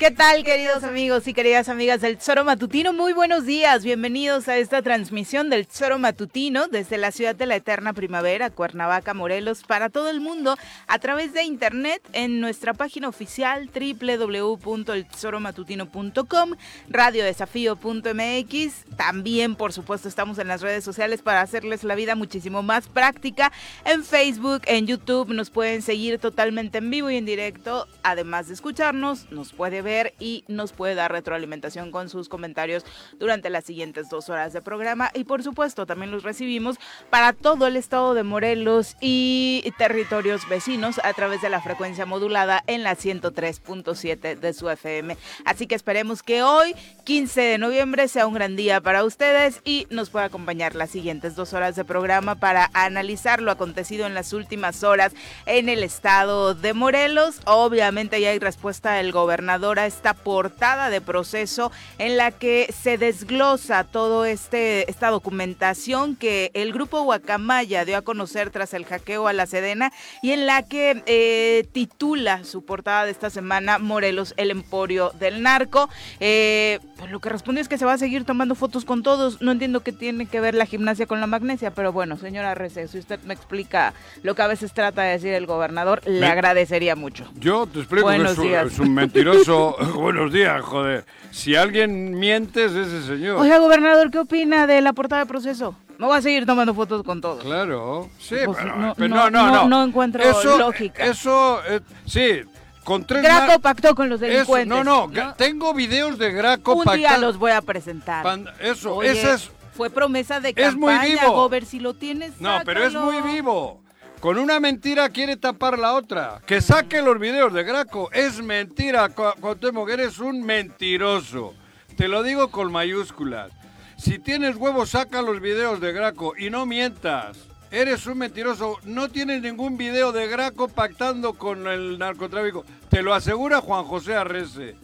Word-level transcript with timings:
¿Qué 0.00 0.10
tal, 0.10 0.42
queridos 0.44 0.82
amigos 0.82 1.28
y 1.28 1.34
queridas 1.34 1.68
amigas 1.68 2.00
del 2.00 2.16
Tesoro 2.16 2.42
Matutino? 2.42 2.94
Muy 2.94 3.12
buenos 3.12 3.44
días, 3.44 3.84
bienvenidos 3.84 4.48
a 4.48 4.56
esta 4.56 4.80
transmisión 4.80 5.50
del 5.50 5.66
Tesoro 5.66 5.98
Matutino 5.98 6.68
desde 6.68 6.96
la 6.96 7.12
ciudad 7.12 7.34
de 7.34 7.44
la 7.44 7.56
eterna 7.56 7.92
primavera, 7.92 8.48
Cuernavaca, 8.48 9.12
Morelos, 9.12 9.62
para 9.62 9.90
todo 9.90 10.08
el 10.08 10.22
mundo 10.22 10.56
a 10.86 10.98
través 11.00 11.34
de 11.34 11.42
internet 11.42 12.00
en 12.14 12.40
nuestra 12.40 12.72
página 12.72 13.08
oficial 13.08 13.68
www.eltesoromatutino.com, 13.68 16.54
radiodesafío.mx. 16.88 18.96
También, 18.96 19.54
por 19.54 19.74
supuesto, 19.74 20.08
estamos 20.08 20.38
en 20.38 20.48
las 20.48 20.62
redes 20.62 20.82
sociales 20.82 21.20
para 21.20 21.42
hacerles 21.42 21.84
la 21.84 21.94
vida 21.94 22.14
muchísimo 22.14 22.62
más 22.62 22.88
práctica. 22.88 23.52
En 23.84 24.02
Facebook, 24.02 24.62
en 24.64 24.86
YouTube, 24.86 25.28
nos 25.28 25.50
pueden 25.50 25.82
seguir 25.82 26.18
totalmente 26.18 26.78
en 26.78 26.88
vivo 26.88 27.10
y 27.10 27.18
en 27.18 27.26
directo, 27.26 27.86
además 28.02 28.48
de 28.48 28.54
escucharnos, 28.54 29.30
nos 29.30 29.52
puede 29.52 29.82
ver 29.82 29.89
y 30.18 30.44
nos 30.48 30.72
puede 30.72 30.94
dar 30.94 31.12
retroalimentación 31.12 31.90
con 31.90 32.08
sus 32.08 32.28
comentarios 32.28 32.84
durante 33.18 33.50
las 33.50 33.64
siguientes 33.64 34.08
dos 34.08 34.28
horas 34.28 34.52
de 34.52 34.62
programa. 34.62 35.10
Y 35.14 35.24
por 35.24 35.42
supuesto, 35.42 35.86
también 35.86 36.10
los 36.10 36.22
recibimos 36.22 36.76
para 37.10 37.32
todo 37.32 37.66
el 37.66 37.76
estado 37.76 38.14
de 38.14 38.22
Morelos 38.22 38.96
y 39.00 39.72
territorios 39.78 40.48
vecinos 40.48 41.00
a 41.02 41.12
través 41.12 41.42
de 41.42 41.48
la 41.48 41.60
frecuencia 41.60 42.06
modulada 42.06 42.62
en 42.66 42.82
la 42.82 42.96
103.7 42.96 44.38
de 44.38 44.52
su 44.52 44.68
FM. 44.68 45.16
Así 45.44 45.66
que 45.66 45.74
esperemos 45.74 46.22
que 46.22 46.42
hoy, 46.42 46.74
15 47.04 47.40
de 47.40 47.58
noviembre, 47.58 48.08
sea 48.08 48.26
un 48.26 48.34
gran 48.34 48.56
día 48.56 48.80
para 48.80 49.04
ustedes 49.04 49.60
y 49.64 49.86
nos 49.90 50.10
pueda 50.10 50.26
acompañar 50.26 50.74
las 50.74 50.90
siguientes 50.90 51.34
dos 51.34 51.52
horas 51.52 51.76
de 51.76 51.84
programa 51.84 52.36
para 52.36 52.70
analizar 52.74 53.42
lo 53.42 53.50
acontecido 53.50 54.06
en 54.06 54.14
las 54.14 54.32
últimas 54.32 54.84
horas 54.84 55.12
en 55.46 55.68
el 55.68 55.82
estado 55.82 56.54
de 56.54 56.74
Morelos. 56.74 57.40
Obviamente 57.46 58.20
ya 58.20 58.30
hay 58.30 58.38
respuesta 58.38 58.92
del 58.92 59.12
gobernador 59.12 59.79
esta 59.86 60.14
portada 60.14 60.90
de 60.90 61.00
proceso 61.00 61.72
en 61.98 62.16
la 62.16 62.30
que 62.30 62.72
se 62.72 62.98
desglosa 62.98 63.84
todo 63.84 64.24
este 64.24 64.90
esta 64.90 65.10
documentación 65.10 66.16
que 66.16 66.50
el 66.54 66.72
grupo 66.72 67.02
Guacamaya 67.02 67.84
dio 67.84 67.96
a 67.96 68.02
conocer 68.02 68.50
tras 68.50 68.74
el 68.74 68.84
hackeo 68.84 69.28
a 69.28 69.32
la 69.32 69.46
Sedena 69.46 69.92
y 70.22 70.32
en 70.32 70.46
la 70.46 70.62
que 70.62 71.02
eh, 71.06 71.66
titula 71.72 72.44
su 72.44 72.64
portada 72.64 73.04
de 73.04 73.10
esta 73.10 73.30
semana 73.30 73.78
Morelos 73.78 74.34
el 74.36 74.50
emporio 74.50 75.12
del 75.18 75.42
narco. 75.42 75.88
Eh, 76.20 76.80
pues 76.96 77.10
lo 77.10 77.20
que 77.20 77.28
responde 77.28 77.60
es 77.60 77.68
que 77.68 77.78
se 77.78 77.84
va 77.84 77.94
a 77.94 77.98
seguir 77.98 78.24
tomando 78.24 78.54
fotos 78.54 78.84
con 78.84 79.02
todos. 79.02 79.40
No 79.40 79.52
entiendo 79.52 79.80
qué 79.80 79.92
tiene 79.92 80.26
que 80.26 80.40
ver 80.40 80.54
la 80.54 80.66
gimnasia 80.66 81.06
con 81.06 81.20
la 81.20 81.26
magnesia, 81.26 81.70
pero 81.70 81.92
bueno, 81.92 82.16
señora 82.16 82.54
Rece, 82.54 82.88
si 82.88 82.98
usted 82.98 83.20
me 83.22 83.34
explica 83.34 83.94
lo 84.22 84.34
que 84.34 84.42
a 84.42 84.46
veces 84.46 84.72
trata 84.72 85.02
de 85.02 85.12
decir 85.12 85.32
el 85.32 85.46
gobernador, 85.46 86.02
le 86.06 86.26
agradecería 86.26 86.96
mucho. 86.96 87.30
Yo 87.34 87.66
te 87.66 87.80
explico 87.80 88.06
Buenos 88.06 88.38
que 88.38 88.58
es, 88.60 88.72
es 88.72 88.78
un 88.78 88.94
mentiroso 88.94 89.69
buenos 89.94 90.32
días, 90.32 90.60
joder. 90.62 91.04
Si 91.30 91.54
alguien 91.56 92.18
miente 92.18 92.64
es 92.64 92.72
ese 92.72 93.02
señor. 93.02 93.36
Oiga, 93.40 93.58
gobernador, 93.58 94.10
¿qué 94.10 94.18
opina 94.18 94.66
de 94.66 94.80
la 94.80 94.92
portada 94.92 95.22
de 95.22 95.26
proceso? 95.28 95.74
No 95.98 96.08
va 96.08 96.16
a 96.16 96.22
seguir 96.22 96.46
tomando 96.46 96.72
fotos 96.74 97.02
con 97.02 97.20
todos. 97.20 97.42
Claro, 97.44 98.08
sí, 98.18 98.36
Pues 98.46 98.56
pero, 98.58 98.76
no, 98.76 98.94
pero 98.94 99.08
no, 99.14 99.30
no, 99.30 99.46
no, 99.46 99.52
no. 99.52 99.68
no 99.68 99.84
encuentro 99.84 100.22
eso, 100.22 100.56
lógica. 100.58 101.04
Eso, 101.04 101.60
eh, 101.68 101.80
sí, 102.06 102.40
con 102.84 103.04
tres 103.04 103.22
Graco 103.22 103.60
pactó 103.60 103.94
con 103.94 104.08
los 104.08 104.20
eso, 104.22 104.30
delincuentes. 104.32 104.84
no, 104.84 105.08
no, 105.08 105.34
tengo 105.34 105.74
videos 105.74 106.16
de 106.18 106.32
Graco 106.32 106.72
Un 106.74 106.84
día 106.96 107.10
pactando- 107.10 107.26
los 107.26 107.36
voy 107.38 107.50
a 107.52 107.60
presentar. 107.60 108.24
eso, 108.60 108.96
Oye, 108.96 109.10
ese 109.12 109.32
es... 109.34 109.50
Fue 109.72 109.88
promesa 109.88 110.40
de 110.40 110.52
es 110.56 110.74
muy 110.76 110.92
campaña, 110.92 111.20
vivo. 111.22 111.32
Gober, 111.32 111.64
si 111.64 111.80
lo 111.80 111.94
tienes, 111.94 112.38
No, 112.40 112.58
pero 112.64 112.84
es 112.84 112.92
muy 112.94 113.20
vivo. 113.22 113.80
Con 114.20 114.38
una 114.38 114.60
mentira 114.60 115.08
quiere 115.08 115.36
tapar 115.38 115.78
la 115.78 115.94
otra. 115.94 116.42
Que 116.46 116.60
saque 116.60 117.00
los 117.00 117.18
videos 117.18 117.52
de 117.54 117.64
Graco. 117.64 118.10
Es 118.12 118.42
mentira, 118.42 119.08
Cu- 119.08 119.32
Cuauhtémoc, 119.40 119.88
eres 119.88 120.18
un 120.18 120.42
mentiroso. 120.44 121.54
Te 121.96 122.06
lo 122.06 122.22
digo 122.22 122.50
con 122.50 122.70
mayúsculas. 122.70 123.50
Si 123.96 124.18
tienes 124.18 124.56
huevos, 124.56 124.90
saca 124.90 125.22
los 125.22 125.40
videos 125.40 125.80
de 125.80 125.92
Graco 125.92 126.34
y 126.36 126.50
no 126.50 126.66
mientas. 126.66 127.38
Eres 127.70 128.06
un 128.06 128.18
mentiroso. 128.18 128.78
No 128.84 129.08
tienes 129.08 129.40
ningún 129.40 129.78
video 129.78 130.12
de 130.12 130.26
Graco 130.26 130.68
pactando 130.68 131.34
con 131.34 131.66
el 131.66 131.98
narcotráfico. 131.98 132.64
Te 132.90 133.02
lo 133.02 133.14
asegura 133.14 133.60
Juan 133.62 133.84
José 133.84 134.16
Arrese. 134.16 134.76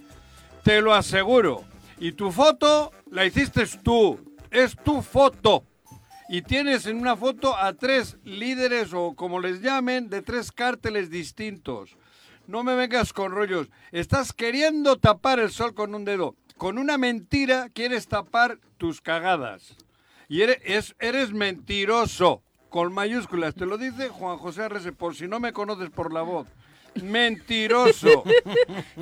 Te 0.62 0.80
lo 0.80 0.94
aseguro. 0.94 1.64
Y 1.98 2.12
tu 2.12 2.30
foto 2.32 2.91
la 3.10 3.26
hiciste 3.26 3.66
tú. 3.82 4.19
Es 4.50 4.76
tu 4.82 5.02
foto. 5.02 5.64
Y 6.28 6.42
tienes 6.42 6.87
en 6.87 6.98
una 6.98 7.16
foto 7.16 7.56
a 7.56 7.72
tres 7.75 8.19
líderes 8.25 8.92
o 8.92 9.14
como 9.14 9.38
les 9.41 9.60
llamen, 9.60 10.09
de 10.10 10.22
tres 10.22 10.50
cárteles 10.50 11.09
distintos. 11.10 11.97
No 12.48 12.62
me 12.64 12.75
vengas 12.75 13.12
con 13.12 13.32
rollos. 13.32 13.69
Estás 13.92 14.32
queriendo 14.32 14.97
tapar 14.97 15.38
el 15.38 15.50
sol 15.50 15.75
con 15.75 15.94
un 15.94 16.04
dedo. 16.04 16.34
Con 16.56 16.78
una 16.78 16.98
mentira 16.98 17.69
quieres 17.72 18.09
tapar 18.09 18.59
tus 18.76 19.00
cagadas. 19.00 19.76
Y 20.28 20.42
eres, 20.42 20.59
es- 20.64 20.97
eres 20.98 21.32
mentiroso. 21.32 22.43
Con 22.69 22.93
mayúsculas. 22.93 23.54
Te 23.54 23.64
lo 23.64 23.78
dice 23.78 24.08
Juan 24.08 24.37
José 24.38 24.64
Arrese, 24.64 24.93
por 24.93 25.14
si 25.14 25.28
no 25.28 25.38
me 25.41 25.53
conoces 25.53 25.88
por 25.91 26.12
la 26.12 26.22
voz. 26.22 26.48
Mentiroso. 27.02 28.24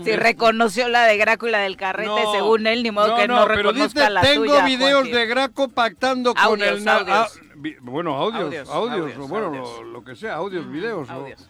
Si 0.05 0.17
reconoció 0.17 0.89
la 0.89 1.05
de 1.05 1.17
Graco 1.17 1.47
y 1.47 1.51
la 1.51 1.61
del 1.61 1.77
Carrete, 1.77 2.09
No, 2.09 2.33
según 2.33 2.67
él, 2.67 2.83
ni 2.83 2.91
modo 2.91 3.17
que 3.17 3.29
no, 3.29 3.43
pero 3.47 3.57
reconozca 3.71 4.01
dice, 4.01 4.11
la 4.11 4.21
tengo 4.23 4.45
tuya, 4.47 4.65
videos 4.65 4.93
Joaquín. 4.95 5.13
de 5.15 5.27
Graco 5.27 5.69
pactando 5.69 6.35
con 6.35 6.43
Audios, 6.45 6.69
el... 6.79 6.85
na- 6.85 6.97
audios. 6.99 7.17
ah, 7.17 7.29
vi- 7.57 7.77
bueno, 7.81 8.15
audios, 8.15 8.45
Audios, 8.45 8.69
audios, 8.69 9.01
audios, 9.13 9.29
bueno, 9.29 9.47
audios. 9.47 9.69
Lo, 9.81 9.85
lo 9.85 10.05
que 10.05 10.17
sea, 10.17 10.35
audios, 10.35 10.71
videos. 10.71 11.09
o- 11.09 11.13
Audios. 11.13 11.49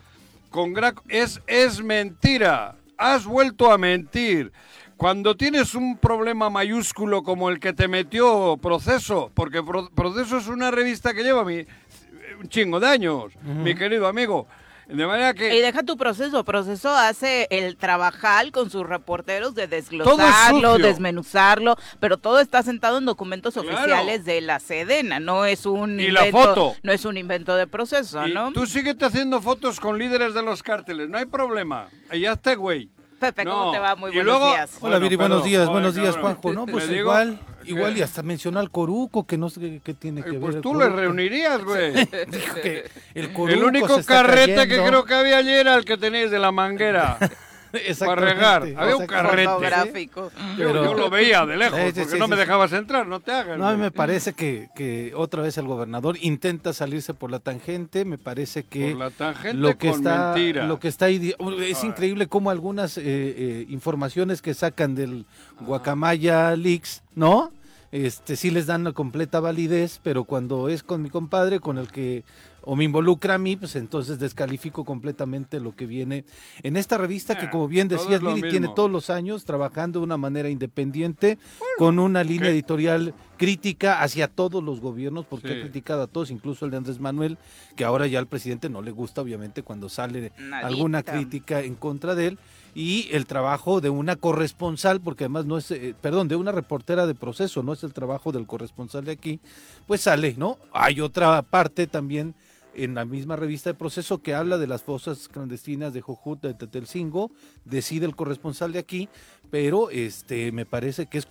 con 0.50 0.72
Graco 0.72 1.02
es, 1.08 1.40
es 1.46 1.82
mentira. 1.82 2.76
Has 2.96 3.24
vuelto 3.26 3.72
a 3.72 3.78
mentir. 3.78 4.52
Cuando 4.96 5.36
tienes 5.36 5.74
un 5.74 5.98
problema 5.98 6.48
mayúsculo 6.50 7.24
como 7.24 7.50
el 7.50 7.58
que 7.58 7.72
te 7.72 7.88
metió 7.88 8.56
Proceso, 8.62 9.30
porque 9.34 9.60
Pro- 9.62 9.90
Proceso 9.90 10.38
es 10.38 10.46
una 10.46 10.70
revista 10.70 11.12
que 11.12 11.24
lleva 11.24 11.44
mi, 11.44 11.66
un 12.40 12.48
chingo 12.48 12.78
de 12.78 12.86
años, 12.86 13.32
mi 13.42 13.74
querido 13.74 14.06
amigo. 14.06 14.46
De 14.88 15.06
manera 15.06 15.32
que... 15.34 15.56
Y 15.56 15.60
deja 15.60 15.82
tu 15.82 15.96
proceso. 15.96 16.44
Proceso 16.44 16.90
hace 16.94 17.46
el 17.50 17.76
trabajar 17.76 18.50
con 18.52 18.70
sus 18.70 18.86
reporteros 18.86 19.54
de 19.54 19.66
desglosarlo, 19.66 20.78
desmenuzarlo, 20.78 21.76
pero 22.00 22.18
todo 22.18 22.40
está 22.40 22.62
sentado 22.62 22.98
en 22.98 23.04
documentos 23.06 23.54
Claro. 23.54 23.68
oficiales 23.78 24.24
de 24.24 24.40
la 24.40 24.60
Sedena. 24.60 25.20
No 25.20 25.44
es 25.46 25.64
un 25.66 25.98
Y 26.00 26.08
la 26.10 26.26
invento, 26.26 26.48
foto. 26.54 26.76
no 26.82 26.92
es 26.92 27.04
un 27.04 27.16
invento 27.16 27.56
de 27.56 27.66
proceso, 27.66 28.26
y 28.26 28.32
¿no? 28.34 28.52
tú 28.52 28.66
síguete 28.66 29.04
haciendo 29.06 29.40
fotos 29.40 29.80
con 29.80 29.98
líderes 29.98 30.34
de 30.34 30.42
los 30.42 30.62
cárteles, 30.62 31.08
no 31.08 31.18
hay 31.18 31.26
problema. 31.26 31.88
Ya 32.12 32.32
está, 32.32 32.54
güey. 32.54 32.88
Pepe, 33.18 33.44
¿cómo 33.44 33.66
No, 33.66 33.70
te 33.72 33.78
va? 33.78 33.96
Muy 33.96 34.10
y 34.10 34.14
buenos 34.16 34.32
luego- 34.38 34.50
días. 34.52 34.70
Hola 34.72 34.80
Bueno, 34.80 35.00
Viri, 35.00 35.16
buenos 35.16 35.44
días, 35.44 35.68
buenos 35.68 35.94
días. 35.94 36.16
Juanjo, 36.16 36.52
¿no? 36.52 36.66
Pues 36.66 36.88
digo 36.88 37.10
igual, 37.70 37.96
y 37.96 38.02
hasta 38.02 38.22
mencionó 38.22 38.60
al 38.60 38.70
Coruco, 38.70 39.26
que 39.26 39.36
no 39.38 39.50
sé 39.50 39.80
qué, 39.84 39.94
tiene 39.94 40.22
que 40.22 40.30
Eh, 40.30 40.32
ver. 40.32 40.40
Pues 40.40 40.60
tú 40.60 40.74
le 40.74 40.88
reunirías, 40.88 41.62
güey. 41.64 41.92
Dijo 42.28 42.54
que 42.62 42.84
el 43.14 43.32
Coruco 43.32 43.48
El 43.52 43.64
único 43.64 43.94
se 43.94 44.00
está 44.00 44.22
carrete 44.22 44.68
que 44.68 44.76
creo 44.82 45.04
que 45.04 45.14
había 45.14 45.38
ayer 45.38 45.60
era 45.60 45.74
el 45.74 45.84
que 45.84 45.96
tenéis 45.96 46.30
de 46.30 46.38
la 46.38 46.52
manguera. 46.52 47.18
Exactamente, 47.78 48.34
regar. 48.34 48.62
Había 48.76 48.96
un 48.96 49.06
carrete. 49.06 50.08
Yo, 50.14 50.30
Pero- 50.56 50.84
yo 50.84 50.94
lo 50.94 51.10
veía 51.10 51.44
de 51.46 51.56
lejos, 51.56 51.78
Sí, 51.94 52.00
porque 52.00 52.18
no 52.18 52.28
me 52.28 52.36
dejabas 52.36 52.72
entrar, 52.72 53.06
no 53.06 53.20
te 53.20 53.32
hagas. 53.32 53.58
No, 53.58 53.66
a 53.66 53.70
mí 53.72 53.76
güey. 53.78 53.86
me 53.86 53.90
parece 53.90 54.32
que, 54.32 54.68
que 54.74 55.12
otra 55.14 55.42
vez 55.42 55.58
el 55.58 55.66
gobernador 55.66 56.16
intenta 56.20 56.72
salirse 56.72 57.14
por 57.14 57.30
la 57.30 57.38
tangente, 57.40 58.04
me 58.04 58.18
parece 58.18 58.64
que 58.64 58.90
Por 58.90 58.98
la 58.98 59.10
tangente 59.10 59.54
lo 59.54 59.76
que 59.78 59.88
con 59.90 59.98
está 59.98 60.32
mentira. 60.34 60.66
lo 60.66 60.78
que 60.80 60.88
está 60.88 61.06
ahí 61.06 61.34
es 61.60 61.84
increíble 61.84 62.26
cómo 62.26 62.50
algunas 62.50 62.98
eh, 62.98 63.02
eh, 63.04 63.66
informaciones 63.68 64.42
que 64.42 64.54
sacan 64.54 64.94
del 64.94 65.26
Guacamaya 65.60 66.54
Leaks, 66.56 67.02
¿no? 67.14 67.52
Este 67.92 68.34
sí 68.36 68.50
les 68.50 68.66
dan 68.66 68.80
una 68.82 68.92
completa 68.92 69.38
validez, 69.38 70.00
pero 70.02 70.24
cuando 70.24 70.68
es 70.68 70.82
con 70.82 71.00
mi 71.02 71.10
compadre 71.10 71.60
con 71.60 71.78
el 71.78 71.90
que 71.92 72.24
o 72.66 72.76
me 72.76 72.84
involucra 72.84 73.34
a 73.34 73.38
mí, 73.38 73.56
pues 73.56 73.76
entonces 73.76 74.18
descalifico 74.18 74.84
completamente 74.84 75.60
lo 75.60 75.74
que 75.76 75.86
viene 75.86 76.24
en 76.62 76.76
esta 76.76 76.98
revista 76.98 77.36
que 77.38 77.46
Ah, 77.46 77.50
como 77.50 77.68
bien 77.68 77.88
decías, 77.88 78.22
Miri, 78.22 78.48
tiene 78.48 78.68
todos 78.74 78.90
los 78.90 79.10
años 79.10 79.44
trabajando 79.44 80.00
de 80.00 80.04
una 80.04 80.16
manera 80.16 80.48
independiente, 80.48 81.38
con 81.78 81.98
una 81.98 82.24
línea 82.24 82.48
¿qué? 82.48 82.54
editorial 82.54 83.14
crítica 83.36 84.00
hacia 84.02 84.28
todos 84.28 84.62
los 84.62 84.80
gobiernos, 84.80 85.26
porque 85.26 85.48
Sí. 85.48 85.54
ha 85.54 85.60
criticado 85.60 86.02
a 86.02 86.06
todos, 86.06 86.30
incluso 86.30 86.64
el 86.64 86.70
de 86.70 86.76
Andrés 86.78 87.00
Manuel, 87.00 87.36
que 87.76 87.84
ahora 87.84 88.06
ya 88.06 88.18
al 88.18 88.26
presidente 88.26 88.68
no 88.70 88.80
le 88.82 88.90
gusta, 88.92 89.20
obviamente, 89.20 89.62
cuando 89.62 89.88
sale 89.88 90.32
Nadita. 90.38 90.66
alguna 90.66 91.02
crítica 91.02 91.60
en 91.60 91.74
contra 91.74 92.14
de 92.14 92.28
él, 92.28 92.38
y 92.76 93.08
el 93.12 93.26
trabajo 93.26 93.80
de 93.80 93.88
una 93.90 94.16
corresponsal, 94.16 95.00
porque 95.00 95.24
además 95.24 95.46
no 95.46 95.58
es, 95.58 95.70
eh, 95.70 95.94
perdón, 96.00 96.26
de 96.28 96.34
una 96.36 96.50
reportera 96.50 97.06
de 97.06 97.14
proceso, 97.14 97.62
no 97.62 97.72
es 97.72 97.84
el 97.84 97.92
trabajo 97.92 98.32
del 98.32 98.46
corresponsal 98.46 99.04
de 99.04 99.12
aquí, 99.12 99.38
pues 99.86 100.00
sale, 100.00 100.34
¿no? 100.36 100.58
Hay 100.72 101.00
otra 101.00 101.40
parte 101.42 101.86
también 101.86 102.34
en 102.76 102.94
la 102.94 103.04
misma 103.04 103.36
revista 103.36 103.70
de 103.70 103.74
proceso 103.74 104.22
que 104.22 104.34
habla 104.34 104.58
de 104.58 104.66
las 104.66 104.82
fosas 104.82 105.28
clandestinas 105.28 105.92
de 105.92 106.00
Jojut 106.00 106.40
de 106.42 106.54
Tetelcingo, 106.54 107.30
decide 107.64 108.06
el 108.06 108.16
corresponsal 108.16 108.72
de 108.72 108.78
aquí, 108.78 109.08
pero 109.50 109.90
este 109.90 110.52
me 110.52 110.66
parece 110.66 111.06
que 111.06 111.18
es 111.18 111.28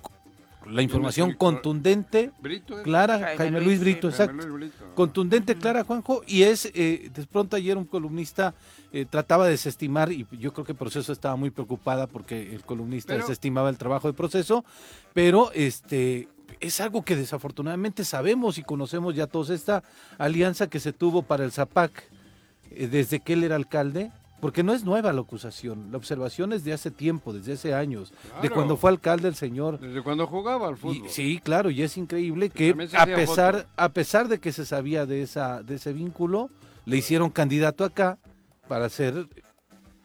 la 0.65 0.81
información 0.81 1.33
contundente, 1.33 2.31
Brito, 2.41 2.79
¿eh? 2.79 2.83
clara, 2.83 3.19
Jaime 3.19 3.37
Jaime, 3.37 3.61
Luis. 3.61 3.81
Brito, 3.81 4.09
Jaime 4.09 4.33
exacto. 4.33 4.47
Luis 4.47 4.71
Brito. 4.71 4.95
Contundente, 4.95 5.55
clara, 5.55 5.83
Juanjo, 5.83 6.21
y 6.25 6.43
es, 6.43 6.71
eh, 6.73 7.09
de 7.13 7.25
pronto 7.27 7.57
ayer 7.57 7.75
un 7.77 7.83
columnista 7.83 8.53
eh, 8.93 9.05
trataba 9.09 9.43
de 9.45 9.51
desestimar, 9.51 10.11
y 10.13 10.25
yo 10.39 10.53
creo 10.53 10.65
que 10.65 10.73
Proceso 10.73 11.11
estaba 11.11 11.35
muy 11.35 11.49
preocupada 11.49 12.07
porque 12.07 12.55
el 12.55 12.63
columnista 12.63 13.13
Pero- 13.13 13.25
desestimaba 13.25 13.69
el 13.69 13.77
trabajo 13.77 14.07
de 14.07 14.13
Proceso, 14.13 14.63
pero 15.13 15.51
este 15.51 16.29
es 16.59 16.79
algo 16.81 17.03
que 17.03 17.15
desafortunadamente 17.15 18.03
sabemos 18.05 18.57
y 18.57 18.63
conocemos 18.63 19.15
ya 19.15 19.27
todos, 19.27 19.49
esta 19.49 19.83
alianza 20.17 20.67
que 20.67 20.79
se 20.79 20.93
tuvo 20.93 21.23
para 21.23 21.43
el 21.45 21.51
ZAPAC 21.51 21.91
eh, 22.71 22.87
desde 22.87 23.19
que 23.19 23.33
él 23.33 23.43
era 23.43 23.55
alcalde, 23.55 24.11
porque 24.39 24.61
no 24.63 24.73
es 24.73 24.83
nueva 24.83 25.13
la 25.13 25.21
acusación, 25.21 25.89
la 25.91 25.97
observación 25.97 26.51
es 26.51 26.63
de 26.65 26.73
hace 26.73 26.91
tiempo, 26.91 27.31
desde 27.31 27.53
hace 27.53 27.73
años, 27.73 28.11
de 28.41 28.49
cuando 28.49 28.75
fue 28.75 28.89
alcalde 28.89 29.29
el 29.29 29.35
señor 29.35 29.79
Desde 29.79 30.01
cuando 30.01 30.27
jugaba 30.27 30.67
al 30.67 30.73
y- 30.73 30.77
fútbol. 30.77 31.09
sí, 31.09 31.39
claro, 31.41 31.69
y 31.69 31.81
es 31.81 31.95
increíble 31.97 32.49
que 32.49 32.75
a 32.97 33.05
pesar, 33.05 33.67
a 33.77 33.89
pesar 33.89 34.27
de 34.27 34.39
que 34.39 34.51
se 34.51 34.65
sabía 34.65 35.05
de 35.05 35.21
esa, 35.21 35.63
de 35.63 35.75
ese 35.75 35.93
vínculo, 35.93 36.49
le 36.85 36.97
hicieron 36.97 37.29
candidato 37.29 37.85
acá 37.85 38.17
para 38.67 38.85
hacer 38.85 39.13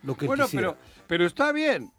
lo 0.05 0.15
que 0.17 0.27
él 0.27 0.29
Bueno, 0.29 0.45
quisiera. 0.45 0.69
pero, 0.69 0.79
pero 1.09 1.27
está 1.27 1.51
bien. 1.51 1.91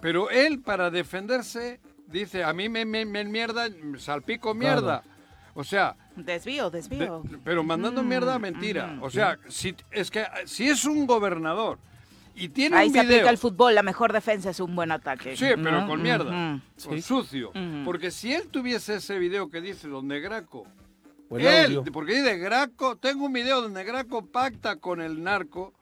Pero 0.00 0.30
él, 0.30 0.60
para 0.60 0.90
defenderse, 0.90 1.80
dice, 2.10 2.44
a 2.44 2.52
mí 2.52 2.68
me, 2.68 2.84
me, 2.84 3.04
me 3.04 3.24
mierda, 3.24 3.68
salpico 3.98 4.54
mierda. 4.54 5.02
O 5.54 5.64
sea, 5.64 5.96
Desvío, 6.16 6.70
de- 6.70 6.78
desvío. 6.78 7.22
pero 7.44 7.62
mandando 7.64 8.02
Mm, 8.02 8.08
mierda 8.08 8.38
mentira. 8.38 8.94
ujú. 8.96 9.06
O 9.06 9.10
sea, 9.10 9.38
si, 9.48 9.74
es 9.90 10.10
que 10.10 10.24
si 10.46 10.68
es 10.68 10.84
un 10.84 11.06
gobernador 11.06 11.78
y 12.34 12.48
tiene 12.48 12.76
Ahí 12.76 12.86
un 12.88 12.94
se 12.94 13.00
video... 13.00 13.16
aplica 13.16 13.30
el 13.30 13.38
fútbol, 13.38 13.74
la 13.74 13.82
mejor 13.82 14.12
defensa 14.12 14.50
es 14.50 14.60
un 14.60 14.74
buen 14.76 14.92
ataque. 14.92 15.36
Sí, 15.36 15.46
pero 15.56 15.80
¿no? 15.82 15.86
con 15.88 16.00
mierda, 16.02 16.30
con 16.30 16.62
Sí. 16.76 17.02
sucio. 17.02 17.52
Porque 17.84 18.10
si 18.10 18.32
él 18.32 18.48
tuviese 18.48 18.94
ese 18.96 19.18
video 19.18 19.50
que 19.50 19.60
dice 19.60 19.88
donde 19.88 20.20
Graco, 20.20 20.66
él, 21.30 21.78
audio. 21.78 21.84
porque 21.92 22.14
dice 22.14 22.38
Graco, 22.38 22.96
tengo 22.96 23.26
un 23.26 23.32
video 23.32 23.60
donde 23.60 23.82
Graco 23.84 24.24
pacta 24.26 24.76
con 24.76 25.00
el 25.00 25.22
narco, 25.22 25.72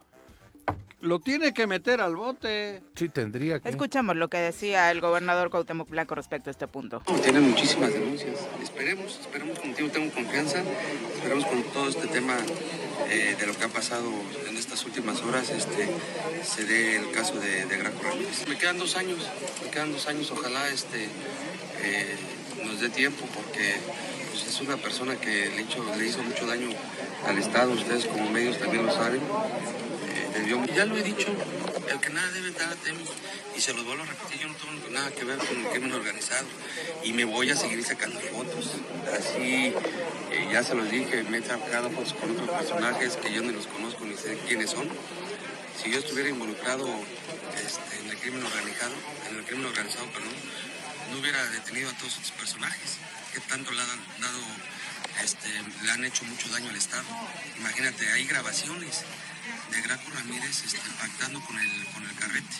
lo 1.00 1.20
tiene 1.20 1.52
que 1.52 1.66
meter 1.66 2.00
al 2.00 2.16
bote. 2.16 2.82
Sí, 2.94 3.08
tendría 3.08 3.60
que. 3.60 3.68
Escuchamos 3.68 4.16
lo 4.16 4.28
que 4.28 4.38
decía 4.38 4.90
el 4.90 5.00
gobernador 5.00 5.50
Cuauhtémoc 5.50 5.88
Blanco 5.88 6.14
respecto 6.14 6.50
a 6.50 6.52
este 6.52 6.66
punto. 6.66 7.02
Tienen 7.22 7.50
muchísimas 7.50 7.92
denuncias. 7.92 8.38
Esperemos, 8.62 9.18
esperemos 9.20 9.58
contigo, 9.58 9.88
tengo 9.90 10.12
confianza. 10.12 10.62
Esperemos 11.14 11.46
con 11.46 11.62
todo 11.64 11.88
este 11.88 12.06
tema 12.08 12.36
eh, 13.10 13.36
de 13.38 13.46
lo 13.46 13.54
que 13.54 13.64
ha 13.64 13.68
pasado 13.68 14.10
en 14.48 14.56
estas 14.56 14.84
últimas 14.84 15.22
horas, 15.22 15.48
este, 15.50 15.88
se 16.44 16.64
dé 16.64 16.96
el 16.96 17.10
caso 17.12 17.38
de, 17.40 17.64
de 17.64 17.76
Graco 17.78 18.02
Ramírez. 18.02 18.46
Me 18.48 18.58
quedan 18.58 18.78
dos 18.78 18.96
años, 18.96 19.18
me 19.64 19.70
quedan 19.70 19.92
dos 19.92 20.06
años. 20.08 20.30
Ojalá 20.30 20.68
este, 20.68 21.04
eh, 21.84 22.16
nos 22.64 22.80
dé 22.80 22.90
tiempo 22.90 23.24
porque 23.34 23.76
pues, 24.30 24.46
es 24.46 24.60
una 24.60 24.76
persona 24.76 25.16
que 25.16 25.50
le 25.50 25.62
hizo, 25.62 25.84
le 25.96 26.06
hizo 26.06 26.22
mucho 26.22 26.46
daño 26.46 26.68
al 27.26 27.38
Estado. 27.38 27.72
Ustedes 27.72 28.06
como 28.06 28.30
medios 28.30 28.58
también 28.58 28.84
lo 28.84 28.92
saben. 28.92 29.20
Ya 30.46 30.84
lo 30.84 30.96
he 30.96 31.02
dicho, 31.02 31.26
el 31.90 32.00
que 32.00 32.10
nada 32.10 32.30
debe, 32.30 32.52
nada 32.52 32.76
teme. 32.76 33.00
Y 33.56 33.60
se 33.60 33.72
los 33.74 33.84
vuelvo 33.84 34.04
a 34.04 34.06
repetir, 34.06 34.38
yo 34.38 34.48
no 34.48 34.54
tengo 34.54 34.88
nada 34.90 35.10
que 35.10 35.24
ver 35.24 35.38
con 35.38 35.56
el 35.56 35.66
crimen 35.66 35.92
organizado. 35.92 36.46
Y 37.02 37.12
me 37.12 37.24
voy 37.24 37.50
a 37.50 37.56
seguir 37.56 37.82
sacando 37.84 38.20
fotos. 38.20 38.74
Así, 39.12 39.74
eh, 40.30 40.48
ya 40.52 40.62
se 40.62 40.74
los 40.76 40.88
dije, 40.90 41.24
me 41.24 41.38
he 41.38 41.42
sacado 41.42 41.90
fotos 41.90 42.14
con 42.14 42.30
otros 42.30 42.48
personajes 42.50 43.16
que 43.16 43.32
yo 43.32 43.42
ni 43.42 43.52
los 43.52 43.66
conozco 43.66 44.04
ni 44.04 44.16
sé 44.16 44.38
quiénes 44.46 44.70
son. 44.70 44.88
Si 45.82 45.90
yo 45.90 45.98
estuviera 45.98 46.28
involucrado 46.28 46.86
este, 47.66 47.98
en 48.00 48.10
el 48.10 48.16
crimen 48.18 48.44
organizado, 48.44 48.94
en 49.28 49.36
el 49.38 49.44
crimen 49.44 49.66
organizado, 49.66 50.06
perdón, 50.12 50.34
no 51.10 51.18
hubiera 51.18 51.44
detenido 51.50 51.90
a 51.90 51.92
todos 51.94 52.16
estos 52.16 52.30
personajes 52.32 52.98
que 53.34 53.40
tanto 53.40 53.70
este, 55.22 55.48
le 55.84 55.90
han 55.90 56.04
hecho 56.04 56.24
mucho 56.24 56.48
daño 56.50 56.70
al 56.70 56.76
Estado. 56.76 57.04
Imagínate, 57.58 58.08
hay 58.12 58.24
grabaciones 58.24 59.02
de 59.70 59.82
Graco 59.82 60.10
Ramírez 60.14 60.64
pactando 61.00 61.40
con 61.40 61.58
el, 61.58 61.84
con 61.92 62.02
el 62.04 62.14
carrete. 62.16 62.56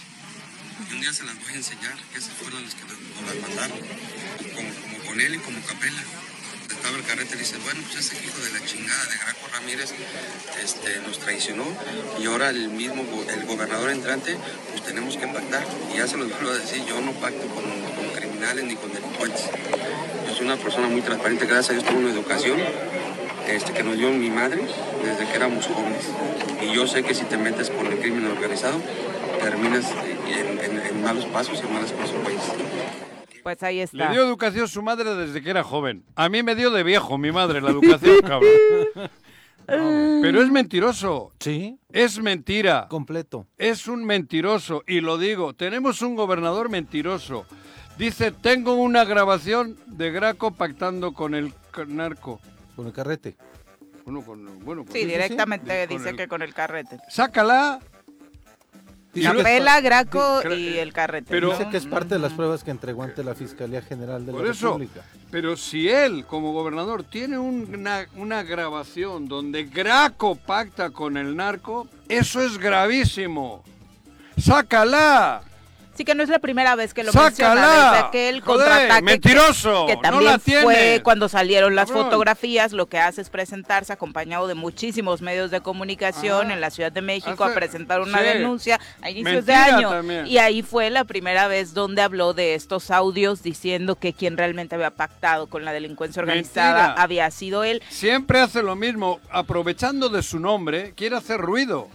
Y 0.89 0.95
un 0.95 1.01
día 1.01 1.13
se 1.13 1.25
las 1.25 1.35
voy 1.41 1.53
a 1.53 1.57
enseñar, 1.57 1.97
que 2.13 2.19
esos 2.19 2.33
fueron 2.35 2.63
los 2.63 2.75
que 2.75 2.83
nos, 2.83 2.99
las 3.27 3.49
mandaron, 3.49 3.79
como, 4.55 5.05
con 5.07 5.21
él 5.21 5.35
y 5.35 5.39
como 5.39 5.61
Capela. 5.63 6.03
Estaba 6.71 6.97
el 6.97 7.05
carrete 7.05 7.37
dice, 7.37 7.57
bueno, 7.65 7.81
pues 7.83 8.07
ese 8.07 8.25
hijo 8.25 8.39
de 8.39 8.53
la 8.53 8.65
chingada 8.65 9.05
de 9.07 9.17
Graco 9.17 9.49
Ramírez 9.53 9.93
este, 10.63 11.01
nos 11.01 11.19
traicionó 11.19 11.65
y 12.21 12.27
ahora 12.27 12.51
el 12.51 12.69
mismo, 12.69 13.03
el 13.29 13.47
gobernador 13.47 13.91
entrante, 13.91 14.37
pues 14.71 14.85
tenemos 14.85 15.17
que 15.17 15.27
pactar. 15.27 15.67
Y 15.93 15.97
ya 15.97 16.07
se 16.07 16.17
los 16.17 16.29
vuelvo 16.29 16.51
a 16.51 16.59
decir, 16.59 16.85
yo 16.85 17.01
no 17.01 17.13
pacto 17.13 17.47
con, 17.49 17.65
con 17.65 18.15
criminales 18.15 18.65
ni 18.65 18.77
con 18.77 18.93
delincuentes. 18.93 19.47
Yo 20.29 20.35
soy 20.35 20.47
una 20.47 20.57
persona 20.57 20.89
muy 20.89 21.03
transparente, 21.03 21.47
gracias 21.47 21.71
a 21.71 21.73
Dios 21.73 21.85
tengo 21.85 22.01
una 22.01 22.11
educación 22.11 22.59
este, 23.49 23.73
que 23.73 23.83
nos 23.83 23.97
dio 23.97 24.11
mi 24.11 24.31
madre 24.31 24.63
desde 25.05 25.27
que 25.27 25.37
éramos 25.37 25.67
jóvenes. 25.67 26.09
Y 26.63 26.75
yo 26.75 26.87
sé 26.87 27.03
que 27.03 27.15
si 27.15 27.25
te 27.25 27.37
metes 27.37 27.71
con 27.71 27.87
el 27.87 27.99
crimen 27.99 28.27
organizado, 28.27 28.79
terminas 29.41 29.91
en, 30.27 30.59
en- 30.59 30.87
en 30.87 31.03
malos 31.03 31.25
pasos 31.27 31.61
y 31.63 31.67
en 31.67 31.73
malas 31.73 31.93
consecuencias. 31.93 32.57
Pues 33.43 33.63
ahí 33.63 33.77
Le 33.77 33.83
está. 33.85 34.11
dio 34.11 34.23
educación 34.25 34.69
su 34.69 34.83
madre 34.83 35.15
desde 35.15 35.41
que 35.43 35.51
era 35.51 35.63
joven. 35.65 36.05
A 36.17 36.29
mí 36.29 36.43
me 36.43 36.55
dio 36.55 36.71
de 36.71 36.83
viejo 36.83 37.17
mi 37.19 37.33
madre 37.33 37.61
la 37.61 37.71
educación, 37.71 38.17
cabrón. 38.27 38.51
Pero 39.67 40.43
es 40.43 40.51
mentiroso. 40.51 41.33
Sí, 41.41 41.79
Es 41.93 42.19
mentira. 42.21 42.87
completo. 42.89 43.47
Es 43.59 43.87
un 43.87 44.05
mentiroso. 44.05 44.83
Y 44.87 45.01
lo 45.01 45.19
digo, 45.19 45.55
tenemos 45.55 46.01
un 46.03 46.15
gobernador 46.17 46.69
mentiroso. 46.71 47.45
Dice, 47.99 48.31
tengo 48.33 48.75
una 48.75 49.05
grabación 49.05 49.77
de 49.87 50.11
Graco 50.11 50.53
pactando 50.53 51.13
con 51.13 51.35
el 51.35 51.53
narco. 51.89 52.41
Con 52.79 52.87
el 52.87 52.93
carrete. 52.93 53.37
Bueno, 54.05 54.23
con, 54.23 54.65
bueno, 54.65 54.85
pues 54.85 54.93
Sí, 54.93 55.01
sí, 55.01 55.07
directamente 55.07 55.89
Con 55.89 55.97
dice 55.99 56.11
el- 56.11 56.17
que 56.17 56.29
con 56.29 56.43
el 56.43 56.55
carrete. 56.55 56.97
Sácala. 57.09 57.81
Dice 59.13 59.27
es 59.31 59.37
Capela, 59.37 59.81
Graco 59.81 60.43
y 60.55 60.77
el 60.77 60.93
carrete. 60.93 61.27
pero- 61.29 61.51
Dice 61.51 61.69
que 61.71 61.77
es 61.77 61.87
parte 61.87 62.15
de 62.15 62.21
las 62.21 62.35
pruebas 62.35 62.63
que 62.63 62.71
entregó 62.71 63.03
ante 63.03 63.25
la 63.25 63.35
Fiscalía 63.35 63.83
General 63.83 64.25
de 64.25 64.31
Por 64.31 64.45
la 64.45 64.53
eso. 64.53 64.67
República. 64.69 65.03
Pero 65.33 65.57
si 65.57 65.89
él, 65.89 66.25
como 66.25 66.53
gobernador, 66.53 67.03
tiene 67.03 67.37
una, 67.37 68.07
una 68.15 68.45
grabación 68.45 69.27
donde 69.27 69.65
Graco 69.65 70.37
pacta 70.37 70.91
con 70.91 71.17
el 71.17 71.35
narco, 71.35 71.89
eso 72.09 72.41
es 72.41 72.59
gravísimo. 72.59 73.65
¡Sácala! 74.37 75.43
Sí 75.99 76.05
que 76.05 76.15
no 76.15 76.23
es 76.23 76.29
la 76.29 76.39
primera 76.39 76.77
vez 76.77 76.95
que 76.95 77.03
lo 77.03 77.11
¡Sácala! 77.11 77.29
menciona, 77.57 77.83
desde 77.93 77.99
aquel 78.07 78.41
Joder, 78.41 78.69
contraataque 78.69 78.99
que- 79.01 79.03
mentiroso, 79.03 79.87
que 79.87 79.95
no 79.97 80.01
también 80.01 80.25
la 80.31 80.39
fue 80.39 81.01
cuando 81.03 81.29
salieron 81.29 81.75
las 81.75 81.89
Cabrón. 81.89 82.05
fotografías, 82.05 82.73
lo 82.73 82.87
que 82.87 82.99
hace 83.01 83.21
es 83.21 83.31
presentarse 83.31 83.93
acompañado 83.93 84.47
de 84.47 84.55
muchísimos 84.55 85.23
medios 85.23 85.51
de 85.51 85.61
comunicación 85.61 86.47
Ajá. 86.47 86.55
en 86.55 86.61
la 86.61 86.71
Ciudad 86.71 86.93
de 86.93 87.03
México 87.03 87.43
Hace- 87.43 87.53
a 87.53 87.55
presentar 87.57 88.01
una 88.01 88.19
sí. 88.19 88.25
denuncia 88.27 88.79
a 89.03 89.11
inicios 89.11 89.45
Mentira 89.45 89.65
de 89.67 89.73
año. 89.73 89.91
también. 89.91 90.27
Y 90.29 90.39
ahí 90.39 90.63
fue 90.63 90.89
la 90.91 91.03
primera 91.03 91.49
vez 91.49 91.75
donde 91.75 92.01
habló 92.01 92.33
de 92.33 92.55
estos 92.55 92.93
audios 92.93 93.43
diciendo 93.43 93.97
que 93.97 94.13
quien 94.13 94.37
realmente 94.37 94.77
había 94.77 94.91
pactado 94.91 95.49
con 95.49 95.65
la 95.65 95.73
delincuencia 95.73 96.21
organizada 96.23 96.81
Mentira. 96.85 97.03
había 97.03 97.29
sido 97.33 97.65
él. 97.65 97.83
Siempre 97.89 98.39
hace 98.39 98.63
lo 98.63 98.77
mismo, 98.77 99.19
aprovechando 99.33 100.09
de 100.11 100.23
su 100.23 100.39
nombre, 100.39 100.93
quiere 100.95 101.17
hacer 101.17 101.41
ruido. 101.41 101.89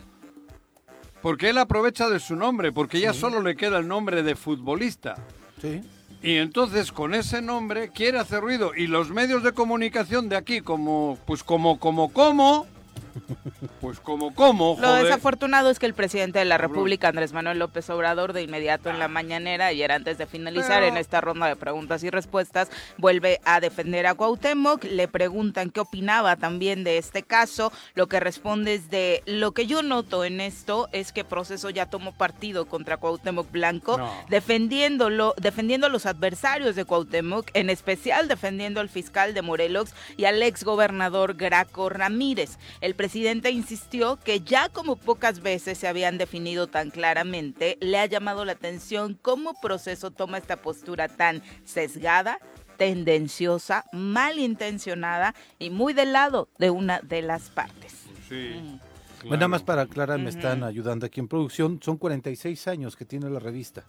Porque 1.24 1.50
él 1.50 1.58
aprovecha 1.58 2.10
de 2.10 2.20
su 2.20 2.36
nombre, 2.36 2.74
porque 2.74 3.00
ya 3.00 3.14
solo 3.14 3.42
le 3.42 3.56
queda 3.56 3.80
el 3.80 3.88
nombre 3.88 4.24
de 4.24 4.36
futbolista. 4.36 5.16
Sí. 5.62 5.82
Y 6.22 6.36
entonces 6.36 6.92
con 6.92 7.14
ese 7.14 7.42
nombre 7.42 7.90
quiere 7.90 8.20
hacer 8.20 8.42
ruido. 8.42 8.74
Y 8.76 8.88
los 8.88 9.10
medios 9.10 9.42
de 9.42 9.54
comunicación 9.54 10.28
de 10.28 10.36
aquí, 10.36 10.60
como, 10.60 11.18
pues 11.26 11.42
como, 11.44 11.80
como, 11.80 12.12
como, 12.12 12.68
pues 13.82 14.00
como, 14.00 14.34
como, 14.34 14.78
Lo 14.80 14.88
joder. 14.88 15.06
desafortunado 15.06 15.70
es 15.70 15.80
que 15.80 15.86
el 15.86 15.94
presidente 15.94 16.40
de 16.40 16.46
la. 16.46 16.58
República, 16.58 17.10
Andrés 17.10 17.34
Manuel 17.34 17.60
López 17.60 17.90
Obrador, 17.90 18.32
de 18.34 18.42
inmediato 18.44 18.90
en 18.90 18.98
la 19.00 19.08
mañanera, 19.08 19.68
ayer 19.68 19.92
antes 19.92 20.18
de 20.18 20.26
finalizar 20.26 20.82
Pero- 20.82 20.88
en 20.88 20.98
esta 20.98 21.20
ronda 21.20 21.48
de 21.48 21.56
preguntas 21.56 22.04
y 22.04 22.10
respuestas, 22.10 22.70
vuelve 22.98 23.42
a 23.44 23.60
defender 23.60 24.08
a 24.08 24.14
Cuauhtémoc. 24.16 24.84
Le 24.86 25.08
preguntan 25.08 25.70
qué 25.72 25.82
opinaba 25.82 26.36
también 26.38 26.84
de 26.84 26.98
este 26.98 27.24
caso. 27.24 27.72
Lo 27.96 28.08
que 28.08 28.20
responde 28.20 28.76
es 28.76 28.90
de 28.90 29.24
lo 29.26 29.52
que 29.52 29.68
yo 29.68 29.82
noto 29.84 30.24
en 30.24 30.40
esto 30.42 30.88
es 30.94 31.12
que 31.12 31.24
Proceso 31.24 31.70
ya 31.70 31.88
tomó 31.88 32.12
partido 32.14 32.66
contra 32.66 32.98
Cuauhtémoc 32.98 33.52
Blanco, 33.52 33.98
No. 33.98 34.12
defendiéndolo, 34.30 35.34
defendiendo 35.38 35.88
a 35.88 35.90
los 35.90 36.06
adversarios 36.06 36.76
de 36.76 36.86
Cuauhtémoc, 36.86 37.50
en 37.54 37.70
especial 37.70 38.28
defendiendo 38.28 38.80
al 38.80 38.90
fiscal 38.90 39.34
de 39.34 39.42
Morelos 39.42 39.94
y 40.16 40.26
al 40.26 40.42
ex 40.42 40.64
gobernador 40.64 41.34
Graco 41.36 41.90
Ramírez. 41.90 42.58
El 42.80 42.96
presidente 43.04 43.52
insistió 43.52 44.16
que 44.16 44.40
ya 44.40 44.70
como 44.70 44.96
pocas 44.96 45.42
veces 45.42 45.78
se 45.78 45.90
habían 45.90 46.18
definido 46.18 46.68
tan 46.68 46.90
claramente, 46.90 47.78
le 47.82 48.00
ha 48.00 48.06
llamado 48.06 48.46
la 48.46 48.54
atención 48.54 49.20
cómo 49.22 49.60
proceso 49.62 50.12
toma 50.12 50.38
esta 50.38 50.62
postura 50.62 51.10
tan 51.10 51.44
sesgada, 51.66 52.40
tendenciosa, 52.78 53.84
malintencionada 53.92 55.36
y 55.60 55.70
muy 55.70 55.92
del 55.92 56.14
lado 56.14 56.48
de 56.60 56.70
una 56.70 57.02
de 57.02 57.22
las 57.24 57.50
partes. 57.50 58.06
Sí, 58.30 58.56
Mm. 58.56 58.80
Bueno, 59.24 59.38
nada 59.38 59.48
más 59.50 59.64
para 59.64 59.82
aclarar, 59.84 60.20
me 60.20 60.30
están 60.30 60.64
ayudando 60.64 61.06
aquí 61.06 61.20
en 61.20 61.28
producción. 61.28 61.80
Son 61.82 61.98
46 61.98 62.68
años 62.68 62.96
que 62.96 63.06
tiene 63.06 63.30
la 63.30 63.40
revista. 63.40 63.86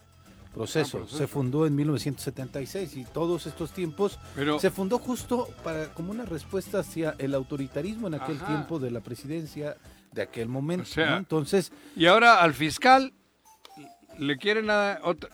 Proceso. 0.54 0.98
Ah, 0.98 1.00
Proceso. 1.00 1.18
Se 1.18 1.26
fundó 1.26 1.66
en 1.66 1.74
1976 1.74 2.96
y 2.96 3.04
todos 3.04 3.46
estos 3.46 3.72
tiempos 3.72 4.18
Pero, 4.34 4.58
se 4.60 4.70
fundó 4.70 4.98
justo 4.98 5.48
para 5.64 5.92
como 5.94 6.12
una 6.12 6.24
respuesta 6.24 6.78
hacia 6.78 7.14
el 7.18 7.34
autoritarismo 7.34 8.06
en 8.06 8.14
aquel 8.14 8.36
Ajá. 8.36 8.46
tiempo 8.46 8.78
de 8.78 8.90
la 8.90 9.00
presidencia 9.00 9.76
de 10.12 10.22
aquel 10.22 10.48
momento. 10.48 10.84
O 10.84 10.86
sea, 10.86 11.10
¿no? 11.10 11.16
Entonces, 11.18 11.72
y 11.96 12.06
ahora 12.06 12.40
al 12.42 12.54
fiscal 12.54 13.12
le 14.18 14.36
quieren 14.38 14.70
a 14.70 15.00
otra... 15.02 15.28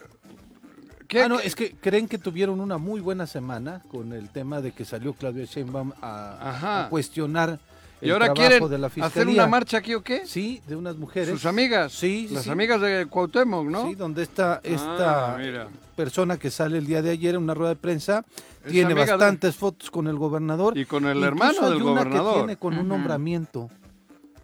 ¿Qué- 1.06 1.22
ah, 1.22 1.28
no, 1.28 1.38
qué- 1.38 1.46
es 1.46 1.54
que 1.56 1.72
creen 1.76 2.06
que 2.08 2.18
tuvieron 2.18 2.60
una 2.60 2.78
muy 2.78 3.00
buena 3.00 3.26
semana 3.26 3.82
con 3.90 4.12
el 4.12 4.30
tema 4.30 4.60
de 4.60 4.72
que 4.72 4.84
salió 4.84 5.12
Claudia 5.12 5.44
Sheinbaum 5.44 5.92
a 6.00 6.86
cuestionar 6.88 7.58
el 8.00 8.08
¿Y 8.08 8.10
ahora 8.10 8.26
trabajo 8.26 8.48
quieren 8.48 8.68
de 8.70 8.78
la 8.78 8.86
hacer 9.06 9.28
una 9.28 9.46
marcha 9.46 9.78
aquí 9.78 9.94
o 9.94 10.02
qué? 10.02 10.26
Sí, 10.26 10.60
de 10.66 10.76
unas 10.76 10.96
mujeres. 10.96 11.28
Sus 11.30 11.46
amigas. 11.46 11.92
Sí, 11.92 12.28
Las 12.30 12.44
sí. 12.44 12.50
amigas 12.50 12.80
de 12.80 13.06
Cuauhtémoc, 13.06 13.66
¿no? 13.66 13.88
Sí, 13.88 13.94
donde 13.94 14.22
está 14.22 14.60
esta 14.62 15.36
Ah, 15.36 15.68
persona 15.96 16.38
que 16.38 16.50
sale 16.50 16.78
el 16.78 16.86
día 16.86 17.02
de 17.02 17.10
ayer 17.10 17.34
en 17.34 17.42
una 17.42 17.54
rueda 17.54 17.70
de 17.70 17.76
prensa, 17.76 18.24
Es 18.64 18.72
tiene 18.72 18.94
de- 18.94 19.00
bastantes 19.00 19.54
fotos 19.56 19.90
con 19.90 20.06
el 20.06 20.16
gobernador. 20.16 20.76
Y 20.78 20.86
con 20.86 21.04
el 21.04 21.18
Incluso 21.18 21.26
hermano 21.28 21.58
hay 21.60 21.72
del 21.74 21.82
una 21.82 21.84
que 21.84 21.88
gobernador. 22.08 22.34
tiene 22.36 22.56
con 22.56 22.78
un 22.78 22.88
nombramiento. 22.88 23.68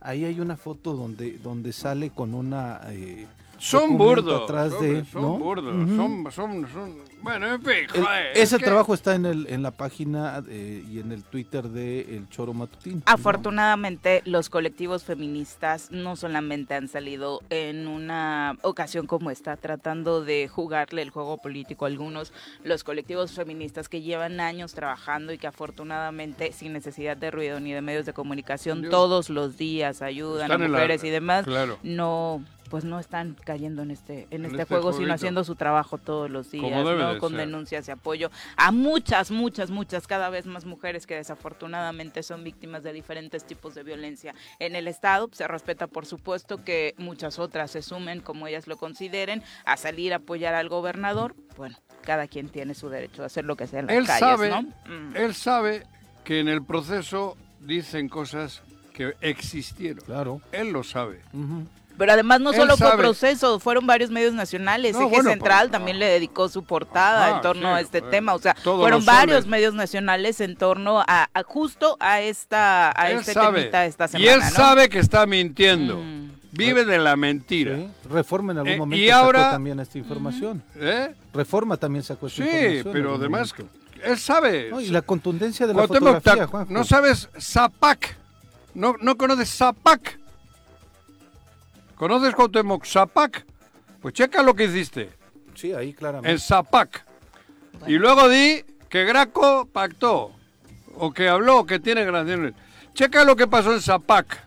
Ahí 0.01 0.25
hay 0.25 0.39
una 0.41 0.57
foto 0.57 0.93
donde, 0.95 1.39
donde 1.39 1.73
sale 1.73 2.11
con 2.11 2.35
una... 2.35 2.81
eh, 2.91 3.27
Son 3.59 3.97
burdos. 3.99 4.43
atrás 4.45 4.73
hombre, 4.75 4.93
de, 4.95 5.05
son 5.07 5.23
¿no? 5.23 5.39
burdos. 5.39 5.75
Son, 5.75 6.33
son, 6.33 6.69
son- 6.73 6.97
Bueno, 7.23 7.55
en 7.55 7.63
fin, 7.63 7.73
el- 7.95 8.03
joder, 8.05 8.27
es 8.35 8.39
ese 8.45 8.59
que- 8.59 8.65
trabajo 8.65 8.95
está 8.95 9.15
en, 9.15 9.27
el, 9.27 9.47
en 9.49 9.63
la 9.63 9.71
página 9.71 10.43
eh, 10.49 10.85
y 10.89 11.01
en 11.01 11.11
el 11.13 11.25
Twitter 11.25 11.65
de 11.65 12.17
El 12.17 12.29
Choro 12.29 12.53
Matutino. 12.55 13.03
Afortunadamente, 13.07 14.23
los 14.25 14.51
colectivos 14.51 15.05
feministas 15.05 15.91
no 15.91 16.17
solamente 16.17 16.75
han 16.75 16.89
salido 16.89 17.41
en 17.51 17.87
una 17.87 18.57
ocasión 18.63 19.07
como 19.07 19.31
esta, 19.31 19.57
tratando 19.57 20.23
de 20.25 20.49
jugarle 20.49 21.03
el 21.03 21.11
juego 21.11 21.39
político 21.39 21.85
a 21.85 21.89
algunos, 21.89 22.33
los 22.65 22.85
colectivos 22.85 23.33
feministas 23.33 23.89
que 23.89 24.03
llevan 24.03 24.41
años 24.41 24.75
trabajando 24.75 25.33
y 25.33 25.39
que 25.39 25.47
afortunadamente, 25.47 26.53
sin 26.53 26.73
necesidad 26.73 27.17
de 27.17 27.31
ruido 27.31 27.61
ni 27.61 27.73
de 27.73 27.81
medios 27.83 28.07
de 28.07 28.13
comunicación, 28.13 28.81
Dios. 28.83 28.91
todos 28.91 29.31
los 29.31 29.57
días 29.57 30.03
ayudan 30.03 30.43
Están 30.51 30.63
a 30.63 30.69
la- 30.69 30.79
mujeres 30.79 31.05
y 31.05 31.11
demás, 31.11 31.45
Claro. 31.45 31.79
no 31.83 32.43
pues 32.69 32.85
no 32.85 32.99
están 32.99 33.37
cayendo 33.45 33.83
en 33.83 33.91
este 33.91 34.23
en, 34.31 34.45
En 34.45 34.45
este, 34.47 34.63
este 34.63 34.75
juego, 34.75 34.93
sino 34.93 35.13
haciendo 35.13 35.45
su 35.45 35.55
trabajo 35.55 35.99
todos 35.99 36.31
los 36.31 36.51
días, 36.51 36.65
Como 36.65 36.89
debe 36.89 37.03
¿no? 37.03 37.15
de 37.15 37.19
con 37.21 37.31
ser. 37.31 37.41
denuncias 37.41 37.89
y 37.89 37.91
apoyo 37.91 38.31
a 38.57 38.73
muchas, 38.73 39.31
muchas, 39.31 39.71
muchas, 39.71 40.07
cada 40.07 40.29
vez 40.31 40.47
más 40.47 40.65
mujeres 40.65 41.07
que 41.07 41.15
desafortunadamente 41.15 42.23
son 42.23 42.45
víctimas 42.45 42.83
de 42.83 42.93
diferentes 42.93 43.45
tipos 43.47 43.75
de 43.75 43.83
violencia 43.83 44.35
en 44.59 44.77
el 44.77 44.89
Estado. 44.89 45.29
Se 45.33 45.47
respeta, 45.49 45.87
por 45.87 46.07
supuesto, 46.07 46.65
que 46.65 46.95
muchas 46.99 47.39
otras 47.39 47.71
se 47.71 47.83
sumen, 47.83 48.21
como 48.21 48.47
ellas 48.47 48.67
lo 48.67 48.77
consideren, 48.77 49.43
a 49.65 49.77
salir 49.77 50.13
a 50.13 50.17
apoyar 50.17 50.55
al 50.55 50.69
gobernador. 50.69 51.35
Bueno, 51.57 51.77
cada 52.03 52.27
quien 52.29 52.49
tiene 52.49 52.75
su 52.75 52.89
derecho 52.89 53.23
a 53.23 53.27
hacer 53.27 53.45
lo 53.45 53.57
que 53.57 53.67
sea 53.67 53.81
en 53.81 53.87
las 53.87 53.97
Él 53.97 54.07
calles, 54.07 54.21
sabe, 54.21 54.49
¿no? 54.51 54.63
Mm. 54.63 55.17
él 55.17 55.35
sabe 55.35 55.87
que 56.25 56.41
en 56.41 56.49
el 56.49 56.65
proceso 56.65 57.37
dicen 57.61 58.09
cosas 58.09 58.63
que 58.93 59.15
existieron. 59.21 60.05
Claro. 60.05 60.41
Él 60.53 60.73
lo 60.73 60.83
sabe. 60.83 61.21
Pero 61.99 62.13
además 62.13 62.41
no 62.41 62.51
Él 62.51 62.57
solo 62.57 62.77
fue 62.77 62.89
sabe. 62.89 63.03
proceso, 63.03 63.59
fueron 63.59 63.87
varios 63.87 64.11
medios 64.11 64.35
nacionales. 64.35 64.93
No, 64.95 65.03
Eje 65.03 65.09
bueno, 65.11 65.31
Central 65.31 65.69
pues, 65.69 65.73
también 65.73 65.97
no. 65.97 66.01
le 66.01 66.07
dedicó 66.11 66.49
su 66.49 66.63
portada 66.65 67.27
Ajá, 67.29 67.37
en 67.37 67.43
torno 67.43 67.63
sí, 67.69 67.75
a 67.75 67.81
este 67.81 68.01
pues, 68.01 68.11
tema. 68.11 68.35
O 68.35 68.39
sea, 68.39 68.55
fueron 68.55 69.05
varios 69.07 69.47
medios 69.47 69.73
nacionales 69.75 70.41
en 70.41 70.57
torno 70.57 71.01
a, 71.01 71.29
a 71.33 71.43
justo 71.43 71.97
a 72.01 72.21
esta 72.21 72.93
a 73.01 73.11
él 73.11 73.21
este 73.21 73.33
sabe. 73.33 73.61
temita 73.61 73.87
esta 73.87 74.05
y 74.05 74.09
semana. 74.09 74.33
él 74.35 74.41
¿no? 74.41 74.51
sabe 74.51 74.89
que 74.91 74.99
está 74.99 75.25
mintiendo. 75.27 75.97
Mm. 75.97 76.27
Vive 76.53 76.85
de 76.85 76.99
la 76.99 77.17
mentira. 77.17 77.77
Sí, 77.77 77.89
Reforma 78.11 78.53
en 78.53 78.59
algún 78.59 78.73
Eh, 78.73 78.77
momento 78.79 79.03
y 79.05 79.09
sacó 79.09 79.25
ahora- 79.25 79.51
también 79.51 79.79
esta 79.81 79.99
información. 79.99 80.63
¿Eh? 80.77 81.15
Reforma 81.35 81.77
también 81.77 82.03
sacó 82.03 82.27
esta 82.29 82.43
Sí, 82.43 82.49
información. 82.49 82.87
en 82.87 82.93
pero 82.93 83.15
además 83.17 83.55
él 84.05 84.19
sabe. 84.19 84.69
No, 84.71 84.81
y 84.81 84.89
la 84.89 85.03
contundencia 85.03 85.67
de 85.67 85.73
la 85.75 85.79
Cuauhtémoc, 85.87 86.15
fotografía, 86.15 86.45
ta- 86.45 86.51
Juanjo. 86.51 86.73
no 86.73 86.85
sabes 86.85 87.29
Zapac. 87.41 88.17
No, 88.75 88.95
no 89.01 89.17
conoces 89.17 89.49
Zapac. 89.51 90.19
¿Conoces 91.97 92.35
Cuauhtémoc 92.35 92.85
Zapac? 92.85 93.45
Pues 94.01 94.15
checa 94.15 94.43
lo 94.43 94.55
que 94.55 94.65
hiciste 94.65 95.11
Sí, 95.55 95.73
ahí 95.73 95.93
claramente. 95.95 96.31
en 96.31 96.39
Zapac. 96.39 97.05
Y 97.87 97.95
luego 97.95 98.29
di 98.29 98.63
que 98.89 99.05
Graco 99.05 99.67
pactó. 99.73 100.33
O 100.99 101.13
que 101.13 101.29
habló, 101.29 101.65
que 101.67 101.79
tiene 101.79 102.05
grabaciones. 102.05 102.55
Checa 102.95 103.25
lo 103.25 103.37
que 103.37 103.47
pasó 103.47 103.75
en 103.75 103.83
Zapac, 103.83 104.47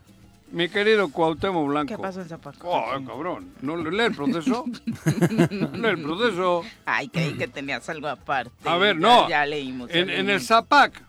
mi 0.51 0.67
querido 0.69 1.09
Cuauhtémoc 1.11 1.67
Blanco. 1.67 1.87
¿Qué 1.95 1.97
pasó 2.01 2.21
en 2.21 2.29
Zapaco? 2.29 2.69
Oh, 2.71 3.05
cabrón. 3.05 3.53
¿No 3.61 3.77
le- 3.77 3.91
lee 3.91 4.03
el 4.05 4.15
proceso? 4.15 4.65
lee 5.05 5.87
el 5.89 6.01
proceso. 6.01 6.63
Ay, 6.85 7.09
creí 7.09 7.33
que 7.33 7.47
tenías 7.47 7.87
algo 7.89 8.07
aparte. 8.07 8.67
A 8.67 8.77
ver, 8.77 8.95
Ya- 8.95 8.99
no. 9.01 9.29
Ya, 9.29 9.45
leímos. 9.45 9.89
En, 9.91 10.09
en 10.09 10.29
el. 10.31 10.41
Zapac, 10.41 11.03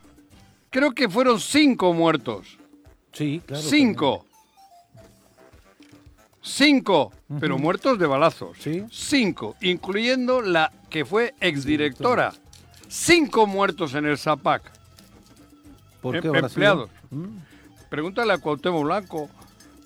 creo 0.68 0.92
que 0.92 1.08
fueron 1.08 1.40
cinco 1.40 1.94
muertos. 1.94 2.58
Sí, 3.12 3.42
claro. 3.46 3.62
Cinco. 3.62 4.26
Cinco, 6.42 7.12
pero 7.38 7.58
muertos 7.58 7.98
de 7.98 8.06
balazos. 8.06 8.56
Sí. 8.58 8.84
Cinco, 8.90 9.56
incluyendo 9.60 10.40
la 10.40 10.72
que 10.88 11.04
fue 11.04 11.34
exdirectora. 11.40 12.32
Cinco 12.88 13.46
muertos 13.46 13.94
en 13.94 14.06
el 14.06 14.18
Zapac. 14.18 14.62
¿Por 16.00 16.16
em- 16.16 16.22
qué 16.22 16.28
empleados. 16.28 16.90
Mm. 17.10 17.36
Pregúntale 17.90 18.32
a 18.32 18.38
Cuauhtémoc 18.38 18.84
Blanco 18.84 19.28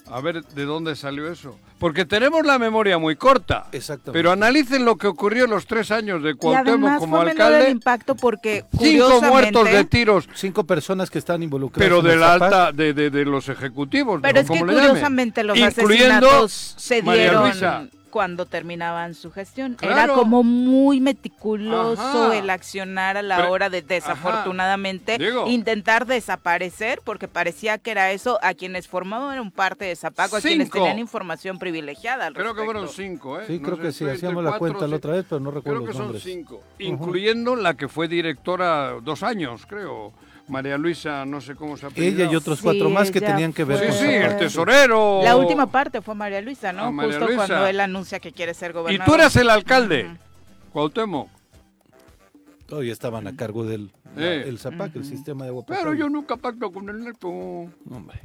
a 0.07 0.21
ver 0.21 0.45
de 0.45 0.65
dónde 0.65 0.95
salió 0.95 1.31
eso. 1.31 1.59
Porque 1.85 2.07
tenemos 2.07 2.47
la 2.47 2.59
memoria 2.59 2.97
muy 2.97 3.15
corta. 3.15 3.67
Exactamente. 3.71 4.13
Pero 4.19 4.33
analicen 4.33 4.87
lo 4.87 4.97
que 4.97 5.07
ocurrió 5.07 5.45
en 5.45 5.51
los 5.51 5.67
tres 5.67 5.91
años 5.91 6.23
de 6.23 6.35
Cuauhtémoc 6.35 6.99
como 6.99 7.17
fue 7.19 7.27
menor 7.27 7.49
el 7.49 7.55
alcalde. 7.57 7.71
impacto 7.73 8.15
porque 8.15 8.65
Cinco 8.81 9.21
muertos 9.21 9.65
de 9.67 9.85
tiros, 9.85 10.27
Cinco 10.35 10.65
personas 10.65 11.11
que 11.11 11.19
están 11.19 11.43
involucradas. 11.43 11.87
pero 11.87 12.01
de 12.01 12.17
la 12.17 12.33
alta, 12.33 12.73
de, 12.73 12.95
de- 12.95 13.11
de 13.11 13.25
los 13.27 13.51
ejecutivos. 13.51 14.21
Pero 14.23 14.39
o 14.39 14.41
es 14.41 14.49
que 14.51 14.59
como 14.59 14.65
le 14.65 14.73
llamen. 14.73 14.89
curiosamente 14.89 15.45
los 15.45 15.59
Incluyendo 15.59 16.27
asesinatos 16.27 16.75
se 16.79 17.03
María 17.03 17.23
dieron 17.25 17.43
Luisa. 17.51 17.85
Cuando 18.15 18.47
terminaban 18.47 19.15
su 19.15 19.33
gestión. 19.33 19.77
Era 19.83 20.07
como 20.07 20.45
muy 20.45 21.01
meticuloso 21.01 22.01
Ajá. 22.01 22.39
el 22.39 22.49
accionar 22.49 23.17
a 23.17 23.23
la 23.23 23.39
Pero- 23.39 23.51
hora 23.51 23.71
de 23.71 23.83
desafortunadamente 23.83 25.19
Digo. 25.19 25.49
intentar 25.49 26.07
desaparecer, 26.07 27.01
porque 27.03 27.27
parecía 27.27 27.79
que 27.79 27.91
era 27.91 28.13
eso 28.13 28.39
a 28.41 28.55
quienes 28.55 28.87
formaban 28.87 29.51
parte 29.51 29.87
de 29.87 29.97
Zapaco, 29.97 30.37
a 30.37 30.41
quienes 30.41 30.71
tenían 30.71 31.01
información 31.01 31.59
privilegiada. 31.59 32.27
al 32.27 32.35
Creo 32.35 32.55
que 32.55 32.63
fueron 32.65 32.89
cinco, 32.89 33.41
¿eh? 33.41 33.45
Sí, 33.49 33.59
No 33.59 33.65
creo 33.65 33.77
sé, 33.79 33.83
que 33.83 33.93
sí. 33.93 34.05
Hacíamos 34.09 34.45
la 34.45 34.51
cuatro, 34.51 34.59
cuenta 34.69 34.87
la 34.87 34.95
otra 34.97 35.13
vez, 35.15 35.27
pero 35.29 35.41
no 35.41 35.51
recuerdo 35.51 35.81
Creo 35.81 35.81
que 35.81 35.87
los 35.89 35.97
son 35.97 36.05
nombres. 36.07 36.23
cinco, 36.23 36.63
incluyendo 36.79 37.57
la 37.57 37.75
que 37.75 37.89
fue 37.89 38.07
directora 38.07 38.93
dos 39.03 39.25
años, 39.25 39.67
creo. 39.67 40.13
María 40.49 40.77
Luisa, 40.77 41.25
no 41.25 41.41
sé 41.41 41.55
cómo 41.55 41.77
se 41.77 41.87
apellidó. 41.87 42.23
Ella 42.23 42.33
y 42.33 42.37
otros 42.37 42.59
Sí, 42.59 42.65
cuatro 42.65 42.91
más 42.91 43.11
que 43.11 43.21
tenían 43.21 43.53
que 43.53 43.65
ver 43.65 43.79
Sí, 43.79 43.85
con 43.87 43.95
sí, 43.95 44.05
el 44.15 44.37
tesorero. 44.37 45.21
La 45.23 45.37
última 45.37 45.67
parte 45.67 46.03
fue 46.03 46.15
María 46.15 46.41
Luisa, 46.43 46.73
¿no? 46.73 46.83
A 46.85 46.91
María 46.91 47.13
Justo 47.19 47.27
Luisa. 47.27 47.47
cuando 47.47 47.67
él 47.67 47.81
anuncia 47.81 48.21
que 48.21 48.33
quiere 48.33 48.53
ser 48.53 48.71
Y 48.73 48.75
gobernador. 48.75 49.07
tú 49.07 49.15
eras 49.15 49.37
el 49.37 49.49
alcalde, 49.51 50.17
Cuauhtémoc. 50.73 51.29
Todavía 52.67 52.93
estaban 52.93 53.27
a 53.27 53.37
cargo 53.37 53.65
del 53.65 53.91
la- 54.17 54.33
el 54.33 54.59
Zapac, 54.59 54.95
el 54.97 55.05
sistema 55.05 55.45
de 55.45 55.51
agua 55.51 55.65
Pero 55.67 55.93
yo 55.95 56.09
nunca 56.09 56.37
pacto 56.37 56.71
con 56.71 56.89
el 56.89 57.03
neto. 57.05 57.29
Hombre. 57.29 58.21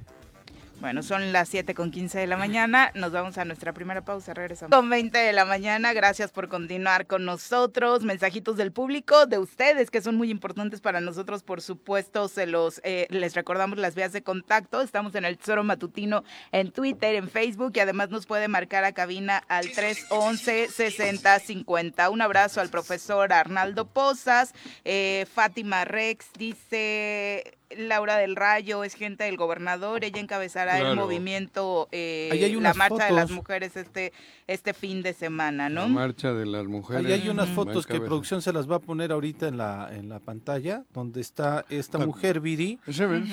Bueno, 0.80 1.04
son 1.04 1.32
las 1.34 1.50
7 1.50 1.76
con 1.76 1.92
15 1.92 2.20
de 2.20 2.28
la 2.28 2.38
mañana. 2.38 2.92
Nos 2.96 3.12
vamos 3.12 3.38
a 3.38 3.44
nuestra 3.44 3.74
primera 3.74 4.06
pausa. 4.06 4.34
Regresamos. 4.34 4.74
Con 4.74 4.90
20 4.90 5.18
de 5.18 5.34
la 5.34 5.44
mañana. 5.44 5.92
Gracias 5.92 6.32
por 6.32 6.48
continuar 6.48 7.06
con 7.06 7.26
nosotros. 7.26 8.04
Mensajitos 8.04 8.56
del 8.56 8.72
público, 8.72 9.26
de 9.26 9.40
ustedes, 9.40 9.92
que 9.92 10.02
son 10.02 10.16
muy 10.16 10.32
importantes 10.32 10.80
para 10.80 11.02
nosotros, 11.02 11.44
por 11.44 11.62
supuesto. 11.62 12.30
Se 12.30 12.48
los 12.48 12.80
eh, 12.86 13.08
les 13.10 13.36
recordamos 13.36 13.78
las 13.78 13.94
vías 13.94 14.14
de 14.14 14.24
contacto. 14.24 14.82
Estamos 14.82 15.16
en 15.16 15.26
el 15.26 15.38
Tesoro 15.38 15.66
Matutino 15.66 16.24
en 16.54 16.72
Twitter, 16.72 17.16
en 17.16 17.30
Facebook 17.30 17.74
y 17.76 17.82
además 17.82 18.10
nos 18.10 18.26
puede 18.26 18.48
marcar 18.48 18.86
a 18.86 18.94
cabina 18.94 19.44
al 19.50 19.66
311-6050. 19.66 22.10
Un 22.10 22.22
abrazo 22.22 22.62
al 22.62 22.70
profesor 22.70 23.34
Arnaldo 23.34 23.86
Pozas. 23.86 24.54
Eh, 24.86 25.26
Fátima 25.34 25.84
Rex 25.84 26.28
dice. 26.38 27.59
Laura 27.78 28.18
del 28.18 28.36
Rayo 28.36 28.84
es 28.84 28.96
gente 28.96 29.26
del 29.26 29.38
gobernador, 29.38 30.04
ella 30.04 30.20
encabezará 30.20 30.80
el 30.80 30.96
movimiento, 30.96 31.88
eh, 31.92 32.50
la 32.60 32.74
marcha 32.74 33.06
de 33.06 33.12
las 33.12 33.30
mujeres 33.30 33.76
este, 33.76 34.12
este 34.48 34.74
fin 34.74 35.04
de 35.04 35.14
semana, 35.14 35.70
¿no? 35.70 35.82
La 35.82 35.88
marcha 35.88 36.34
de 36.34 36.48
las 36.48 36.66
mujeres. 36.66 37.06
Ahí 37.06 37.14
hay 37.14 37.30
unas 37.30 37.48
fotos 37.50 37.86
que 37.86 38.00
producción 38.00 38.42
se 38.42 38.52
las 38.54 38.70
va 38.70 38.78
a 38.78 38.80
poner 38.80 39.12
ahorita 39.12 39.48
en 39.48 39.58
la, 39.58 39.90
en 39.94 40.10
la 40.10 40.20
pantalla, 40.20 40.84
donde 40.94 41.22
está 41.22 41.64
esta 41.70 42.00
Ah. 42.02 42.06
mujer, 42.06 42.40
Viri, 42.40 42.80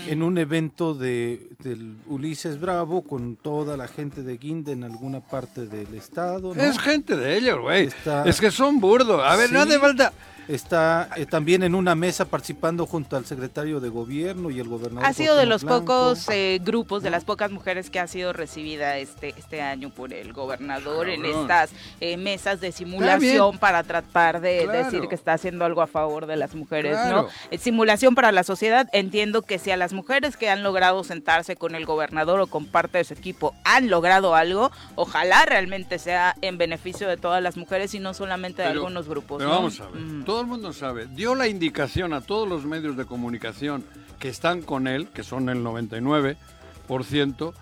en 0.08 0.22
un 0.22 0.36
evento 0.36 0.92
de, 0.94 1.48
del 1.60 1.96
Ulises 2.06 2.60
Bravo 2.60 3.02
con 3.02 3.36
toda 3.36 3.76
la 3.76 3.88
gente 3.88 4.22
de 4.22 4.36
Guinde 4.36 4.72
en 4.72 4.84
alguna 4.84 5.20
parte 5.20 5.66
del 5.66 5.94
estado. 5.94 6.54
¿no? 6.54 6.62
Es 6.62 6.78
gente 6.78 7.16
de 7.16 7.38
ellos, 7.38 7.58
güey. 7.60 7.86
Está- 7.86 8.24
Es 8.28 8.38
que 8.40 8.50
son 8.50 8.80
burdos. 8.80 9.22
A 9.24 9.34
ver, 9.36 9.48
Sí. 9.48 9.54
no 9.54 9.60
hace 9.60 9.78
falta. 9.78 10.12
Está 10.48 11.08
eh, 11.16 11.26
también 11.26 11.62
en 11.62 11.74
una 11.74 11.94
mesa 11.94 12.24
participando 12.26 12.86
junto 12.86 13.16
al 13.16 13.24
secretario 13.26 13.80
de 13.80 13.88
gobierno 13.88 14.50
y 14.50 14.60
el 14.60 14.68
gobernador. 14.68 15.08
Ha 15.08 15.12
sido 15.12 15.36
de 15.36 15.46
los 15.46 15.64
Blanco. 15.64 15.80
pocos 15.80 16.28
eh, 16.28 16.60
grupos, 16.62 17.02
de 17.02 17.10
las 17.10 17.24
pocas 17.24 17.50
mujeres 17.50 17.90
que 17.90 17.98
ha 18.00 18.06
sido 18.06 18.32
recibida 18.32 18.98
este 18.98 19.34
este 19.36 19.60
año 19.60 19.90
por 19.90 20.12
el 20.12 20.32
gobernador 20.32 21.08
en 21.08 21.24
estas 21.24 21.70
eh, 22.00 22.16
mesas 22.16 22.60
de 22.60 22.72
simulación 22.72 23.58
para 23.58 23.82
tratar 23.82 24.40
de 24.40 24.62
Claro. 24.64 24.84
decir 24.84 25.08
que 25.08 25.14
está 25.14 25.32
haciendo 25.34 25.64
algo 25.64 25.82
a 25.82 25.86
favor 25.86 26.26
de 26.26 26.36
las 26.36 26.54
mujeres, 26.54 26.92
Claro. 26.92 27.22
¿no? 27.22 27.28
Eh, 27.50 27.58
simulación 27.58 28.14
para 28.14 28.32
la 28.32 28.42
sociedad. 28.44 28.88
Entiendo 28.92 29.42
que 29.42 29.58
si 29.58 29.70
a 29.70 29.76
las 29.76 29.92
mujeres 29.92 30.36
que 30.36 30.48
han 30.48 30.62
logrado 30.62 31.02
sentarse 31.04 31.56
con 31.56 31.74
el 31.74 31.84
gobernador 31.86 32.40
o 32.40 32.46
con 32.46 32.66
parte 32.66 32.98
de 32.98 33.04
su 33.04 33.14
equipo 33.14 33.54
han 33.64 33.88
logrado 33.90 34.34
algo, 34.34 34.70
ojalá 34.94 35.44
realmente 35.44 35.98
sea 35.98 36.34
en 36.40 36.58
beneficio 36.58 37.08
de 37.08 37.16
todas 37.16 37.42
las 37.42 37.56
mujeres 37.56 37.94
y 37.94 38.00
no 38.00 38.14
solamente 38.14 38.62
de 38.62 38.68
Pero- 38.68 38.80
algunos 38.80 39.08
grupos. 39.08 39.38
Pero 39.38 39.50
¿no? 39.50 39.56
vamos 39.56 39.80
a 39.80 39.86
ver, 39.88 40.02
Mm. 40.02 40.24
Todo 40.36 40.42
el 40.44 40.50
mundo 40.50 40.74
sabe, 40.74 41.06
dio 41.06 41.34
la 41.34 41.48
indicación 41.48 42.12
a 42.12 42.20
todos 42.20 42.46
los 42.46 42.66
medios 42.66 42.94
de 42.98 43.06
comunicación 43.06 43.82
que 44.18 44.28
están 44.28 44.60
con 44.60 44.86
él, 44.86 45.08
que 45.08 45.22
son 45.22 45.48
el 45.48 45.64
99%, 45.64 47.54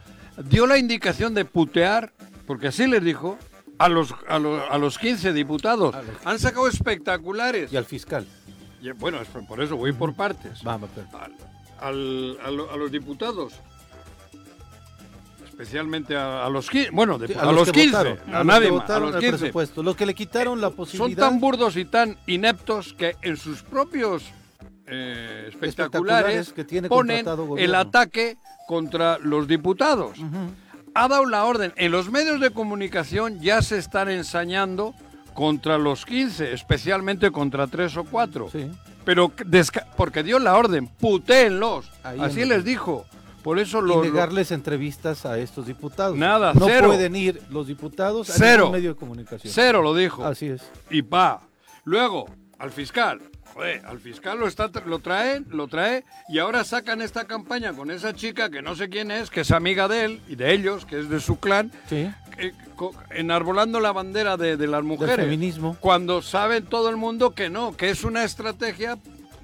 dio 0.47 0.66
la 0.66 0.76
indicación 0.76 1.35
de 1.35 1.45
putear, 1.45 2.12
porque 2.49 2.66
así 2.66 2.88
les 2.88 3.00
dijo, 3.04 3.38
a 3.78 3.88
los, 3.88 4.12
a 4.28 4.40
los, 4.40 4.61
a 4.69 4.76
los 4.78 4.99
15 4.99 5.33
diputados. 5.33 5.95
Han 6.25 6.40
sacado 6.40 6.66
espectaculares. 6.66 7.73
Y 7.73 7.76
al 7.76 7.85
fiscal. 7.85 8.26
Y, 8.83 8.90
bueno, 8.90 9.19
por 9.47 9.62
eso 9.62 9.76
voy 9.76 9.93
por 9.93 10.16
partes. 10.16 10.61
Vamos, 10.64 10.90
Al- 11.23 11.33
al- 11.78 12.38
a, 12.45 12.50
lo- 12.50 12.73
a 12.73 12.76
los 12.76 12.90
diputados. 12.90 13.52
Especialmente 15.58 16.16
a, 16.16 16.44
a 16.44 16.50
los 16.50 16.68
15. 16.68 16.90
Bueno, 16.90 17.16
de- 17.16 17.28
Sí, 17.28 17.34
a, 17.38 17.52
los 17.52 17.66
que 17.70 17.80
15. 17.82 17.90
votaron, 17.96 18.18
a 18.34 18.38
los 18.38 18.46
nadie 18.46 18.73
más, 18.73 18.90
a 18.90 18.99
los 18.99 19.14
el 19.14 19.20
15. 19.20 19.37
presupuesto. 19.38 19.82
Los 19.84 19.94
que 19.96 20.04
le 20.06 20.14
quitaron 20.14 20.61
la 20.61 20.66
Son 20.68 20.76
posibilidad. 20.76 21.28
tan 21.28 21.38
burdos 21.40 21.76
y 21.76 21.84
tan 21.84 22.16
ineptos 22.26 22.92
que 22.94 23.14
en 23.23 23.37
sus 23.37 23.62
propios 23.62 24.25
eh, 24.87 25.46
espectaculares, 25.49 26.49
Espectaculares 26.49 26.52
que 26.52 26.64
tiene 26.64 26.88
ponen 26.88 27.25
el 27.56 27.75
ataque 27.76 28.37
contra 28.66 29.18
los 29.18 29.46
diputados. 29.46 30.18
Ha 30.94 31.08
dado 31.08 31.25
la 31.26 31.44
orden. 31.44 31.73
En 31.76 31.92
los 31.92 32.11
medios 32.11 32.40
de 32.40 32.50
comunicación 32.50 33.40
ya 33.40 33.62
se 33.62 33.78
están 33.78 34.08
ensañando 34.11 34.92
contra 35.34 35.78
los 35.78 36.04
15, 36.04 36.52
especialmente 36.52 37.30
contra 37.30 37.66
3 37.68 37.96
o 37.96 38.04
4. 38.04 38.49
Sí. 38.50 38.70
Pero 39.04 39.30
porque 39.96 40.23
dio 40.25 40.38
la 40.40 40.56
orden, 40.56 40.87
putéenlos. 40.88 41.90
Ahí 42.02 42.18
Así 42.20 42.44
les 42.44 42.64
dijo. 42.64 43.06
Por 43.45 43.59
eso 43.61 43.79
Y 43.85 43.89
los... 43.89 44.03
negarles 44.05 44.51
entrevistas 44.51 45.25
a 45.27 45.39
estos 45.39 45.67
diputados. 45.67 46.17
Nada, 46.17 46.53
no 46.55 46.67
cero. 46.67 46.89
pueden 46.89 47.15
ir 47.15 47.41
los 47.51 47.67
diputados 47.69 48.29
a 48.31 48.33
Cero. 48.33 48.71
medio 48.73 48.95
de 48.95 48.97
comunicación. 48.97 49.53
Cero 49.55 49.83
lo 49.83 49.95
dijo. 49.95 50.25
Así 50.25 50.47
es. 50.49 50.63
y 50.91 51.03
pa. 51.03 51.43
Luego, 51.85 52.27
al 52.59 52.73
fiscal. 52.73 53.21
Joder, 53.53 53.87
al 53.87 54.01
fiscal 54.01 54.37
lo, 54.41 54.49
está, 54.49 54.69
lo 54.85 54.99
trae, 54.99 55.41
lo 55.51 55.69
trae 55.69 56.03
y 56.29 56.41
ahora 56.41 56.65
sacan 56.65 57.01
esta 57.01 57.25
campaña 57.27 57.73
con 57.73 57.89
esa 57.93 58.13
chica 58.13 58.51
que 58.51 58.63
no 58.63 58.75
sé 58.75 58.89
quién 58.89 59.13
es, 59.13 59.31
que 59.31 59.43
es 59.43 59.53
amiga 59.53 59.87
de 59.87 60.05
él 60.07 60.21
y 60.27 60.35
de 60.35 60.53
ellos, 60.53 60.85
que 60.85 60.99
es 60.99 61.09
de 61.09 61.21
su 61.21 61.39
clan, 61.39 61.71
Sí. 61.89 62.11
eh, 62.39 62.53
enarbolando 63.11 63.79
la 63.79 63.93
bandera 63.93 64.37
de, 64.37 64.57
de 64.57 64.67
las 64.67 64.83
mujeres. 64.83 65.15
feminismo. 65.17 65.77
Cuando 65.79 66.21
sabe 66.23 66.63
todo 66.63 66.89
el 66.91 66.97
mundo 66.97 67.31
que 67.35 67.49
no, 67.49 67.77
que 67.77 67.91
es 67.91 68.03
una 68.03 68.25
estrategia 68.25 68.99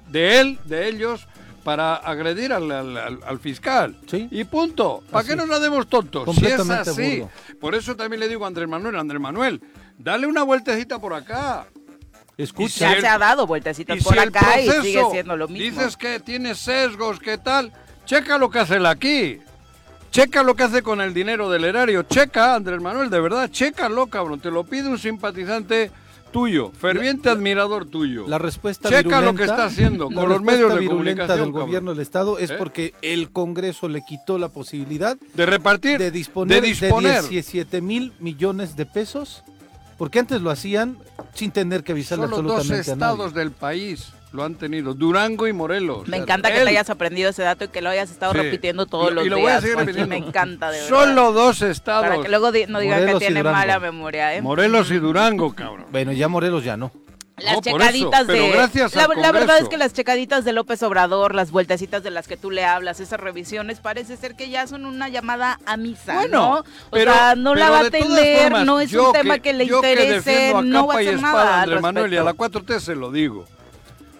de 0.09 0.41
él, 0.41 0.59
de 0.65 0.89
ellos, 0.89 1.27
para 1.63 1.95
agredir 1.95 2.51
al, 2.53 2.69
al- 2.71 2.97
al- 2.97 3.19
al 3.25 3.39
fiscal. 3.39 3.97
Sí. 4.07 4.27
Y 4.31 4.43
punto. 4.43 5.03
¿Para 5.09 5.19
Así 5.19 5.27
qué 5.27 5.33
es. 5.33 5.37
nos 5.37 5.47
la 5.49 5.59
demos 5.59 5.87
tontos? 5.87 6.23
Si 6.35 6.45
es 6.45 6.55
Completamente 6.57 6.89
así. 6.89 7.19
burdo. 7.19 7.31
Por 7.59 7.75
eso 7.75 7.95
también 7.95 8.19
le 8.19 8.27
digo 8.27 8.43
a 8.45 8.47
Andrés 8.47 8.67
Manuel, 8.67 8.95
Andrés 8.97 9.21
Manuel, 9.21 9.61
dale 9.97 10.27
una 10.27 10.43
vueltecita 10.43 10.99
por 10.99 11.13
acá. 11.13 11.67
Escucha. 12.37 12.79
Ya 12.89 12.93
el- 12.93 13.01
se 13.01 13.07
ha 13.07 13.17
dado 13.17 13.45
vueltecitas 13.45 13.97
Y 13.97 14.01
por 14.01 14.13
si 14.13 14.19
el 14.19 14.29
acá 14.29 14.59
y 14.59 14.69
sigue 14.81 15.03
siendo 15.11 15.35
lo 15.37 15.47
mismo. 15.47 15.63
dices 15.79 15.97
que 15.97 16.19
tiene 16.19 16.55
sesgos, 16.55 17.19
¿qué 17.19 17.37
tal? 17.37 17.71
Checa 18.05 18.37
lo 18.37 18.49
que 18.49 18.59
hace 18.59 18.77
él 18.77 18.85
aquí. 18.85 19.39
Checa 20.11 20.43
lo 20.43 20.55
que 20.55 20.63
hace 20.63 20.81
con 20.81 20.99
el 20.99 21.13
dinero 21.13 21.49
del 21.49 21.63
erario. 21.63 22.03
Checa, 22.03 22.55
Andrés 22.55 22.81
Manuel, 22.81 23.09
de 23.09 23.19
verdad, 23.21 23.49
chécalo, 23.49 24.07
cabrón. 24.07 24.39
Te 24.41 24.51
lo 24.51 24.63
pide 24.65 24.89
un 24.89 24.97
simpatizante 24.99 25.89
tuyo, 26.31 26.71
ferviente 26.71 27.29
admirador 27.29 27.85
tuyo. 27.85 28.25
La 28.27 28.37
respuesta 28.37 28.89
Checa 28.89 29.21
lo 29.21 29.35
que 29.35 29.43
está 29.43 29.65
haciendo 29.65 30.09
la 30.09 30.15
con 30.15 30.29
los 30.29 30.41
medios 30.41 30.73
de 30.73 30.85
comunicación. 30.87 31.27
del 31.27 31.51
cabrón. 31.51 31.51
gobierno 31.67 31.91
del 31.91 32.01
Estado 32.01 32.37
es 32.39 32.51
¿Eh? 32.51 32.55
porque 32.57 32.93
el 33.01 33.31
Congreso 33.31 33.87
le 33.89 34.01
quitó 34.07 34.37
la 34.37 34.49
posibilidad 34.49 35.17
De 35.33 35.45
repartir, 35.45 35.97
de 35.99 36.11
disponer 36.11 36.61
de 36.61 36.61
de, 36.61 36.67
disponer. 36.67 37.21
17 37.21 37.81
mil 37.81 38.13
millones 38.19 38.75
de 38.75 38.85
pesos, 38.85 39.43
porque 40.01 40.17
antes 40.17 40.41
lo 40.41 40.49
hacían 40.49 40.97
sin 41.35 41.51
tener 41.51 41.83
que 41.83 41.91
avisarle 41.91 42.25
Solo 42.25 42.37
dos 42.41 42.51
absolutamente 42.57 42.91
a 42.91 42.95
nadie. 42.95 43.11
estados 43.13 43.33
del 43.35 43.51
país 43.51 44.13
lo 44.31 44.43
han 44.43 44.55
tenido, 44.55 44.95
Durango 44.95 45.45
y 45.47 45.53
Morelos. 45.53 46.07
Me 46.07 46.17
encanta 46.17 46.49
que 46.51 46.57
Él- 46.57 46.63
te 46.63 46.71
hayas 46.71 46.89
aprendido 46.89 47.29
ese 47.29 47.43
dato 47.43 47.65
y 47.65 47.67
que 47.67 47.81
lo 47.83 47.89
hayas 47.91 48.09
estado 48.09 48.31
Sí. 48.31 48.39
repitiendo 48.39 48.87
todos 48.87 49.11
Y- 49.11 49.13
los 49.13 49.25
y 49.27 49.29
lo 49.29 49.35
voy 49.37 49.45
a 49.45 49.49
días. 49.49 49.61
seguir 49.61 49.77
repitiendo. 49.77 50.07
me 50.09 50.17
encanta, 50.17 50.71
de 50.71 50.79
verdad. 50.81 50.89
Solo 50.89 51.31
dos 51.33 51.61
estados. 51.61 52.07
Para 52.07 52.19
que 52.23 52.29
luego 52.29 52.51
di- 52.51 52.65
no 52.67 52.79
digan 52.79 52.99
Morelos 53.01 53.19
que 53.19 53.25
tiene 53.27 53.41
Durango. 53.41 53.59
mala 53.59 53.79
memoria, 53.79 54.35
¿eh? 54.35 54.41
Morelos 54.41 54.89
y 54.89 54.95
Durango, 54.97 55.53
cabrón. 55.53 55.85
Bueno, 55.91 56.13
ya 56.13 56.27
Morelos 56.27 56.63
ya 56.63 56.77
no. 56.77 56.91
Las 57.41 57.55
No, 57.55 57.61
checaditas 57.61 58.21
eso, 58.23 58.31
de. 58.31 58.49
gracias 58.51 58.95
la, 58.95 59.07
la 59.15 59.31
verdad 59.31 59.57
es 59.59 59.69
que 59.69 59.77
las 59.77 59.93
checaditas 59.93 60.45
de 60.45 60.53
López 60.53 60.81
Obrador, 60.83 61.33
las 61.35 61.51
vueltecitas 61.51 62.03
de 62.03 62.11
las 62.11 62.27
que 62.27 62.37
tú 62.37 62.51
le 62.51 62.63
hablas, 62.65 62.99
esas 62.99 63.19
revisiones, 63.19 63.79
parece 63.79 64.17
ser 64.17 64.35
que 64.35 64.49
ya 64.49 64.67
son 64.67 64.85
una 64.85 65.09
llamada 65.09 65.59
a 65.65 65.77
misa. 65.77 66.15
Bueno, 66.15 66.37
¿no? 66.39 66.53
O 66.59 66.63
pero- 66.91 67.13
sea, 67.13 67.35
no 67.35 67.55
la 67.55 67.69
va 67.69 67.77
a 67.79 67.85
atender, 67.87 68.43
formas, 68.43 68.65
no 68.65 68.79
es 68.79 68.93
un 68.93 69.11
tema 69.13 69.39
que, 69.39 69.53
le 69.53 69.65
yo 69.67 69.81
que 69.81 69.91
interese, 69.91 70.31
defiendo 70.31 70.57
a 70.59 70.61
no 70.63 70.87
va 70.87 70.93
a 70.95 70.97
hacer 70.99 71.21
nada. 71.21 71.61
al 71.63 71.81
Manuel 71.81 72.13
y 72.13 72.17
a 72.17 72.23
la 72.23 72.31
respecto. 72.33 72.59
4T 72.75 72.79
se 72.79 72.95
lo 72.95 73.11
digo. 73.11 73.45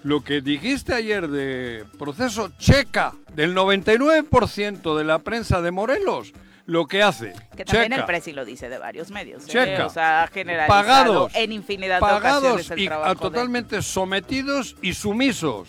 Lo 0.04 0.22
que 0.24 0.42
dijiste 0.42 0.96
ayer 0.96 1.28
de 1.28 1.86
proceso 2.00 2.50
checa 2.58 3.14
del 3.36 3.54
99% 3.56 4.98
de 4.98 5.04
la 5.04 5.20
prensa 5.20 5.62
de 5.62 5.70
Morelos, 5.72 6.34
lo 6.72 6.88
que 6.88 7.04
hace. 7.04 7.34
Que 7.58 7.66
también 7.66 7.90
checa. 7.92 7.96
el 7.98 8.06
presi 8.06 8.32
lo 8.32 8.46
dice 8.46 8.70
de 8.70 8.78
varios 8.78 9.12
medios. 9.12 9.44
¿eh? 9.44 9.48
Checa. 9.48 9.86
O 9.86 9.90
sea, 9.90 10.24
ha 10.24 10.28
generalizado 10.28 10.82
Pagados, 10.82 11.32
en 11.36 11.52
infinidad 11.52 11.96
de 11.96 12.00
pagados 12.02 12.44
ocasiones 12.44 12.72
el 12.72 12.80
y 12.80 12.86
trabajo 12.88 13.12
a- 13.12 13.14
de- 13.14 13.20
totalmente 13.20 13.82
sometidos 13.82 14.76
y 14.82 14.94
sumisos 14.94 15.68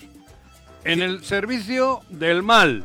en 0.85 1.03
el 1.03 1.25
servicio 1.25 2.01
del 2.09 2.43
mal. 2.43 2.85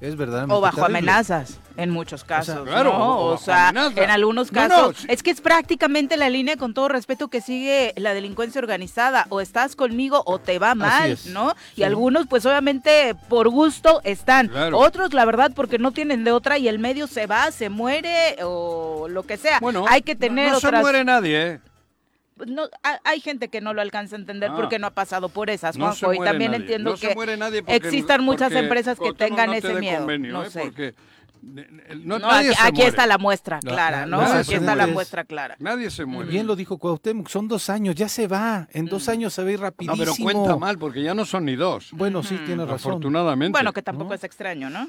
Es 0.00 0.16
verdaderamente 0.16 0.54
O 0.56 0.60
bajo 0.60 0.76
terrible. 0.80 0.98
amenazas, 0.98 1.60
en 1.76 1.90
muchos 1.90 2.24
casos. 2.24 2.66
claro, 2.66 2.98
¿no? 2.98 3.18
o 3.20 3.38
sea, 3.38 3.72
en 3.96 4.10
algunos 4.10 4.52
No, 4.52 4.62
no, 4.62 4.68
casos. 4.68 4.96
sí. 4.98 5.06
Es 5.10 5.22
que 5.22 5.30
es 5.30 5.40
prácticamente 5.40 6.16
la 6.16 6.30
línea, 6.30 6.56
con 6.56 6.74
todo 6.74 6.88
respeto, 6.88 7.28
que 7.28 7.40
sigue 7.40 7.92
la 7.96 8.14
delincuencia 8.14 8.58
organizada. 8.60 9.26
O 9.28 9.40
estás 9.40 9.76
conmigo 9.76 10.22
o 10.26 10.38
te 10.38 10.58
va 10.58 10.74
mal. 10.74 11.18
¿no? 11.26 11.52
Y 11.74 11.76
Sí. 11.76 11.82
algunos, 11.84 12.26
pues 12.26 12.44
obviamente, 12.46 13.14
por 13.28 13.48
gusto 13.48 14.00
están. 14.04 14.48
Claro. 14.48 14.78
Otros, 14.78 15.12
la 15.14 15.24
verdad, 15.24 15.52
porque 15.54 15.78
no 15.78 15.92
tienen 15.92 16.24
de 16.24 16.32
otra 16.32 16.58
y 16.58 16.68
el 16.68 16.78
medio 16.78 17.06
se 17.06 17.26
va, 17.26 17.50
se 17.50 17.68
muere 17.68 18.36
o 18.42 19.06
lo 19.08 19.22
que 19.24 19.36
sea. 19.36 19.58
Bueno, 19.60 19.84
Hay 19.88 20.02
que 20.02 20.14
no- 20.14 20.20
tener 20.20 20.50
no, 20.52 20.58
otras. 20.58 20.72
se 20.74 20.80
muere 20.80 21.04
nadie, 21.04 21.46
¿eh? 21.52 21.60
No, 22.46 22.64
ha- 22.82 23.00
hay 23.04 23.20
gente 23.20 23.48
que 23.48 23.62
no 23.62 23.72
lo 23.72 23.80
alcanza 23.80 24.14
a 24.14 24.18
entender 24.18 24.50
Ah. 24.52 24.56
porque 24.56 24.78
no 24.78 24.86
ha 24.88 24.90
pasado 24.90 25.30
por 25.30 25.48
esas, 25.48 25.78
No 25.78 25.86
Juanjo, 25.86 26.12
y 26.12 26.18
también 26.18 26.50
nadie. 26.50 26.64
entiendo 26.64 26.90
No 26.90 26.96
que 26.98 27.14
muere 27.14 27.36
nadie 27.38 27.62
porque- 27.62 27.76
existan 27.76 28.22
muchas 28.22 28.48
porque 28.48 28.58
empresas 28.58 28.98
que 28.98 29.12
tengan 29.14 29.46
no 29.46 29.52
te 29.52 29.58
ese 29.60 29.74
miedo. 29.74 29.98
convenio, 30.00 30.32
no 30.34 30.42
¿eh? 30.44 30.50
sé. 30.50 30.60
Porque 30.60 30.94
no, 31.46 32.18
No, 32.18 32.18
nadie 32.18 32.48
aquí, 32.50 32.56
se 32.56 32.62
aquí 32.62 32.72
muere. 32.76 32.88
está 32.88 33.06
la 33.06 33.18
muestra 33.18 33.60
La- 33.62 33.70
clara, 33.70 34.06
la- 34.06 34.16
¿no? 34.16 34.20
Aquí 34.20 34.54
está 34.54 34.74
la 34.74 34.84
es- 34.84 34.92
muestra 34.92 35.24
clara. 35.24 35.56
Nadie 35.60 35.90
se 35.90 36.04
muere. 36.04 36.30
Bien 36.30 36.46
lo 36.46 36.56
dijo 36.56 36.78
Cuauhtémoc, 36.78 37.28
son 37.28 37.46
dos 37.48 37.70
años, 37.70 37.94
ya 37.94 38.08
se 38.08 38.26
va. 38.26 38.68
En 38.72 38.86
dos 38.86 39.08
años 39.08 39.32
se 39.32 39.42
va 39.42 39.48
a 39.48 39.52
ir 39.52 39.58
No, 39.60 39.64
rapidísimo. 39.66 39.96
pero 39.98 40.14
cuenta 40.16 40.56
mal 40.56 40.78
porque 40.78 41.02
ya 41.02 41.14
no 41.14 41.24
son 41.24 41.44
ni 41.44 41.54
dos. 41.56 41.90
Bueno, 41.92 42.22
sí, 42.22 42.36
tiene 42.44 42.64
razón. 42.64 42.92
Afortunadamente. 42.92 43.52
Bueno, 43.52 43.72
que 43.72 43.82
tampoco 43.82 44.10
¿No? 44.10 44.14
es 44.14 44.24
extraño, 44.24 44.68
¿no? 44.70 44.88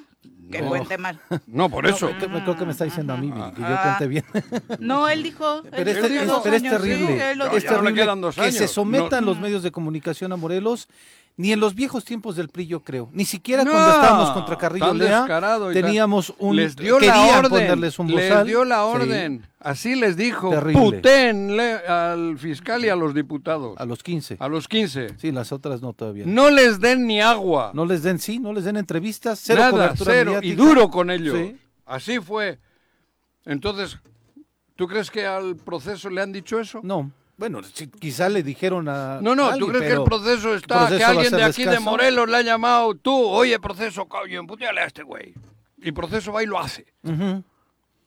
Que 0.51 0.61
No. 0.61 0.69
cuente 0.69 0.97
mal. 0.97 1.19
No, 1.47 1.69
por 1.69 1.85
eso. 1.85 2.07
Creo 2.17 2.31
que- 2.31 2.41
creo 2.43 2.57
que 2.57 2.65
me 2.65 2.71
está 2.71 2.85
diciendo 2.85 3.13
a 3.13 3.17
mí, 3.17 3.29
que 3.31 3.61
yo 3.61 3.67
Ah. 3.67 3.81
cuente 3.97 4.07
bien. 4.07 4.25
No, 4.79 5.07
él 5.09 5.21
dijo. 5.23 5.59
él 5.63 5.69
Pero, 5.71 5.83
dijo 5.93 6.05
este- 6.07 6.25
dos 6.25 6.41
pero 6.43 6.55
es 6.55 6.61
sí, 6.61 6.69
terrible. 6.69 7.31
él 7.31 7.37
lo 7.37 7.45
es 7.51 7.63
terrible 7.65 7.93
quedan 7.93 8.21
dos 8.21 8.35
que 8.35 8.51
se 8.51 8.67
sometan 8.67 9.21
No. 9.25 9.31
los 9.31 9.39
medios 9.39 9.61
de 9.63 9.71
comunicación 9.71 10.31
a 10.31 10.35
Morelos, 10.37 10.87
ni 11.37 11.51
en 11.53 11.59
los 11.59 11.75
viejos 11.75 12.03
tiempos 12.03 12.35
del 12.35 12.49
PRI, 12.49 12.65
yo 12.65 12.79
creo. 12.83 13.09
Ni 13.13 13.23
siquiera 13.23 13.63
No, 13.63 13.71
cuando 13.71 13.91
estábamos 13.91 14.31
contra 14.31 14.57
Carrillo 14.57 14.93
Lea, 14.93 15.25
teníamos 15.71 16.33
un... 16.39 16.55
les 16.55 16.75
dio 16.75 16.99
la 16.99 17.21
orden. 17.37 17.49
ponerles 17.51 17.99
un 17.99 18.07
les 18.13 18.27
bozal. 18.29 18.47
dio 18.47 18.65
la 18.65 18.77
Sí, 18.77 18.81
orden. 18.81 19.45
Así 19.59 19.95
les 19.95 20.17
dijo. 20.17 20.49
Terrible. 20.49 20.81
Puténle 20.81 21.73
al 21.87 22.39
fiscal 22.39 22.83
y 22.85 22.89
a 22.89 22.95
los 22.95 23.13
diputados. 23.13 23.77
a 23.77 23.85
los 23.85 24.01
15. 24.01 24.37
A 24.39 24.47
los 24.47 24.67
15. 24.67 25.09
Sí, 25.19 25.31
las 25.31 25.51
otras 25.51 25.81
no 25.81 25.93
todavía. 25.93 26.23
No 26.25 26.49
les 26.49 26.79
den 26.79 27.05
ni 27.05 27.21
agua. 27.21 27.71
No 27.73 27.85
les 27.85 28.01
den, 28.01 28.17
sí, 28.17 28.39
no 28.39 28.51
les 28.51 28.63
den 28.65 28.75
entrevistas, 28.77 29.39
cero 29.43 29.59
Nada, 29.59 29.71
cobertura 29.71 30.11
cero. 30.11 30.39
Y 30.41 30.53
duro 30.53 30.89
con 30.89 31.11
ellos. 31.11 31.37
Sí. 31.37 31.55
Así 31.85 32.19
fue. 32.19 32.59
Entonces, 33.45 33.97
¿tú 34.75 34.87
crees 34.87 35.11
que 35.11 35.25
al 35.25 35.55
proceso 35.55 36.09
le 36.09 36.21
han 36.21 36.31
dicho 36.33 36.59
eso? 36.59 36.79
No, 36.83 37.11
bueno, 37.37 37.61
quizá 37.99 38.29
le 38.29 38.43
dijeron 38.43 38.89
a 38.89 39.19
No, 39.21 39.35
no, 39.35 39.47
a 39.47 39.57
¿tú 39.57 39.67
crees 39.67 39.83
que 39.83 39.93
el 39.93 40.03
proceso 40.03 40.55
está, 40.55 40.87
proceso 40.87 40.97
que 40.97 41.03
alguien 41.03 41.31
de 41.33 41.43
aquí 41.43 41.63
de? 41.65 41.79
Morelos 41.79 42.27
le 42.29 42.37
ha 42.37 42.41
llamado, 42.41 42.95
tú, 42.95 43.15
oye, 43.15 43.59
proceso, 43.59 44.05
coño, 44.07 44.39
emputeale 44.39 44.81
a 44.81 44.85
este 44.85 45.03
güey? 45.03 45.33
Y 45.77 45.91
proceso 45.91 46.31
va 46.33 46.41
y 46.43 46.47
lo 46.47 46.59
hace. 46.59 46.85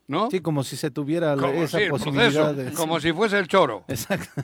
¿no? 0.09 0.29
Sí, 0.29 0.40
como 0.40 0.64
si 0.64 0.77
se 0.77 0.90
tuviera 0.90 1.37
como, 1.37 1.53
esa 1.62 1.79
sí, 1.79 1.85
posibilidad 1.88 2.53
proceso, 2.53 2.55
de... 2.55 2.73
como 2.73 2.99
si 2.99 3.12
fuese 3.12 3.38
el 3.38 3.47
choro. 3.47 3.85
Exacto. 3.87 4.43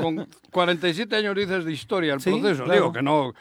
Con 0.00 0.28
47 0.52 1.16
años 1.16 1.34
dices 1.34 1.64
de 1.64 1.72
historia 1.72 2.14
el 2.14 2.20
Sí, 2.20 2.30
proceso. 2.30 2.62
claro. 2.62 2.80
Digo 2.80 2.92
que 2.92 3.02
no 3.02 3.34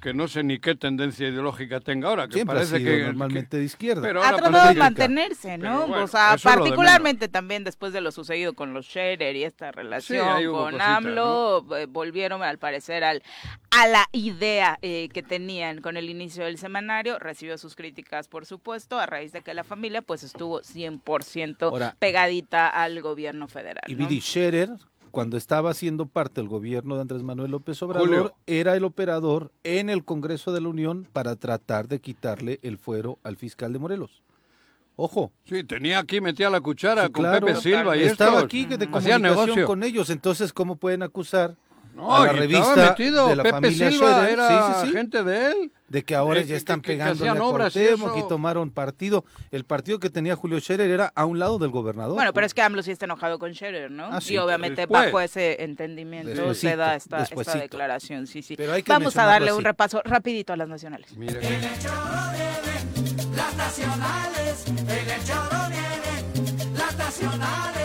que 0.00 0.14
no 0.14 0.28
sé 0.28 0.44
ni 0.44 0.58
qué 0.60 0.74
tendencia 0.74 1.28
ideológica 1.28 1.80
tenga 1.80 2.08
ahora, 2.08 2.28
que 2.28 2.34
Siempre 2.34 2.56
ha 2.56 2.58
parece 2.60 2.78
sido 2.78 2.90
que 2.90 3.02
normalmente 3.04 3.56
de 3.58 3.64
izquierda. 3.64 4.02
pero 4.02 4.22
Ha 4.22 4.36
tratado 4.36 4.68
de 4.68 4.74
mantenerse, 4.76 5.58
¿no? 5.58 5.86
Bueno, 5.88 6.04
o 6.04 6.06
sea, 6.06 6.36
particularmente 6.42 7.28
también 7.28 7.64
después 7.64 7.92
de 7.92 8.00
lo 8.00 8.12
sucedido 8.12 8.52
con 8.54 8.72
los 8.74 8.86
Scherer 8.86 9.34
y 9.36 9.44
esta 9.44 9.72
relación 9.72 10.44
con 10.52 10.64
cositas, 10.72 10.88
AMLO, 10.88 11.76
eh, 11.76 11.86
volvieron 11.86 12.42
al 12.42 12.58
parecer 12.58 13.02
al, 13.02 13.22
a 13.70 13.86
la 13.88 14.06
idea 14.12 14.78
eh, 14.82 15.08
que 15.12 15.22
tenían 15.22 15.80
con 15.80 15.96
el 15.96 16.08
inicio 16.10 16.44
del 16.44 16.58
semanario. 16.58 17.18
Recibió 17.18 17.58
sus 17.58 17.74
críticas, 17.74 18.28
por 18.28 18.46
supuesto, 18.46 18.98
a 18.98 19.06
raíz 19.06 19.32
de 19.32 19.42
que 19.42 19.52
la 19.54 19.64
familia 19.64 20.02
pues 20.02 20.22
estuvo 20.22 20.60
100% 20.60 21.56
Ahora- 21.62 21.96
pegadita 21.98 22.68
al 22.68 23.00
gobierno 23.02 23.48
federal. 23.48 23.82
Y 23.86 23.94
¿no? 23.94 24.06
Vidi 24.06 24.20
Scherer, 24.20 24.70
cuando 25.08 25.36
estaba 25.36 25.74
siendo 25.74 26.06
parte 26.06 26.40
del 26.40 26.48
gobierno 26.48 26.94
de 26.96 27.02
Andrés 27.02 27.22
Manuel 27.22 27.50
López 27.50 27.82
Obrador, 27.82 28.06
Julio. 28.08 28.34
era 28.46 28.76
el 28.76 28.84
operador 28.84 29.52
en 29.64 29.90
el 29.90 30.04
Congreso 30.04 30.52
de 30.52 30.60
la 30.60 30.68
Unión 30.68 31.06
para 31.12 31.36
tratar 31.36 31.88
de 31.88 32.00
quitarle 32.00 32.58
el 32.62 32.78
fuero 32.78 33.18
al 33.22 33.36
fiscal 33.36 33.72
de 33.72 33.78
Morelos. 33.78 34.22
Ojo, 34.96 35.30
Sí, 35.44 35.62
tenía 35.64 36.00
aquí, 36.00 36.20
metía 36.20 36.50
la 36.50 36.60
cuchara 36.60 37.06
Sí, 37.06 37.12
con 37.12 37.22
claro. 37.24 37.46
Pepe 37.46 37.60
Silva 37.60 37.96
y 37.96 38.02
estaba 38.02 38.30
estos. 38.32 38.44
aquí 38.44 38.64
de 38.66 38.76
comunicación 38.90 39.22
negocio. 39.22 39.66
con 39.66 39.82
ellos, 39.84 40.10
entonces 40.10 40.52
¿cómo 40.52 40.74
pueden 40.76 41.02
acusar 41.04 41.56
No, 41.98 42.14
a 42.14 42.26
la 42.26 42.32
y 42.32 42.36
revista 42.36 42.76
metido. 42.76 43.28
de 43.28 43.36
la 43.36 43.42
Pepe 43.42 43.52
familia 43.56 43.90
Silva 43.90 44.12
Scherer? 44.12 44.32
era 44.32 44.48
Sí, 44.48 44.54
sí, 44.80 44.86
sí. 44.86 44.92
gente 44.92 45.22
de 45.24 45.46
él. 45.50 45.72
de 45.88 46.04
que 46.04 46.14
ahora 46.14 46.40
Eh, 46.40 46.42
ya 46.44 46.48
que- 46.48 46.56
están 46.56 46.82
pegando 46.82 47.24
a 47.24 47.28
y 47.34 47.38
Cuauhtémoc 47.38 48.14
y 48.14 48.18
eso. 48.18 48.28
tomaron 48.28 48.70
partido. 48.70 49.24
El 49.50 49.64
partido 49.64 49.98
que 49.98 50.10
tenía 50.10 50.36
Julio 50.36 50.60
Scherer 50.60 50.90
era 50.90 51.10
a 51.14 51.24
un 51.24 51.38
lado 51.38 51.58
del 51.58 51.70
gobernador. 51.70 52.14
Bueno, 52.14 52.34
pero 52.34 52.44
es 52.44 52.52
que 52.52 52.60
AMLO 52.60 52.82
sí 52.82 52.90
está 52.90 53.06
enojado 53.06 53.38
con 53.38 53.54
Scherer, 53.54 53.90
¿no? 53.90 54.04
Ah, 54.12 54.20
sí, 54.20 54.34
y 54.34 54.38
obviamente 54.38 54.82
después. 54.82 55.06
bajo 55.06 55.18
ese 55.20 55.62
entendimiento 55.64 56.52
se 56.54 56.76
da 56.76 56.94
esta, 56.94 57.22
esta 57.22 57.54
declaración, 57.56 58.26
sí, 58.26 58.42
sí. 58.42 58.54
Pero 58.54 58.74
hay 58.74 58.82
que 58.82 58.92
Vamos 58.92 59.16
a 59.16 59.24
darle 59.24 59.50
un 59.52 59.64
repaso 59.64 60.02
rapidito 60.04 60.52
a 60.52 60.56
las 60.56 60.68
nacionales. 60.68 61.16
Mira, 61.16 61.40
Las 63.34 63.56
nacionales, 63.56 64.66
en 64.66 64.88
el 64.90 65.24
choro 65.24 65.58
vienen 65.70 66.74
las 66.76 66.96
nacionales, 66.98 67.77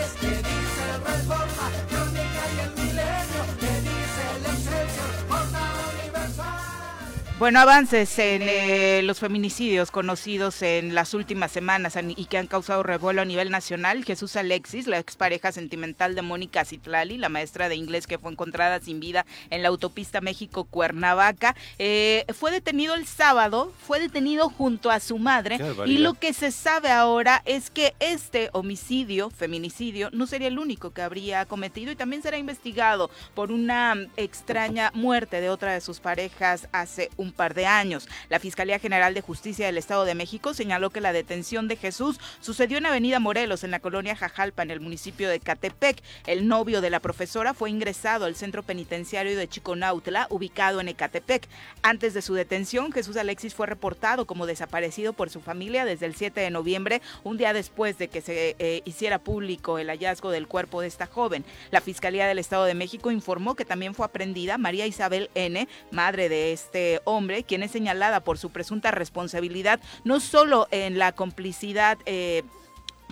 Bueno, 7.43 7.59
avances 7.59 8.19
en 8.19 8.41
eh, 8.41 9.01
los 9.03 9.19
feminicidios 9.19 9.91
conocidos 9.91 10.61
en 10.61 10.95
las 10.95 11.13
últimas 11.13 11.51
semanas 11.51 11.97
an- 11.97 12.13
y 12.15 12.23
que 12.23 12.37
han 12.37 12.47
causado 12.47 12.83
revuelo 12.83 13.21
a 13.21 13.25
nivel 13.25 13.51
nacional. 13.51 14.05
Jesús 14.05 14.37
Alexis, 14.37 14.87
la 14.87 14.97
expareja 14.97 15.51
sentimental 15.51 16.15
de 16.15 16.21
Mónica 16.21 16.63
Citlali, 16.63 17.17
la 17.17 17.27
maestra 17.27 17.67
de 17.67 17.75
inglés 17.75 18.07
que 18.07 18.17
fue 18.17 18.31
encontrada 18.31 18.79
sin 18.79 19.01
vida 19.01 19.25
en 19.49 19.61
la 19.61 19.67
autopista 19.67 20.21
México-Cuernavaca, 20.21 21.53
eh, 21.79 22.23
fue 22.33 22.49
detenido 22.49 22.95
el 22.95 23.05
sábado, 23.05 23.73
fue 23.85 23.99
detenido 23.99 24.47
junto 24.47 24.89
a 24.89 25.01
su 25.01 25.17
madre 25.17 25.59
y 25.85 25.97
lo 25.97 26.13
que 26.13 26.31
se 26.31 26.49
sabe 26.49 26.91
ahora 26.91 27.41
es 27.43 27.69
que 27.69 27.93
este 27.99 28.51
homicidio, 28.53 29.29
feminicidio, 29.29 30.09
no 30.13 30.27
sería 30.27 30.47
el 30.47 30.59
único 30.59 30.91
que 30.91 31.01
habría 31.01 31.45
cometido 31.45 31.91
y 31.91 31.97
también 31.97 32.21
será 32.21 32.37
investigado 32.37 33.11
por 33.35 33.51
una 33.51 33.95
mm, 33.95 34.11
extraña 34.15 34.91
muerte 34.93 35.41
de 35.41 35.49
otra 35.49 35.73
de 35.73 35.81
sus 35.81 35.99
parejas 35.99 36.69
hace 36.71 37.09
un 37.17 37.32
par 37.33 37.53
de 37.53 37.65
años. 37.65 38.07
La 38.29 38.39
Fiscalía 38.39 38.79
General 38.79 39.13
de 39.13 39.21
Justicia 39.21 39.65
del 39.65 39.77
Estado 39.77 40.05
de 40.05 40.15
México 40.15 40.53
señaló 40.53 40.89
que 40.89 41.01
la 41.01 41.13
detención 41.13 41.67
de 41.67 41.75
Jesús 41.75 42.19
sucedió 42.39 42.77
en 42.77 42.85
Avenida 42.85 43.19
Morelos, 43.19 43.63
en 43.63 43.71
la 43.71 43.79
colonia 43.79 44.15
Jajalpa, 44.15 44.63
en 44.63 44.71
el 44.71 44.79
municipio 44.79 45.29
de 45.29 45.39
Catepec. 45.39 46.01
El 46.25 46.47
novio 46.47 46.81
de 46.81 46.89
la 46.89 46.99
profesora 46.99 47.53
fue 47.53 47.69
ingresado 47.69 48.25
al 48.25 48.35
centro 48.35 48.63
penitenciario 48.63 49.37
de 49.37 49.47
Chiconautla, 49.47 50.27
ubicado 50.29 50.79
en 50.79 50.87
Ecatepec. 50.87 51.47
Antes 51.81 52.13
de 52.13 52.21
su 52.21 52.33
detención, 52.33 52.91
Jesús 52.91 53.17
Alexis 53.17 53.53
fue 53.53 53.67
reportado 53.67 54.25
como 54.25 54.45
desaparecido 54.45 55.13
por 55.13 55.29
su 55.29 55.41
familia 55.41 55.85
desde 55.85 56.05
el 56.05 56.15
7 56.15 56.39
de 56.41 56.49
noviembre, 56.49 57.01
un 57.23 57.37
día 57.37 57.53
después 57.53 57.97
de 57.97 58.07
que 58.07 58.21
se 58.21 58.55
eh, 58.59 58.81
hiciera 58.85 59.19
público 59.19 59.79
el 59.79 59.89
hallazgo 59.89 60.31
del 60.31 60.47
cuerpo 60.47 60.81
de 60.81 60.87
esta 60.87 61.07
joven. 61.07 61.45
La 61.71 61.81
Fiscalía 61.81 62.27
del 62.27 62.39
Estado 62.39 62.65
de 62.65 62.73
México 62.73 63.11
informó 63.11 63.55
que 63.55 63.65
también 63.65 63.95
fue 63.95 64.05
aprendida 64.05 64.57
María 64.57 64.85
Isabel 64.85 65.29
N., 65.35 65.67
madre 65.91 66.29
de 66.29 66.53
este 66.53 67.01
hombre, 67.05 67.12
quien 67.43 67.63
es 67.63 67.71
señalada 67.71 68.21
por 68.21 68.37
su 68.37 68.49
presunta 68.49 68.91
responsabilidad 68.91 69.79
no 70.03 70.19
solo 70.19 70.67
en 70.71 70.97
la 70.97 71.11
complicidad 71.11 71.97
eh, 72.05 72.43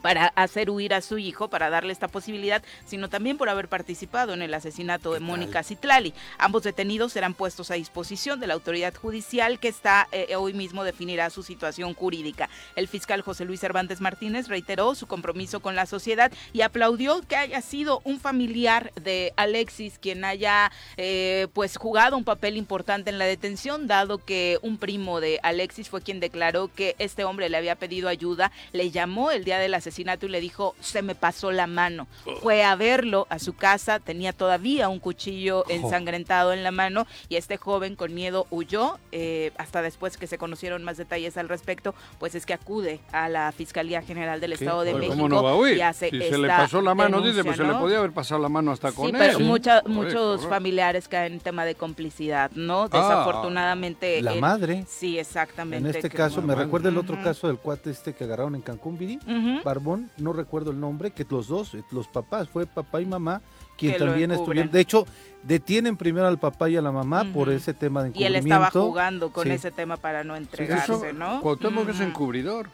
para 0.02 0.28
hacer 0.28 0.70
huir 0.70 0.94
a 0.94 1.02
su 1.02 1.18
hijo, 1.18 1.50
para 1.50 1.70
darle 1.70 1.94
esta 1.94 2.08
posibilidad, 2.08 2.64
sino 2.86 3.10
también 3.10 3.38
por 3.38 3.50
haber 3.50 3.68
participado 3.68 4.34
en 4.34 4.42
el 4.42 4.54
asesinato 4.54 5.14
de 5.14 5.20
Mónica 5.20 5.64
Citlali. 5.64 6.14
Ambos 6.38 6.64
detenidos 6.64 7.14
serán 7.14 7.34
puestos 7.34 7.72
a 7.72 7.76
disposición 7.76 8.40
de 8.40 8.48
la 8.48 8.54
autoridad 8.54 8.94
judicial 8.94 9.60
que 9.60 9.68
está 9.68 10.08
eh, 10.12 10.36
hoy 10.36 10.54
mismo 10.54 10.84
definirá 10.84 11.30
su 11.30 11.44
situación 11.44 11.94
jurídica. 11.94 12.50
El 12.76 12.88
fiscal 12.88 13.22
José 13.22 13.46
Luis 13.46 13.60
Cervantes 13.60 14.02
Martínez 14.02 14.48
reiteró 14.48 14.96
su 14.96 15.08
compromiso 15.08 15.60
con 15.60 15.76
la 15.76 15.86
sociedad 15.86 16.32
y 16.54 16.62
aplaudió 16.62 17.22
que 17.22 17.36
haya 17.36 17.62
sido 17.62 18.02
un 18.04 18.20
familiar 18.20 18.92
de 18.96 19.34
Alexis 19.36 20.00
quien 20.00 20.26
haya 20.26 20.72
eh, 20.98 21.48
pues 21.54 21.78
jugado 21.78 22.18
un 22.18 22.24
papel 22.24 22.58
importante 22.58 23.10
en 23.10 23.20
la 23.20 23.26
detención, 23.26 23.88
dado 23.88 24.18
que 24.18 24.58
un 24.62 24.78
primo 24.78 25.20
de 25.20 25.40
Alexis 25.44 25.90
fue 25.90 26.02
quien 26.02 26.20
declaró 26.20 26.70
que 26.74 26.96
este 27.00 27.24
hombre 27.24 27.50
le 27.50 27.58
había 27.58 27.76
pedido 27.76 28.10
ayuda, 28.10 28.52
le 28.72 28.92
llamó 28.92 29.32
el 29.32 29.44
día 29.44 29.60
del 29.60 29.74
asesinato 29.74 29.91
y 30.00 30.30
le 30.30 30.42
dijo, 30.42 30.76
se 30.80 31.02
me 31.02 31.16
pasó 31.16 31.52
la 31.52 31.68
mano. 31.68 32.08
Fue 32.42 32.64
a 32.64 32.76
verlo 32.76 33.28
a 33.30 33.40
su 33.40 33.54
casa, 33.54 34.00
tenía 34.00 34.34
todavía 34.34 34.90
un 34.90 35.00
cuchillo 35.00 35.64
ensangrentado 35.70 36.54
en 36.54 36.64
la 36.64 36.72
mano 36.72 37.06
y 37.30 37.36
este 37.36 37.58
joven 37.58 37.96
con 37.96 38.14
miedo 38.14 38.48
huyó, 38.50 38.98
eh, 39.12 39.52
hasta 39.58 39.82
después 39.82 40.18
que 40.18 40.28
se 40.28 40.38
conocieron 40.38 40.84
más 40.84 40.98
detalles 40.98 41.38
al 41.38 41.50
respecto, 41.50 41.94
pues 42.20 42.36
es 42.36 42.46
que 42.46 42.54
acude 42.54 43.00
a 43.12 43.30
la 43.30 43.52
Fiscalía 43.52 44.02
General 44.02 44.40
del 44.40 44.54
Estado 44.54 44.84
de 44.84 44.94
México 44.94 45.14
¿Cómo 45.16 45.30
no 45.30 45.44
va 45.44 45.52
a 45.52 45.56
huir? 45.56 45.78
y 45.78 45.82
hace 45.82 46.10
si 46.10 46.18
se 46.20 46.38
le 46.38 46.48
esta 46.48 46.58
pasó 46.58 46.82
la 46.82 46.96
mano, 46.96 47.18
dice, 47.22 47.38
denuncia, 47.38 47.44
pues 47.44 47.58
se 47.58 47.64
le 47.64 47.80
podía 47.80 47.98
haber 48.00 48.12
pasado 48.12 48.42
la 48.42 48.50
mano 48.50 48.72
hasta 48.72 48.92
con 48.92 49.06
Sí, 49.08 49.12
él. 49.12 49.18
pero 49.18 49.40
mucha- 49.40 49.84
muchos 49.86 50.14
correcto. 50.14 50.50
familiares 50.50 51.08
caen 51.08 51.34
en 51.34 51.40
tema 51.40 51.66
de 51.66 51.76
complicidad, 51.76 52.52
¿no? 52.56 52.84
Ah. 52.84 52.88
Desafortunadamente. 52.92 54.22
La 54.22 54.36
madre. 54.36 54.86
Sí, 54.88 55.18
exactamente. 55.20 55.90
En 55.90 55.96
este 55.96 56.10
caso, 56.10 56.42
me 56.42 56.56
recuerda 56.56 56.90
el 56.90 56.98
otro 56.98 57.22
caso 57.24 57.48
del 57.48 57.58
cuate 57.58 57.92
este 57.92 58.14
que 58.14 58.24
agarraron 58.24 58.56
en 58.56 58.62
Cancún, 58.62 58.98
Viri. 58.98 59.18
Ujú. 59.28 59.62
Barbón, 59.82 60.10
no 60.18 60.32
recuerdo 60.32 60.70
el 60.72 60.80
nombre, 60.80 61.10
que 61.12 61.26
los 61.30 61.48
dos, 61.48 61.76
los 61.92 62.08
papás, 62.08 62.48
fue 62.50 62.68
papá 62.68 63.02
y 63.02 63.06
mamá, 63.06 63.42
quien 63.78 63.98
también 63.98 64.32
estuvieron. 64.32 64.72
De 64.72 64.80
hecho, 64.80 65.08
detienen 65.42 65.98
primero 65.98 66.28
al 66.28 66.38
papá 66.38 66.70
y 66.70 66.78
a 66.78 66.82
la 66.84 66.92
mamá 66.92 67.26
por 67.34 67.50
ese 67.50 67.74
tema 67.74 68.04
de 68.04 68.10
Y 68.10 68.24
él 68.26 68.36
encubrimiento. 68.36 68.66
estaba 68.68 68.86
jugando 68.86 69.32
con 69.32 69.46
Sí. 69.46 69.54
ese 69.54 69.72
tema 69.72 69.98
para 69.98 70.24
no 70.24 70.36
Eso, 70.36 70.44
entregarse, 70.44 71.14
¿no? 71.14 71.42
Cuauhtémoc 71.42 71.90
es 71.90 71.96
Ujú, 71.96 72.04
encubridor. 72.04 72.68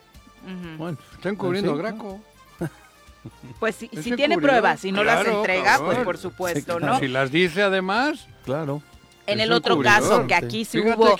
ujú. 0.43 0.77
Bueno, 0.77 0.97
Está 1.15 1.29
encubriendo 1.29 1.71
Sí, 1.73 1.79
a 1.79 1.81
Graco. 1.81 2.19
Pues 3.59 3.75
si, 3.75 3.89
Es 3.91 4.03
si 4.03 4.11
tiene 4.15 4.37
pruebas 4.37 4.83
y 4.85 4.91
no 4.91 5.03
las 5.03 5.25
entrega, 5.25 5.79
pues 5.79 5.97
por 5.99 6.17
supuesto, 6.17 6.59
Sí, 6.59 6.65
claro. 6.65 6.93
¿no? 6.93 6.99
Si 6.99 7.07
las 7.07 7.31
dice 7.31 7.63
además, 7.63 8.27
claro. 8.43 8.81
En 9.27 9.41
el 9.41 9.51
otro 9.51 9.79
caso, 9.81 10.25
que 10.25 10.33
aquí 10.33 10.63
sí 10.63 10.81
fíjate 10.81 11.01
hubo 11.01 11.17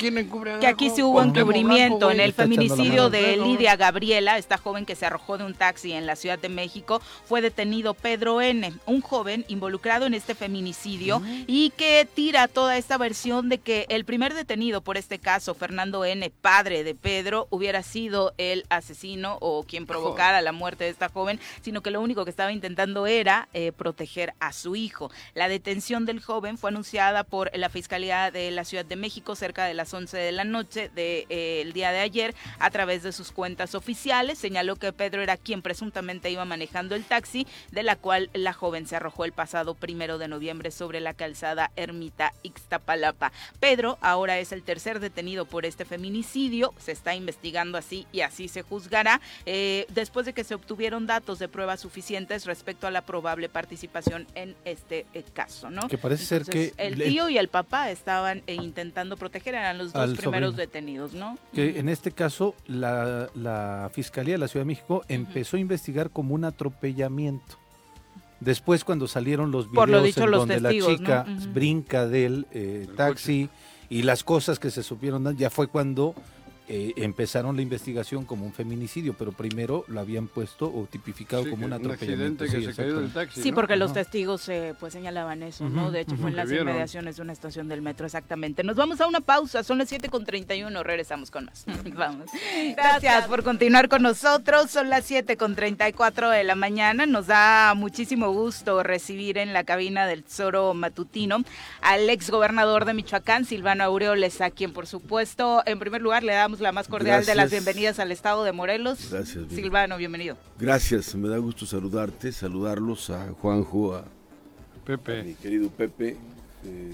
que 0.59 0.67
aquí 0.67 0.89
sí 0.89 1.03
hubo 1.03 1.21
encubrimiento 1.21 1.97
Blanco, 1.97 2.11
en 2.11 2.19
el 2.21 2.33
feminicidio 2.33 3.09
de. 3.09 3.37
Lidia 3.37 3.75
Gabriela, 3.75 4.37
esta 4.37 4.57
joven 4.57 4.85
que 4.85 4.95
se 4.95 5.05
arrojó 5.05 5.37
de 5.37 5.43
un 5.43 5.53
taxi 5.53 5.91
en 5.91 6.05
la 6.05 6.15
Ciudad 6.15 6.39
de 6.39 6.49
México, 6.49 7.01
fue 7.25 7.41
detenido 7.41 7.93
Pedro 7.93 8.41
N., 8.41 8.73
un 8.85 9.01
joven 9.01 9.45
involucrado 9.49 10.05
en 10.05 10.13
este 10.13 10.35
feminicidio 10.35 11.21
y 11.45 11.71
que 11.71 12.07
tira 12.11 12.47
toda 12.47 12.77
esta 12.77 12.97
versión 12.97 13.49
de 13.49 13.57
que 13.57 13.85
el 13.89 14.05
primer 14.05 14.33
detenido 14.33 14.81
por 14.81 14.97
este 14.97 15.19
caso, 15.19 15.53
Fernando 15.53 16.05
N., 16.05 16.31
padre 16.41 16.83
de 16.83 16.95
Pedro, 16.95 17.47
hubiera 17.49 17.83
sido 17.83 18.33
el 18.37 18.65
asesino 18.69 19.37
o 19.41 19.63
quien 19.63 19.85
provocara 19.85 20.41
la 20.41 20.53
muerte 20.53 20.85
de 20.85 20.89
esta 20.91 21.09
joven, 21.09 21.39
sino 21.61 21.81
que 21.81 21.91
lo 21.91 22.01
único 22.01 22.23
que 22.23 22.31
estaba 22.31 22.53
intentando 22.53 23.05
era 23.05 23.49
eh, 23.53 23.73
proteger 23.73 24.33
a 24.39 24.53
su 24.53 24.75
hijo. 24.75 25.11
La 25.33 25.49
detención 25.49 26.05
del 26.05 26.21
joven 26.21 26.57
fue 26.57 26.69
anunciada 26.69 27.23
por 27.23 27.51
la 27.55 27.69
Fiscalía 27.69 27.96
de 27.97 28.51
la 28.51 28.63
Ciudad 28.63 28.85
de 28.85 28.95
México 28.95 29.35
cerca 29.35 29.65
de 29.65 29.73
las 29.73 29.91
11 29.91 30.15
de 30.15 30.31
la 30.31 30.43
noche 30.43 30.89
del 30.89 31.73
día 31.73 31.91
de 31.91 31.99
ayer 31.99 32.35
a 32.59 32.69
través 32.69 33.01
de 33.01 33.11
sus 33.11 33.31
cuentas 33.31 33.73
oficiales. 33.73 34.37
Señaló 34.37 34.75
que 34.75 34.93
Pedro 34.93 35.23
era 35.23 35.35
quien 35.35 35.63
presuntamente 35.63 36.29
iba 36.29 36.45
manejando 36.45 36.93
el 36.93 37.05
taxi, 37.05 37.47
de 37.71 37.81
la 37.81 37.95
cual 37.95 38.29
la 38.33 38.53
joven 38.53 38.85
se 38.85 38.95
arrojó 38.95 39.25
el 39.25 39.31
pasado 39.31 39.73
primero 39.73 40.19
de 40.19 40.27
noviembre 40.27 40.69
sobre 40.69 40.99
la 40.99 41.15
calzada 41.15 41.71
Ermita 41.75 42.33
Ixtapalapa. 42.43 43.31
Pedro 43.59 43.97
ahora 44.01 44.37
es 44.37 44.51
el 44.51 44.61
tercer 44.61 44.99
detenido 44.99 45.45
por 45.45 45.65
este 45.65 45.83
feminicidio, 45.83 46.75
se 46.77 46.91
está 46.91 47.15
investigando 47.15 47.79
así 47.79 48.05
y 48.11 48.21
así 48.21 48.47
se 48.47 48.61
juzgará, 48.61 49.21
eh, 49.47 49.87
después 49.89 50.27
de 50.27 50.33
que 50.33 50.43
se 50.43 50.53
obtuvieron 50.53 51.07
datos 51.07 51.39
de 51.39 51.47
pruebas 51.47 51.79
suficientes 51.79 52.45
respecto 52.45 52.85
a 52.85 52.91
la 52.91 53.01
probable 53.01 53.49
participación 53.49 54.27
en 54.35 54.55
este 54.65 55.07
eh, 55.15 55.23
caso, 55.33 55.71
¿no? 55.71 55.87
Que 55.87 55.97
parece 55.97 56.25
ser 56.25 56.43
que 56.43 56.73
el 56.77 57.01
tío 57.01 57.29
y 57.29 57.39
el 57.39 57.47
papá 57.47 57.86
estaban 57.91 58.43
eh, 58.47 58.55
intentando 58.55 59.17
proteger, 59.17 59.55
eran 59.55 59.77
los 59.77 59.93
dos 59.93 60.01
Al 60.01 60.15
primeros 60.15 60.51
sobrino. 60.51 60.57
detenidos, 60.67 61.13
¿no? 61.13 61.37
Que 61.53 61.79
en 61.79 61.89
este 61.89 62.11
caso 62.11 62.55
la, 62.67 63.29
la 63.35 63.89
Fiscalía 63.93 64.35
de 64.35 64.39
la 64.39 64.47
Ciudad 64.47 64.61
de 64.61 64.67
México 64.67 65.03
empezó 65.07 65.57
a 65.57 65.59
investigar 65.59 66.09
como 66.09 66.35
un 66.35 66.45
atropellamiento. 66.45 67.57
Después 68.39 68.83
cuando 68.83 69.07
salieron 69.07 69.51
los 69.51 69.65
videos 69.65 69.75
Por 69.75 69.89
lo 69.89 70.01
dicho, 70.03 70.23
en 70.25 70.31
los 70.31 70.41
donde 70.41 70.61
testigos, 70.61 71.01
la 71.01 71.25
chica 71.25 71.25
brinca 71.53 72.07
del 72.07 72.45
eh, 72.51 72.87
taxi 72.95 73.49
y 73.89 74.03
las 74.03 74.23
cosas 74.23 74.59
que 74.59 74.69
se 74.69 74.83
supieron, 74.83 75.35
ya 75.37 75.49
fue 75.49 75.67
cuando 75.67 76.13
eh, 76.69 76.93
empezaron 76.97 77.55
la 77.55 77.61
investigación 77.61 78.25
como 78.25 78.45
un 78.45 78.53
feminicidio, 78.53 79.13
pero 79.17 79.31
primero 79.31 79.85
lo 79.87 79.99
habían 79.99 80.27
puesto 80.27 80.65
o 80.65 80.85
tipificado 80.89 81.43
Sí, 81.45 81.49
como 81.49 81.65
un 81.65 81.73
atropellamiento. 81.73 82.43
accidente 82.43 82.45
que 82.45 82.65
sí, 82.67 82.71
se 82.73 82.81
cayó 82.81 82.95
del 82.97 83.05
exactamente. 83.05 83.13
taxi. 83.35 83.41
Sí, 83.41 83.49
¿no? 83.51 83.55
porque 83.55 83.75
los 83.77 83.93
testigos 83.93 84.49
eh, 84.49 84.73
pues 84.79 84.93
señalaban 84.93 85.43
eso, 85.43 85.69
¿no? 85.69 85.91
De 85.91 86.01
hecho, 86.01 86.15
fue 86.17 86.29
en 86.29 86.35
las 86.35 86.49
vieron. 86.49 86.67
inmediaciones 86.67 87.15
de 87.15 87.21
una 87.21 87.33
estación 87.33 87.67
del 87.69 87.81
metro, 87.81 88.05
exactamente. 88.05 88.63
Nos 88.63 88.75
vamos 88.75 88.99
a 89.01 89.07
una 89.07 89.21
pausa, 89.21 89.63
son 89.63 89.77
las 89.77 89.91
7.31, 89.91 90.83
regresamos 90.83 91.31
con 91.31 91.45
más. 91.45 91.65
Vamos. 91.95 92.29
Gracias 92.75 93.27
por 93.27 93.43
continuar 93.43 93.87
con 93.89 94.01
nosotros, 94.01 94.69
son 94.69 94.89
las 94.89 95.09
7.34 95.09 96.29
de 96.31 96.43
la 96.43 96.55
mañana. 96.55 97.05
Nos 97.05 97.27
da 97.27 97.73
muchísimo 97.75 98.31
gusto 98.31 98.83
recibir 98.83 99.37
en 99.37 99.53
la 99.53 99.63
cabina 99.63 100.05
del 100.05 100.23
Tesoro 100.23 100.73
Matutino 100.73 101.37
al 101.81 102.09
ex 102.09 102.29
gobernador 102.29 102.85
de 102.85 102.93
Michoacán, 102.93 103.45
Silvano 103.45 103.83
Aureoles, 103.83 104.41
a 104.41 104.51
quien, 104.51 104.73
por 104.73 104.87
supuesto, 104.87 105.63
en 105.65 105.79
primer 105.79 106.01
lugar 106.01 106.23
le 106.23 106.33
damos 106.33 106.56
la 106.59 106.71
más 106.71 106.87
cordial 106.87 107.25
de 107.25 107.35
las 107.35 107.51
bienvenidas 107.51 107.99
al 107.99 108.11
estado 108.11 108.43
de 108.43 108.51
Morelos. 108.51 109.09
Gracias. 109.11 109.45
Silvano, 109.49 109.97
bienvenido. 109.97 110.37
Gracias, 110.59 111.15
me 111.15 111.27
da 111.29 111.37
gusto 111.37 111.65
saludarte, 111.65 112.31
saludarlos 112.31 113.09
a 113.09 113.27
Juanjo, 113.33 113.95
a, 113.95 113.99
a 113.99 114.05
Pepe. 114.85 115.23
mi 115.23 115.33
querido 115.35 115.69
Pepe. 115.69 116.17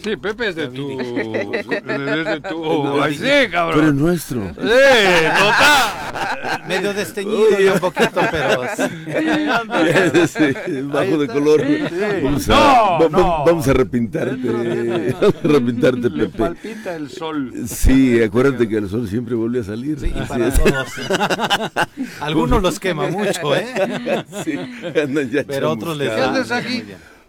Sí, 0.03 0.17
Pepe 0.17 0.49
es 0.49 0.55
de 0.57 0.67
tu. 0.67 0.99
es 0.99 2.25
de 2.25 2.41
tu. 2.49 2.83
No, 2.83 3.01
Ay, 3.01 3.13
sí, 3.13 3.19
Tú 3.21 3.25
eres 3.25 3.51
cabrón. 3.51 3.97
nuestro. 3.99 4.41
Sí, 4.49 4.55
total. 4.59 6.61
Medio 6.67 6.93
desteñido 6.93 7.61
y 7.61 7.67
un 7.67 7.79
poquito, 7.79 8.19
pero 8.29 8.63
Sí, 8.75 10.81
bajo 10.83 11.17
de 11.17 11.27
color. 11.27 11.63
Vamos 12.21 12.49
a, 12.49 12.53
No, 12.53 12.59
va- 12.59 12.99
va- 12.99 13.09
no. 13.09 13.45
vamos 13.45 13.67
a 13.69 13.73
repintarte. 13.73 14.49
Vamos 15.21 15.35
a 15.43 15.47
repintarte, 15.47 16.09
Le 16.09 16.25
Pepe. 16.25 16.37
palpita 16.37 16.95
el 16.97 17.09
sol. 17.09 17.53
Sí, 17.67 18.21
acuérdate 18.21 18.67
que 18.67 18.77
el 18.77 18.89
sol 18.89 19.07
siempre 19.07 19.35
vuelve 19.35 19.61
a 19.61 19.63
salir. 19.63 19.99
Sí, 20.01 20.11
y 20.13 20.19
Así 20.19 20.27
para 20.27 20.47
es. 20.47 20.55
todos. 20.61 20.87
Algunos 22.19 22.61
los 22.61 22.77
quema 22.79 23.07
mucho, 23.07 23.55
¿eh? 23.55 23.73
Sí, 24.43 24.59
andan 25.01 25.29
ya 25.29 25.43
Pero 25.47 25.71
otros 25.71 25.95
les 25.97 26.09
¿Qué 26.09 26.21
haces 26.21 26.51
aquí? 26.51 26.83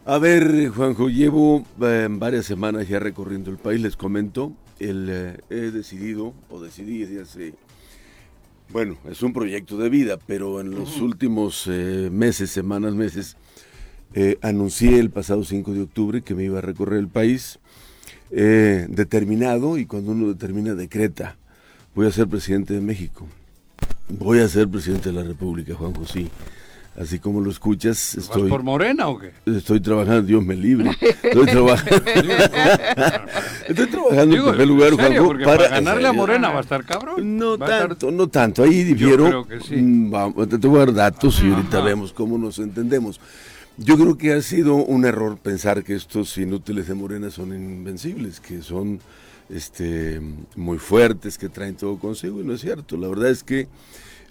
A 0.07 0.19
ver, 0.19 0.69
Juanjo, 0.69 1.09
llevo 1.09 1.65
eh, 1.81 2.07
varias 2.11 2.45
semanas 2.45 2.87
ya 2.87 2.99
recorriendo 2.99 3.49
el 3.49 3.57
país, 3.57 3.81
les 3.81 3.95
comento. 3.95 4.53
El, 4.79 5.07
eh, 5.09 5.37
he 5.49 5.71
decidido, 5.71 6.35
o 6.51 6.61
decidí 6.61 6.99
desde 6.99 7.21
hace. 7.23 7.53
Bueno, 8.69 8.99
es 9.09 9.23
un 9.23 9.33
proyecto 9.33 9.77
de 9.77 9.89
vida, 9.89 10.19
pero 10.27 10.61
en 10.61 10.69
los 10.69 11.01
últimos 11.01 11.65
eh, 11.67 12.09
meses, 12.11 12.51
semanas, 12.51 12.93
meses, 12.93 13.35
eh, 14.13 14.37
anuncié 14.43 14.99
el 14.99 15.09
pasado 15.09 15.43
5 15.43 15.73
de 15.73 15.81
octubre 15.81 16.21
que 16.21 16.35
me 16.35 16.43
iba 16.43 16.59
a 16.59 16.61
recorrer 16.61 16.99
el 16.99 17.07
país. 17.07 17.57
determinado, 18.29 19.79
y 19.79 19.87
cuando 19.87 20.11
uno 20.11 20.27
determina, 20.27 20.75
decreta. 20.75 21.37
Voy 21.95 22.05
a 22.05 22.11
ser 22.11 22.27
presidente 22.27 22.75
de 22.75 22.81
México. 22.81 23.25
Voy 24.09 24.39
a 24.39 24.47
ser 24.49 24.67
presidente 24.67 25.09
de 25.09 25.15
la 25.15 25.23
República, 25.23 25.73
Juanjo, 25.73 26.05
sí. 26.05 26.29
Así 26.97 27.19
como 27.19 27.41
lo 27.41 27.51
escuchas, 27.51 28.13
¿Vas 28.15 28.25
estoy. 28.25 28.49
por 28.49 28.63
Morena 28.63 29.09
o 29.09 29.19
qué? 29.19 29.31
Estoy 29.45 29.81
trabajando, 29.81 30.21
Dios 30.21 30.43
me 30.45 30.55
libre. 30.55 30.91
Estoy 31.23 31.45
trabajando. 31.45 31.95
Estoy 33.67 33.87
trabajando 33.87 34.35
Digo, 34.35 34.45
en 34.47 34.51
primer 34.51 34.67
lugar, 34.67 34.93
en 34.93 34.97
serio, 34.99 35.25
Juanjo, 35.25 35.43
para, 35.43 35.67
ganarle 35.69 36.07
a. 36.07 36.13
Morena 36.13 36.49
va 36.51 36.59
a 36.59 36.61
estar 36.61 36.85
cabrón. 36.85 37.37
No 37.37 37.55
estar- 37.55 37.87
tanto, 37.89 38.11
no 38.11 38.27
tanto. 38.29 38.63
Ahí 38.63 38.83
difiero. 38.83 39.25
creo 39.25 39.47
que 39.47 39.59
sí. 39.59 39.75
Mm, 39.75 40.09
vamos, 40.09 40.47
te 40.47 40.57
te 40.57 40.67
voy 40.67 40.77
a 40.77 40.85
dar 40.85 40.93
datos 40.93 41.41
y 41.43 41.49
ahorita 41.51 41.77
Ajá. 41.79 41.85
vemos 41.85 42.13
cómo 42.13 42.37
nos 42.37 42.59
entendemos. 42.59 43.19
Yo 43.77 43.97
creo 43.97 44.17
que 44.17 44.31
ha 44.33 44.41
sido 44.41 44.75
un 44.75 45.03
error 45.03 45.37
pensar 45.37 45.83
que 45.83 45.95
estos 45.95 46.37
inútiles 46.37 46.87
de 46.87 46.93
Morena 46.93 47.29
son 47.29 47.53
invencibles, 47.53 48.39
que 48.39 48.61
son 48.61 49.01
este, 49.49 50.21
muy 50.55 50.77
fuertes, 50.77 51.37
que 51.37 51.49
traen 51.49 51.75
todo 51.75 51.99
consigo, 51.99 52.39
y 52.39 52.45
no 52.45 52.53
es 52.53 52.61
cierto. 52.61 52.95
La 52.95 53.09
verdad 53.09 53.29
es 53.31 53.43
que 53.43 53.67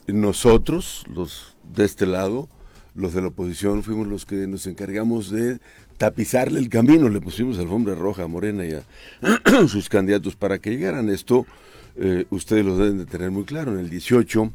nosotros, 0.06 1.04
los 1.14 1.53
de 1.72 1.84
este 1.84 2.06
lado, 2.06 2.48
los 2.94 3.14
de 3.14 3.22
la 3.22 3.28
oposición, 3.28 3.82
fuimos 3.82 4.06
los 4.06 4.24
que 4.26 4.46
nos 4.46 4.66
encargamos 4.66 5.30
de 5.30 5.58
tapizarle 5.96 6.58
el 6.58 6.68
camino, 6.68 7.08
le 7.08 7.20
pusimos 7.20 7.58
alfombra 7.58 7.94
roja 7.94 8.24
a 8.24 8.26
Morena 8.26 8.64
y 8.64 8.72
a 8.72 8.82
sus 9.68 9.88
candidatos 9.88 10.36
para 10.36 10.58
que 10.58 10.70
llegaran. 10.70 11.08
Esto 11.08 11.46
eh, 11.96 12.26
ustedes 12.30 12.64
lo 12.64 12.76
deben 12.76 12.98
de 12.98 13.06
tener 13.06 13.30
muy 13.30 13.44
claro. 13.44 13.72
En 13.72 13.78
el 13.78 13.90
18, 13.90 14.52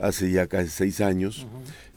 hace 0.00 0.30
ya 0.30 0.46
casi 0.46 0.68
seis 0.68 1.00
años, 1.00 1.46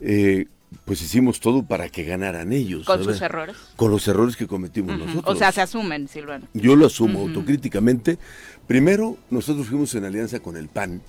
eh, 0.00 0.46
pues 0.84 1.02
hicimos 1.02 1.40
todo 1.40 1.62
para 1.62 1.88
que 1.88 2.04
ganaran 2.04 2.52
ellos. 2.52 2.86
Con 2.86 3.02
sus 3.02 3.20
errores. 3.20 3.56
Con 3.76 3.90
los 3.90 4.06
errores 4.08 4.36
que 4.36 4.46
cometimos 4.46 4.98
nosotros. 4.98 5.24
O 5.26 5.36
sea, 5.36 5.52
se 5.52 5.60
asumen, 5.60 6.08
Silvano. 6.08 6.46
Yo 6.54 6.76
lo 6.76 6.86
asumo 6.86 7.20
autocríticamente. 7.20 8.18
Primero, 8.66 9.18
nosotros 9.30 9.66
fuimos 9.66 9.94
en 9.94 10.04
alianza 10.04 10.40
con 10.40 10.56
el 10.56 10.68
PAN 10.68 11.02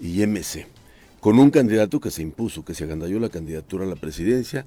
y 0.00 0.26
MC, 0.26 0.66
con 1.24 1.38
un 1.38 1.48
candidato 1.50 2.00
que 2.00 2.10
se 2.10 2.20
impuso, 2.20 2.66
que 2.66 2.74
se 2.74 2.84
agandalló 2.84 3.18
la 3.18 3.30
candidatura 3.30 3.86
a 3.86 3.88
la 3.88 3.96
presidencia, 3.96 4.66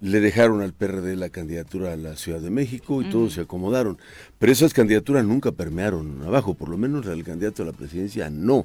le 0.00 0.20
dejaron 0.20 0.62
al 0.62 0.72
PRD 0.72 1.16
la 1.16 1.28
candidatura 1.28 1.92
a 1.92 1.96
la 1.96 2.16
Ciudad 2.16 2.40
de 2.40 2.48
México 2.48 3.02
y 3.02 3.10
todos 3.10 3.34
se 3.34 3.42
acomodaron. 3.42 3.98
Pero 4.38 4.50
esas 4.50 4.72
candidaturas 4.72 5.26
nunca 5.26 5.52
permearon 5.52 6.22
abajo, 6.24 6.54
por 6.54 6.70
lo 6.70 6.78
menos 6.78 7.04
el 7.06 7.24
candidato 7.24 7.62
a 7.62 7.66
la 7.66 7.72
presidencia 7.74 8.30
no. 8.30 8.64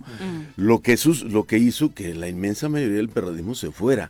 Lo, 0.55 0.79
que 0.81 0.95
sus- 0.95 1.23
lo 1.23 1.43
que 1.43 1.57
hizo 1.57 1.93
que 1.93 2.13
la 2.15 2.29
inmensa 2.29 2.69
mayoría 2.69 2.95
del 2.95 3.09
perredismo 3.09 3.55
se 3.55 3.71
fuera 3.71 4.09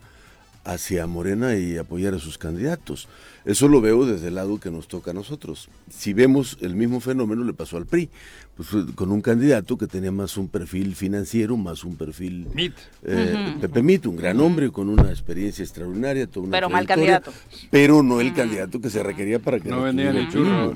hacia 0.64 1.06
Morena 1.08 1.56
y 1.56 1.78
apoyar 1.78 2.14
a 2.14 2.20
sus 2.20 2.38
candidatos. 2.38 3.08
Eso 3.46 3.68
lo 3.68 3.82
veo 3.82 4.06
desde 4.06 4.30
el 4.30 4.36
lado 4.36 4.60
que 4.60 4.72
nos 4.72 4.88
toca 4.88 5.12
a 5.12 5.14
nosotros. 5.14 5.68
Si 5.90 6.14
vemos 6.14 6.58
el 6.62 6.76
mismo 6.76 7.02
fenómeno 7.02 7.44
le 7.44 7.54
pasó 7.54 7.76
al 7.78 7.86
PRI, 7.86 8.10
pues 8.56 8.70
fue 8.70 8.86
con 8.96 9.12
un 9.12 9.22
candidato 9.22 9.78
que 9.78 9.88
tenía 9.88 10.12
más 10.12 10.38
un 10.38 10.48
perfil 10.48 10.96
financiero, 10.96 11.58
más 11.58 11.84
un 11.84 11.98
perfil 11.98 12.48
Mit. 12.54 12.74
eh, 13.04 13.56
Pepe 13.60 13.84
Mit, 13.84 14.06
un 14.06 14.16
gran 14.16 14.40
hombre 14.40 14.72
con 14.72 14.88
una 14.90 15.10
experiencia 15.10 15.64
extraordinaria, 15.64 16.28
toda 16.28 16.48
una 16.48 16.58
Pero 16.58 16.70
mal 16.70 16.86
candidato. 16.86 17.34
Pero 17.70 18.02
no 18.02 18.22
el 18.22 18.34
candidato 18.34 18.80
que 18.80 18.90
se 18.90 19.04
requería 19.04 19.40
para 19.40 19.60
que 19.60 19.70
No 19.70 19.82
vendía 19.82 20.12
tuviera 20.12 20.26
el 20.28 20.32
churro. 20.34 20.74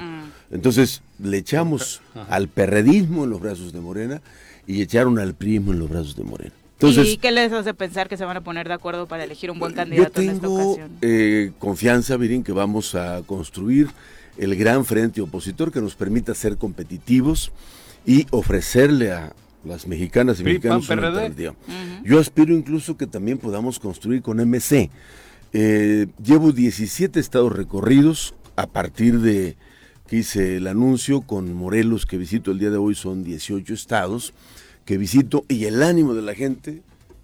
Entonces 0.51 1.01
le 1.19 1.37
echamos 1.37 2.01
al 2.29 2.47
perredismo 2.49 3.23
en 3.23 3.29
los 3.29 3.39
brazos 3.39 3.71
de 3.73 3.79
Morena 3.79 4.21
y 4.65 4.81
echaron 4.81 5.19
al 5.19 5.33
prismo 5.33 5.71
en 5.71 5.79
los 5.79 5.89
brazos 5.89 6.15
de 6.15 6.23
Morena. 6.23 6.53
Entonces, 6.79 7.07
¿Y 7.07 7.17
qué 7.17 7.31
les 7.31 7.51
hace 7.51 7.73
pensar 7.73 8.07
que 8.07 8.17
se 8.17 8.23
van 8.23 8.37
a 8.37 8.41
poner 8.41 8.67
de 8.67 8.75
acuerdo 8.75 9.07
para 9.07 9.23
elegir 9.23 9.49
un 9.49 9.57
buen 9.57 9.71
yo 9.71 9.77
candidato 9.77 10.21
en 10.21 10.29
esta 10.29 10.47
ocasión? 10.47 10.91
eh, 11.01 11.51
confianza, 11.57 12.17
Virín, 12.17 12.43
que 12.43 12.51
vamos 12.51 12.93
a 12.93 13.23
construir 13.25 13.89
el 14.37 14.55
gran 14.55 14.85
frente 14.85 15.19
opositor 15.19 15.71
que 15.71 15.81
nos 15.81 15.95
permita 15.95 16.35
ser 16.35 16.57
competitivos 16.57 17.51
y 18.05 18.27
ofrecerle 18.29 19.11
a 19.11 19.33
las 19.65 19.87
mexicanas 19.87 20.39
y 20.39 20.43
PRI, 20.43 20.53
mexicanos 20.53 20.85
PAN, 20.85 20.99
una. 20.99 21.55
Yo 22.03 22.19
aspiro 22.19 22.53
incluso 22.53 22.95
que 22.95 23.07
también 23.07 23.39
podamos 23.39 23.79
construir 23.79 24.21
con 24.21 24.37
MC. 24.37 24.91
Eh, 25.53 26.05
llevo 26.23 26.51
17 26.51 27.19
estados 27.19 27.51
recorridos 27.51 28.35
a 28.55 28.67
partir 28.67 29.19
de 29.19 29.57
que 30.07 30.17
hice 30.17 30.57
el 30.57 30.67
anuncio 30.67 31.21
con 31.21 31.51
Morelos 31.53 32.05
que 32.05 32.17
visito 32.17 32.51
el 32.51 32.59
día 32.59 32.69
de 32.69 32.77
hoy 32.77 32.93
son 32.93 33.23
18 33.23 33.73
estados 33.73 34.33
que 34.87 34.97
visito 34.97 35.43
y 35.49 35.65
el 35.65 35.83
ánimo 35.83 36.13
de 36.13 36.21
la 36.21 36.33
gente 36.33 36.81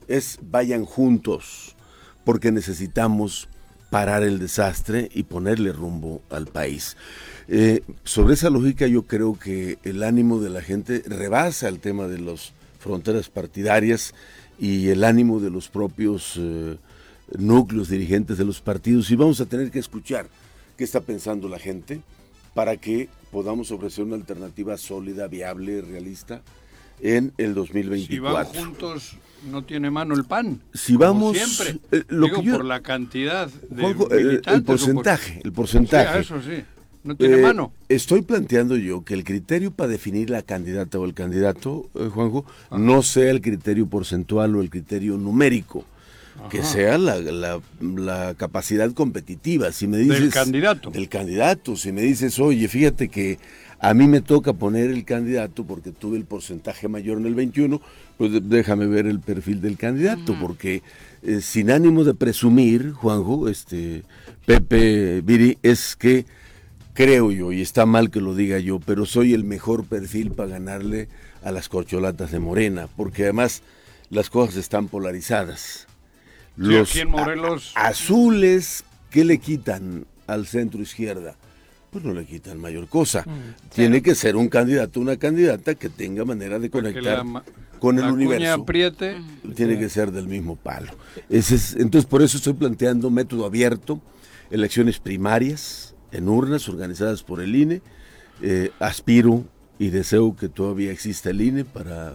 es 0.10 0.38
vayan 0.42 0.84
juntos 0.84 1.78
porque 2.26 2.52
necesitamos 2.52 3.48
parar 3.90 4.22
el 4.24 4.38
desastre 4.38 5.10
y 5.14 5.24
ponerle 5.24 5.72
rumbo 5.72 6.22
al 6.30 6.48
país. 6.48 6.98
Eh, 7.48 7.82
sobre 8.04 8.34
esa 8.34 8.50
lógica 8.50 8.86
yo 8.88 9.04
creo 9.04 9.40
que 9.40 9.80
el 9.84 10.04
ánimo 10.04 10.42
de 10.42 10.50
la 10.50 10.62
gente 10.62 11.04
rebasa 11.06 11.70
el 11.70 11.80
tema 11.80 12.08
de 12.08 12.20
las 12.20 12.52
fronteras 12.80 13.30
partidarias 13.30 14.14
y 14.60 14.90
el 14.90 15.06
ánimo 15.06 15.40
de 15.40 15.50
los 15.50 15.70
propios 15.70 16.34
eh, 16.38 16.76
núcleos 17.38 17.88
dirigentes 17.88 18.38
de 18.38 18.44
los 18.44 18.60
partidos 18.60 19.10
y 19.10 19.16
vamos 19.16 19.40
a 19.40 19.46
tener 19.46 19.72
que 19.72 19.80
escuchar 19.80 20.28
qué 20.78 20.84
está 20.84 21.00
pensando 21.00 21.48
la 21.48 21.60
gente 21.60 22.02
para 22.54 22.76
que 22.76 23.08
podamos 23.32 23.72
ofrecer 23.72 24.04
una 24.04 24.16
alternativa 24.16 24.78
sólida, 24.78 25.28
viable, 25.28 25.80
realista 25.82 26.42
en 27.04 27.34
el 27.38 27.50
Si 27.50 27.54
2024. 27.54 28.34
van 28.34 28.46
juntos, 28.48 29.18
no 29.52 29.64
tiene 29.64 29.92
mano 29.92 30.16
el 30.16 30.24
pan. 30.24 30.60
Si 30.74 30.94
como 30.94 31.06
vamos, 31.06 31.38
Siempre. 31.38 31.80
eh, 31.92 32.04
lo 32.08 32.28
Digo, 32.28 32.40
que 32.40 32.46
yo- 32.48 32.54
por 32.56 32.66
la 32.66 32.82
cantidad 32.82 33.48
de. 33.70 33.82
Juanjo, 33.82 34.10
el- 34.12 34.42
porcentaje, 34.66 35.42
el 35.44 35.52
porcentaje. 35.52 36.20
eso 36.20 36.42
sí. 36.42 36.64
No 37.04 37.18
tiene 37.18 37.40
Eh, 37.40 37.42
mano. 37.42 37.74
Estoy 37.90 38.22
planteando 38.22 38.78
yo 38.78 39.04
que 39.04 39.14
el 39.14 39.26
criterio 39.26 39.72
para 39.72 39.90
definir 39.90 40.30
la 40.30 40.42
candidata 40.42 40.98
o 40.98 41.04
el 41.04 41.14
candidato, 41.14 41.90
eh, 41.96 42.08
Juanjo, 42.10 42.46
no 42.72 43.04
sea 43.04 43.30
el 43.30 43.42
criterio 43.42 43.88
porcentual 43.88 44.56
o 44.56 44.62
el 44.62 44.70
criterio 44.70 45.18
numérico, 45.18 45.84
que 46.50 46.64
sea 46.64 46.98
la, 46.98 47.18
la- 47.20 47.60
la 47.82 48.34
capacidad 48.36 48.90
competitiva. 48.94 49.74
Si 49.74 49.86
me 49.86 49.98
dices 49.98 50.20
Del 50.22 50.30
candidato. 50.32 50.92
del 50.92 51.10
candidato, 51.10 51.76
si 51.76 51.92
me 51.92 52.02
dices, 52.04 52.40
oye, 52.40 52.70
fíjate 52.70 53.10
que 53.10 53.38
A 53.84 53.94
mí 53.94 54.08
me 54.08 54.22
toca 54.22 54.54
poner 54.54 54.90
el 54.90 55.04
candidato 55.04 55.66
porque 55.66 55.92
tuve 55.92 56.18
el 56.18 56.24
porcentaje 56.24 56.88
mayor 56.88 57.18
en 57.18 57.26
el 57.26 57.36
21, 57.36 57.82
pues 58.18 58.32
déjame 58.50 58.88
ver 58.88 59.06
el 59.08 59.20
perfil 59.20 59.60
del 59.60 59.78
candidato, 59.78 60.36
porque 60.40 60.82
eh, 61.22 61.42
sin 61.42 61.70
ánimo 61.70 62.06
de 62.06 62.14
presumir, 62.14 62.92
Juanjo, 62.94 63.50
este 63.50 64.04
Pepe 64.46 65.20
Viri, 65.22 65.58
es 65.64 65.98
que 65.98 66.26
creo 66.94 67.32
yo, 67.32 67.52
y 67.52 67.62
está 67.62 67.86
mal 67.86 68.10
que 68.10 68.22
lo 68.22 68.34
diga 68.36 68.58
yo, 68.60 68.80
pero 68.80 69.06
soy 69.06 69.34
el 69.34 69.44
mejor 69.44 69.84
perfil 69.86 70.32
para 70.32 70.52
ganarle 70.52 71.10
a 71.44 71.52
las 71.52 71.68
corcholatas 71.68 72.32
de 72.32 72.40
Morena, 72.40 72.88
porque 72.96 73.24
además 73.24 73.64
las 74.10 74.30
cosas 74.30 74.56
están 74.56 74.88
polarizadas. 74.88 75.88
Sí, 76.58 76.76
aquí 76.78 77.00
en 77.02 77.10
Morelos- 77.10 77.74
azules, 77.76 78.86
¿qué 79.10 79.26
le 79.26 79.40
quitan 79.40 80.06
al 80.28 80.46
centro 80.48 80.82
izquierda? 80.82 81.36
Pues 81.94 82.04
no 82.04 82.14
le 82.14 82.26
quitan 82.26 82.60
mayor 82.60 82.88
cosa. 82.88 83.24
Tiene 83.74 84.02
que 84.02 84.16
ser 84.16 84.36
un 84.36 84.50
candidato, 84.50 85.00
una 85.00 85.16
candidata 85.16 85.76
que 85.76 85.90
tenga 85.90 86.26
manera 86.26 86.58
de 86.60 86.70
Porque 86.70 86.92
conectar 86.92 87.24
la 87.26 87.44
con 87.80 88.00
el 88.00 88.06
la 88.06 88.14
universo 88.14 88.54
apriete. 88.54 89.18
tiene 89.56 89.78
que 89.78 89.90
ser 89.90 90.12
del 90.12 90.28
mismo 90.28 90.56
palo. 90.56 90.92
Ese 91.30 91.56
es, 91.56 91.76
entonces, 91.76 92.10
por 92.10 92.24
eso 92.24 92.38
estoy 92.38 92.54
planteando 92.54 93.12
método 93.12 93.46
abierto, 93.46 94.02
elecciones 94.50 95.00
primarias 95.00 95.94
en 96.12 96.30
urnas 96.30 96.68
organizadas 96.68 97.22
por 97.22 97.42
el 97.42 97.56
INE. 97.56 97.82
Eh, 98.42 98.72
aspiro 98.80 99.44
y 99.78 99.90
deseo 99.90 100.36
que 100.36 100.50
todavía 100.50 100.92
exista 100.92 101.30
el 101.30 101.42
INE 101.42 101.64
para 101.66 102.14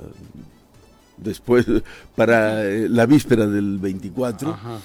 después, 1.19 1.67
para 2.17 2.65
eh, 2.65 2.89
la 2.89 3.07
víspera 3.07 3.47
del 3.47 3.79
24. 3.79 4.51
Ajá. 4.51 4.81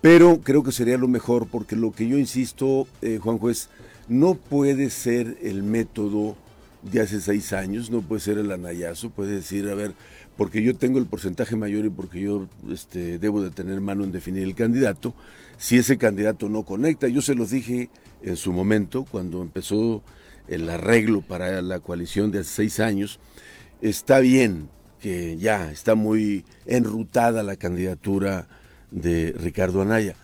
Pero 0.00 0.40
creo 0.42 0.64
que 0.64 0.72
sería 0.72 0.98
lo 0.98 1.06
mejor 1.06 1.46
porque 1.46 1.76
lo 1.76 1.92
que 1.92 2.08
yo 2.08 2.18
insisto, 2.18 2.88
eh, 3.02 3.20
Juan 3.22 3.38
Juez, 3.38 3.68
no 4.08 4.34
puede 4.34 4.90
ser 4.90 5.38
el 5.42 5.62
método 5.62 6.36
de 6.82 7.00
hace 7.00 7.20
seis 7.20 7.52
años, 7.52 7.90
no 7.90 8.02
puede 8.02 8.20
ser 8.20 8.38
el 8.38 8.50
anayazo, 8.50 9.10
puede 9.10 9.36
decir, 9.36 9.68
a 9.68 9.74
ver, 9.74 9.94
porque 10.36 10.62
yo 10.62 10.74
tengo 10.76 10.98
el 10.98 11.06
porcentaje 11.06 11.56
mayor 11.56 11.84
y 11.84 11.90
porque 11.90 12.20
yo 12.20 12.48
este, 12.70 13.18
debo 13.18 13.42
de 13.42 13.50
tener 13.50 13.80
mano 13.80 14.04
en 14.04 14.12
definir 14.12 14.42
el 14.42 14.54
candidato, 14.54 15.14
si 15.58 15.78
ese 15.78 15.98
candidato 15.98 16.48
no 16.48 16.64
conecta, 16.64 17.06
yo 17.08 17.22
se 17.22 17.34
los 17.34 17.50
dije 17.50 17.90
en 18.22 18.36
su 18.36 18.52
momento, 18.52 19.04
cuando 19.04 19.42
empezó 19.42 20.02
el 20.48 20.68
arreglo 20.68 21.22
para 21.22 21.62
la 21.62 21.78
coalición 21.80 22.32
de 22.32 22.40
hace 22.40 22.50
seis 22.50 22.80
años, 22.80 23.20
está 23.80 24.18
bien 24.18 24.68
que 25.00 25.36
ya 25.36 25.70
está 25.70 25.94
muy 25.94 26.44
enrutada 26.66 27.42
la 27.42 27.56
candidatura 27.56 28.48
de 28.90 29.32
Ricardo 29.32 29.82
Anaya, 29.82 30.16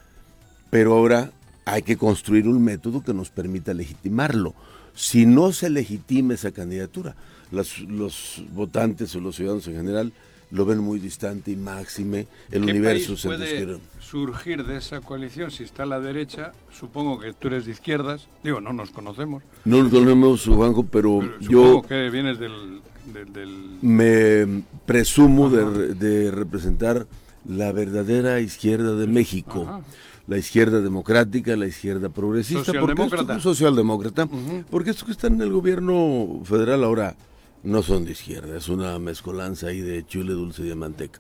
pero 0.71 0.95
ahora 0.95 1.33
hay 1.73 1.83
que 1.83 1.97
construir 1.97 2.49
un 2.49 2.63
método 2.63 3.03
que 3.03 3.13
nos 3.15 3.31
permita 3.31 3.75
legitimarlo. 3.75 4.55
Si 4.95 5.27
no 5.27 5.53
se 5.53 5.71
legitima 5.71 6.35
esa 6.35 6.51
candidatura, 6.53 7.15
las- 7.53 7.79
los 7.81 8.43
votantes 8.53 9.15
o 9.15 9.21
los 9.21 9.37
ciudadanos 9.37 9.67
en 9.69 9.75
general 9.77 10.13
lo 10.51 10.65
ven 10.65 10.79
muy 10.79 10.99
distante 10.99 11.51
y 11.51 11.57
máxime 11.57 12.27
el 12.51 12.65
¿Qué 12.65 12.71
universo 12.71 13.09
país 13.09 13.21
se 13.21 13.29
puede 13.29 13.79
surgir 14.01 14.65
de 14.65 14.79
esa 14.79 15.01
coalición 15.03 15.51
si 15.51 15.63
está 15.65 15.83
a 15.83 15.87
la 15.87 16.01
derecha? 16.01 16.53
Supongo 16.73 17.21
que 17.21 17.35
tú 17.35 17.49
eres 17.49 17.67
de 17.67 17.73
izquierdas. 17.73 18.27
Digo, 18.43 18.61
no 18.61 18.73
nos 18.73 18.91
conocemos. 18.91 19.43
No 19.67 19.83
lo 19.83 19.91
conocemos, 19.91 20.45
Juanjo, 20.47 20.85
pero 20.85 21.19
Pero 21.21 21.39
yo 21.41 21.83
que 21.87 22.09
vienes 22.11 22.39
del... 22.39 22.81
del- 23.13 23.33
del- 23.33 23.79
me 23.83 24.63
presumo 24.87 25.49
de, 25.51 25.95
de 25.95 26.31
representar 26.31 27.07
la 27.47 27.73
verdadera 27.73 28.41
izquierda 28.41 28.95
de 28.95 29.07
México. 29.07 29.65
Ajá. 29.69 29.81
La 30.29 30.37
izquierda 30.39 30.81
democrática, 30.81 31.57
la 31.57 31.67
izquierda 31.67 32.11
progresista. 32.11 32.59
porque 32.65 32.73
Socialdemócrata. 32.83 33.33
estos- 33.37 33.43
socialdemócrata. 33.43 34.25
Ujú. 34.27 34.65
Porque 34.71 34.91
estos 34.91 35.05
que 35.07 35.13
están 35.13 35.35
en 35.35 35.41
el 35.43 35.51
gobierno 35.53 36.41
federal 36.45 36.85
ahora 36.85 37.17
no 37.63 37.83
son 37.83 38.05
de 38.05 38.13
izquierda, 38.13 38.57
es 38.57 38.69
una 38.69 38.99
mezcolanza 39.01 39.67
ahí 39.69 39.81
de 39.81 40.07
chile 40.07 40.33
dulce 40.33 40.63
y 40.63 40.69
de 40.69 40.75
manteca. 40.77 41.19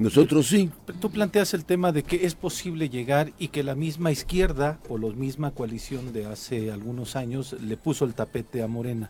Nosotros 0.00 0.46
sí. 0.48 0.70
Tú 1.00 1.10
planteas 1.10 1.54
el 1.54 1.64
tema 1.64 1.92
de 1.92 2.02
que 2.02 2.26
es 2.26 2.34
posible 2.34 2.88
llegar 2.90 3.32
y 3.38 3.48
que 3.48 3.62
la 3.62 3.74
misma 3.74 4.10
izquierda 4.10 4.80
o 4.88 4.98
la 4.98 5.08
misma 5.14 5.52
coalición 5.52 6.12
de 6.12 6.26
hace 6.26 6.70
algunos 6.72 7.16
años 7.16 7.54
le 7.62 7.76
puso 7.78 8.04
el 8.04 8.12
tapete 8.14 8.62
a 8.62 8.66
Morena. 8.66 9.08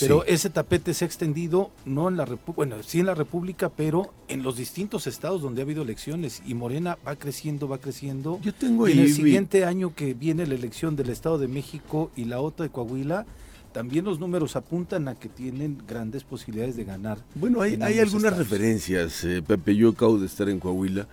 Pero 0.00 0.22
sí. 0.26 0.32
ese 0.32 0.50
tapete 0.50 0.94
se 0.94 1.04
ha 1.04 1.06
extendido 1.06 1.70
no 1.84 2.08
en 2.08 2.16
la 2.16 2.24
República, 2.24 2.56
bueno, 2.56 2.82
sí 2.82 3.00
en 3.00 3.06
la 3.06 3.14
República, 3.14 3.68
pero 3.68 4.14
en 4.28 4.42
los 4.42 4.56
distintos 4.56 5.06
estados 5.06 5.42
donde 5.42 5.60
ha 5.60 5.64
habido 5.64 5.82
elecciones 5.82 6.42
y 6.46 6.54
Morena 6.54 6.98
va 7.06 7.16
creciendo, 7.16 7.68
va 7.68 7.78
creciendo. 7.78 8.40
Yo 8.42 8.54
tengo 8.54 8.88
y 8.88 8.92
en 8.92 9.00
el 9.00 9.12
siguiente 9.12 9.64
año 9.64 9.94
que 9.94 10.14
viene 10.14 10.46
la 10.46 10.54
elección 10.54 10.96
del 10.96 11.10
Estado 11.10 11.38
de 11.38 11.48
México 11.48 12.10
y 12.16 12.24
la 12.24 12.40
otra 12.40 12.64
de 12.64 12.70
Coahuila, 12.70 13.26
también 13.72 14.04
los 14.04 14.20
números 14.20 14.56
apuntan 14.56 15.08
a 15.08 15.16
que 15.16 15.28
tienen 15.28 15.82
grandes 15.86 16.24
posibilidades 16.24 16.76
de 16.76 16.84
ganar. 16.84 17.18
Bueno, 17.34 17.60
hay, 17.60 17.72
hay 17.82 17.98
algunas 17.98 18.32
estados. 18.32 18.38
referencias, 18.38 19.24
eh, 19.24 19.42
Pepe. 19.46 19.74
Yo 19.74 19.90
acabo 19.90 20.16
de 20.18 20.26
estar 20.26 20.48
en 20.48 20.60
Coahuila, 20.60 21.08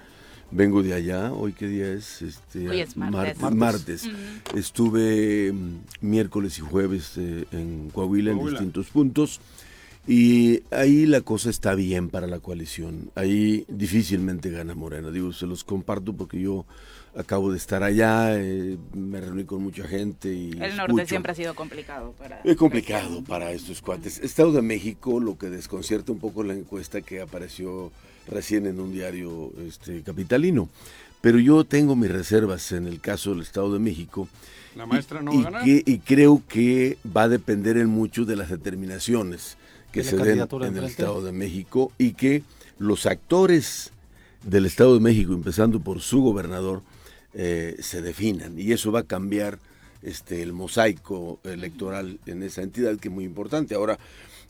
vengo 0.52 0.84
de 0.84 0.94
allá. 0.94 1.32
¿Hoy 1.32 1.54
qué 1.54 1.68
día 1.68 1.92
es? 1.92 2.22
Este, 2.22 2.68
Hoy 2.70 2.82
es 2.82 2.96
martes. 2.98 3.40
mar- 3.40 3.56
martes. 3.56 4.10
Estuve 4.56 5.52
mm, 5.54 5.80
miércoles 6.02 6.58
y 6.58 6.62
jueves 6.62 7.14
eh, 7.18 7.46
en 7.52 7.90
Coahuila, 7.90 8.32
en 8.32 8.38
Coahuila. 8.38 8.60
distintos 8.60 8.88
puntos. 8.92 9.40
Y 10.08 10.64
ahí 10.72 11.06
la 11.06 11.22
cosa 11.22 11.50
está 11.50 11.76
bien 11.76 12.10
para 12.10 12.26
la 12.28 12.40
coalición. 12.40 13.12
Ahí 13.16 13.66
difícilmente 13.68 14.50
gana 14.50 14.74
Morena. 14.74 15.12
Digo, 15.12 15.32
se 15.32 15.46
los 15.46 15.64
comparto 15.64 16.14
porque 16.14 16.42
yo 16.42 16.66
acabo 17.16 17.52
de 17.52 17.58
estar 17.58 17.84
allá, 17.84 18.36
eh, 18.40 18.78
me 18.94 19.20
reuní 19.22 19.44
con 19.44 19.62
mucha 19.62 19.86
gente 19.88 20.34
y 20.34 20.52
El 20.54 20.76
norte 20.78 20.94
escucho. 20.94 21.06
siempre 21.08 21.32
ha 21.34 21.36
sido 21.36 21.54
complicado 21.56 22.14
para... 22.18 22.40
Es 22.42 22.56
complicado 22.56 23.22
para 23.24 23.52
estos 23.52 23.82
cuates. 23.82 24.18
Estado 24.20 24.54
de 24.54 24.62
México, 24.62 25.20
lo 25.20 25.38
que 25.38 25.50
desconcierta 25.50 26.12
un 26.14 26.20
poco 26.20 26.42
la 26.44 26.54
encuesta 26.56 27.02
que 27.02 27.22
apareció 27.22 27.92
recién 28.28 28.66
en 28.66 28.80
un 28.80 28.92
diario 28.92 29.52
este, 29.68 30.02
capitalino. 30.02 30.70
Pero 31.22 31.38
yo 31.40 31.64
tengo 31.64 31.96
mis 31.96 32.12
reservas 32.12 32.72
en 32.72 32.88
el 32.88 33.00
caso 33.00 33.32
del 33.32 33.42
Estado 33.42 33.72
de 33.74 33.80
México. 33.80 34.28
La 34.76 34.86
maestra 34.86 35.22
no 35.22 35.34
y, 35.34 35.38
va 35.38 35.42
a 35.42 35.52
ganar. 35.52 35.64
que- 35.66 35.84
y 35.86 36.00
creo 36.00 36.42
que 36.48 36.98
va 37.16 37.24
a 37.24 37.30
depender 37.30 37.78
en 37.78 37.88
mucho 37.88 38.26
de 38.26 38.36
las 38.36 38.50
determinaciones 38.50 39.58
que 39.92 40.04
se 40.04 40.18
den 40.18 40.40
en 40.62 40.78
el. 40.78 40.84
Estado 40.86 41.22
de 41.22 41.32
México 41.32 41.92
y 41.98 42.14
que 42.14 42.44
los 42.80 43.06
actores 43.06 43.92
del 44.44 44.66
Estado 44.66 44.96
de 44.96 45.02
México, 45.02 45.34
empezando 45.34 45.80
por 45.82 46.00
su 46.02 46.22
gobernador, 46.22 46.82
eh, 47.34 47.76
se 47.80 48.02
definan. 48.02 48.58
Y 48.58 48.72
eso 48.72 48.92
va 48.92 49.02
a 49.02 49.04
cambiar 49.04 49.60
este, 50.02 50.42
el 50.42 50.54
mosaico 50.54 51.40
electoral 51.44 52.20
en 52.26 52.42
esa 52.42 52.64
entidad 52.64 52.98
que 52.98 53.10
es 53.10 53.14
muy 53.14 53.26
importante. 53.26 53.76
Ahora, 53.76 54.00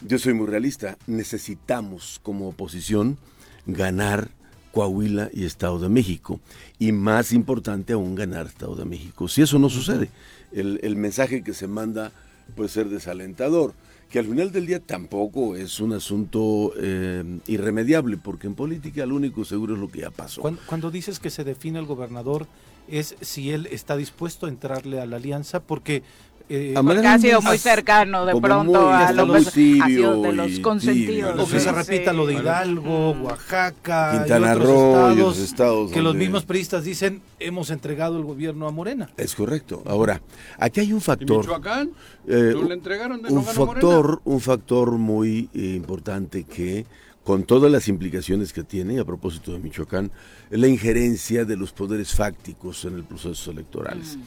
yo 0.07 0.17
soy 0.17 0.33
muy 0.33 0.47
realista. 0.47 0.97
Necesitamos 1.07 2.19
como 2.23 2.47
oposición 2.49 3.17
ganar 3.65 4.29
Coahuila 4.71 5.29
y 5.33 5.45
Estado 5.45 5.79
de 5.79 5.89
México. 5.89 6.39
Y 6.79 6.91
más 6.91 7.33
importante 7.33 7.93
aún 7.93 8.15
ganar 8.15 8.47
Estado 8.47 8.75
de 8.75 8.85
México. 8.85 9.27
Si 9.27 9.41
eso 9.41 9.59
no 9.59 9.69
sucede, 9.69 10.09
el, 10.51 10.79
el 10.83 10.95
mensaje 10.95 11.43
que 11.43 11.53
se 11.53 11.67
manda 11.67 12.11
puede 12.55 12.69
ser 12.69 12.89
desalentador. 12.89 13.73
Que 14.09 14.19
al 14.19 14.25
final 14.25 14.51
del 14.51 14.65
día 14.65 14.81
tampoco 14.81 15.55
es 15.55 15.79
un 15.79 15.93
asunto 15.93 16.73
eh, 16.77 17.39
irremediable, 17.47 18.17
porque 18.17 18.47
en 18.47 18.55
política 18.55 19.05
lo 19.05 19.15
único 19.15 19.45
seguro 19.45 19.75
es 19.75 19.79
lo 19.79 19.87
que 19.87 20.01
ya 20.01 20.11
pasó. 20.11 20.41
Cuando, 20.41 20.61
cuando 20.65 20.91
dices 20.91 21.19
que 21.19 21.29
se 21.29 21.45
define 21.45 21.79
el 21.79 21.85
gobernador, 21.85 22.45
es 22.89 23.15
si 23.21 23.51
él 23.51 23.69
está 23.71 23.95
dispuesto 23.95 24.47
a 24.47 24.49
entrarle 24.49 24.99
a 24.99 25.05
la 25.05 25.15
alianza, 25.15 25.61
porque 25.61 26.03
eh, 26.53 26.73
Porque 26.75 27.07
ha 27.07 27.17
sido 27.17 27.41
muy- 27.41 27.57
cercano 27.57 28.25
de 28.25 28.39
pronto 28.39 28.81
muy- 28.87 28.93
a 28.93 29.11
los, 29.13 29.27
muy 29.27 29.37
ha 29.37 29.41
sido 29.41 29.51
tibio 29.85 30.21
de 30.21 30.33
los 30.33 30.51
y 30.51 30.61
consentidos. 30.61 31.31
tibio, 31.33 31.43
o 31.43 31.47
que 31.47 31.59
sí. 31.59 31.65
se 31.65 31.71
repita 31.71 32.11
lo 32.13 32.25
de 32.25 32.33
Bueno. 32.33 32.49
Hidalgo, 32.49 33.11
Oaxaca, 33.11 34.11
Quintana 34.17 34.47
y 34.47 34.51
otros 34.51 34.65
Roo 34.67 34.75
y 34.75 35.11
estados, 35.11 35.17
los 35.17 35.39
estados 35.39 35.91
que 35.91 36.01
los 36.01 36.15
mismos 36.15 36.43
periodistas 36.45 36.83
dicen 36.83 37.21
hemos 37.39 37.69
entregado 37.69 38.17
el 38.17 38.23
gobierno 38.23 38.67
a 38.67 38.71
Morena. 38.71 39.09
Es 39.17 39.33
correcto. 39.35 39.81
Ahora, 39.85 40.21
aquí 40.57 40.79
hay 40.81 40.91
un 40.93 40.99
¿Y 40.99 41.01
factor. 41.01 41.39
Michoacán? 41.45 41.91
eh, 42.27 42.51
¿No 42.53 42.63
le 42.63 42.73
entregaron 42.73 43.21
de 43.21 43.31
un 43.33 43.43
factor, 43.43 44.21
un 44.25 44.39
factor 44.41 44.91
muy 44.91 45.49
eh, 45.53 45.73
importante 45.75 46.43
que, 46.43 46.85
con 47.23 47.43
todas 47.43 47.71
las 47.71 47.87
implicaciones 47.87 48.51
que 48.51 48.63
tiene, 48.63 48.99
a 48.99 49.05
propósito 49.05 49.51
de 49.53 49.59
Michoacán, 49.59 50.11
es 50.49 50.59
la 50.59 50.67
injerencia 50.67 51.45
de 51.45 51.55
los 51.55 51.71
poderes 51.71 52.13
fácticos 52.15 52.83
en 52.85 52.95
el 52.95 53.03
proceso 53.03 53.51
electorales. 53.51 54.17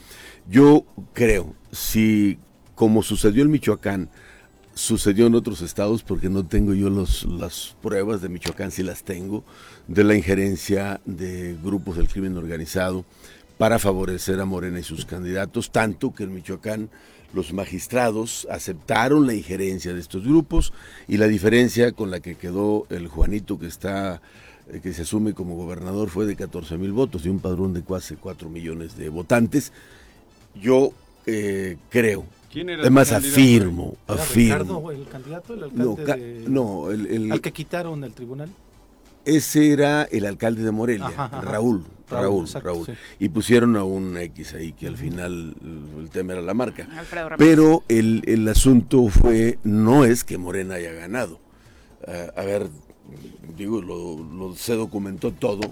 Yo 0.49 0.85
creo, 1.13 1.55
si 1.75 2.39
como 2.75 3.03
sucedió 3.03 3.43
en 3.43 3.51
Michoacán, 3.51 4.09
sucedió 4.75 5.27
en 5.27 5.35
otros 5.35 5.63
estados, 5.63 6.03
porque 6.03 6.29
no 6.29 6.45
tengo 6.45 6.75
yo 6.75 6.91
los, 6.91 7.25
las 7.25 7.77
pruebas 7.83 8.21
de 8.21 8.29
Michoacán, 8.29 8.71
si 8.71 8.83
las 8.83 9.05
tengo, 9.05 9.45
de 9.87 10.03
la 10.05 10.15
injerencia 10.15 11.01
de 11.05 11.57
grupos 11.63 11.97
del 11.97 12.09
crimen 12.09 12.37
organizado 12.37 13.05
para 13.59 13.79
favorecer 13.79 14.41
a 14.41 14.45
Morena 14.45 14.81
y 14.81 14.83
sus 14.83 15.05
candidatos, 15.05 15.71
tanto 15.71 16.13
que 16.13 16.25
en 16.25 16.35
Michoacán 16.35 16.91
los 17.33 17.53
magistrados 17.53 18.47
aceptaron 18.51 19.27
la 19.27 19.35
injerencia 19.35 19.93
de 19.93 20.01
estos 20.01 20.25
grupos 20.25 20.73
y 21.09 21.17
la 21.17 21.27
diferencia 21.27 21.93
con 21.93 22.11
la 22.11 22.21
que 22.21 22.37
quedó 22.37 22.87
el 22.91 23.09
Juanito 23.09 23.59
que 23.59 23.67
está 23.67 24.21
eh, 24.73 24.81
que 24.81 24.93
se 24.93 25.03
asume 25.03 25.35
como 25.35 25.57
gobernador 25.57 26.11
fue 26.11 26.27
de 26.27 26.37
14 26.37 26.79
mil 26.79 26.93
votos 26.93 27.25
de 27.25 27.31
un 27.31 27.41
padrón 27.41 27.75
de 27.75 27.83
casi 27.83 28.15
4 28.15 28.49
millones 28.49 28.97
de 28.97 29.09
votantes. 29.09 29.73
Yo 30.55 30.93
eh, 31.27 31.77
creo 31.91 32.25
¿Quién 32.53 32.69
era 32.69 32.77
el 32.79 32.81
Además, 32.83 33.11
afirmo, 33.13 33.97
¿Era 34.07 34.23
afirmo. 34.23 34.59
Ricardo 34.83 34.91
el 34.93 35.09
candidato, 35.09 35.55
el 35.55 35.63
alcalde 35.65 35.85
No, 35.85 35.97
ca- 35.97 36.17
de- 36.17 36.45
no, 36.49 36.91
el- 36.91 37.07
el- 37.07 37.33
al 37.33 37.41
que 37.41 37.53
quitaron 37.53 38.01
del 38.01 38.13
tribunal? 38.13 38.49
ese 39.25 39.73
era 39.73 40.05
el 40.05 40.25
alcalde 40.27 40.63
de 40.63 40.71
Morelia, 40.71 41.07
Ajá, 41.07 41.25
ajá. 41.25 41.41
Raúl, 41.41 41.83
Raúl, 42.09 42.23
Raúl, 42.23 42.45
exacto, 42.45 42.69
Raúl. 42.69 42.87
sí. 42.87 42.93
Y 43.19 43.29
pusieron 43.31 43.75
a 43.77 43.83
un 43.85 44.17
X 44.19 44.55
ahí, 44.55 44.73
que 44.73 44.87
al 44.87 44.97
final 44.97 45.55
el 45.99 46.11
tema 46.11 46.35
era 46.35 46.43
la 46.43 46.55
marca. 46.55 46.87
Pero 47.39 47.83
el, 47.89 48.23
el 48.27 48.47
asunto 48.47 49.09
fue, 49.09 49.59
no 49.65 50.05
es 50.05 50.23
que 50.23 50.39
Morena 50.39 50.75
haya 50.75 50.93
ganado. 50.93 51.41
Ah, 52.07 52.27
a 52.37 52.43
ver, 52.45 52.69
digo, 53.57 53.81
lo, 53.83 54.23
lo- 54.23 54.55
se 54.55 54.75
documentó 54.75 55.33
todo. 55.33 55.63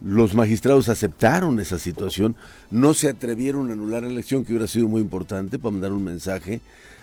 Los 0.00 0.34
magistrados 0.34 0.88
aceptaron 0.88 1.58
esa 1.58 1.78
situación, 1.78 2.36
no 2.70 2.94
se 2.94 3.08
atrevieron 3.08 3.70
a 3.70 3.72
anular 3.72 4.02
la 4.04 4.08
elección, 4.10 4.44
que 4.44 4.52
hubiera 4.52 4.68
sido 4.68 4.86
muy 4.88 5.00
importante 5.00 5.58
para 5.58 5.72
mandar 5.72 5.92
un 5.92 6.04
mensaje 6.04 6.60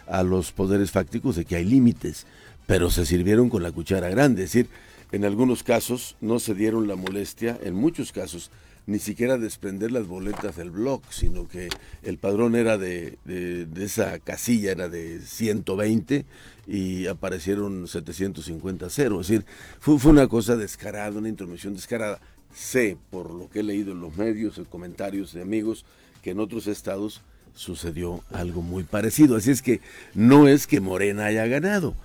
a 0.07 0.23
los 0.23 0.51
poderes 0.51 0.91
fácticos 0.91 1.35
de 1.35 1.45
que 1.45 1.57
hay 1.57 1.65
límites, 1.65 2.25
pero 2.67 2.89
se 2.89 3.05
sirvieron 3.05 3.49
con 3.49 3.63
la 3.63 3.71
cuchara 3.71 4.09
grande. 4.09 4.43
Es 4.43 4.53
decir, 4.53 4.69
en 5.11 5.25
algunos 5.25 5.61
casos 5.63 6.15
no 6.21 6.39
se 6.39 6.53
dieron 6.55 6.87
la 6.87 6.95
molestia, 6.95 7.59
en 7.63 7.75
muchos 7.75 8.11
casos, 8.11 8.49
ni 8.87 8.99
siquiera 8.99 9.37
desprender 9.39 9.91
las 9.91 10.05
boletas 10.07 10.55
del 10.55 10.69
blog, 10.69 11.01
sino 11.09 11.47
que 11.47 11.69
el 12.03 12.17
padrón 12.19 12.55
era 12.55 12.77
de, 12.77 13.17
de- 13.25 13.67
esa 13.83 14.19
casilla, 14.19 14.71
era 14.71 14.89
de 14.89 15.19
120 15.21 16.25
y 16.67 17.07
aparecieron 17.07 17.87
750 17.87 18.87
cero. 18.91 19.21
Es 19.21 19.27
decir, 19.27 19.45
fue, 19.79 19.97
fue 19.99 20.11
una 20.11 20.27
cosa 20.27 20.55
descarada, 20.55 21.17
una 21.17 21.29
intromisión 21.29 21.73
descarada. 21.73 22.19
Sé, 22.55 22.97
por 23.11 23.31
lo 23.31 23.49
que 23.49 23.59
he 23.59 23.63
leído 23.63 23.91
en 23.91 23.99
los 23.99 24.15
medios, 24.15 24.57
en 24.57 24.63
comentarios 24.65 25.33
de 25.33 25.41
amigos, 25.41 25.85
que 26.23 26.31
en 26.31 26.39
otros 26.39 26.67
estados 26.67 27.21
sucedió 27.53 28.21
algo 28.31 28.61
muy 28.61 28.83
parecido. 28.83 29.35
Así 29.35 29.51
es 29.51 29.61
que 29.61 29.81
no 30.13 30.47
es 30.47 30.65
que 30.65 30.79
Morena 30.79 31.25
haya 31.25 31.45
ganado, 31.47 31.95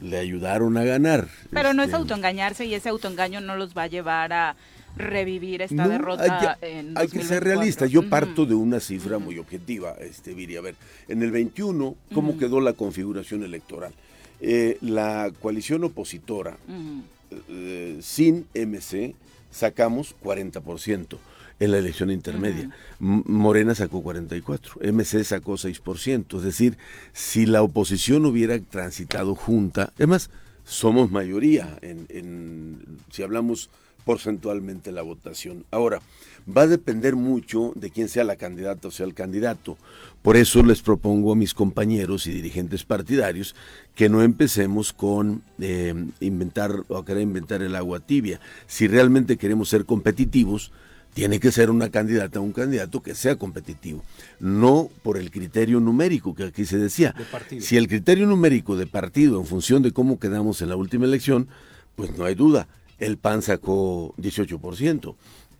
le 0.00 0.18
ayudaron 0.18 0.76
a 0.78 0.84
ganar. 0.84 1.28
Pero 1.50 1.74
no 1.74 1.82
es 1.82 1.88
Este, 1.88 1.96
autoengañarse 1.98 2.64
y 2.64 2.74
ese 2.74 2.88
autoengaño 2.88 3.40
no 3.42 3.56
los 3.56 3.76
va 3.76 3.82
a 3.84 3.86
llevar 3.86 4.32
a 4.32 4.56
revivir 4.96 5.62
esta 5.62 5.84
no, 5.84 5.88
derrota 5.90 6.56
hay, 6.60 6.70
en 6.78 6.98
hay 6.98 7.06
que 7.06 7.22
ser 7.22 7.44
2024. 7.44 7.44
realista. 7.44 7.86
Yo 7.86 8.08
parto 8.08 8.46
de 8.46 8.54
una 8.54 8.80
cifra 8.80 9.18
muy 9.18 9.38
objetiva, 9.38 9.92
este 10.00 10.34
Viri. 10.34 10.56
A 10.56 10.60
ver, 10.62 10.74
en 11.06 11.22
el 11.22 11.30
21, 11.30 11.94
¿cómo 12.14 12.36
quedó 12.38 12.60
la 12.60 12.72
configuración 12.72 13.44
electoral? 13.44 13.92
Eh, 14.40 14.78
la 14.80 15.30
coalición 15.40 15.84
opositora, 15.84 16.56
Ujú. 16.68 17.02
eh, 17.50 17.98
sin 18.00 18.46
MC, 18.54 19.14
sacamos 19.58 20.14
40% 20.22 21.18
en 21.60 21.72
la 21.72 21.78
elección 21.78 22.10
intermedia. 22.12 22.70
Morena 23.00 23.74
sacó 23.74 24.00
44, 24.02 24.80
MC 24.92 25.24
sacó 25.24 25.54
6%. 25.54 26.36
Es 26.38 26.42
decir, 26.44 26.78
si 27.12 27.46
la 27.46 27.62
oposición 27.62 28.24
hubiera 28.26 28.58
transitado 28.60 29.34
junta, 29.34 29.92
además, 29.96 30.30
somos 30.64 31.10
mayoría 31.10 31.76
en, 31.82 32.06
en- 32.10 32.98
si 33.10 33.22
hablamos 33.22 33.70
porcentualmente 34.04 34.92
la 34.92 35.02
votación. 35.02 35.64
Ahora, 35.70 36.00
va 36.48 36.62
a 36.62 36.66
depender 36.66 37.16
mucho 37.16 37.72
de 37.74 37.90
quién 37.90 38.08
sea 38.08 38.24
la 38.24 38.36
candidata 38.36 38.88
o 38.88 38.90
sea 38.90 39.06
el 39.06 39.14
candidato. 39.14 39.76
Por 40.22 40.36
eso 40.36 40.62
les 40.62 40.82
propongo 40.82 41.32
a 41.32 41.36
mis 41.36 41.54
compañeros 41.54 42.26
y 42.26 42.32
dirigentes 42.32 42.84
partidarios 42.84 43.54
que 43.94 44.08
no 44.08 44.22
empecemos 44.22 44.92
con 44.92 45.42
eh, 45.60 45.94
inventar 46.20 46.72
o 46.88 47.04
querer 47.04 47.22
inventar 47.22 47.62
el 47.62 47.76
agua 47.76 48.00
tibia. 48.00 48.40
Si 48.66 48.88
realmente 48.88 49.36
queremos 49.36 49.68
ser 49.68 49.84
competitivos, 49.84 50.72
tiene 51.14 51.40
que 51.40 51.50
ser 51.50 51.70
una 51.70 51.90
candidata 51.90 52.38
o 52.38 52.42
un 52.42 52.52
candidato 52.52 53.02
que 53.02 53.14
sea 53.14 53.36
competitivo, 53.36 54.04
no 54.38 54.88
por 55.02 55.16
el 55.16 55.30
criterio 55.30 55.80
numérico 55.80 56.34
que 56.34 56.44
aquí 56.44 56.64
se 56.64 56.78
decía. 56.78 57.14
De. 57.50 57.60
Si 57.60 57.76
el 57.76 57.88
criterio 57.88 58.26
numérico 58.26 58.76
de 58.76 58.86
partido 58.86 59.40
en 59.40 59.46
función 59.46 59.82
de 59.82 59.92
cómo 59.92 60.20
quedamos 60.20 60.62
en 60.62 60.68
la 60.68 60.76
última 60.76 61.06
elección, 61.06 61.48
pues 61.96 62.16
no 62.16 62.24
hay 62.24 62.36
duda, 62.36 62.68
el 62.98 63.16
PAN 63.16 63.42
sacó 63.42 64.14
18%, 64.16 65.14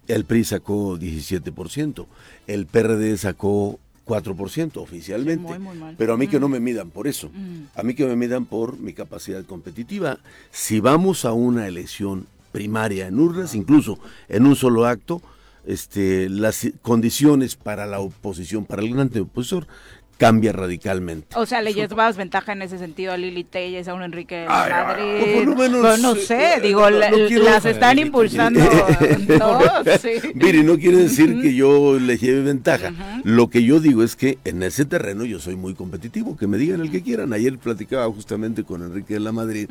el 0.08 0.24
PRI 0.24 0.44
sacó 0.44 0.98
17%, 0.98 2.06
el 2.46 2.66
PRD 2.66 3.16
sacó 3.18 3.78
4% 4.06 4.78
oficialmente. 4.78 5.52
Sí, 5.52 5.58
muy, 5.58 5.58
muy 5.58 5.76
mal. 5.76 5.94
Pero 5.98 6.14
a 6.14 6.16
mí 6.16 6.28
que 6.28 6.40
no 6.40 6.48
me 6.48 6.60
midan 6.60 6.90
por 6.90 7.06
eso, 7.06 7.30
a 7.74 7.82
mí 7.82 7.94
que 7.94 8.06
me 8.06 8.16
midan 8.16 8.46
por 8.46 8.78
mi 8.78 8.94
capacidad 8.94 9.44
competitiva. 9.44 10.18
Si 10.50 10.80
vamos 10.80 11.24
a 11.24 11.32
una 11.32 11.68
elección 11.68 12.26
primaria 12.52 13.06
en 13.06 13.20
urnas, 13.20 13.54
incluso 13.54 13.98
en 14.28 14.46
un 14.46 14.56
solo 14.56 14.86
acto, 14.86 15.20
este, 15.66 16.30
las 16.30 16.66
condiciones 16.80 17.54
para 17.54 17.84
la 17.84 18.00
oposición, 18.00 18.64
para 18.64 18.80
el 18.80 18.94
gran 18.94 19.10
opositor, 19.20 19.66
cambia 20.18 20.52
radicalmente. 20.52 21.28
O 21.38 21.46
sea, 21.46 21.62
le 21.62 21.72
llevas 21.72 22.16
ventaja 22.16 22.52
en 22.52 22.60
ese 22.62 22.76
sentido 22.78 23.12
a 23.12 23.16
Lili 23.16 23.44
Telles, 23.44 23.86
a 23.88 23.94
un 23.94 24.02
Enrique 24.02 24.34
de 24.34 24.46
Ay, 24.48 24.70
Madrid. 24.72 25.04
ay, 25.24 25.34
por 25.36 25.46
lo 25.46 25.54
menos, 25.56 25.80
Pues 25.80 26.00
no 26.00 26.14
sé, 26.16 26.54
eh, 26.56 26.60
digo, 26.60 26.82
no- 26.90 26.98
la- 26.98 27.10
no 27.10 27.16
quiero- 27.28 27.44
las 27.44 27.64
están 27.64 27.98
impulsando. 28.00 28.58
no, 29.38 29.60
sí. 30.02 30.10
Mire, 30.34 30.62
no 30.64 30.76
quiere 30.76 30.98
decir 30.98 31.40
que 31.40 31.54
yo 31.54 31.98
le 32.00 32.18
lleve 32.18 32.42
ventaja. 32.42 32.92
Lo 33.24 33.48
que 33.48 33.62
yo 33.62 33.78
digo 33.80 34.02
es 34.02 34.16
que 34.16 34.38
en 34.44 34.62
ese 34.64 34.84
terreno 34.84 35.24
yo 35.24 35.38
soy 35.38 35.56
muy 35.56 35.74
competitivo, 35.74 36.36
que 36.36 36.46
me 36.48 36.58
digan 36.58 36.80
el 36.80 36.90
que 36.90 37.02
quieran. 37.02 37.32
Ayer 37.32 37.56
platicaba 37.56 38.06
justamente 38.12 38.64
con 38.64 38.82
Enrique 38.82 39.14
de 39.14 39.20
la 39.20 39.32
Madrid, 39.32 39.68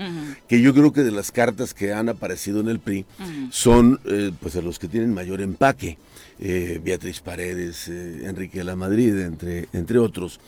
que 0.48 0.62
yo 0.62 0.74
creo 0.74 0.94
que 0.94 1.04
de 1.04 1.12
las 1.12 1.32
cartas 1.32 1.74
que 1.74 1.92
han 1.92 2.08
aparecido 2.10 2.62
en 2.62 2.70
el 2.70 2.80
PRI 2.80 3.06
son 3.52 4.00
eh, 4.06 4.32
pues 4.40 4.54
de 4.54 4.62
los 4.62 4.80
que 4.80 4.88
tienen 4.88 5.14
mayor 5.14 5.42
empaque. 5.42 5.98
Eh, 6.40 6.80
Beatriz 6.84 7.20
Paredes, 7.20 7.88
eh, 7.88 8.22
Enrique 8.26 8.60
de 8.60 8.64
la 8.64 8.76
Madrid, 8.76 9.18
entre, 9.22 9.68
entre 9.74 9.98
otros. 9.98 10.40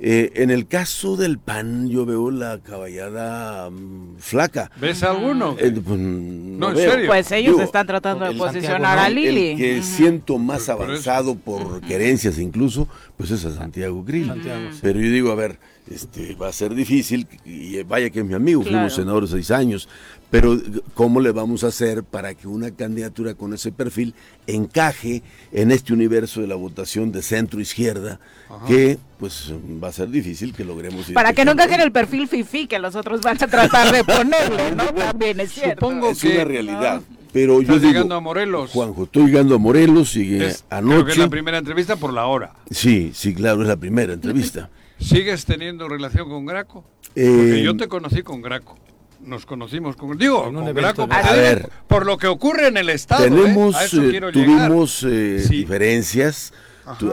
Eh, 0.00 0.32
en 0.34 0.50
el 0.50 0.66
caso 0.66 1.16
del 1.16 1.38
PAN 1.38 1.88
yo 1.88 2.04
veo 2.04 2.32
la 2.32 2.58
caballada 2.58 3.70
mm, 3.70 4.16
flaca. 4.18 4.72
¿Ves 4.80 5.04
alguno? 5.04 5.54
Eh, 5.58 5.70
pues, 5.70 5.98
no 6.00 6.70
en 6.70 6.76
serio. 6.76 7.06
Pues 7.06 7.30
ellos 7.30 7.52
Digo, 7.54 7.62
están 7.62 7.86
tratando 7.86 8.24
de 8.24 8.34
posicionar 8.34 8.98
Santiago, 8.98 9.00
a. 9.06 9.08
Lili. 9.08 9.50
el 9.50 9.56
que 9.56 9.82
siento 9.82 10.38
más 10.38 10.64
Por- 10.66 10.78
por 10.78 10.86
avanzado 10.86 11.36
por 11.36 11.80
querencias 11.82 12.38
incluso, 12.40 12.88
pues 13.16 13.30
es 13.30 13.44
a 13.44 13.54
Santiago 13.54 14.04
Krill. 14.04 14.26
Santiago, 14.26 14.72
sí. 14.72 14.78
Pero 14.82 15.00
yo 15.00 15.10
digo, 15.10 15.30
a 15.30 15.36
ver, 15.36 15.58
este 15.90 16.34
va 16.34 16.48
a 16.48 16.52
ser 16.52 16.74
difícil, 16.74 17.26
y 17.44 17.82
vaya 17.84 18.10
que 18.10 18.20
es 18.20 18.24
mi 18.26 18.34
amigo, 18.34 18.62
Claro. 18.62 18.76
fuimos 18.78 18.94
senadores 18.94 19.30
seis 19.30 19.50
años, 19.50 19.88
pero 20.30 20.58
¿cómo 20.94 21.20
le 21.20 21.30
vamos 21.30 21.62
a 21.64 21.68
hacer 21.68 22.02
para 22.02 22.34
que 22.34 22.48
una 22.48 22.70
candidatura 22.72 23.34
con 23.34 23.54
ese 23.54 23.70
perfil 23.72 24.12
encaje 24.46 25.22
en 25.52 25.70
este 25.70 25.92
universo 25.92 26.40
de 26.40 26.46
la 26.48 26.56
votación 26.56 27.12
de 27.12 27.22
centro-izquierda, 27.22 28.18
que 28.66 28.98
pues 29.18 29.52
va 29.82 29.88
a 29.88 29.92
ser 29.92 30.08
difícil 30.10 30.52
que 30.52 30.64
logremos... 30.64 31.10
Para 31.12 31.32
que 31.32 31.44
no 31.44 31.52
encaje 31.52 31.74
en 31.74 31.80
el 31.80 31.92
perfil 31.92 32.28
fifi 32.28 32.66
que 32.66 32.78
los 32.78 32.94
otros 32.96 33.20
van 33.22 33.36
a 33.42 33.46
tratar 33.46 33.92
de 33.92 34.04
ponerle, 34.04 34.72
¿no? 34.74 34.84
También 34.94 35.40
es 35.40 35.52
cierto. 35.52 35.86
Supongo 35.86 36.10
Es 36.10 36.20
que 36.20 36.34
una 36.34 36.44
realidad. 36.44 37.00
Pero 37.32 37.60
yo 37.62 37.74
digo, 37.78 37.92
llegando 37.92 38.14
a 38.14 38.20
Morelos. 38.20 38.70
Juanjo, 38.70 39.04
estoy 39.04 39.26
llegando 39.26 39.54
a 39.56 39.58
Morelos 39.58 40.16
y 40.16 40.36
eh, 40.36 40.36
Es- 40.36 40.36
creo 40.36 40.44
que 40.46 40.52
es 40.52 40.62
anoche... 40.72 41.16
la 41.18 41.28
primera 41.28 41.58
entrevista 41.58 41.96
por 41.96 42.12
la 42.12 42.26
hora. 42.26 42.52
Sí, 42.70 43.10
sí, 43.14 43.34
claro, 43.34 43.62
es 43.62 43.68
la 43.68 43.76
primera 43.76 44.12
entrevista. 44.14 44.70
¿Sigues 44.98 45.44
teniendo 45.44 45.88
relación 45.88 46.28
con 46.28 46.46
Graco? 46.46 46.84
Eh, 47.14 47.26
Porque 47.36 47.62
yo 47.62 47.76
te 47.76 47.88
conocí 47.88 48.22
con 48.22 48.42
Graco. 48.42 48.76
Nos 49.20 49.46
conocimos 49.46 49.96
con. 49.96 50.16
Digo, 50.18 50.44
con 50.44 50.56
evento 50.68 51.06
Graco. 51.06 51.28
A 51.28 51.32
ver. 51.32 51.70
por 51.86 52.04
lo 52.06 52.18
que 52.18 52.26
ocurre 52.26 52.68
en 52.68 52.76
el 52.76 52.90
Estado. 52.90 53.24
¿eh? 53.24 53.30
Tenemos, 53.30 53.74
A 53.74 53.84
eso 53.84 54.02
eh, 54.02 54.10
quiero 54.10 54.32
tuvimos 54.32 55.02
eh, 55.08 55.40
Sí. 55.46 55.56
diferencias, 55.58 56.52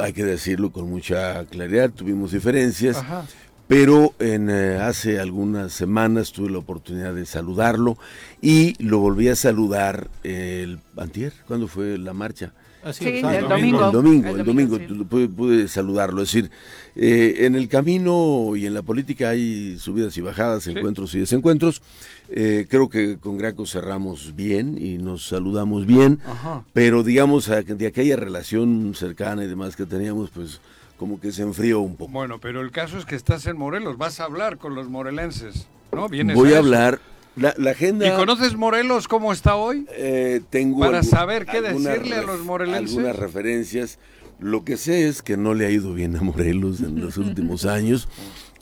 hay 0.01 0.13
que 0.13 0.23
decirlo 0.23 0.71
con 0.71 0.89
mucha 0.89 1.45
claridad, 1.45 1.89
tuvimos 1.91 2.31
diferencias, 2.31 2.97
Ajá. 2.97 3.25
pero 3.67 4.13
en, 4.19 4.49
eh, 4.49 4.77
hace 4.81 5.19
algunas 5.19 5.71
semanas 5.73 6.31
tuve 6.33 6.51
la 6.51 6.57
oportunidad 6.59 7.13
de 7.13 7.25
saludarlo 7.25 7.97
y 8.41 8.75
lo 8.83 8.99
volví 8.99 9.29
a 9.29 9.35
saludar 9.35 10.09
el 10.23 10.79
antier, 10.97 11.33
cuando 11.47 11.67
fue 11.67 11.97
la 11.97 12.13
marcha. 12.13 12.51
Así 12.83 13.05
Sí, 13.05 13.09
el 13.19 13.25
ah, 13.25 13.37
el 13.37 13.47
domingo. 13.47 13.85
El 13.87 13.91
domingo, 13.91 14.27
El 14.29 14.45
domingo, 14.45 14.77
sí. 14.77 14.85
pude, 15.09 15.27
pude 15.29 15.67
saludarlo. 15.67 16.21
Es 16.21 16.31
decir, 16.33 16.51
eh, 16.95 17.45
en 17.45 17.55
el 17.55 17.67
camino 17.69 18.55
y 18.55 18.65
en 18.65 18.73
la 18.73 18.81
política 18.81 19.29
hay 19.29 19.77
subidas 19.79 20.17
y 20.17 20.21
bajadas, 20.21 20.67
encuentros 20.67 21.15
y 21.15 21.19
desencuentros. 21.19 21.81
Eh, 22.29 22.65
creo 22.69 22.89
que 22.89 23.17
con 23.17 23.37
Graco 23.37 23.65
cerramos 23.65 24.35
bien 24.35 24.77
y 24.77 24.97
nos 24.97 25.27
saludamos 25.27 25.85
bien, 25.85 26.19
Ajá. 26.25 26.63
pero 26.73 27.03
digamos, 27.03 27.49
a- 27.49 27.61
de 27.61 27.87
aquella 27.87 28.15
relación 28.15 28.93
cercana 28.95 29.43
y 29.43 29.47
demás 29.47 29.75
que 29.75 29.85
teníamos, 29.85 30.29
pues 30.31 30.59
como 30.97 31.19
que 31.19 31.31
se 31.31 31.41
enfrió 31.43 31.79
un 31.81 31.95
poco. 31.95 32.11
Bueno, 32.11 32.39
pero 32.39 32.61
el 32.61 32.71
caso 32.71 32.97
es 32.97 33.05
que 33.05 33.15
estás 33.15 33.45
en 33.45 33.57
Morelos. 33.57 33.97
Vas 33.97 34.19
a 34.19 34.25
hablar 34.25 34.57
con 34.57 34.75
los 34.75 34.89
morelenses. 34.89 35.67
¿No? 35.91 36.09
Vienes 36.09 36.35
Voy 36.35 36.53
a 36.53 36.57
hablar. 36.57 36.99
La, 37.35 37.53
la 37.57 37.71
agenda. 37.71 38.07
¿Y 38.07 38.11
conoces 38.15 38.55
Morelos 38.55 39.07
cómo 39.07 39.33
está 39.33 39.55
hoy? 39.55 39.85
Eh, 39.91 40.41
tengo 40.49 40.79
Para 40.79 41.01
saber 41.03 41.45
qué 41.45 41.57
algunas 41.57 41.93
decirle 41.95 42.15
a 42.17 42.21
los 42.23 42.41
morelenses. 42.41 42.95
Algunas 42.97 43.15
referencias. 43.17 43.99
Lo 44.39 44.63
que 44.63 44.77
sé 44.77 45.07
es 45.07 45.21
que 45.21 45.37
no 45.37 45.53
le 45.53 45.65
ha 45.65 45.69
ido 45.71 45.93
bien 45.93 46.15
a 46.15 46.21
Morelos 46.21 46.81
en 46.81 46.99
los 47.01 47.17
últimos 47.17 47.65
años. 47.65 48.07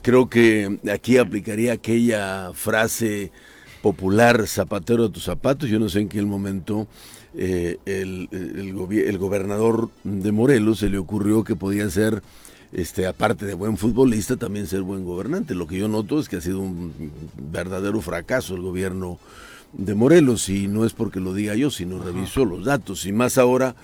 Creo 0.02 0.30
que 0.30 0.80
aquí 0.92 1.18
aplicaría 1.18 1.74
aquella 1.74 2.52
frase 2.54 3.32
popular, 3.82 4.48
zapatero 4.48 5.06
a 5.06 5.12
tus 5.12 5.24
zapatos. 5.24 5.70
Yo 5.70 5.80
no 5.80 5.90
sé 5.90 6.00
en 6.02 6.10
qué 6.10 6.22
momento 6.22 6.88
eh, 7.36 7.78
el, 7.86 8.30
el 8.32 8.74
gobi- 8.76 9.06
el 9.08 9.18
gobernador 9.18 9.90
de 10.04 10.32
Morelos 10.32 10.80
se 10.80 10.90
le 10.90 10.98
ocurrió 10.98 11.44
que 11.44 11.56
podía 11.56 11.90
ser 11.90 12.22
este, 12.74 13.06
aparte 13.08 13.46
de 13.46 13.54
buen 13.54 13.78
futbolista, 13.78 14.38
también 14.38 14.68
ser 14.68 14.82
buen 14.82 15.04
gobernante. 15.06 15.56
Lo 15.56 15.68
que 15.68 15.78
yo 15.78 15.88
noto 15.88 16.20
es 16.20 16.30
que 16.30 16.38
ha 16.38 16.42
sido 16.42 16.60
un 16.60 16.94
verdadero 17.52 18.02
fracaso 18.02 18.56
el 18.56 18.62
gobierno 18.62 19.20
de 19.74 19.96
Morelos 19.96 20.50
y 20.50 20.68
no 20.68 20.86
es 20.86 20.94
porque 20.94 21.20
lo 21.20 21.34
diga 21.34 21.56
yo, 21.56 21.72
sino 21.72 22.00
reviso 22.00 22.46
los 22.46 22.66
datos 22.66 23.06
y 23.06 23.14
más 23.14 23.38
ahora 23.38 23.76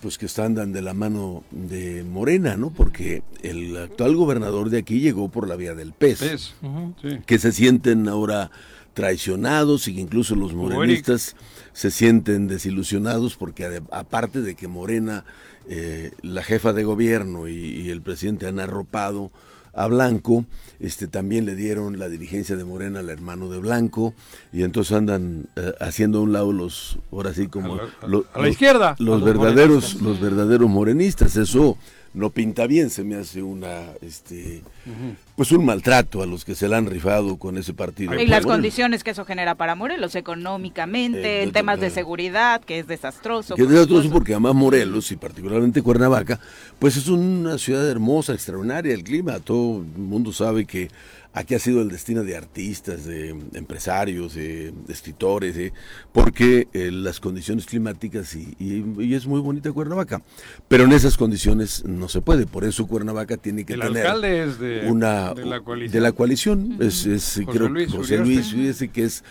pues 0.00 0.16
que 0.16 0.26
están 0.26 0.54
dan 0.54 0.72
de 0.72 0.82
la 0.82 0.94
mano 0.94 1.42
de 1.50 2.04
Morena, 2.04 2.56
¿no? 2.56 2.70
Porque 2.70 3.22
el 3.42 3.76
actual 3.76 4.14
gobernador 4.14 4.70
de 4.70 4.78
aquí 4.78 5.00
llegó 5.00 5.28
por 5.28 5.48
la 5.48 5.56
vía 5.56 5.74
del 5.74 5.92
pez, 5.92 6.22
Es, 6.22 6.54
sí. 7.02 7.18
que 7.26 7.38
se 7.38 7.50
sienten 7.50 8.08
ahora 8.08 8.50
traicionados 8.94 9.88
y 9.88 9.94
que 9.94 10.00
incluso 10.00 10.34
los 10.34 10.54
morenistas 10.54 11.36
se 11.72 11.90
sienten 11.90 12.48
desilusionados 12.48 13.36
porque 13.36 13.80
aparte 13.90 14.40
de 14.40 14.54
que 14.54 14.66
Morena, 14.68 15.24
eh, 15.68 16.10
la 16.22 16.42
jefa 16.42 16.72
de 16.72 16.84
gobierno 16.84 17.46
y, 17.48 17.52
y 17.54 17.90
el 17.90 18.00
presidente 18.02 18.46
han 18.46 18.58
arropado 18.60 19.30
a 19.74 19.86
Blanco, 19.86 20.44
este 20.80 21.06
también 21.06 21.44
le 21.46 21.54
dieron 21.54 21.98
la 22.00 22.08
dirigencia 22.08 22.56
de 22.56 22.64
Morena 22.64 22.98
al 23.00 23.10
hermano 23.10 23.48
de 23.48 23.58
Blanco 23.58 24.12
y 24.52 24.62
entonces 24.64 24.96
andan 24.96 25.46
eh, 25.54 25.72
haciendo 25.80 26.18
a 26.18 26.22
un 26.22 26.32
lado 26.32 26.52
los, 26.52 26.98
ahora 27.12 27.32
sí 27.32 27.46
como 27.46 27.74
A 27.74 27.76
la- 27.76 27.82
a- 28.02 28.06
lo- 28.08 28.24
a 28.34 28.38
la 28.38 28.44
los- 28.46 28.52
izquierda, 28.52 28.96
los 28.98 29.22
verdaderos, 29.22 29.68
morenistas. 29.94 30.02
los 30.02 30.20
verdaderos 30.20 30.68
morenistas, 30.70 31.36
eso 31.36 31.76
no 32.14 32.30
pinta 32.30 32.66
bien, 32.66 32.90
se 32.90 33.04
me 33.04 33.14
hace 33.16 33.42
una, 33.42 33.82
este, 34.00 34.62
pues 35.38 35.52
un 35.52 35.64
maltrato 35.64 36.20
a 36.20 36.26
los 36.26 36.44
que 36.44 36.56
se 36.56 36.66
la 36.66 36.78
han 36.78 36.86
rifado 36.86 37.36
con 37.36 37.56
ese 37.58 37.72
partido. 37.72 38.12
Y 38.14 38.26
las 38.26 38.42
Bueno, 38.42 38.56
condiciones 38.56 39.04
que 39.04 39.12
eso 39.12 39.24
genera 39.24 39.54
para 39.54 39.76
Morelos 39.76 40.16
económicamente, 40.16 41.38
Eh, 41.38 41.42
en 41.44 41.52
temas 41.52 41.78
de 41.78 41.90
seguridad, 41.90 42.60
que 42.60 42.80
es 42.80 42.88
desastroso. 42.88 43.54
Que 43.54 43.62
es 43.62 43.68
desastroso 43.68 44.10
porque 44.10 44.32
además 44.32 44.56
Morelos 44.56 45.12
y 45.12 45.16
particularmente 45.16 45.80
Cuernavaca, 45.80 46.40
pues 46.80 46.96
es 46.96 47.06
una 47.06 47.56
ciudad 47.56 47.88
hermosa, 47.88 48.32
extraordinaria, 48.32 48.92
el 48.92 49.04
clima, 49.04 49.38
todo 49.38 49.82
el 49.82 50.02
mundo 50.02 50.32
sabe 50.32 50.66
que 50.66 50.90
aquí 51.38 51.54
ha 51.54 51.58
sido 51.58 51.80
el 51.82 51.88
destino 51.88 52.24
de 52.24 52.36
artistas, 52.36 53.04
de 53.04 53.28
empresarios, 53.54 54.34
de, 54.34 54.72
de 54.86 54.92
escritores, 54.92 55.56
eh, 55.56 55.72
porque 56.12 56.68
eh, 56.72 56.90
las 56.90 57.20
condiciones 57.20 57.64
climáticas 57.66 58.34
y, 58.34 58.54
y- 58.58 58.84
y 59.04 59.14
es 59.14 59.26
muy 59.26 59.40
bonita 59.40 59.70
Cuernavaca, 59.72 60.20
pero 60.66 60.84
en 60.84 60.92
esas 60.92 61.16
condiciones 61.16 61.84
no 61.84 62.08
se 62.08 62.20
puede, 62.20 62.46
por 62.46 62.64
eso 62.64 62.86
Cuernavaca 62.86 63.36
tiene 63.36 63.64
que 63.64 63.74
El 63.74 63.80
tener 63.80 64.06
alcalde 64.06 64.44
es 64.44 64.58
de, 64.58 64.90
una 64.90 65.32
de 65.34 65.44
la 65.46 65.60
coalición. 65.60 65.92
de 65.92 66.00
la 66.00 66.12
coalición, 66.12 66.76
es, 66.80 67.06
es, 67.06 67.24
José 67.44 67.46
creo, 67.46 67.68
Luis 67.68 67.92
José. 67.92 68.18
Luis 68.18 68.50
fíjese 68.52 68.88
que 68.88 69.04
es 69.04 69.22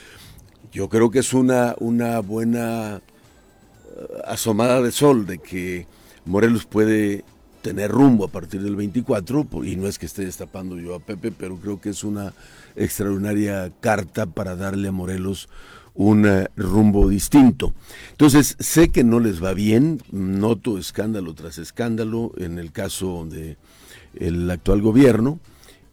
yo 0.71 0.89
creo 0.89 1.09
que 1.11 1.19
es 1.19 1.33
una 1.33 1.75
una 1.79 2.19
buena 2.19 2.97
eh, 2.97 4.21
asomada 4.25 4.81
de 4.81 4.91
sol 4.91 5.25
de 5.25 5.39
que 5.39 5.87
Morelos 6.25 6.65
puede 6.65 7.23
tener 7.67 7.91
rumbo 7.91 8.23
a 8.23 8.29
partir 8.29 8.61
del 8.61 8.77
24 8.77 9.43
po- 9.43 9.65
y 9.65 9.75
no 9.75 9.87
es 9.87 9.99
que 9.99 10.05
esté 10.05 10.23
destapando 10.23 10.77
yo 10.79 10.95
a 10.95 10.99
Pepe, 10.99 11.33
pero 11.33 11.57
creo 11.57 11.81
que 11.81 11.89
es 11.89 12.05
una 12.05 12.33
extraordinaria 12.77 13.73
carta 13.81 14.25
para 14.25 14.55
darle 14.55 14.87
a 14.87 14.93
Morelos 14.93 15.49
un 15.93 16.25
eh, 16.25 16.47
rumbo 16.55 17.09
distinto. 17.09 17.73
Entonces, 18.11 18.55
sé 18.59 18.87
que 18.89 19.03
no 19.03 19.19
les 19.19 19.43
va 19.43 19.53
bien, 19.53 20.01
noto 20.11 20.77
escándalo 20.77 21.33
tras 21.33 21.57
escándalo 21.57 22.31
en 22.37 22.57
el 22.57 22.71
caso 22.71 23.27
de 23.29 23.57
el 24.15 24.49
actual 24.49 24.81
gobierno 24.81 25.39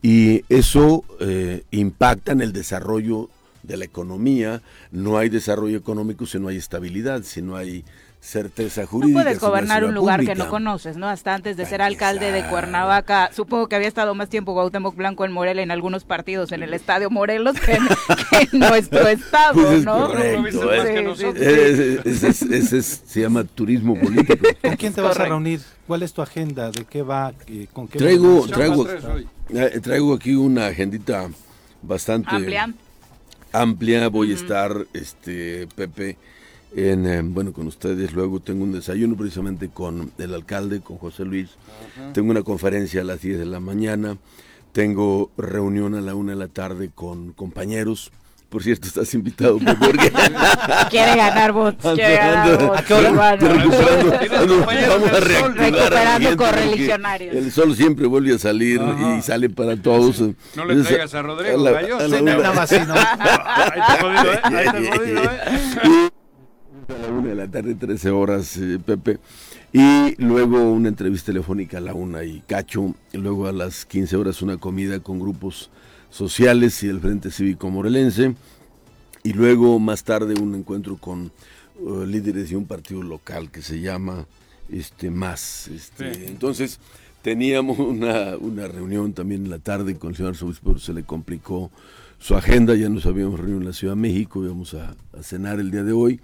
y 0.01 0.45
eso 0.49 1.03
eh, 1.19 1.65
impacta 1.73 2.31
en 2.33 2.41
el 2.41 2.53
desarrollo 2.53 3.31
de 3.65 3.79
la 3.79 3.85
economía. 3.87 4.63
No 4.93 5.19
hay 5.19 5.29
desarrollo 5.29 5.77
económico 5.77 6.25
si 6.25 6.39
no 6.39 6.47
hay 6.49 6.57
estabilidad, 6.59 7.23
si 7.25 7.43
no 7.43 7.57
hay 7.57 7.85
certeza 8.25 8.81
No 8.83 8.87
jurídica. 8.89 9.23
puedes 9.23 9.41
no 9.41 9.47
hay 9.47 9.51
gobernar 9.51 9.85
un 9.85 9.95
lugar 9.95 10.25
que 10.25 10.35
no 10.35 10.49
conoces, 10.49 10.97
¿no? 10.97 11.09
Hasta 11.09 11.35
antes 11.35 11.57
de 11.59 11.67
ser 11.67 11.83
Ay, 11.83 11.93
alcalde 11.93 12.33
de. 12.33 12.43
Cuernavaca, 12.45 13.31
supongo 13.35 13.69
que 13.69 13.77
había 13.77 13.87
estado 13.89 14.15
más 14.15 14.29
tiempo 14.31 14.55
Cuauhtémoc 14.55 14.97
Blanco 14.97 15.25
en 15.27 15.33
Morelia 15.33 15.63
en 15.63 15.71
algunos 15.71 16.05
partidos 16.05 16.51
en 16.53 16.63
el 16.63 16.73
Estadio 16.73 17.11
Morelos 17.11 17.59
que 17.61 17.73
en, 17.73 17.87
que 18.31 18.49
en 18.53 18.59
nuestro 18.61 19.07
estado, 19.09 19.55
Pues 19.55 19.79
es 19.81 19.85
¿no? 19.85 20.07
correcto, 20.09 20.73
eh. 20.73 20.95
que 20.95 20.99
Sí, 20.99 21.05
nosotros. 21.05 21.35
sí, 21.37 21.43
sí. 21.45 21.45
Eh, 21.45 22.01
Ese, 22.05 22.29
es- 22.29 22.43
ese 22.43 22.79
es- 22.79 23.03
se 23.07 23.21
llama 23.21 23.45
turismo 23.45 23.95
político. 24.01 24.47
¿Con 24.63 24.77
quién 24.77 24.93
te 24.95 25.01
vas 25.03 25.19
a 25.21 25.25
reunir? 25.27 25.61
¿Cuál 25.87 26.03
es 26.03 26.13
tu 26.15 26.23
agenda? 26.23 26.71
¿De 26.71 26.85
qué 26.87 27.03
va? 27.03 27.33
¿Con 27.75 27.89
qué 27.89 27.99
Traigo, 27.99 28.47
traigo, 28.47 28.87
eh, 29.51 29.81
traigo 29.83 30.15
aquí 30.15 30.35
una 30.35 30.67
agendita 30.69 31.29
bastante 31.83 32.31
Amplia. 32.35 32.73
amplia. 33.53 34.09
Voy 34.09 34.33
a 34.33 34.35
estar, 34.35 34.75
este, 34.95 35.67
Pepe, 35.77 36.17
en, 36.77 37.07
eh, 37.07 37.21
bueno, 37.23 37.53
con 37.53 37.67
ustedes. 37.67 38.13
Luego 38.13 38.41
tengo 38.41 38.65
un 38.65 38.73
desayuno 38.73 39.17
precisamente 39.17 39.69
con 39.69 40.13
el 40.19 40.35
alcalde, 40.35 40.81
con 40.81 40.99
José 40.99 41.25
Luis. 41.25 41.51
Tengo 42.13 42.31
una 42.31 42.43
conferencia 42.43 43.01
a 43.01 43.05
las 43.05 43.21
10 43.21 43.39
de 43.39 43.47
la 43.47 43.61
mañana. 43.61 44.17
Tengo 44.73 45.31
reunión 45.37 45.95
a 45.95 46.01
la 46.01 46.15
una 46.15 46.33
de 46.33 46.39
la 46.39 46.49
tarde 46.49 46.91
con 46.95 47.33
compañeros. 47.33 48.11
Por 48.49 48.63
cierto, 48.63 48.87
estás 48.87 49.13
invitado, 49.15 49.59
porque 49.59 50.13
Quiere 50.91 51.17
ganar 51.17 51.51
votos, 51.53 51.95
quiere 51.95 52.15
ganar 52.17 52.57
votos. 52.61 52.79
¿A 52.79 52.83
qué 52.85 52.95
hora? 52.95 53.11
Vamos 53.11 55.11
a 55.11 55.21
Recuperando 55.21 56.37
correligionarios. 56.37 57.35
El 57.35 57.51
sol 57.51 57.75
siempre 57.75 58.07
vuelve 58.07 58.35
a 58.35 58.39
salir 58.39 58.81
Ajá. 58.81 59.17
y 59.19 59.23
sale 59.23 59.51
para 59.51 59.77
todos. 59.77 60.21
No 60.55 60.65
le 60.67 60.83
traigas 60.85 61.15
a 61.15 61.23
Rodrigo 61.23 61.65
la- 61.65 61.71
a 61.71 61.83
la 61.83 61.89
no, 62.09 62.23
una- 62.23 62.37
Nada 62.37 62.53
más, 62.55 62.69
sí, 62.69 62.77
¿no? 62.87 62.95
Ahí 62.99 63.81
está 63.81 63.99
jodido, 64.01 64.33
¿eh? 64.35 64.41
Ahí 64.45 64.67
está 64.67 64.97
jodido, 64.97 65.23
¿eh? 65.25 66.11
a 66.93 66.99
la 66.99 67.09
una 67.09 67.29
de 67.29 67.35
la 67.35 67.49
tarde, 67.49 67.75
13 67.75 68.11
horas, 68.11 68.57
eh, 68.57 68.79
Pepe. 68.85 69.19
Y 69.73 70.15
luego 70.23 70.73
una 70.73 70.89
entrevista 70.89 71.27
telefónica 71.27 71.79
a 71.79 71.81
la 71.81 71.95
una 71.95 72.25
y 72.25 72.41
cacho. 72.47 72.95
Y 73.13 73.19
luego 73.19 73.47
a 73.47 73.53
las 73.53 73.85
15 73.87 74.17
horas 74.17 74.43
una 74.43 74.57
comida 74.57 75.01
con 75.01 75.19
grupos 75.19 75.71
sociales 76.11 76.83
y 76.83 76.89
el 76.89 77.01
Frente 77.01 77.31
Cívico 77.31 77.71
Morelense. 77.71 78.35
Y 79.23 79.33
luego 79.33 79.79
más 79.79 80.05
tarde 80.05 80.35
un 80.41 80.55
encuentro 80.55 80.97
con 80.97 81.33
eh, 81.77 82.07
líderes 82.07 82.51
de 82.51 82.57
un 82.57 82.67
partido 82.67 83.03
local 83.03 83.51
que 83.51 83.63
se 83.63 83.81
llama 83.81 84.27
este 84.71 85.11
Más. 85.11 85.69
Este, 85.69 86.15
Sí. 86.15 86.25
Entonces 86.27 86.79
teníamos 87.23 87.79
una, 87.79 88.37
una 88.37 88.69
reunión 88.69 89.15
también 89.15 89.45
en 89.45 89.51
la 89.51 89.59
tarde 89.59 89.97
con 89.97 90.11
el 90.11 90.17
señor 90.17 90.37
pero 90.63 90.79
se 90.79 90.93
le 90.93 91.05
complicó 91.05 91.71
su 92.19 92.35
agenda, 92.35 92.75
ya 92.75 92.89
nos 92.89 93.07
habíamos 93.07 93.39
reunido 93.39 93.59
en 93.59 93.67
la 93.67 93.73
Ciudad 93.73 93.95
de 93.95 94.01
México, 94.01 94.43
íbamos 94.43 94.75
a, 94.75 94.95
a 95.13 95.23
cenar 95.23 95.61
el 95.61 95.71
día 95.71 95.83
de 95.83 95.93
hoy, 95.93 96.21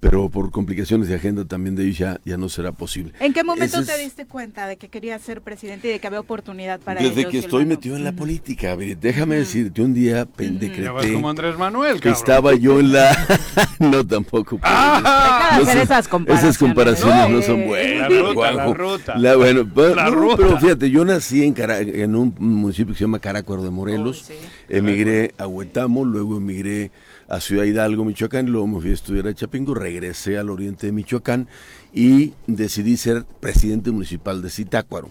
pero 0.00 0.30
por 0.30 0.50
complicaciones 0.50 1.08
de 1.08 1.14
agenda 1.14 1.44
también 1.44 1.76
de 1.76 1.84
ellos 1.84 1.98
ya, 1.98 2.20
ya 2.24 2.36
no 2.38 2.48
será 2.48 2.72
posible. 2.72 3.12
¿En 3.20 3.32
qué 3.34 3.44
momento 3.44 3.78
Ese 3.80 3.90
es- 3.92 3.96
te 3.98 4.02
diste 4.02 4.26
cuenta 4.26 4.66
de 4.66 4.76
que 4.78 4.88
querías 4.88 5.20
ser 5.20 5.42
presidente 5.42 5.88
y 5.88 5.92
de 5.92 5.98
que 6.00 6.06
había 6.06 6.20
oportunidad 6.20 6.80
para 6.80 7.00
Desde 7.02 7.26
que 7.28 7.38
estoy 7.38 7.62
Silvano? 7.64 7.68
metido 7.68 7.96
en 7.96 8.04
la 8.04 8.12
política, 8.12 8.76
déjame 8.76 9.36
decirte, 9.36 9.82
un 9.82 9.92
día 9.94 10.24
pe- 10.24 10.46
Ya 10.46 10.50
vas 10.92 11.02
decreté 11.02 11.12
como 11.14 11.28
Andrés 11.30 11.58
Manuel, 11.58 11.94
que 12.00 12.08
cabrón. 12.10 12.18
estaba 12.18 12.54
yo 12.54 12.80
en 12.80 12.92
la... 12.92 13.10
no, 13.78 14.06
tampoco. 14.06 14.58
¡Ah! 14.62 15.56
No 15.58 15.62
hacer 15.64 15.78
esas 15.82 16.08
comparaciones. 16.08 16.44
Esas 16.56 16.58
comparaciones 16.58 17.28
no, 17.28 17.36
No, 17.36 17.42
son 17.42 17.66
buenas. 17.66 18.10
La 18.10 18.18
ruta, 18.20 18.34
Juanjo. 18.34 18.56
la 18.58 18.74
ruta. 18.74 19.18
La- 19.18 19.36
bueno, 19.36 19.68
La 19.94 20.04
no, 20.06 20.10
ruta. 20.12 20.36
pero 20.38 20.58
fíjate, 20.58 20.90
yo 20.90 21.04
nací 21.04 21.42
en, 21.44 21.52
Cara- 21.52 21.80
en 21.80 22.16
un 22.16 22.34
municipio 22.38 22.94
que 22.94 22.98
se 22.98 23.04
llama 23.04 23.18
Carácuaro 23.18 23.62
de 23.62 23.70
Morelos. 23.70 24.22
Oh, 24.22 24.26
sí. 24.28 24.34
Emigré 24.68 25.34
a 25.36 25.46
Huetamo, 25.46 26.04
luego 26.04 26.38
emigré 26.38 26.90
a 27.30 27.40
Ciudad 27.40 27.64
Hidalgo, 27.64 28.04
Michoacán, 28.04 28.50
luego 28.50 28.66
me 28.66 28.80
fui 28.80 28.90
a 28.90 28.94
estudiar 28.94 29.28
a 29.28 29.34
Chapingo, 29.34 29.72
regresé 29.72 30.36
al 30.36 30.50
oriente 30.50 30.86
de 30.86 30.92
Michoacán 30.92 31.48
y 31.94 32.32
decidí 32.48 32.96
ser 32.96 33.24
presidente 33.40 33.92
municipal 33.92 34.42
de 34.42 34.50
Zitácuaro. 34.50 35.10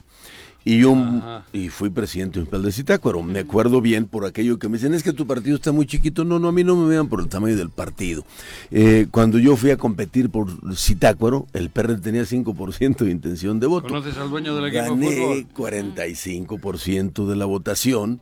Y 0.66 0.82
yo 0.82 0.94
Ajá. 0.94 1.46
y 1.54 1.70
fui 1.70 1.90
presidente 1.90 2.40
municipal 2.40 2.62
de 2.62 2.72
Zitácuaro. 2.74 3.24
Me 3.24 3.40
acuerdo 3.40 3.80
bien 3.80 4.06
por 4.06 4.26
aquello 4.26 4.60
que 4.60 4.68
me 4.68 4.78
dicen, 4.78 4.94
es 4.94 5.04
que 5.04 5.14
tu 5.14 5.26
partido 5.26 5.56
está 5.56 5.72
muy 5.72 5.86
chiquito. 5.86 6.26
No, 6.26 6.38
no, 6.38 6.50
a 6.50 6.52
mí 6.52 6.66
no 6.66 6.76
me 6.76 6.90
vean 6.90 7.08
por 7.08 7.22
el 7.22 7.30
tamaño 7.30 7.56
del 7.56 7.70
partido. 7.70 8.26
Eh, 8.70 9.08
cuando 9.10 9.40
yo 9.40 9.56
fui 9.56 9.72
a 9.72 9.78
competir 9.78 10.30
por 10.30 10.50
Zitácuaro, 10.76 11.48
el 11.54 11.70
PRD 11.70 12.02
tenía 12.02 12.24
5% 12.24 12.98
de 12.98 13.12
intención 13.12 13.62
de 13.62 13.68
voto. 13.68 13.88
¿Conoces 13.88 14.18
al 14.18 14.30
dueño 14.30 14.54
del 14.54 14.66
equipo 14.66 14.96
Gané 14.96 15.16
fútbol? 15.16 15.48
45% 15.56 17.28
de 17.28 17.36
la 17.38 17.46
votación. 17.46 18.20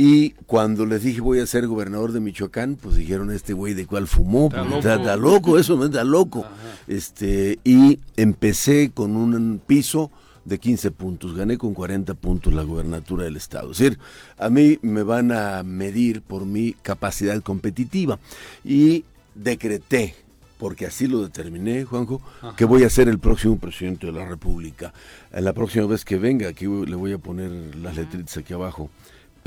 Y 0.00 0.30
cuando 0.46 0.86
les 0.86 1.02
dije 1.02 1.20
voy 1.20 1.40
a 1.40 1.46
ser 1.46 1.66
gobernador 1.66 2.12
de 2.12 2.20
Michoacán, 2.20 2.76
pues 2.80 2.94
dijeron 2.94 3.32
este 3.32 3.52
güey 3.52 3.74
de 3.74 3.84
cuál 3.84 4.06
fumó, 4.06 4.46
Está 4.46 4.58
pues, 4.60 4.70
loco. 4.70 4.78
está, 4.78 4.94
está 4.94 5.16
loco, 5.16 5.58
eso 5.58 5.76
no 5.76 5.86
está 5.86 6.04
loco. 6.04 6.46
Este, 6.86 7.58
y 7.64 7.98
empecé 8.16 8.92
con 8.94 9.16
un 9.16 9.60
piso 9.66 10.12
de 10.44 10.60
15 10.60 10.92
puntos, 10.92 11.34
gané 11.34 11.58
con 11.58 11.74
40 11.74 12.14
puntos 12.14 12.54
la 12.54 12.62
gobernatura 12.62 13.24
del 13.24 13.36
estado. 13.36 13.72
Es 13.72 13.78
decir, 13.78 13.98
a 14.38 14.48
mí 14.50 14.78
me 14.82 15.02
van 15.02 15.32
a 15.32 15.64
medir 15.64 16.22
por 16.22 16.46
mi 16.46 16.74
capacidad 16.74 17.42
competitiva 17.42 18.20
y 18.64 19.04
decreté 19.34 20.14
porque 20.58 20.86
así 20.86 21.08
lo 21.08 21.22
determiné, 21.22 21.84
Juanjo, 21.84 22.22
que 22.56 22.64
voy 22.64 22.84
a 22.84 22.90
ser 22.90 23.08
el 23.08 23.18
próximo 23.18 23.58
presidente 23.58 24.06
de 24.06 24.12
la 24.12 24.28
República. 24.28 24.92
La 25.32 25.52
próxima 25.52 25.86
vez 25.86 26.04
que 26.04 26.18
venga, 26.18 26.48
aquí 26.48 26.66
le 26.66 26.94
voy 26.94 27.12
a 27.12 27.18
poner 27.18 27.74
las 27.74 27.96
letritas 27.96 28.36
aquí 28.36 28.54
abajo. 28.54 28.90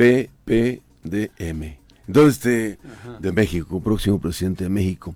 PPDM. 0.01 1.77
Entonces, 2.07 2.37
este, 2.37 2.79
de 3.19 3.31
México, 3.31 3.79
próximo 3.81 4.19
presidente 4.19 4.63
de 4.63 4.69
México. 4.71 5.15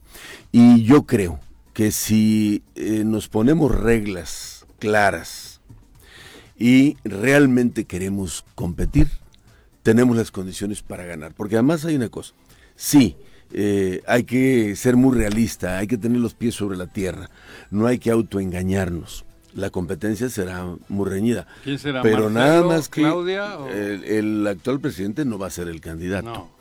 Y 0.52 0.84
yo 0.84 1.08
creo 1.08 1.40
que 1.74 1.92
si 1.92 2.62
eh, 2.76 3.04
nos 3.04 3.28
ponemos 3.28 3.74
reglas 3.74 4.68
claras 4.78 5.60
y 6.58 6.98
realmente 7.04 7.86
queremos 7.86 8.46
competir, 8.54 9.08
tenemos 9.82 10.16
las 10.16 10.30
condiciones 10.30 10.84
para 10.84 11.04
ganar. 11.04 11.34
Porque 11.34 11.56
además 11.56 11.84
hay 11.86 11.96
una 11.96 12.10
cosa, 12.10 12.36
sí, 12.76 13.18
eh, 13.54 14.04
hay 14.08 14.24
que 14.24 14.76
ser 14.76 14.98
muy 14.98 15.18
realista, 15.18 15.80
hay 15.80 15.88
que 15.88 15.98
tener 15.98 16.20
los 16.20 16.36
pies 16.36 16.54
sobre 16.54 16.78
la 16.78 16.88
tierra, 16.88 17.32
no 17.72 17.88
hay 17.88 17.98
que 17.98 18.12
autoengañarnos. 18.12 19.26
La 19.56 19.70
competencia 19.70 20.30
será 20.30 20.66
muy 20.90 21.10
reñida. 21.10 21.48
¿Quién 21.64 21.80
será? 21.80 22.02
Pero 22.02 22.30
¿Marcelo, 22.30 22.40
nada 22.40 22.64
más 22.64 22.90
que 22.90 23.02
Claudia 23.02 23.58
o- 23.58 23.70
el, 23.70 24.04
el 24.04 24.48
actual 24.48 24.80
presidente 24.82 25.24
no 25.26 25.40
va 25.40 25.48
a 25.48 25.50
ser 25.50 25.70
el 25.70 25.80
candidato. 25.82 26.28
No, 26.28 26.52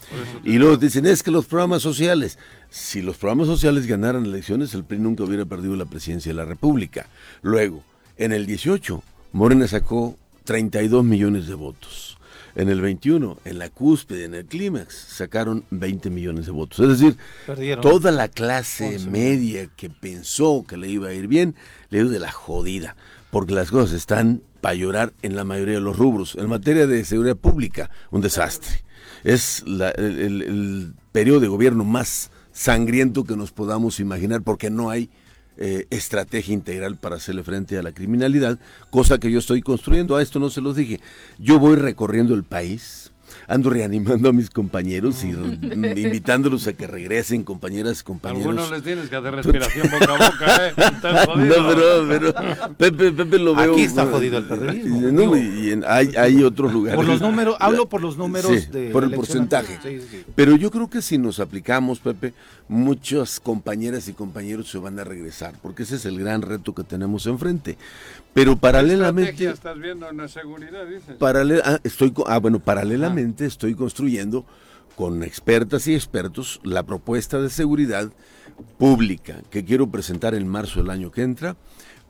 Y 0.45 0.59
luego 0.59 0.77
dicen, 0.77 1.05
es 1.05 1.23
que 1.25 1.33
los 1.33 1.47
programas 1.47 1.83
sociales, 1.83 2.39
si 2.71 3.03
los 3.03 3.17
programas 3.17 3.49
sociales 3.49 3.87
ganaran 3.89 4.25
elecciones, 4.25 4.73
el 4.75 4.85
PRI 4.85 4.99
nunca 5.01 5.25
hubiera 5.25 5.45
perdido 5.45 5.75
la 5.75 5.87
presidencia 5.87 6.31
de 6.31 6.37
la 6.37 6.45
República. 6.45 7.07
Luego, 7.43 7.83
en 8.17 8.33
el 8.33 8.47
18, 8.47 9.03
Morena 9.33 9.67
sacó 9.67 10.17
32 10.45 11.03
millones 11.05 11.49
de 11.49 11.55
votos. 11.55 12.14
En 12.57 12.69
el 12.69 12.81
21, 12.81 13.39
en 13.45 13.59
la 13.59 13.69
cúspide, 13.69 14.25
en 14.25 14.35
el 14.35 14.45
clímax, 14.47 14.95
sacaron 14.95 15.65
20 15.71 16.09
millones 16.11 16.47
de 16.47 16.53
votos. 16.53 16.79
Es 16.81 16.89
decir, 17.01 17.17
Perdieron. 17.47 17.83
toda 17.83 18.13
la 18.13 18.29
clase 18.29 18.95
11 18.95 19.11
media 19.11 19.69
que 19.77 19.91
pensó 19.91 20.65
que 20.69 20.77
le 20.77 20.89
iba 20.89 21.09
a 21.09 21.13
ir 21.15 21.27
bien, 21.27 21.57
le 21.91 21.99
dio 22.03 22.09
de 22.11 22.21
la 22.21 22.31
jodida. 22.31 22.95
Porque 23.31 23.55
las 23.55 23.71
cosas 23.73 23.93
están 23.97 24.41
para 24.61 24.77
llorar 24.77 25.13
en 25.23 25.35
la 25.35 25.43
mayoría 25.43 25.75
de 25.75 25.81
los 25.81 25.97
rubros. 25.99 26.37
En 26.37 26.49
materia 26.49 26.87
de 26.87 27.05
seguridad 27.05 27.37
pública, 27.37 27.91
un 28.13 28.21
desastre. 28.21 28.85
Es 29.25 29.65
la- 29.67 29.91
el, 29.91 30.19
el- 30.21 30.43
el 30.43 30.95
periodo 31.11 31.41
de 31.41 31.49
gobierno 31.49 31.85
más 31.85 32.31
sangriento 32.53 33.25
que 33.25 33.37
nos 33.37 33.51
podamos 33.51 33.99
imaginar 33.99 34.43
porque 34.43 34.71
no 34.71 34.91
hay 34.91 35.11
eh, 35.57 35.87
estrategia 35.91 36.53
integral 36.53 36.97
para 36.97 37.17
hacerle 37.17 37.43
frente 37.43 37.79
a 37.79 37.83
la 37.83 37.93
criminalidad, 37.93 38.59
cosa 38.91 39.19
que 39.19 39.31
yo 39.31 39.39
estoy 39.39 39.63
construyendo. 39.63 40.17
A 40.17 40.23
esto 40.23 40.39
no 40.41 40.51
se 40.51 40.61
los 40.61 40.77
dije. 40.77 41.01
Yo 41.39 41.59
voy 41.59 41.77
recorriendo 41.77 42.35
el 42.35 42.45
país, 42.45 43.13
ando 43.49 43.71
reanimando 43.71 44.29
a 44.29 44.33
mis 44.33 44.51
compañeros 44.51 45.25
y 45.25 45.33
re- 45.33 46.01
invitándolos 46.01 46.67
a 46.67 46.73
que 46.73 46.87
regresen, 46.87 47.45
compañeras 47.45 48.01
y 48.01 48.05
compañeros. 48.05 48.47
Algunos 48.47 48.71
les 48.71 48.83
tienes 48.83 49.09
que 49.09 49.17
hacer 49.17 49.35
respiración 49.35 49.89
boca 49.91 50.15
a 50.15 50.31
boca, 50.31 50.67
¿eh? 50.69 50.73
Estás 50.77 51.27
jodido. 51.27 51.63
No, 51.63 51.69
pero, 52.09 52.33
pero 52.35 52.75
Pepe, 52.77 53.13
Pepe 53.13 53.39
lo 53.39 53.55
veo. 53.55 53.73
Aquí 53.73 53.83
está 53.83 54.07
jodido 54.07 54.39
el 54.39 54.45
perredismo. 54.45 55.01
No, 55.01 55.37
y 55.37 55.71
en- 55.73 55.85
hay, 55.87 56.15
hay 56.17 56.43
otros 56.43 56.73
lugares. 56.73 56.97
Por 56.97 57.07
los 57.07 57.21
números, 57.21 57.57
hablo 57.61 57.89
por 57.89 58.01
los 58.01 58.17
números 58.17 58.51
Sí, 58.51 58.67
de 58.71 58.91
por 58.91 59.05
el 59.05 59.11
porcentaje. 59.13 59.79
Sí, 59.83 60.01
sí. 60.11 60.25
Pero 60.35 60.57
yo 60.57 60.71
creo 60.71 60.89
que 60.89 61.03
si 61.03 61.19
nos 61.19 61.41
aplicamos, 61.41 62.01
Pepe, 62.01 62.35
muchas 62.69 63.41
compañeras 63.41 64.09
y 64.09 64.13
compañeros 64.13 64.71
se 64.71 64.79
van 64.79 64.99
a 64.99 65.05
regresar, 65.05 65.55
porque 65.63 65.83
ese 65.83 65.97
es 65.97 66.05
el 66.07 66.19
gran 66.19 66.43
reto 66.43 66.75
que 66.75 66.83
tenemos 66.85 67.27
enfrente. 67.27 67.77
Pero 68.33 68.55
¿Qué 68.55 68.61
paralelamente, 68.61 69.31
estrategia 69.31 69.53
estás 69.53 69.79
viendo 69.79 70.09
en 70.11 70.17
la 70.17 70.29
seguridad, 70.29 70.87
dices? 70.87 71.17
paralel- 71.19 71.63
ah, 71.65 71.79
estoy, 71.85 72.11
co- 72.11 72.25
ah, 72.29 72.39
bueno, 72.39 72.59
paralelamente 72.59 73.34
estoy 73.41 73.75
construyendo 73.75 74.45
con 74.97 75.23
expertas 75.23 75.87
y 75.89 75.95
expertos 75.95 76.61
la 76.63 76.85
propuesta 76.85 77.41
de 77.41 77.51
seguridad 77.51 78.13
pública 78.79 79.43
que 79.51 79.65
quiero 79.65 79.91
presentar 79.91 80.35
en 80.35 80.47
marzo 80.47 80.81
del 80.81 80.91
año 80.91 81.11
que 81.11 81.23
entra, 81.23 81.57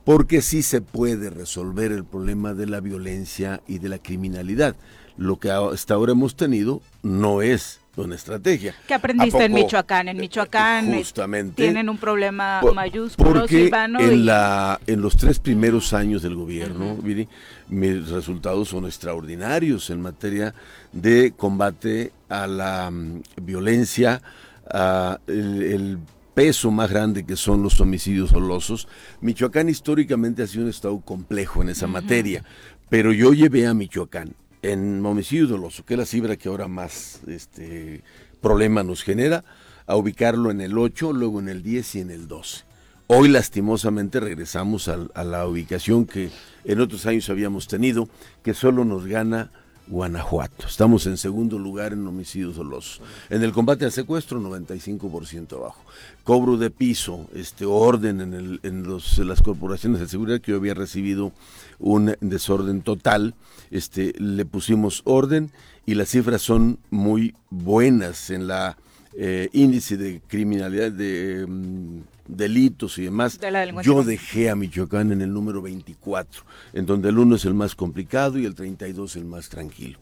porque 0.03 0.41
sí 0.41 0.61
se 0.61 0.81
puede 0.81 1.29
resolver 1.31 1.91
el 1.91 2.05
problema 2.05 2.53
de 2.53 2.67
la 2.67 2.79
violencia 2.79 3.61
y 3.67 3.79
de 3.79 3.89
la 3.89 3.97
criminalidad. 3.97 4.75
Lo 5.17 5.39
que 5.39 5.49
hasta 5.49 5.95
ahora 5.95 6.11
hemos 6.11 6.35
tenido 6.35 6.81
no 7.01 7.41
es 7.41 7.79
una 8.03 8.15
estrategia. 8.15 8.75
¿Qué 8.87 8.93
aprendiste 8.93 9.41
¿A 9.41 9.45
en? 9.45 9.53
Michoacán? 9.53 10.07
En 10.09 10.17
Michoacán 10.17 10.93
eh, 10.93 10.97
Justamente. 10.97 11.63
tienen 11.63 11.87
un 11.89 11.97
problema 11.97 12.59
Por- 12.61 12.73
mayúsculo, 12.73 13.41
porque 13.41 13.69
y- 13.71 14.03
en, 14.03 14.25
la, 14.25 14.79
en 14.85 15.01
los 15.01 15.15
tres 15.15 15.39
primeros 15.39 15.93
años 15.93 16.21
del 16.21 16.35
gobierno, 16.35 16.95
Viri, 16.97 17.27
mis 17.69 18.09
resultados 18.09 18.69
son 18.69 18.85
extraordinarios 18.85 19.89
en 19.89 20.01
materia 20.01 20.53
de 20.91 21.33
combate 21.35 22.11
a 22.29 22.47
la 22.47 22.91
mm, 22.91 23.21
violencia, 23.41 24.21
a 24.69 25.19
el, 25.27 25.61
el 25.63 25.97
peso 26.33 26.69
más 26.71 26.89
grande 26.89 27.25
que 27.25 27.35
son 27.37 27.63
los 27.63 27.79
homicidios 27.79 28.31
dolosos. 28.33 28.87
Michoacán 29.21 29.69
históricamente 29.69 30.43
ha 30.43 30.47
sido 30.47 30.63
un 30.65 30.69
estado 30.69 30.99
complejo 30.99 31.61
en 31.61 31.69
esa 31.69 31.87
materia, 31.87 32.43
pero 32.89 33.13
yo 33.13 33.31
llevé 33.33 33.67
a 33.67 33.73
Michoacán 33.73 34.33
en 34.71 35.05
homicidio 35.05 35.47
doloso, 35.47 35.85
que 35.85 35.93
es 35.95 35.97
la 35.99 36.05
cifra 36.05 36.35
que 36.37 36.49
ahora 36.49 36.67
más 36.67 37.21
este 37.27 38.01
problema 38.41 38.83
nos 38.83 39.03
genera, 39.03 39.43
a 39.87 39.95
ubicarlo 39.95 40.51
en 40.51 40.61
el 40.61 40.77
8, 40.77 41.13
luego 41.13 41.39
en 41.39 41.49
el 41.49 41.61
10 41.63 41.95
y 41.95 41.99
en 42.01 42.11
el 42.11 42.27
12. 42.27 42.63
Hoy 43.07 43.27
lastimosamente 43.29 44.19
regresamos 44.19 44.87
al- 44.87 45.11
a, 45.13 45.23
la 45.23 45.47
ubicación 45.47 46.05
que 46.05 46.31
en 46.63 46.79
otros 46.79 47.05
años 47.05 47.29
habíamos 47.29 47.67
tenido, 47.67 48.09
que 48.43 48.53
solo 48.55 48.83
nos 48.85 49.05
gana 49.05 49.51
Guanajuato. 49.87 50.67
Estamos 50.67 51.05
en 51.05 51.17
segundo 51.17 51.57
lugar 51.59 51.93
en 51.93 52.05
homicidios 52.07 52.55
dolosos. 52.55 53.01
En 53.29 53.43
el 53.43 53.51
combate 53.53 53.85
al 53.85 53.91
secuestro, 53.91 54.39
95% 54.39 55.53
abajo. 55.57 55.81
Cobro 56.23 56.57
de 56.57 56.69
piso, 56.71 57.27
este 57.35 57.65
orden 57.65 58.21
en, 58.21 58.33
el- 58.33 58.59
en 58.63 58.83
los- 58.83 59.17
las 59.19 59.41
corporaciones 59.41 59.99
de 59.99 60.07
seguridad 60.07 60.41
que 60.41 60.51
yo 60.51 60.57
había 60.57 60.73
recibido 60.73 61.31
un 61.79 62.15
desorden 62.21 62.81
total. 62.81 63.35
Este, 63.71 64.13
le 64.19 64.45
pusimos 64.45 65.01
orden 65.05 65.51
y 65.85 65.95
las 65.95 66.09
cifras 66.09 66.41
son 66.41 66.79
muy 66.89 67.35
buenas 67.49 68.29
en 68.31 68.47
la 68.47 68.77
eh, 69.17 69.49
índice 69.53 69.95
de 69.97 70.21
criminalidad, 70.27 70.91
de 70.91 71.45
mm, 71.47 72.01
delitos 72.27 72.97
y 72.97 73.03
demás. 73.05 73.39
De 73.39 73.73
Yo 73.83 74.03
dejé 74.03 74.49
a 74.49 74.55
Michoacán 74.55 75.11
en 75.11 75.21
el 75.21 75.31
número 75.31 75.61
24, 75.61 76.43
en 76.73 76.85
donde 76.85 77.09
el 77.09 77.17
1 77.17 77.35
es 77.35 77.45
el 77.45 77.53
más 77.53 77.75
complicado 77.75 78.37
y 78.39 78.45
el 78.45 78.55
32 78.55 79.15
el 79.15 79.25
más 79.25 79.49
tranquilo. 79.49 79.99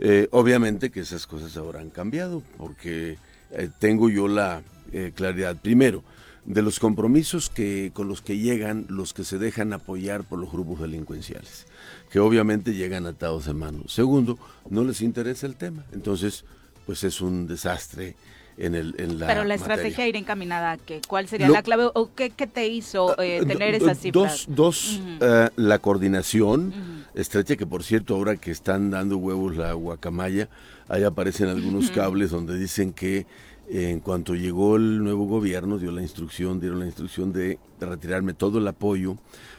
Eh, 0.00 0.28
obviamente 0.32 0.90
que 0.90 1.00
esas 1.00 1.26
cosas 1.26 1.56
ahora 1.56 1.80
han 1.80 1.90
cambiado, 1.90 2.42
porque 2.56 3.18
eh, 3.52 3.68
tengo 3.78 4.10
yo 4.10 4.28
la 4.28 4.62
claridad. 5.14 5.54
Primero, 5.60 6.02
de 6.48 6.62
los 6.62 6.80
compromisos 6.80 7.50
que 7.50 7.90
con 7.92 8.08
los 8.08 8.22
que 8.22 8.38
llegan 8.38 8.86
los 8.88 9.12
que 9.12 9.22
se 9.22 9.36
dejan 9.36 9.74
apoyar 9.74 10.24
por 10.24 10.38
los 10.38 10.50
grupos 10.50 10.80
delincuenciales, 10.80 11.66
que 12.10 12.20
obviamente 12.20 12.74
llegan 12.74 13.06
atados 13.06 13.44
de 13.44 13.52
mano. 13.52 13.82
Segundo, 13.86 14.38
no 14.70 14.82
les 14.82 15.02
interesa 15.02 15.46
el 15.46 15.56
tema, 15.56 15.84
entonces 15.92 16.46
pues 16.86 17.04
es 17.04 17.20
un 17.20 17.46
desastre 17.46 18.16
en, 18.58 18.74
el, 18.74 18.94
en 18.98 19.18
la 19.20 19.26
Pero 19.26 19.44
la 19.44 19.56
materia. 19.56 19.74
estrategia 19.74 20.08
irá 20.08 20.18
encaminada 20.18 20.72
a 20.72 20.76
qué? 20.76 21.00
¿Cuál 21.06 21.28
sería 21.28 21.46
Lo- 21.46 21.54
la 21.54 21.62
clave 21.62 21.90
o 21.94 22.10
qué, 22.14 22.30
qué 22.30 22.46
te 22.46 22.66
hizo 22.68 23.18
eh, 23.22 23.40
Ah, 23.42 23.46
tener 23.46 23.78
do- 23.78 23.84
esas 23.86 23.98
cifras? 24.00 24.44
Dos, 24.48 24.56
dos 24.56 25.00
Ujú. 25.00 25.08
eh, 25.24 25.48
la 25.56 25.78
coordinación 25.78 26.74
estrecha, 27.14 27.56
que 27.56 27.66
por 27.66 27.82
cierto, 27.84 28.14
ahora 28.14 28.36
que 28.36 28.50
están 28.50 28.90
dando 28.90 29.16
huevos 29.16 29.56
la 29.56 29.72
guacamaya, 29.72 30.48
ahí 30.88 31.04
aparecen 31.04 31.48
algunos 31.48 31.90
cables 31.90 32.30
donde 32.30 32.58
dicen 32.58 32.92
que 32.92 33.26
eh, 33.70 33.90
en 33.90 34.00
cuanto 34.00 34.34
llegó 34.34 34.76
el 34.76 35.02
nuevo 35.04 35.26
gobierno, 35.26 35.78
dio 35.78 35.92
la 35.92 36.00
instrucción, 36.02 36.58
dieron 36.58 36.80
la 36.80 36.86
instrucción 36.86 37.32
de 37.32 37.58
retirarme 37.80 38.32
todo 38.34 38.58
el 38.58 38.66
apoyo, 38.66 39.16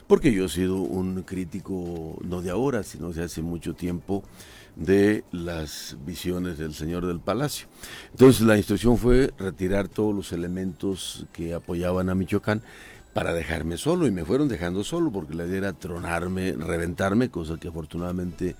porque 0.07 0.33
yo 0.33 0.45
he 0.45 0.49
sido 0.49 0.77
un 0.77 1.21
crítico, 1.21 2.17
no 2.23 2.41
de 2.41 2.49
ahora, 2.49 2.81
sino 2.83 3.11
de 3.11 3.23
hace 3.23 3.41
mucho 3.43 3.75
tiempo, 3.75 4.23
de 4.79 5.23
las 5.31 5.97
visiones 6.05 6.57
del 6.57 6.73
señor 6.73 7.05
del 7.05 7.19
palacio. 7.19 7.67
Entonces 8.11 8.41
la 8.41 8.57
instrucción 8.57 8.97
fue 8.97 9.31
retirar 9.37 9.87
todos 9.89 10.15
los 10.15 10.31
elementos 10.31 11.25
que 11.33 11.53
apoyaban 11.53 12.09
a 12.09 12.15
Michoacán 12.15 12.61
para 13.13 13.33
dejarme 13.33 13.77
solo 13.77 14.07
y 14.07 14.11
me 14.11 14.23
fueron 14.23 14.47
dejando 14.47 14.83
solo 14.83 15.11
porque 15.11 15.33
la 15.35 15.45
idea 15.45 15.57
era 15.57 15.73
tronarme, 15.73 16.53
reventarme, 16.53 17.29
cosa 17.29 17.57
que 17.57 17.67
afortunadamente 17.67 18.55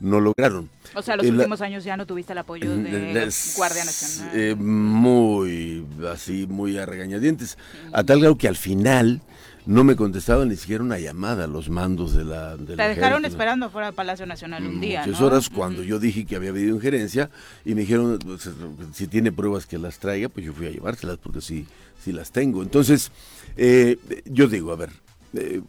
no 0.00 0.18
lograron. 0.18 0.70
O 0.94 1.02
sea, 1.02 1.16
los 1.16 1.26
Eh, 1.26 1.28
la- 1.30 1.36
últimos 1.36 1.60
años 1.60 1.84
ya 1.84 1.96
no 1.96 2.06
tuviste 2.06 2.32
el 2.32 2.38
apoyo 2.38 2.70
de 2.74 3.30
Guardia 3.56 3.84
Nacional. 3.84 4.30
eh, 4.34 4.54
muy, 4.54 5.86
así, 6.10 6.46
muy 6.48 6.78
a 6.78 6.86
regañadientes. 6.86 7.58
A 7.92 8.02
tal 8.02 8.20
grado 8.20 8.36
que 8.38 8.48
al 8.48 8.56
final 8.56 9.20
no 9.66 9.84
me 9.84 9.96
contestaban 9.96 10.48
ni 10.48 10.56
siquiera 10.56 10.82
una 10.82 10.98
llamada 10.98 11.44
a 11.44 11.46
los 11.46 11.68
mandos 11.68 12.14
de 12.14 12.24
la... 12.24 12.56
de 12.56 12.76
la 12.76 12.88
dejaron 12.88 13.24
esperando 13.24 13.70
fuera 13.70 13.88
del 13.88 13.94
Palacio 13.94 14.26
Nacional 14.26 14.66
un 14.66 14.80
día, 14.80 15.00
muchas 15.00 15.20
¿no? 15.20 15.26
horas 15.26 15.48
cuando 15.50 15.82
yo 15.82 15.98
dije 15.98 16.24
que 16.24 16.36
había 16.36 16.50
habido 16.50 16.74
injerencia 16.74 17.30
y 17.64 17.74
me 17.74 17.82
dijeron 17.82 18.18
pues, 18.18 18.48
si 18.92 19.06
tiene 19.06 19.32
pruebas 19.32 19.66
que 19.66 19.78
las 19.78 19.98
traiga 19.98 20.28
pues 20.28 20.46
yo 20.46 20.52
fui 20.52 20.66
a 20.66 20.70
llevárselas 20.70 21.18
porque 21.18 21.40
sí 21.40 21.66
sí 22.02 22.12
las 22.12 22.32
tengo 22.32 22.62
entonces 22.62 23.12
eh, 23.56 23.98
yo 24.24 24.48
digo 24.48 24.72
a 24.72 24.76
ver 24.76 24.90
eh, 25.32 25.62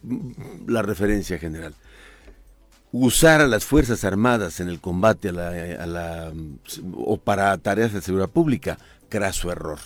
la 0.66 0.82
referencia 0.82 1.38
general. 1.38 1.74
Usar 2.90 3.40
a 3.40 3.46
las 3.46 3.64
fuerzas 3.64 4.04
armadas 4.04 4.60
en 4.60 4.68
el 4.68 4.80
combate 4.80 5.30
a 5.30 5.32
la, 5.32 5.48
a 5.48 5.86
la 5.86 6.32
o 6.94 7.16
para 7.16 7.56
tareas 7.58 7.92
de 7.92 8.02
seguridad 8.02 8.28
pública 8.28 8.78
craso 9.08 9.50
error. 9.50 9.78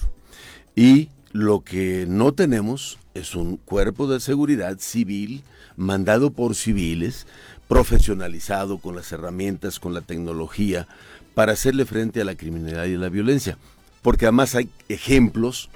Y 0.75 1.11
lo 1.37 1.61
que 1.61 2.07
no 2.09 2.33
tenemos 2.33 2.99
es 3.15 3.35
un 3.35 3.59
cuerpo 3.59 4.07
de 4.09 4.21
seguridad 4.21 4.79
civil 4.79 5.43
mandado 5.77 6.31
por 6.31 6.55
civiles, 6.55 7.27
profesionalizado 7.69 8.79
con 8.79 8.97
las 8.97 9.13
herramientas, 9.13 9.79
con 9.79 9.93
la 9.93 10.01
tecnología, 10.01 10.89
para 11.35 11.53
hacerle 11.53 11.85
frente 11.85 12.23
a 12.23 12.25
la 12.25 12.37
criminalidad 12.37 12.87
y 12.87 12.95
a 12.95 12.99
la 12.99 13.11
violencia. 13.11 13.59
Porque 14.01 14.25
además 14.25 14.55
hay 14.55 14.71
ejemplos 14.89 15.69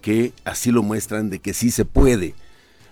que 0.00 0.32
así 0.44 0.70
lo 0.70 0.82
muestran 0.84 1.28
de 1.28 1.40
que 1.40 1.54
sí 1.54 1.70
se 1.70 1.84
puede. 1.84 2.34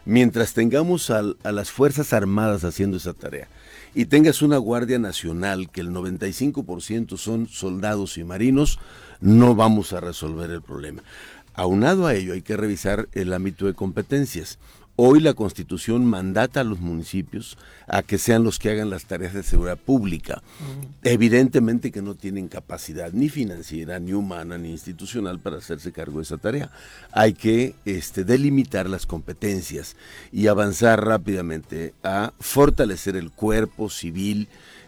mientras 0.04 0.54
tengamos 0.54 1.10
al- 1.10 1.36
a, 1.44 1.52
las 1.52 1.70
Fuerzas 1.70 2.14
Armadas 2.14 2.64
haciendo 2.64 2.96
esa 2.96 3.12
tarea 3.12 3.46
y 3.94 4.06
tengas 4.06 4.40
una 4.40 4.56
Guardia 4.56 4.98
Nacional 4.98 5.68
que 5.70 5.82
el 5.82 5.90
95% 5.90 7.18
son 7.18 7.46
soldados 7.46 8.16
y 8.16 8.24
marinos, 8.24 8.78
no 9.20 9.54
vamos 9.54 9.92
a 9.92 10.00
resolver 10.00 10.50
el 10.50 10.62
problema. 10.62 11.02
Aunado 11.58 12.06
a 12.06 12.14
ello, 12.14 12.34
hay 12.34 12.42
que 12.42 12.56
revisar 12.56 13.08
el 13.14 13.32
ámbito 13.32 13.66
de 13.66 13.74
competencias. 13.74 14.60
Hoy 14.94 15.18
la 15.18 15.34
Constitución 15.34 16.04
mandata 16.06 16.60
a 16.60 16.64
los 16.64 16.78
municipios 16.78 17.58
a 17.88 18.02
que 18.04 18.16
sean 18.16 18.44
los 18.44 18.60
que 18.60 18.70
hagan 18.70 18.90
las 18.90 19.06
tareas 19.06 19.34
de 19.34 19.42
seguridad 19.42 19.76
pública. 19.76 20.40
Evidentemente 21.02 21.90
que 21.90 22.00
no 22.00 22.14
tienen 22.14 22.46
capacidad 22.46 23.12
ni 23.12 23.28
financiera, 23.28 23.98
ni 23.98 24.12
humana, 24.12 24.56
ni 24.56 24.70
institucional 24.70 25.40
para 25.40 25.56
hacerse 25.58 25.90
cargo 25.90 26.18
de 26.18 26.22
esa 26.22 26.36
tarea. 26.36 26.70
Hay 27.10 27.32
que 27.34 27.74
este, 27.86 28.22
delimitar 28.22 28.88
las 28.88 29.04
competencias 29.04 29.96
y 30.30 30.46
avanzar 30.46 31.04
rápidamente 31.04 31.92
a 32.04 32.32
fortalecer 32.38 33.16
el 33.16 33.32
cuerpo 33.32 33.90
civil. 33.90 34.46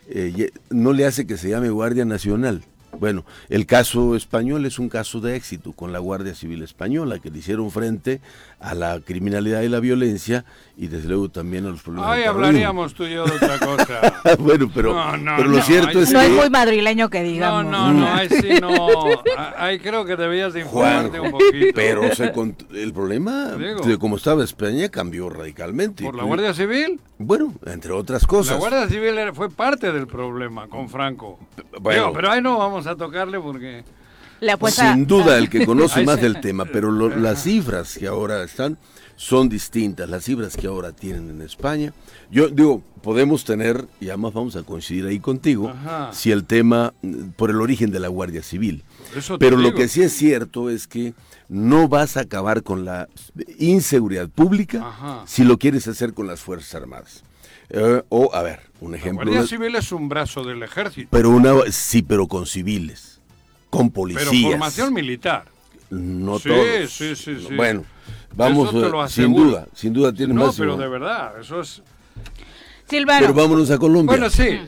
Eh, 0.08 0.32
y- 0.36 0.74
no 0.74 0.92
le 0.92 1.04
hace 1.04 1.26
que 1.26 1.36
se 1.36 1.48
llame 1.50 1.68
Guardia 1.70 2.04
Nacional. 2.04 2.62
Bueno, 2.98 3.24
el 3.48 3.66
caso 3.66 4.16
español 4.16 4.66
es 4.66 4.78
un 4.78 4.88
caso 4.88 5.20
de 5.20 5.36
éxito 5.36 5.72
con 5.72 5.92
la 5.92 6.00
Guardia 6.00 6.34
Civil 6.34 6.62
Española, 6.62 7.18
que 7.18 7.30
le 7.30 7.38
hicieron 7.38 7.70
frente 7.70 8.20
a 8.58 8.74
la 8.74 9.00
criminalidad 9.00 9.62
y 9.62 9.68
la 9.68 9.80
violencia 9.80 10.44
y 10.76 10.88
desde 10.88 11.08
luego 11.08 11.28
también 11.28 11.66
a 11.66 11.70
los 11.70 11.82
problemas. 11.82 12.10
Terrorismo. 12.16 12.46
hablaríamos 12.46 12.94
tú 12.94 13.04
y 13.04 13.12
yo 13.14 13.24
de 13.24 13.32
otra 13.36 13.58
cosa. 13.58 14.20
bueno, 14.38 14.70
pero, 14.74 14.92
No, 14.92 15.16
no, 15.16 15.32
pero 15.36 15.48
lo 15.48 15.56
no, 15.58 15.62
cierto 15.62 16.00
es 16.02 16.08
sí. 16.08 16.14
No 16.14 16.20
que... 16.20 16.26
es 16.26 16.32
muy 16.32 16.50
madrileño 16.50 17.08
que 17.08 17.20
No, 17.20 17.24
digamos. 17.28 17.64
no, 17.66 17.92
no, 17.92 18.06
ahí 18.12 18.28
sí 18.28 18.48
no. 18.60 18.70
Ah, 19.36 19.54
Ahí 19.58 19.78
creo 19.78 20.04
que 20.04 20.16
debías 20.16 20.52
de 20.52 20.64
Juan, 20.64 21.06
informarte 21.06 21.20
un 21.20 21.30
poquito. 21.30 21.72
pero 21.74 22.14
se 22.14 22.32
cont- 22.34 22.66
el 22.74 22.92
problema 22.92 23.52
Digo. 23.52 23.80
de 23.82 23.98
cómo 23.98 24.16
estaba 24.16 24.42
España 24.44 24.88
cambió 24.88 25.30
radicalmente. 25.30 26.04
¿Por 26.04 26.14
la 26.16 26.24
Guardia 26.24 26.52
Civil? 26.54 27.00
Bueno, 27.18 27.54
entre 27.66 27.92
otras 27.92 28.26
cosas. 28.26 28.54
La 28.54 28.58
Guardia 28.58 28.88
Civil 28.88 29.14
fue 29.34 29.48
parte 29.50 29.92
del 29.92 30.06
problema 30.06 30.66
con 30.68 30.88
Franco. 30.88 31.38
Bueno. 31.80 32.00
Digo, 32.02 32.12
pero 32.14 32.30
ahí 32.30 32.40
no 32.42 32.58
vamos 32.58 32.79
a 32.86 32.96
tocarle 32.96 33.38
porque... 33.40 33.84
Le 34.40 34.52
apuesta- 34.52 34.94
Sin 34.94 35.06
duda, 35.06 35.36
el 35.36 35.50
que 35.50 35.66
conoce 35.66 36.02
más 36.04 36.20
del 36.20 36.40
tema, 36.40 36.64
pero 36.64 36.90
lo- 36.90 37.14
las 37.14 37.42
cifras 37.42 37.96
que 37.98 38.06
ahora 38.06 38.42
están 38.42 38.78
son 39.16 39.50
distintas, 39.50 40.08
las 40.08 40.24
cifras 40.24 40.56
que 40.56 40.66
ahora 40.66 40.92
tienen 40.92 41.28
en 41.28 41.42
España. 41.42 41.92
Yo 42.30 42.48
digo, 42.48 42.82
podemos 43.02 43.44
tener, 43.44 43.84
y 44.00 44.08
además 44.08 44.32
vamos 44.32 44.56
a 44.56 44.62
coincidir 44.62 45.04
ahí 45.04 45.18
contigo, 45.20 45.68
Ajá. 45.68 46.10
si 46.14 46.30
el 46.32 46.44
tema, 46.44 46.94
mm, 47.02 47.30
por 47.36 47.50
el 47.50 47.60
origen 47.60 47.90
de 47.90 48.00
la 48.00 48.08
Guardia 48.08 48.42
Civil. 48.42 48.82
Pero 49.38 49.58
lo 49.58 49.74
que 49.74 49.88
sí 49.88 50.00
es 50.02 50.12
cierto 50.14 50.70
es 50.70 50.86
que 50.86 51.12
no 51.50 51.86
vas 51.88 52.16
a 52.16 52.20
acabar 52.20 52.62
con 52.62 52.86
la 52.86 53.08
inseguridad 53.58 54.28
pública 54.30 54.86
Ajá. 54.88 55.22
si 55.26 55.44
lo 55.44 55.58
quieres 55.58 55.86
hacer 55.86 56.14
con 56.14 56.26
las 56.26 56.40
Fuerzas 56.40 56.74
Armadas. 56.76 57.22
Eh, 57.70 58.02
o, 58.08 58.34
a 58.34 58.42
ver, 58.42 58.60
un 58.80 58.92
La 58.92 58.98
ejemplo. 58.98 59.24
Guardia 59.24 59.42
de- 59.42 59.48
Civil 59.48 59.74
es 59.76 59.92
un 59.92 60.08
brazo 60.08 60.42
del 60.44 60.62
ejército. 60.62 61.08
pero 61.10 61.30
una, 61.30 61.54
sí, 61.70 62.02
pero 62.02 62.26
con 62.26 62.46
civiles, 62.46 63.20
con 63.70 63.90
policías. 63.90 64.28
Pero 64.30 64.48
formación 64.50 64.92
militar. 64.94 65.44
No 65.90 66.38
Sí, 66.38 66.48
todos. 66.48 66.90
sí, 66.90 67.16
sí, 67.16 67.36
sí. 67.48 67.54
Bueno, 67.56 67.84
vamos, 68.34 68.68
Eso 68.70 68.80
te 68.80 68.86
eh, 68.86 68.90
lo 68.90 69.08
sin 69.08 69.34
duda, 69.34 69.66
sin 69.74 69.92
duda 69.92 70.12
tienes 70.12 70.36
No, 70.36 70.46
más. 70.46 70.56
pero 70.56 70.76
¿no? 70.76 70.82
de 70.82 70.88
verdad, 70.88 71.40
eso 71.40 71.60
es... 71.60 71.82
Silvano, 72.88 73.20
Pero 73.20 73.34
vámonos 73.34 73.70
a 73.70 73.78
Colombia. 73.78 74.16
Bueno, 74.16 74.28
sí, 74.30 74.58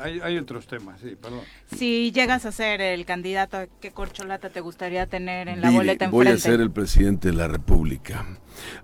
hay, 0.00 0.20
hay 0.20 0.38
otros 0.38 0.66
temas, 0.68 1.00
sí, 1.00 1.16
perdón. 1.20 1.40
si 1.76 2.12
llegas 2.12 2.46
a 2.46 2.52
ser 2.52 2.80
el 2.80 3.04
candidato, 3.04 3.58
¿qué 3.80 3.90
corcholata 3.90 4.50
te 4.50 4.60
gustaría 4.60 5.06
tener 5.06 5.48
en 5.48 5.60
la 5.60 5.66
Mire, 5.68 5.78
boleta 5.78 6.08
voy 6.08 6.26
a 6.26 6.30
enfrente? 6.30 6.48
ser 6.48 6.60
el 6.60 6.70
presidente 6.70 7.28
de 7.28 7.34
la 7.34 7.48
República. 7.48 8.24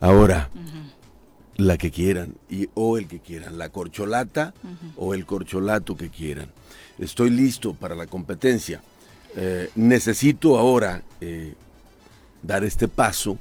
Ahora, 0.00 0.50
la 1.56 1.78
que 1.78 1.90
quieran, 1.90 2.34
y, 2.50 2.68
o 2.74 2.98
el 2.98 3.06
que 3.08 3.20
quieran, 3.20 3.58
la 3.58 3.68
corcholata 3.70 4.52
o 4.96 5.14
el 5.14 5.24
corcholato 5.26 5.96
que 5.96 6.10
quieran. 6.10 6.48
Estoy 6.98 7.30
listo 7.30 7.74
para 7.74 7.94
la 7.94 8.06
competencia. 8.06 8.82
Eh, 9.36 9.70
necesito 9.74 10.58
ahora 10.58 11.02
eh, 11.20 11.54
dar 12.42 12.64
este 12.64 12.88
paso 12.88 13.38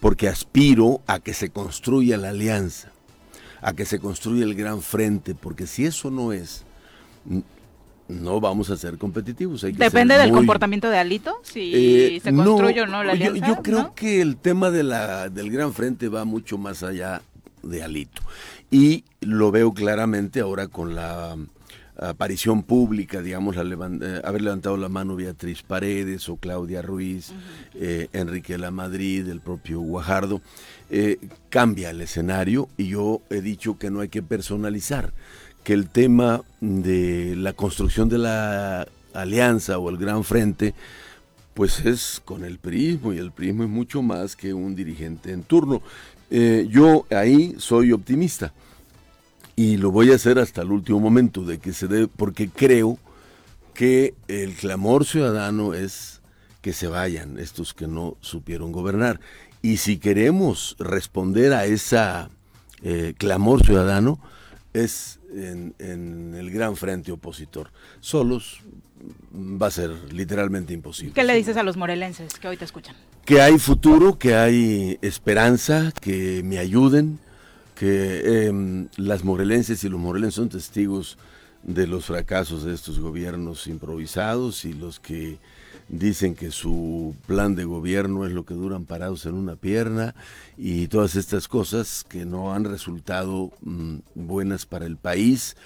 porque 0.00 0.28
aspiro 0.28 1.00
a 1.06 1.20
que 1.20 1.34
se 1.34 1.50
construya 1.50 2.16
la 2.16 2.30
alianza, 2.30 2.90
a 3.60 3.72
que 3.74 3.84
se 3.84 3.98
construya 3.98 4.44
el 4.44 4.54
gran 4.54 4.80
frente, 4.82 5.34
porque 5.34 5.66
si 5.66 5.84
eso 5.86 6.10
no 6.10 6.32
es, 6.32 6.64
no 8.08 8.40
vamos 8.40 8.70
a 8.70 8.76
ser 8.76 8.98
competitivos. 8.98 9.62
hay 9.62 9.72
que 9.72 9.78
Depende 9.84 10.14
ser 10.14 10.22
del 10.22 10.32
muy- 10.32 10.40
comportamiento 10.40 10.88
de 10.90 10.98
Alito, 10.98 11.36
si 11.44 11.70
eh, 11.74 12.20
se 12.22 12.32
construye 12.34 12.80
o 12.82 12.86
no 12.86 13.04
la 13.04 13.14
yo- 13.14 13.28
alianza. 13.30 13.46
Yo, 13.56 13.62
creo 13.62 13.82
¿no? 13.82 13.94
que 13.94 14.20
el 14.20 14.36
tema 14.36 14.70
de 14.70 14.82
la, 14.82 15.28
del 15.28 15.50
Gran 15.50 15.72
Frente 15.72 16.08
va 16.08 16.24
mucho 16.24 16.58
más 16.58 16.82
allá 16.82 17.22
de 17.62 17.82
Alito. 17.82 18.22
Y 18.70 19.04
lo 19.20 19.50
veo 19.50 19.72
claramente 19.72 20.40
ahora 20.40 20.68
con 20.68 20.94
la 20.94 21.36
mm, 21.36 21.46
aparición 22.00 22.62
pública, 22.62 23.20
digamos, 23.20 23.56
la 23.56 23.62
eh, 23.62 24.20
haber 24.24 24.42
levantado 24.42 24.76
la 24.76 24.88
mano 24.88 25.16
Beatriz 25.16 25.62
Paredes 25.62 26.28
o 26.28 26.36
Claudia 26.36 26.82
Ruiz, 26.82 27.32
eh, 27.74 28.08
Enrique 28.12 28.56
La 28.56 28.70
Madrid, 28.70 29.28
el 29.28 29.40
propio 29.40 29.80
Guajardo, 29.80 30.40
eh, 30.90 31.18
cambia 31.50 31.90
el 31.90 32.00
escenario 32.00 32.68
y 32.76 32.88
yo 32.88 33.20
he 33.30 33.40
dicho 33.40 33.78
que 33.78 33.90
no 33.90 34.00
hay 34.00 34.08
que 34.08 34.22
personalizar, 34.22 35.12
que 35.62 35.74
el 35.74 35.88
tema 35.88 36.42
de 36.60 37.36
la 37.36 37.52
construcción 37.52 38.08
de 38.08 38.18
la 38.18 38.88
alianza 39.12 39.78
o 39.78 39.90
el 39.90 39.98
gran 39.98 40.24
frente, 40.24 40.74
pues 41.52 41.84
es 41.84 42.22
con 42.24 42.44
el 42.44 42.58
prismo 42.58 43.12
y 43.12 43.18
el 43.18 43.32
prismo 43.32 43.64
es 43.64 43.68
mucho 43.68 44.00
más 44.00 44.36
que 44.36 44.54
un 44.54 44.74
dirigente 44.74 45.32
en 45.32 45.42
turno. 45.42 45.82
Eh, 46.30 46.68
yo 46.70 47.06
ahí 47.10 47.54
soy 47.58 47.92
optimista 47.92 48.52
y 49.56 49.76
lo 49.76 49.90
voy 49.90 50.12
a 50.12 50.14
hacer 50.14 50.38
hasta 50.38 50.62
el 50.62 50.70
último 50.70 51.00
momento 51.00 51.42
de 51.42 51.58
que 51.58 51.72
se 51.72 51.88
dé, 51.88 52.06
porque 52.08 52.48
creo 52.48 52.98
que 53.74 54.14
el 54.28 54.54
clamor 54.54 55.04
ciudadano 55.04 55.74
es 55.74 56.20
que 56.62 56.72
se 56.72 56.86
vayan 56.86 57.38
estos 57.38 57.74
que 57.74 57.86
no 57.86 58.16
supieron 58.20 58.72
gobernar. 58.72 59.20
Y 59.62 59.78
si 59.78 59.98
queremos 59.98 60.76
responder 60.78 61.52
a 61.52 61.66
esa 61.66 62.30
eh, 62.82 63.14
clamor 63.18 63.64
ciudadano, 63.64 64.20
es 64.72 65.18
en, 65.34 65.74
en 65.78 66.34
el 66.34 66.50
gran 66.50 66.76
frente 66.76 67.12
opositor. 67.12 67.70
Solos 68.00 68.60
va 69.32 69.66
a 69.66 69.70
ser 69.70 69.90
literalmente 70.12 70.72
imposible. 70.72 71.14
¿Qué 71.14 71.24
le 71.24 71.34
dices 71.34 71.56
a 71.56 71.62
los 71.62 71.76
morelenses 71.76 72.34
que 72.34 72.48
hoy 72.48 72.56
te 72.56 72.64
escuchan? 72.64 72.96
Que 73.24 73.40
hay 73.40 73.58
futuro, 73.58 74.18
que 74.18 74.34
hay 74.34 74.98
esperanza, 75.02 75.92
que 76.00 76.42
me 76.44 76.58
ayuden, 76.58 77.18
que 77.74 78.46
em, 78.46 78.88
las 78.96 79.24
morelenses 79.24 79.84
y 79.84 79.88
los 79.88 80.00
morelenses 80.00 80.34
son 80.34 80.48
testigos 80.48 81.16
de 81.62 81.86
los 81.86 82.06
fracasos 82.06 82.64
de 82.64 82.74
estos 82.74 82.98
gobiernos 82.98 83.66
improvisados 83.66 84.64
y 84.64 84.72
los 84.72 84.98
que 84.98 85.38
dicen 85.88 86.34
que 86.34 86.50
su 86.50 87.14
plan 87.26 87.54
de 87.54 87.64
gobierno 87.64 88.24
es 88.24 88.32
lo 88.32 88.44
que 88.44 88.54
duran 88.54 88.84
parados 88.84 89.26
en 89.26 89.34
una 89.34 89.56
pierna 89.56 90.14
y 90.56 90.86
todas 90.86 91.16
estas 91.16 91.48
cosas 91.48 92.04
que 92.08 92.24
no 92.24 92.54
han 92.54 92.64
resultado 92.64 93.50
mm, 93.62 93.96
buenas 94.14 94.66
para 94.66 94.86
el 94.86 94.96
país, 94.96 95.56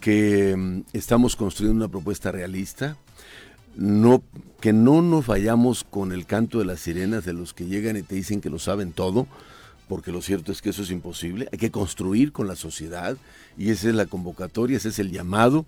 que 0.00 0.56
mm, 0.56 0.80
estamos 0.92 1.36
construyendo 1.36 1.84
una 1.84 1.90
propuesta 1.90 2.32
realista, 2.32 2.96
no, 3.76 4.22
que 4.60 4.72
no 4.72 5.02
nos 5.02 5.26
vayamos 5.26 5.84
con 5.84 6.12
el 6.12 6.26
canto 6.26 6.58
de 6.58 6.64
las 6.64 6.80
sirenas 6.80 7.24
de 7.24 7.32
los 7.32 7.54
que 7.54 7.66
llegan 7.66 7.96
y 7.96 8.02
te 8.02 8.14
dicen 8.14 8.40
que 8.40 8.50
lo 8.50 8.58
saben 8.58 8.92
todo, 8.92 9.26
porque 9.88 10.12
lo 10.12 10.22
cierto 10.22 10.52
es 10.52 10.62
que 10.62 10.70
eso 10.70 10.82
es 10.82 10.90
imposible. 10.90 11.48
Hay 11.52 11.58
que 11.58 11.70
construir 11.70 12.32
con 12.32 12.46
la 12.46 12.56
sociedad 12.56 13.16
y 13.56 13.70
esa 13.70 13.88
es 13.88 13.94
la 13.94 14.06
convocatoria, 14.06 14.76
ese 14.76 14.90
es 14.90 14.98
el 14.98 15.10
llamado, 15.10 15.64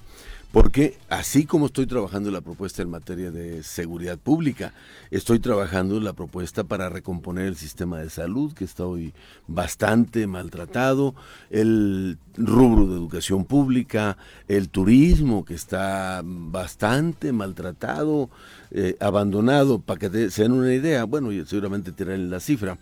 porque 0.53 0.99
así 1.09 1.47
como 1.47 1.67
estoy 1.67 1.87
trabajando 1.87 2.31
la 2.33 2.41
propuesta 2.41 2.83
en 2.83 2.91
materia 2.91 3.31
de 3.31 3.63
seguridad 3.63 4.19
pública, 4.19 4.75
estoy 5.13 5.39
trabajando 5.39 6.01
la 6.01 6.13
propuesta 6.13 6.65
para 6.65 6.89
recomponer 6.89 7.47
el 7.47 7.55
sistema 7.57 7.99
de 8.01 8.11
salud, 8.11 8.53
que 8.53 8.65
está 8.65 8.85
hoy 8.85 9.13
bastante 9.47 10.27
maltratado, 10.27 11.15
el 11.51 12.19
rubro 12.37 12.87
de 12.89 12.95
educación 12.95 13.45
pública, 13.45 14.17
el 14.49 14.69
turismo, 14.69 15.45
que 15.45 15.55
está 15.55 16.23
bastante 16.25 17.33
maltratado, 17.33 18.29
eh, 18.73 18.97
abandonado, 19.01 19.79
para 19.81 20.01
que 20.01 20.11
te- 20.11 20.31
se 20.31 20.43
den 20.43 20.53
una 20.53 20.75
idea, 20.75 21.05
bueno, 21.05 21.31
seguramente 21.47 21.93
tienen 21.93 22.29
la 22.29 22.41
cifra. 22.41 22.77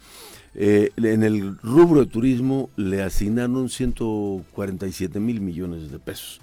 Eh, 0.55 0.91
en 0.97 1.23
el 1.23 1.57
rubro 1.59 2.01
de 2.01 2.07
turismo 2.07 2.71
le 2.77 3.03
asignaron 3.03 3.69
147 3.69 5.21
mil 5.21 5.41
millones 5.41 5.91
de 5.91 5.99
pesos, 5.99 6.41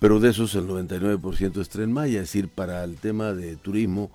pero 0.00 0.20
de 0.20 0.30
esos 0.30 0.54
el 0.54 0.66
99% 0.66 1.60
es 1.60 1.68
Tren 1.68 1.92
Maya, 1.92 2.16
es 2.22 2.28
decir, 2.28 2.48
para 2.48 2.82
el 2.84 2.96
tema 2.96 3.32
de 3.32 3.56
turismo, 3.56 4.10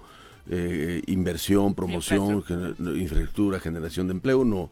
eh, 0.49 1.01
inversión, 1.07 1.75
promoción, 1.75 2.41
gener- 2.43 2.75
infraestructura, 2.99 3.59
generación 3.59 4.07
de 4.07 4.13
empleo, 4.13 4.43
no, 4.45 4.69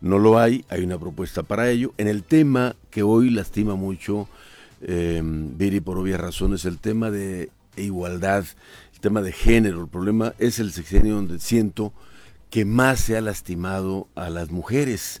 no 0.00 0.18
lo 0.18 0.38
hay, 0.38 0.64
hay 0.68 0.82
una 0.82 0.98
propuesta 0.98 1.42
para 1.42 1.70
ello. 1.70 1.92
En 1.98 2.08
el 2.08 2.22
tema 2.22 2.74
que 2.90 3.02
hoy 3.02 3.30
lastima 3.30 3.74
mucho, 3.76 4.28
eh, 4.82 5.20
Viri, 5.24 5.80
por 5.80 5.98
obvias 5.98 6.20
razones, 6.20 6.64
el 6.64 6.78
tema 6.78 7.10
de 7.10 7.50
igualdad, 7.76 8.44
el 8.94 9.00
tema 9.00 9.22
de 9.22 9.32
género, 9.32 9.80
el 9.82 9.88
problema 9.88 10.34
es 10.38 10.58
el 10.58 10.72
sexenio 10.72 11.14
donde 11.16 11.38
siento 11.38 11.92
que 12.50 12.64
más 12.64 13.00
se 13.00 13.16
ha 13.16 13.20
lastimado 13.20 14.08
a 14.14 14.30
las 14.30 14.50
mujeres. 14.50 15.20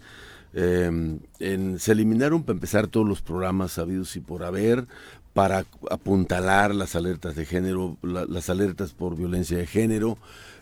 Eh, 0.54 1.18
en- 1.40 1.78
se 1.78 1.92
eliminaron 1.92 2.42
para 2.42 2.54
empezar 2.54 2.86
todos 2.86 3.06
los 3.06 3.20
programas 3.22 3.72
sabidos 3.72 4.16
y 4.16 4.20
por 4.20 4.44
haber 4.44 4.86
para 5.34 5.66
apuntalar 5.90 6.74
las 6.74 6.96
alertas 6.96 7.36
de 7.36 7.44
género, 7.44 7.96
la- 8.02 8.24
las 8.24 8.50
alertas 8.50 8.92
por 8.92 9.14
violencia 9.16 9.56
de 9.58 9.66
género, 9.66 10.18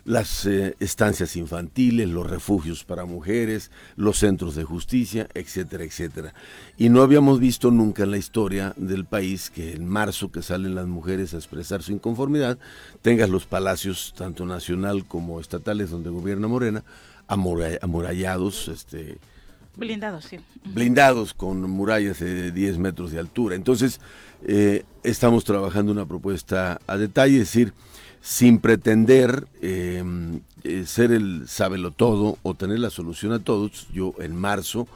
las 0.07 0.45
eh, 0.45 0.75
estancias 0.79 1.35
infantiles, 1.35 2.07
los 2.09 2.27
refugios 2.29 2.85
para 2.85 3.03
mujeres, 3.05 3.71
los 3.97 4.17
centros 4.17 4.55
de 4.55 4.63
justicia, 4.63 5.27
etcétera, 5.33 5.83
etcétera. 5.83 6.33
Y 6.77 6.87
no 6.87 7.01
habíamos 7.01 7.41
visto 7.41 7.71
nunca 7.71 8.03
en 8.03 8.11
la 8.11 8.17
historia 8.17 8.73
del 8.77 9.03
país 9.03 9.49
que 9.49 9.73
en 9.73 9.85
marzo 9.85 10.31
que 10.31 10.41
salen 10.41 10.75
las 10.75 10.87
mujeres 10.87 11.33
a 11.33 11.37
expresar 11.37 11.83
su 11.83 11.91
inconformidad, 11.91 12.57
tengas 13.01 13.29
los 13.29 13.45
palacios, 13.45 14.13
tanto 14.17 14.45
nacional 14.45 15.05
como 15.05 15.41
estatales, 15.41 15.89
donde 15.89 16.09
gobierna 16.09 16.47
Morena, 16.47 16.85
amura- 17.27 17.77
amurallados, 17.81 18.69
este, 18.69 19.17
Blindados, 19.75 20.23
sí. 20.25 20.39
blindados 20.73 21.33
con 21.33 21.61
murallas 21.69 22.19
de 22.19 22.51
10 22.53 22.77
metros 22.79 23.11
de 23.11 23.19
altura. 23.19 23.55
Entonces, 23.55 23.99
eh, 24.47 24.85
estamos 25.03 25.43
trabajando 25.43 25.91
una 25.91 26.05
propuesta 26.07 26.79
a 26.87 26.97
detalle, 26.97 27.33
es 27.41 27.51
decir, 27.51 27.73
sin 28.21 28.59
pretender 28.59 29.47
eh, 29.61 30.03
eh, 30.63 30.83
ser 30.85 31.11
el 31.11 31.47
sábelo 31.47 31.91
todo 31.91 32.37
o 32.43 32.53
tener 32.53 32.79
la 32.79 32.89
solución 32.89 33.31
a 33.31 33.39
todos. 33.39 33.87
Yo 33.93 34.13
en 34.19 34.35
marzo, 34.35 34.87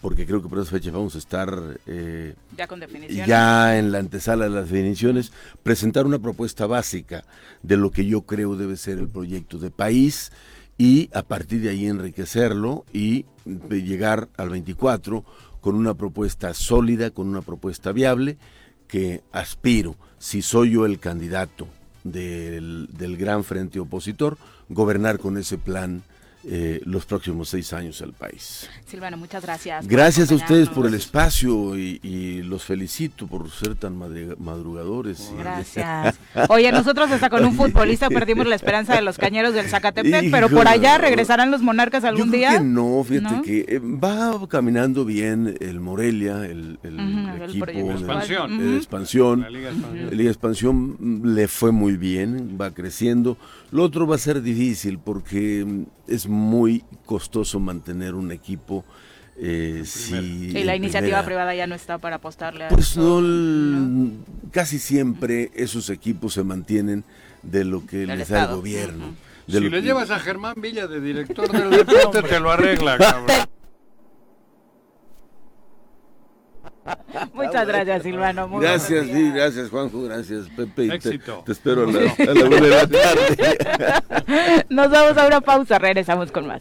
porque 0.00 0.26
creo 0.26 0.42
que 0.42 0.48
por 0.48 0.58
esa 0.58 0.70
fecha 0.70 0.90
vamos 0.90 1.14
a 1.14 1.18
estar 1.18 1.78
eh, 1.86 2.34
Ya 2.56 2.66
con 2.66 2.80
definición. 2.80 3.26
ya 3.26 3.78
en 3.78 3.92
la 3.92 3.98
antesala 3.98 4.44
de 4.44 4.50
las 4.50 4.70
definiciones, 4.70 5.32
presentar 5.62 6.06
una 6.06 6.18
propuesta 6.18 6.66
básica 6.66 7.24
de 7.62 7.76
lo 7.76 7.90
que 7.90 8.06
yo 8.06 8.22
creo 8.22 8.56
debe 8.56 8.76
ser 8.76 8.98
el 8.98 9.08
proyecto 9.08 9.58
de 9.58 9.70
país 9.70 10.32
y 10.78 11.10
a 11.12 11.22
partir 11.22 11.60
de 11.60 11.70
ahí 11.70 11.86
enriquecerlo 11.86 12.84
y 12.92 13.26
de 13.44 13.82
llegar 13.82 14.28
al 14.36 14.50
24 14.50 15.24
con 15.60 15.74
una 15.74 15.94
propuesta 15.94 16.54
sólida, 16.54 17.10
con 17.10 17.28
una 17.28 17.42
propuesta 17.42 17.90
viable 17.92 18.38
que 18.86 19.22
aspiro, 19.32 19.96
si 20.18 20.40
soy 20.40 20.70
yo 20.70 20.86
el 20.86 20.98
candidato 21.00 21.68
del, 22.12 22.88
del 22.92 23.16
gran 23.16 23.44
frente 23.44 23.80
opositor, 23.80 24.38
gobernar 24.68 25.18
con 25.18 25.38
ese 25.38 25.58
plan 25.58 26.02
eh, 26.50 26.80
los 26.84 27.04
próximos 27.04 27.48
seis 27.50 27.72
años 27.72 28.00
al 28.02 28.12
país. 28.12 28.68
Silvano, 28.86 29.16
muchas 29.16 29.42
gracias. 29.42 29.86
Gracias 29.86 30.32
a 30.32 30.34
ustedes 30.34 30.68
por 30.70 30.86
el 30.86 30.94
espacio 30.94 31.76
y, 31.78 32.00
y 32.02 32.42
los 32.42 32.64
felicito 32.64 33.26
por 33.26 33.50
ser 33.50 33.74
tan 33.74 33.96
madre- 33.98 34.34
madrugadores. 34.38 35.30
y- 35.34 35.38
Gracias. 35.38 36.18
Oye, 36.48 36.72
nosotros 36.72 37.10
hasta 37.10 37.28
con 37.30 37.44
un 37.44 37.54
futbolista 37.54 38.08
perdimos 38.08 38.46
la 38.46 38.54
esperanza 38.54 38.94
de 38.94 39.02
los 39.02 39.18
cañeros 39.18 39.52
del 39.54 39.66
Zacatepec, 39.68 40.30
pero 40.30 40.48
por 40.48 40.66
allá 40.68 40.98
regresarán 40.98 41.50
los 41.50 41.60
monarcas 41.62 42.02
Yo 42.02 42.08
algún 42.08 42.28
creo 42.28 42.38
día. 42.40 42.58
que 42.58 42.64
no, 42.64 43.04
fíjate 43.04 43.34
¿No? 43.36 43.42
que 43.42 43.64
eh, 43.68 43.78
va 43.80 44.46
caminando 44.48 45.04
bien 45.04 45.54
el 45.60 45.80
Morelia, 45.80 46.44
el, 46.46 46.78
equipo 47.48 47.66
de- 47.66 47.90
Expansión. 47.92 48.58
de 48.58 48.76
expansión. 48.76 49.40
La 49.42 49.50
Liga 49.50 49.70
Liga 50.10 50.30
Expansión 50.30 50.96
mm, 50.98 51.34
le 51.34 51.48
fue 51.48 51.72
muy 51.72 51.96
bien, 51.96 52.56
va 52.60 52.70
creciendo. 52.72 53.36
Lo 53.70 53.82
otro 53.82 54.06
va 54.06 54.14
a 54.14 54.18
ser 54.18 54.40
difícil 54.40 54.98
porque 54.98 55.64
mm, 55.66 55.82
es 56.06 56.26
muy 56.26 56.37
costoso 57.06 57.60
mantener 57.60 58.14
un 58.14 58.32
equipo. 58.32 58.84
eh, 59.40 59.82
si 59.84 60.16
Y 60.16 60.64
la 60.64 60.74
iniciativa 60.74 61.18
primera- 61.18 61.24
privada 61.24 61.54
ya 61.54 61.68
no 61.68 61.76
está 61.76 61.98
para 61.98 62.16
apostarle 62.16 62.64
a 62.64 62.68
Pues 62.70 62.90
eso, 62.90 63.00
no, 63.00 63.18
el- 63.20 64.12
casi 64.50 64.80
siempre 64.80 65.52
esos 65.54 65.90
equipos 65.90 66.34
se 66.34 66.42
mantienen 66.42 67.04
de 67.44 67.64
lo 67.64 67.86
que 67.86 67.98
Del 67.98 68.18
les 68.18 68.28
da 68.28 68.46
el 68.50 68.56
gobierno. 68.56 69.14
De 69.46 69.58
Si 69.58 69.64
lo 69.64 69.70
le 69.70 69.80
que- 69.80 69.86
llevas 69.86 70.10
a 70.10 70.18
Germán 70.18 70.54
Villa 70.60 70.88
de 70.88 71.00
director 71.00 71.48
del 71.52 71.70
deporte, 71.70 72.22
te 72.22 72.40
lo 72.40 72.50
arregla, 72.50 72.98
cabrón. 72.98 73.36
Muchas 77.34 77.66
gracias, 77.66 78.02
Silvano. 78.02 78.48
Muy 78.48 78.62
Gracias, 78.64 79.06
sí, 79.06 79.30
gracias 79.32 79.70
Juanjo, 79.70 80.02
gracias 80.02 80.46
Pepe. 80.56 80.88
te- 80.88 80.94
Éxito. 80.94 81.42
Te, 81.44 81.52
espero 81.52 81.84
a 81.88 81.92
la, 81.92 82.00
a 82.12 82.34
la 82.34 82.44
una 82.44 82.60
de 82.60 82.68
la 82.68 82.86
tarde. 82.86 84.64
Nos 84.68 84.90
vamos 84.90 85.16
a 85.18 85.26
una 85.26 85.40
pausa, 85.40 85.78
regresamos 85.78 86.30
con 86.32 86.46
más. 86.46 86.60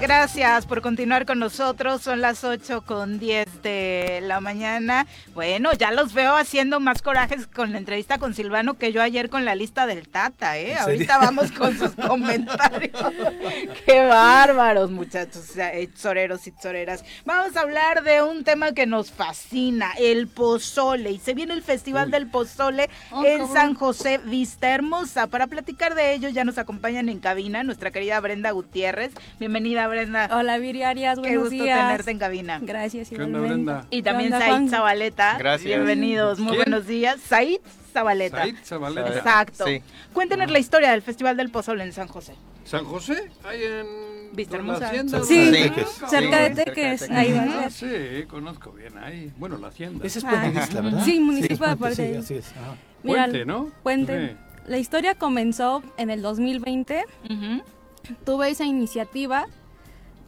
Gracias 0.00 0.66
por 0.66 0.80
continuar 0.82 1.26
con 1.26 1.38
nosotros. 1.38 2.02
Son 2.02 2.20
las 2.20 2.44
8 2.44 2.82
con 2.86 3.18
10 3.18 3.62
de 3.62 4.20
la 4.22 4.40
mañana. 4.40 5.06
Bueno, 5.34 5.72
ya 5.72 5.90
los 5.92 6.12
veo 6.14 6.34
haciendo 6.36 6.80
más 6.80 7.02
corajes 7.02 7.46
con 7.46 7.72
la 7.72 7.78
entrevista 7.78 8.18
con 8.18 8.34
Silvano 8.34 8.74
que 8.74 8.92
yo 8.92 9.02
ayer 9.02 9.30
con 9.30 9.44
la 9.44 9.54
lista 9.54 9.86
del 9.86 10.08
Tata, 10.08 10.58
¿eh? 10.58 10.76
Ahorita 10.76 11.18
vamos 11.18 11.52
con 11.52 11.76
sus 11.76 11.90
comentarios. 12.08 12.92
Qué 13.86 14.06
bárbaros, 14.06 14.90
muchachos, 14.90 15.56
eh, 15.56 15.88
soreros 15.94 16.46
y 16.46 16.52
soreras. 16.60 17.04
Vamos 17.24 17.56
a 17.56 17.60
hablar 17.60 18.02
de 18.02 18.22
un 18.22 18.44
tema 18.44 18.72
que 18.72 18.86
nos 18.86 19.10
fascina, 19.10 19.23
el 19.98 20.28
pozole. 20.28 21.12
Y 21.12 21.18
se 21.18 21.34
viene 21.34 21.54
el 21.54 21.62
Festival 21.62 22.10
del 22.10 22.26
Pozole 22.26 22.90
en 23.24 23.46
San 23.48 23.74
José 23.74 24.18
Vista 24.18 24.68
Hermosa. 24.74 25.26
Para 25.28 25.46
platicar 25.46 25.94
de 25.94 26.14
ello 26.14 26.28
ya 26.28 26.44
nos 26.44 26.58
acompañan 26.58 27.08
en 27.08 27.20
cabina 27.20 27.62
nuestra 27.62 27.90
querida 27.90 28.20
Brenda 28.20 28.50
Gutiérrez. 28.50 29.12
Bienvenida, 29.38 29.86
Brenda. 29.88 30.28
Hola 30.32 30.58
Viri 30.58 30.82
Arias, 30.82 31.16
Qué 31.16 31.20
buenos 31.28 31.50
gusto 31.50 31.64
días. 31.64 31.78
tenerte 31.78 32.10
en 32.10 32.18
cabina. 32.18 32.58
Gracias, 32.62 33.08
¿Qué 33.08 33.16
onda, 33.16 33.38
igualmente. 33.38 33.72
Brenda? 33.72 33.86
Y 33.90 33.96
¿Qué 33.96 34.02
también 34.02 34.32
onda, 34.32 34.46
Said? 34.46 34.68
Zabaleta. 34.68 35.38
Gracias. 35.38 35.66
Bienvenidos, 35.66 36.38
muy 36.38 36.56
¿Quién? 36.56 36.64
buenos 36.70 36.86
días. 36.86 37.20
Said 37.20 37.60
Zabaleta. 37.92 38.42
Said 38.42 38.56
Zabaleta. 38.64 39.08
Exacto. 39.16 39.64
Sí. 39.66 39.82
Cuéntenos 40.12 40.50
la 40.50 40.58
historia 40.58 40.90
del 40.90 41.02
Festival 41.02 41.36
del 41.36 41.50
Pozole 41.50 41.84
en 41.84 41.92
San 41.92 42.08
José. 42.08 42.34
¿San 42.64 42.84
José? 42.84 43.30
Ahí 43.44 43.62
en... 43.62 44.13
Vista 44.34 44.56
Hermosa. 44.56 44.90
Sí, 45.24 45.50
cerca 46.08 46.48
de 46.48 46.54
de 46.54 47.06
ahí 47.10 47.32
va 47.32 47.42
a 47.42 47.64
Ah, 47.66 47.70
ser. 47.70 48.20
sí, 48.22 48.26
conozco 48.26 48.72
bien 48.72 48.96
ahí. 48.98 49.32
Bueno, 49.38 49.58
la 49.58 49.68
hacienda. 49.68 50.04
Ese 50.06 50.18
es 50.20 50.24
Puente 50.24 50.60
Isla, 50.60 50.80
¿verdad? 50.80 51.04
Sí, 51.04 51.20
municipio 51.20 51.56
Puente, 51.58 51.74
aparte 51.74 51.96
sí, 51.96 52.12
de- 52.12 52.18
así 52.18 52.34
es. 52.34 52.52
Puente, 53.02 53.44
¿no? 53.44 53.70
Puente. 53.82 54.28
Sí. 54.30 54.36
La 54.66 54.78
historia 54.78 55.14
comenzó 55.14 55.82
en 55.98 56.10
el 56.10 56.22
2020. 56.22 57.04
Ujú. 57.30 57.62
Tuve 58.24 58.50
esa 58.50 58.64
iniciativa 58.64 59.46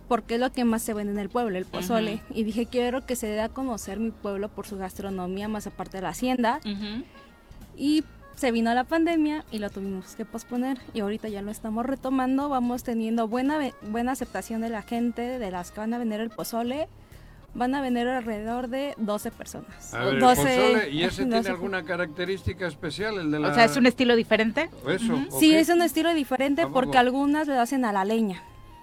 porque 0.08 0.34
es 0.34 0.40
lo 0.40 0.52
que 0.52 0.64
más 0.64 0.82
se 0.82 0.94
vende 0.94 1.12
en 1.12 1.18
el 1.18 1.28
pueblo, 1.28 1.58
el 1.58 1.64
pozole. 1.64 2.20
Y 2.30 2.44
dije, 2.44 2.66
quiero 2.66 3.04
que 3.06 3.16
se 3.16 3.26
dé 3.26 3.40
a 3.40 3.48
conocer 3.48 3.98
mi 3.98 4.10
pueblo 4.12 4.48
por 4.48 4.66
su 4.66 4.76
gastronomía, 4.76 5.48
más 5.48 5.66
aparte 5.66 5.96
de 5.98 6.02
la 6.02 6.10
hacienda. 6.10 6.60
Ujú. 6.64 7.04
Y 7.76 8.04
se 8.36 8.52
vino 8.52 8.72
la 8.74 8.84
pandemia 8.84 9.44
y 9.50 9.58
lo 9.58 9.70
tuvimos 9.70 10.14
que 10.14 10.24
posponer. 10.24 10.78
Y 10.94 11.00
ahorita 11.00 11.28
ya 11.28 11.42
lo 11.42 11.50
estamos 11.50 11.84
retomando. 11.86 12.48
Vamos 12.48 12.84
teniendo 12.84 13.26
buena, 13.28 13.58
buena 13.82 14.12
aceptación 14.12 14.60
de 14.60 14.68
la 14.68 14.82
gente, 14.82 15.38
de 15.38 15.50
las 15.50 15.70
que 15.72 15.80
van 15.80 15.92
a 15.94 15.98
vender 15.98 16.20
el 16.20 16.30
pozole. 16.30 16.88
Van 17.54 17.74
a 17.74 17.80
vender 17.80 18.06
alrededor 18.06 18.68
de 18.68 18.92
12 18.98 19.30
personas. 19.30 19.94
A 19.94 20.04
ver, 20.04 20.14
el 20.14 20.20
12, 20.20 20.42
pozole, 20.42 20.90
¿y 20.90 21.04
ese 21.04 21.16
tiene 21.22 21.36
12. 21.38 21.48
alguna 21.50 21.82
característica 21.84 22.66
especial? 22.66 23.16
El 23.18 23.30
de 23.30 23.40
la... 23.40 23.48
O 23.48 23.54
sea, 23.54 23.64
es 23.64 23.76
un 23.78 23.86
estilo 23.86 24.14
diferente. 24.14 24.68
Eso, 24.86 25.18
Sí, 25.40 25.54
es 25.54 25.70
un 25.70 25.80
estilo 25.80 26.12
diferente 26.12 26.62
¿A 26.62 26.64
poco? 26.66 26.74
porque 26.74 26.98
algunas 26.98 27.48
lo 27.48 27.58
hacen 27.58 27.86
a 27.86 27.92
la 27.92 28.04
leña. 28.04 28.42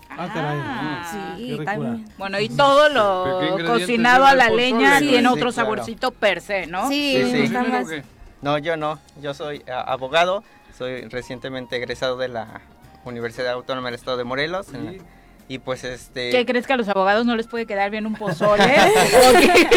Ah, 0.10 0.28
caray. 0.34 0.60
Ah. 0.64 1.36
Sí, 1.38 1.49
ricura. 1.51 1.66
también. 1.74 2.06
Bueno, 2.18 2.39
y 2.39 2.49
todo 2.49 2.88
¿Qué 3.58 3.62
lo 3.64 3.68
cocinado 3.72 4.26
a 4.26 4.34
la 4.36 4.49
leña 4.49 4.97
Sí, 4.99 5.08
tiene 5.10 5.22
sí, 5.22 5.26
otro 5.28 5.51
claro. 5.51 5.51
saborcito 5.51 6.12
per 6.12 6.41
se, 6.41 6.66
¿no? 6.68 6.88
Sí, 6.89 7.18
Sí, 7.24 7.32
sí. 7.32 7.38
está 7.43 7.60
¿Cocinero 7.60 7.86
más-? 7.86 8.04
No, 8.43 8.57
yo 8.57 8.77
no. 8.77 8.99
Yo 9.21 9.33
soy 9.33 9.63
a- 9.71 9.81
abogado. 9.81 10.43
Soy 10.77 11.01
recientemente 11.07 11.75
egresado 11.77 12.17
de 12.17 12.27
la 12.27 12.61
Universidad 13.05 13.53
Autónoma 13.53 13.87
del 13.89 13.95
Estado 13.95 14.17
de 14.17 14.23
Morelos. 14.23 14.73
en 14.73 14.85
la- 14.85 14.91
Sí. 14.91 15.01
y 15.49 15.57
pues 15.59 15.83
este... 15.83 16.29
¿Qué 16.31 16.45
crees 16.45 16.65
que 16.67 16.73
a 16.73 16.77
los 16.77 16.87
abogados 16.89 17.25
no 17.25 17.35
les 17.35 17.47
puede 17.47 17.65
quedar 17.65 17.89
bien 17.91 18.05
un 18.05 18.15
pozole? 18.15 18.63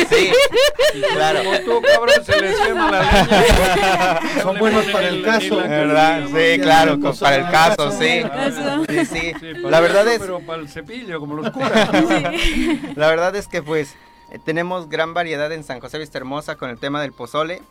Sí, 0.09 1.03
claro. 1.15 1.41
Como 1.45 1.59
tú, 1.61 1.83
cabrón, 1.83 2.25
se 2.25 2.41
les 2.41 2.57
quema 2.61 2.91
la 2.91 3.03
leña. 4.23 4.43
Son 4.43 4.59
buenos 4.59 4.87
para 4.87 5.09
el 5.09 5.23
caso. 5.23 5.57
¿Verdad? 5.57 6.23
Sí, 6.27 6.61
claro, 6.61 6.99
para 7.21 7.37
el 7.37 7.51
caso, 7.51 7.91
sí. 7.93 8.07
Eso. 8.07 8.85
Sí, 8.89 9.05
sí. 9.05 9.33
La 9.63 9.79
el 9.79 9.83
verdad 9.83 10.09
es... 10.09 10.21
Pero 10.21 10.41
para 10.41 10.63
el 10.63 10.69
cepillo, 10.69 11.21
como 11.21 11.35
los 11.35 11.51
curas. 11.53 11.89
La 12.97 13.09
verdad 13.09 13.35
es 13.37 13.47
que 13.49 13.63
pues 13.63 13.95
eh, 14.33 14.39
tenemos 14.45 14.89
gran 14.89 15.13
variedad 15.15 15.53
en 15.53 15.63
San 15.65 15.81
José 15.81 15.99
Vista 15.99 16.17
Hermosa 16.19 16.57
con 16.57 16.71
el 16.71 16.79
tema 16.79 17.03
del 17.03 17.13
pozole. 17.13 17.63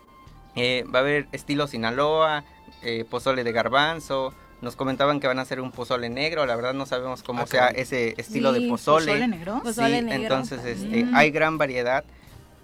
Eh, 0.55 0.85
va 0.93 0.99
a 0.99 1.01
haber 1.01 1.27
estilo 1.31 1.67
Sinaloa, 1.67 2.43
eh, 2.83 3.05
pozole 3.09 3.43
de 3.43 3.51
garbanzo. 3.51 4.33
Nos 4.61 4.75
comentaban 4.75 5.19
que 5.19 5.27
van 5.27 5.37
a 5.39 5.41
hacer 5.43 5.59
un 5.59 5.71
pozole 5.71 6.09
negro. 6.09 6.45
La 6.45 6.55
verdad 6.55 6.73
no 6.73 6.85
sabemos 6.85 7.23
cómo 7.23 7.43
Ah, 7.43 7.47
sea 7.47 7.67
ese 7.67 8.15
estilo 8.17 8.53
Sí, 8.53 8.63
de 8.63 8.69
pozole. 8.69 9.05
¿Pozole 9.07 9.27
negro? 9.27 9.59
Pozole 9.63 9.99
Sí, 9.99 10.05
negro. 10.05 10.23
entonces 10.23 10.65
este, 10.65 11.03
Mm. 11.05 11.15
hay 11.15 11.31
gran 11.31 11.57
variedad 11.57 12.03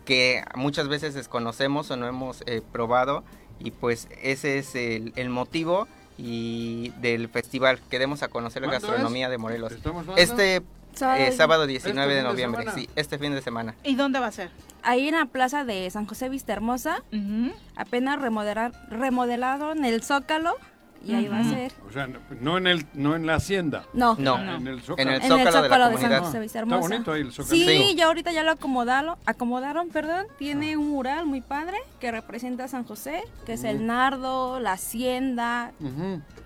que 0.06 0.44
muchas 0.56 0.88
veces 0.88 1.14
desconocemos 1.14 1.92
o 1.92 1.98
no 1.98 2.08
hemos 2.08 2.44
eh, 2.48 2.62
probado 2.72 3.24
y 3.60 3.72
pues 3.72 4.08
ese 4.24 4.58
es 4.58 4.74
el, 4.76 5.14
el 5.16 5.30
motivo 5.30 5.88
y 6.18 6.90
del 7.02 7.30
festival 7.30 7.80
que 7.90 8.00
demos 8.00 8.24
a 8.24 8.28
conocer 8.30 8.62
la 8.64 8.70
¿Cuándo 8.70 8.88
gastronomía 8.88 9.30
de 9.30 9.38
Morelos. 9.38 9.74
Este 10.18 10.62
Sábado. 10.96 11.24
eh, 11.24 11.32
sábado 11.32 11.68
19 11.68 12.02
¿Este 12.02 12.16
de 12.16 12.22
de 12.24 12.28
noviembre, 12.30 12.64
semana? 12.64 12.78
sí, 12.82 12.90
este 12.96 13.18
fin 13.20 13.34
de 13.34 13.42
semana. 13.42 13.76
¿Y 13.84 13.96
dónde 13.96 14.20
va 14.20 14.28
a 14.28 14.32
ser? 14.32 14.50
Ahí 14.84 15.08
en 15.08 15.16
la 15.16 15.26
plaza 15.26 15.64
de 15.64 15.90
San 15.92 16.06
José 16.06 16.30
Vista 16.30 16.54
Hermosa, 16.54 17.04
Ujú. 17.14 17.52
apenas 17.76 18.20
remodelar, 18.22 18.72
remodelaron 18.90 19.86
el 19.86 20.02
zócalo 20.04 20.56
y 21.04 21.14
ahí 21.16 21.28
va 21.28 21.40
a 21.40 21.44
ser. 21.44 21.72
O 21.88 21.92
sea, 21.92 22.08
no 22.42 22.58
en, 22.60 22.68
el, 22.68 22.86
no 22.94 23.16
en 23.16 23.26
la 23.26 23.36
hacienda. 23.36 23.86
No, 23.94 24.16
No, 24.20 24.38
En 24.40 24.68
el 24.68 24.78
en 24.78 24.82
Zócalo. 24.82 25.10
en 25.10 25.16
el 25.16 25.22
Zócalo 25.24 25.40
de 25.40 25.52
la 25.52 25.52
Zócalo 25.62 25.90
de 25.90 25.98
San. 25.98 26.24
José 26.24 26.40
Vista 26.40 26.46
Está 26.46 26.60
Hermosa. 26.60 26.80
bonito 26.90 27.12
ahí 27.12 27.22
el 27.22 27.32
Zócalo. 27.32 27.56
Sí, 27.56 27.66
Sí. 27.66 27.96
ya 27.96 28.06
ahorita 28.06 28.32
ya 28.32 28.44
lo 28.44 28.52
acomodaron, 28.52 29.16
acomodaron, 29.26 29.90
perdón. 29.90 30.28
Tiene 30.38 30.78
un 30.78 30.90
mural 30.92 31.26
muy 31.26 31.42
padre 31.42 31.78
que 32.00 32.12
representa 32.12 32.66
a 32.66 32.68
San 32.68 32.84
José, 32.84 33.24
que 33.48 33.54
es 33.54 33.64
el 33.64 33.86
nardo, 33.88 34.60
la 34.60 34.74
hacienda, 34.74 35.72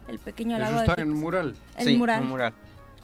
el 0.08 0.20
pequeño 0.20 0.56
Eso 0.56 0.66
lago 0.66 0.80
está 0.80 0.96
de 0.96 1.02
en 1.02 1.10
el 1.10 1.16
mural. 1.16 1.56
el 1.78 1.86
sí, 1.86 1.98
mural. 1.98 2.22
un 2.24 2.30
mural. 2.30 2.54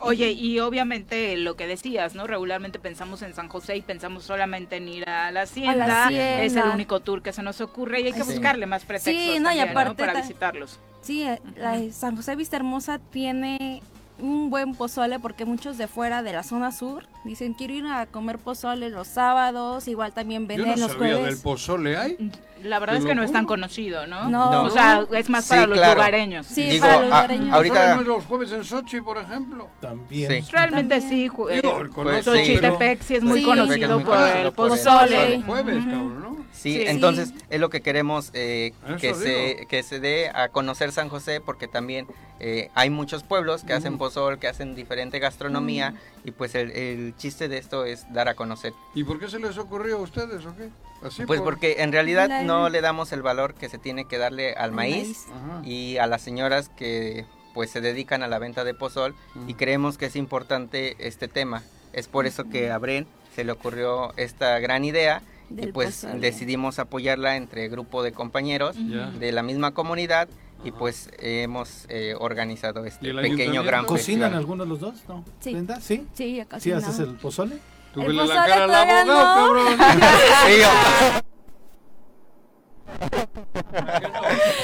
Oye, 0.01 0.31
y 0.31 0.59
obviamente 0.59 1.37
lo 1.37 1.55
que 1.55 1.67
decías, 1.67 2.15
¿no? 2.15 2.27
Regularmente 2.27 2.79
pensamos 2.79 3.21
en 3.21 3.33
San 3.33 3.47
José 3.47 3.77
y 3.77 3.81
pensamos 3.81 4.23
solamente 4.23 4.77
en 4.77 4.87
ir 4.87 5.07
a 5.07 5.31
la 5.31 5.43
hacienda. 5.43 6.05
hacienda. 6.05 6.43
Es 6.43 6.55
el 6.55 6.63
único 6.73 6.99
tour 6.99 7.21
que 7.21 7.33
se 7.33 7.43
nos 7.43 7.61
ocurre 7.61 8.01
y 8.01 8.07
hay 8.07 8.13
que 8.13 8.23
Sí. 8.23 8.31
buscarle 8.33 8.65
más 8.65 8.83
pretextos 8.85 9.13
Sí, 9.35 9.39
no, 9.39 9.51
y 9.53 9.59
aparte 9.59 9.95
para 9.95 10.13
ta- 10.13 10.21
visitarlos. 10.21 10.79
Sí, 11.01 11.23
eh, 11.23 11.39
la 11.55 11.77
de 11.79 11.91
San 11.91 12.15
José 12.15 12.35
Vista 12.35 12.57
Hermosa 12.57 12.99
tiene 12.99 13.81
un 14.19 14.49
buen 14.51 14.75
pozole 14.75 15.19
porque 15.19 15.45
muchos 15.45 15.77
de 15.77 15.87
fuera 15.87 16.21
de 16.21 16.31
la 16.33 16.43
zona 16.43 16.71
sur 16.71 17.07
dicen 17.23 17.53
quiero 17.53 17.73
ir 17.73 17.85
a 17.85 18.05
comer 18.07 18.37
pozole 18.39 18.89
los 18.89 19.07
sábados, 19.07 19.87
igual 19.87 20.13
también 20.13 20.43
Yo 20.43 20.47
venden 20.49 20.67
no 20.79 20.87
los 20.87 20.91
sabía 20.97 21.15
jueves. 21.15 21.35
del 21.35 21.43
pozole. 21.43 21.97
¿Hay? 21.97 22.31
La 22.63 22.77
verdad 22.77 22.97
es 22.97 23.05
que 23.05 23.15
no 23.15 23.23
es 23.23 23.31
tan 23.31 23.45
conocido, 23.47 24.05
¿no? 24.05 24.29
No. 24.29 24.63
O 24.63 24.69
sea, 24.69 25.05
es 25.13 25.29
más 25.29 25.45
Sí, 25.45 25.49
para 25.49 25.65
los 25.67 25.77
claro. 25.79 25.95
lugareños. 25.95 26.45
Sí, 26.45 26.63
Digo, 26.69 26.81
para 26.85 26.93
los 26.97 27.03
a- 27.03 27.05
lugareños. 27.07 27.53
ahorita- 27.55 27.73
¿Pozole 27.75 27.95
no 27.95 28.01
es 28.01 28.07
los 28.07 28.25
jueves 28.25 28.51
en 28.51 28.63
Sochi, 28.63 29.01
por 29.01 29.17
ejemplo? 29.17 29.67
También. 29.79 30.43
Sí. 30.43 30.51
Realmente 30.51 30.99
También. 30.99 31.09
sí, 31.11 31.29
ju- 31.29 31.49
eh, 31.51 31.61
Digo, 31.61 31.89
conozco, 31.93 32.21
Xochitepec 32.31 33.01
sí 33.01 33.15
es 33.15 33.23
muy 33.23 33.39
Sí. 33.39 33.45
conocido 33.45 33.97
Sí. 33.99 34.05
por 34.05 34.15
Ah, 34.17 34.41
el 34.41 34.51
por 34.51 34.65
el 34.71 34.77
pozole. 34.77 35.01
pozole. 35.01 35.35
Los 35.37 35.45
jueves, 35.45 35.75
cabrón, 35.85 36.21
¿no? 36.21 36.31
Sí, 36.51 36.73
Sí. 36.75 36.83
entonces 36.85 37.33
es 37.49 37.59
lo 37.59 37.69
que 37.71 37.81
queremos 37.81 38.29
eh, 38.33 38.73
Eso 38.85 38.97
que, 38.97 39.13
se, 39.15 39.29
digo. 39.55 39.67
que 39.67 39.81
se 39.83 39.99
dé 39.99 40.29
a 40.31 40.49
conocer 40.49 40.91
San 40.91 41.09
José 41.09 41.41
porque 41.41 41.67
también 41.67 42.05
eh, 42.43 42.69
hay 42.75 42.89
muchos 42.89 43.23
pueblos 43.23 43.63
que 43.63 43.73
hacen 43.73 43.97
pozol, 43.99 44.37
que 44.39 44.47
hacen 44.47 44.73
diferente 44.75 45.19
gastronomía 45.19 45.93
y 46.25 46.31
pues 46.31 46.55
el, 46.55 46.71
el 46.71 47.10
chiste 47.15 47.47
de 47.47 47.57
esto 47.57 47.85
es 47.85 48.11
dar 48.13 48.27
a 48.29 48.35
conocer. 48.35 48.73
¿Y 48.95 49.03
por 49.03 49.19
qué 49.19 49.27
se 49.29 49.39
les 49.39 49.57
ocurrió 49.57 49.97
a 49.97 50.01
ustedes 50.01 50.45
o 50.45 50.55
qué? 50.55 50.69
Así 51.05 51.25
Pues 51.25 51.39
por- 51.39 51.51
porque 51.51 51.81
en 51.81 51.91
realidad 51.91 52.27
La- 52.29 52.43
no 52.43 52.69
le 52.69 52.81
damos 52.81 53.11
el 53.11 53.21
valor 53.21 53.53
que 53.55 53.69
se 53.69 53.77
tiene 53.77 54.05
que 54.05 54.17
darle 54.17 54.53
al 54.53 54.69
El 54.69 54.75
maíz, 54.75 55.25
Ajá. 55.29 55.61
y 55.65 55.97
a 55.97 56.05
las 56.07 56.21
señoras 56.21 56.69
que 56.69 57.25
pues 57.53 57.69
se 57.71 57.81
dedican 57.81 58.23
a 58.23 58.27
la 58.27 58.39
venta 58.39 58.63
de 58.63 58.73
pozol 58.73 59.13
y 59.47 59.55
creemos 59.55 59.97
que 59.97 60.05
es 60.05 60.15
importante 60.15 60.95
este 60.99 61.27
tema. 61.27 61.63
Es 61.91 62.07
por 62.07 62.25
eso 62.25 62.45
que 62.49 62.71
a 62.71 62.77
Bren 62.77 63.07
se 63.35 63.43
le 63.43 63.51
ocurrió 63.51 64.13
esta 64.15 64.57
gran 64.59 64.85
idea 64.85 65.21
y 65.49 65.55
Del 65.55 65.73
pues 65.73 66.01
pozole. 66.05 66.19
decidimos 66.21 66.79
apoyarla 66.79 67.35
entre 67.35 67.67
grupo 67.67 68.03
de 68.03 68.13
compañeros 68.13 68.77
de 69.19 69.31
la 69.33 69.43
misma 69.43 69.73
comunidad 69.73 70.29
y 70.63 70.71
pues 70.71 71.09
hemos 71.19 71.85
eh, 71.89 72.11
¿Y 72.11 72.15
organizado 72.19 72.85
este 72.85 73.13
pequeño 73.13 73.63
gran 73.63 73.85
¿Cocinan 73.85 74.31
festival. 74.31 74.33
algunos 74.39 74.67
los 74.67 74.79
dos? 74.79 74.95
¿No? 75.07 75.23
Sí. 75.39 75.51
Brenda? 75.53 75.79
¿Sí? 75.81 76.05
Sí, 76.13 76.41
¿Sí 76.59 76.71
haces 76.71 76.99
el 76.99 77.15
pozole? 77.15 77.57
Tú 77.93 78.01
El 78.01 78.07
vele 78.07 78.17
la 78.19 78.23
pozole 78.23 78.47
cara 78.49 78.63
al 78.63 78.73
abogado, 78.73 79.05
no. 79.05 79.55
cabrón. 79.55 79.79
Sí, 80.47 80.61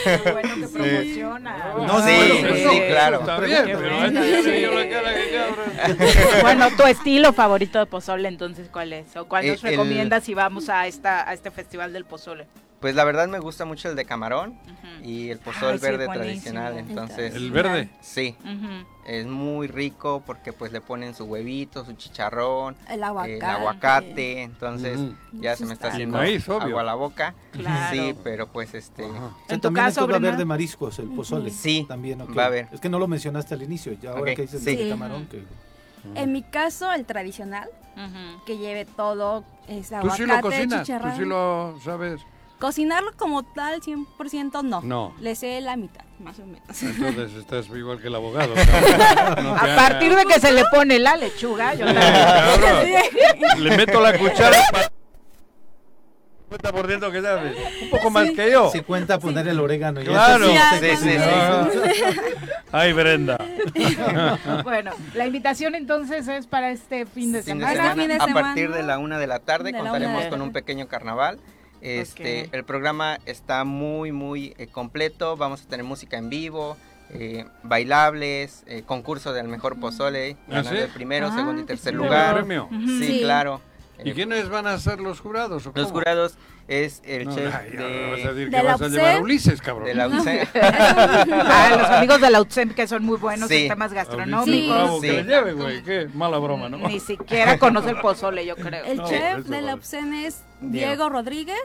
Qué 0.03 0.31
bueno 0.31 0.55
que 0.55 0.67
promociona. 0.67 1.73
No, 1.77 1.99
Sí, 2.01 2.15
sí, 2.15 2.45
eso- 2.45 2.71
claro. 2.89 3.19
Está 3.21 3.39
bien, 3.39 3.65
Qué 3.65 3.75
pero 3.77 3.97
bueno. 3.97 4.19
la 4.21 4.89
cara 4.89 5.13
que 5.13 5.31
tu 6.77 6.83
estilo 6.83 7.33
favorito 7.33 7.79
de 7.79 7.85
pozole, 7.85 8.27
entonces, 8.27 8.69
¿cuál 8.71 8.93
es? 8.93 9.15
¿O 9.15 9.25
cuál 9.27 9.45
Eh, 9.45 9.51
nos 9.51 9.63
el- 9.63 9.71
recomiendas 9.71 10.23
si 10.23 10.33
vamos 10.33 10.69
a 10.69 10.87
esta 10.87 11.27
a 11.27 11.33
este 11.33 11.51
festival 11.51 11.93
del 11.93 12.05
pozole? 12.05 12.47
Pues 12.79 12.93
la 12.93 13.03
verdad 13.05 13.27
me 13.27 13.39
gusta 13.39 13.65
mucho 13.65 13.89
el 13.89 13.95
de 13.95 14.05
camarón 14.05 14.55
y 15.03 15.29
el 15.29 15.39
pozol 15.39 15.73
Ay, 15.73 15.79
verde 15.79 16.07
tradicional, 16.07 16.77
entonces 16.77 17.33
El 17.33 17.51
verde. 17.51 17.89
sí, 18.01 18.35
es 19.07 19.25
muy 19.25 19.65
rico 19.67 20.21
porque 20.23 20.53
pues 20.53 20.71
le 20.71 20.79
ponen 20.79 21.15
su 21.15 21.25
huevito, 21.25 21.83
su 21.85 21.93
chicharrón, 21.93 22.75
El 22.87 22.95
el 22.95 23.03
aguacate. 23.03 23.43
aguacate, 23.45 24.41
entonces 24.43 24.99
Ujú. 24.99 25.15
ya 25.33 25.55
se 25.55 25.65
me 25.65 25.73
está 25.73 25.87
haciendo 25.87 26.19
maíz, 26.19 26.47
obvio. 26.49 26.61
agua 26.67 26.81
a 26.81 26.85
la 26.85 26.93
boca. 26.93 27.33
Claro. 27.51 27.95
Sí, 27.95 28.15
pero 28.23 28.47
pues 28.47 28.73
este 28.75 29.05
En 29.05 29.11
tu 29.55 29.59
también 29.59 29.85
caso, 29.87 30.07
va 30.07 30.13
a 30.13 30.17
haber 30.17 30.37
de 30.37 30.45
mariscos 30.45 30.99
el 30.99 31.07
pozole. 31.09 31.49
Sí, 31.49 31.83
También, 31.87 32.21
ok. 32.21 32.37
va 32.37 32.43
a 32.43 32.47
haber. 32.47 32.67
Es 32.71 32.79
que 32.79 32.89
no 32.89 32.99
lo 32.99 33.07
mencionaste 33.07 33.55
al 33.55 33.63
inicio, 33.63 33.93
ya 33.93 34.11
ahora 34.11 34.21
Ok, 34.31 34.35
que 34.35 34.41
dices 34.43 34.63
sí. 34.63 34.75
de 34.75 34.89
camarón 34.89 35.25
que... 35.25 35.43
En 36.13 36.31
mi 36.31 36.43
caso, 36.43 36.91
el 36.93 37.05
tradicional, 37.05 37.69
que 38.45 38.57
lleve 38.59 38.85
todo, 38.85 39.43
es 39.67 39.89
Tú 39.89 39.95
aguacate, 39.95 40.17
sí 40.23 40.25
lo 40.29 40.41
cocinas, 40.41 40.87
tú 40.87 41.07
sí 41.17 41.25
lo 41.25 41.79
sabes. 41.83 42.21
Cocinarlo 42.59 43.11
como 43.15 43.43
tal, 43.43 43.81
100% 43.81 44.63
no. 44.63 44.81
No. 44.81 45.13
Le 45.19 45.35
sé 45.35 45.61
la 45.61 45.75
mitad, 45.77 46.03
más 46.19 46.39
o 46.39 46.45
menos. 46.45 46.81
Entonces 46.81 47.33
estás 47.37 47.67
igual 47.69 48.01
que 48.01 48.07
el 48.07 48.15
abogado. 48.15 48.53
No 49.43 49.53
te 49.55 49.71
A 49.71 49.75
partir 49.75 50.15
de 50.15 50.25
que 50.25 50.39
se 50.39 50.51
le 50.51 50.63
pone 50.73 50.97
la 50.97 51.15
lechuga, 51.17 51.73
yo 51.75 51.85
también. 51.85 53.03
Le 53.59 53.77
meto 53.77 54.01
la 54.01 54.17
cuchara 54.17 54.57
para 54.71 54.89
50% 56.49 57.11
que 57.11 57.21
sabes. 57.21 57.57
Un 57.83 57.89
poco 57.89 58.09
más 58.09 58.31
que 58.31 58.49
yo. 58.51 58.71
Si 58.71 58.81
cuenta 58.81 59.19
poner 59.19 59.47
el 59.49 59.59
orégano. 59.59 60.01
Claro. 60.01 60.47
Sí, 60.47 60.57
sí, 60.79 60.95
sí. 60.95 61.17
Ay, 62.71 62.93
Brenda. 62.93 63.37
Bueno, 64.63 64.91
la 65.13 65.25
invitación 65.27 65.75
entonces 65.75 66.27
es 66.27 66.47
para 66.47 66.71
este 66.71 67.05
fin 67.05 67.31
de 67.33 67.43
fin 67.43 67.59
de 67.59 67.65
semana. 67.65 67.73
semana. 67.75 67.95
fin 68.01 68.07
de 68.07 68.15
a 68.15 68.17
partir 68.33 68.63
semana. 68.63 68.77
de 68.77 68.83
la 68.83 68.97
una 68.97 69.19
de 69.19 69.27
la 69.27 69.39
tarde 69.39 69.65
De 69.65 69.71
la 69.73 69.79
contaremos 69.79 70.15
una 70.15 70.23
de- 70.25 70.29
con 70.29 70.41
un 70.41 70.51
pequeño 70.53 70.87
carnaval. 70.87 71.39
Este, 71.81 72.49
el 72.51 72.63
programa 72.63 73.19
está 73.25 73.63
muy 73.63 74.11
muy 74.11 74.53
eh, 74.57 74.67
completo. 74.67 75.37
Vamos 75.37 75.63
a 75.63 75.67
tener 75.69 75.85
música 75.85 76.17
en 76.17 76.29
vivo, 76.29 76.77
eh, 77.11 77.45
bailables, 77.63 78.63
eh, 78.67 78.83
concurso 78.85 79.33
del 79.33 79.47
mejor 79.47 79.79
pozole, 79.79 80.37
¿Ah, 80.51 80.63
sí? 80.63 80.75
de 80.75 80.87
primero, 80.87 81.27
Ah, 81.31 81.35
segundo 81.35 81.61
y 81.61 81.65
tercer 81.65 81.93
lugar. 81.93 82.35
premio? 82.35 82.67
Sí, 82.71 83.03
Sí. 83.07 83.19
claro. 83.21 83.61
¿Y 84.03 84.11
Eh, 84.11 84.13
quiénes 84.13 84.49
van 84.49 84.67
a 84.67 84.77
ser 84.77 84.99
los 84.99 85.19
jurados? 85.21 85.65
o 85.65 85.71
Los 85.73 85.91
jurados 85.91 86.37
es 86.67 87.01
el 87.03 87.25
No, 87.25 87.33
chef 87.35 87.55
ay, 87.55 87.71
ahora 87.77 88.09
vas 88.11 88.19
a 88.25 88.27
de, 88.27 88.33
decir 88.33 88.35
de 88.35 88.45
que 88.57 88.63
la 88.63 88.71
vas 88.73 88.81
a 88.81 88.87
llevar 88.89 89.15
a. 89.15 89.19
Ulises, 89.21 89.59
cabrón. 89.61 89.85
de 89.87 89.95
la 89.95 90.07
UCE. 90.07 90.47
Ah, 90.53 91.75
los 91.79 91.89
amigos 91.89 92.21
de 92.21 92.29
la 92.29 92.41
UTSEM 92.41 92.73
que 92.75 92.87
son 92.87 93.03
muy 93.03 93.17
buenos 93.17 93.47
Sí. 93.49 93.63
en 93.63 93.69
temas 93.69 93.93
gastronómicos. 93.93 94.75
bravo, 94.75 95.01
Sí. 95.01 95.07
que 95.07 95.13
le 95.13 95.23
lleve, 95.23 95.53
güey. 95.53 95.81
Qué 95.83 96.07
mala 96.13 96.37
broma, 96.37 96.69
¿no? 96.69 96.77
Ni 96.87 96.99
siquiera 96.99 97.57
conoce 97.57 97.89
el 97.91 97.97
pozole, 97.97 98.45
yo 98.45 98.55
creo. 98.55 98.85
El 98.85 98.97
No, 98.97 99.07
chef 99.09 99.45
de 99.47 99.61
la 99.61 99.73
opción 99.73 100.13
es 100.13 100.43
Diego. 100.59 100.87
Diego 100.87 101.09
Rodríguez. 101.09 101.57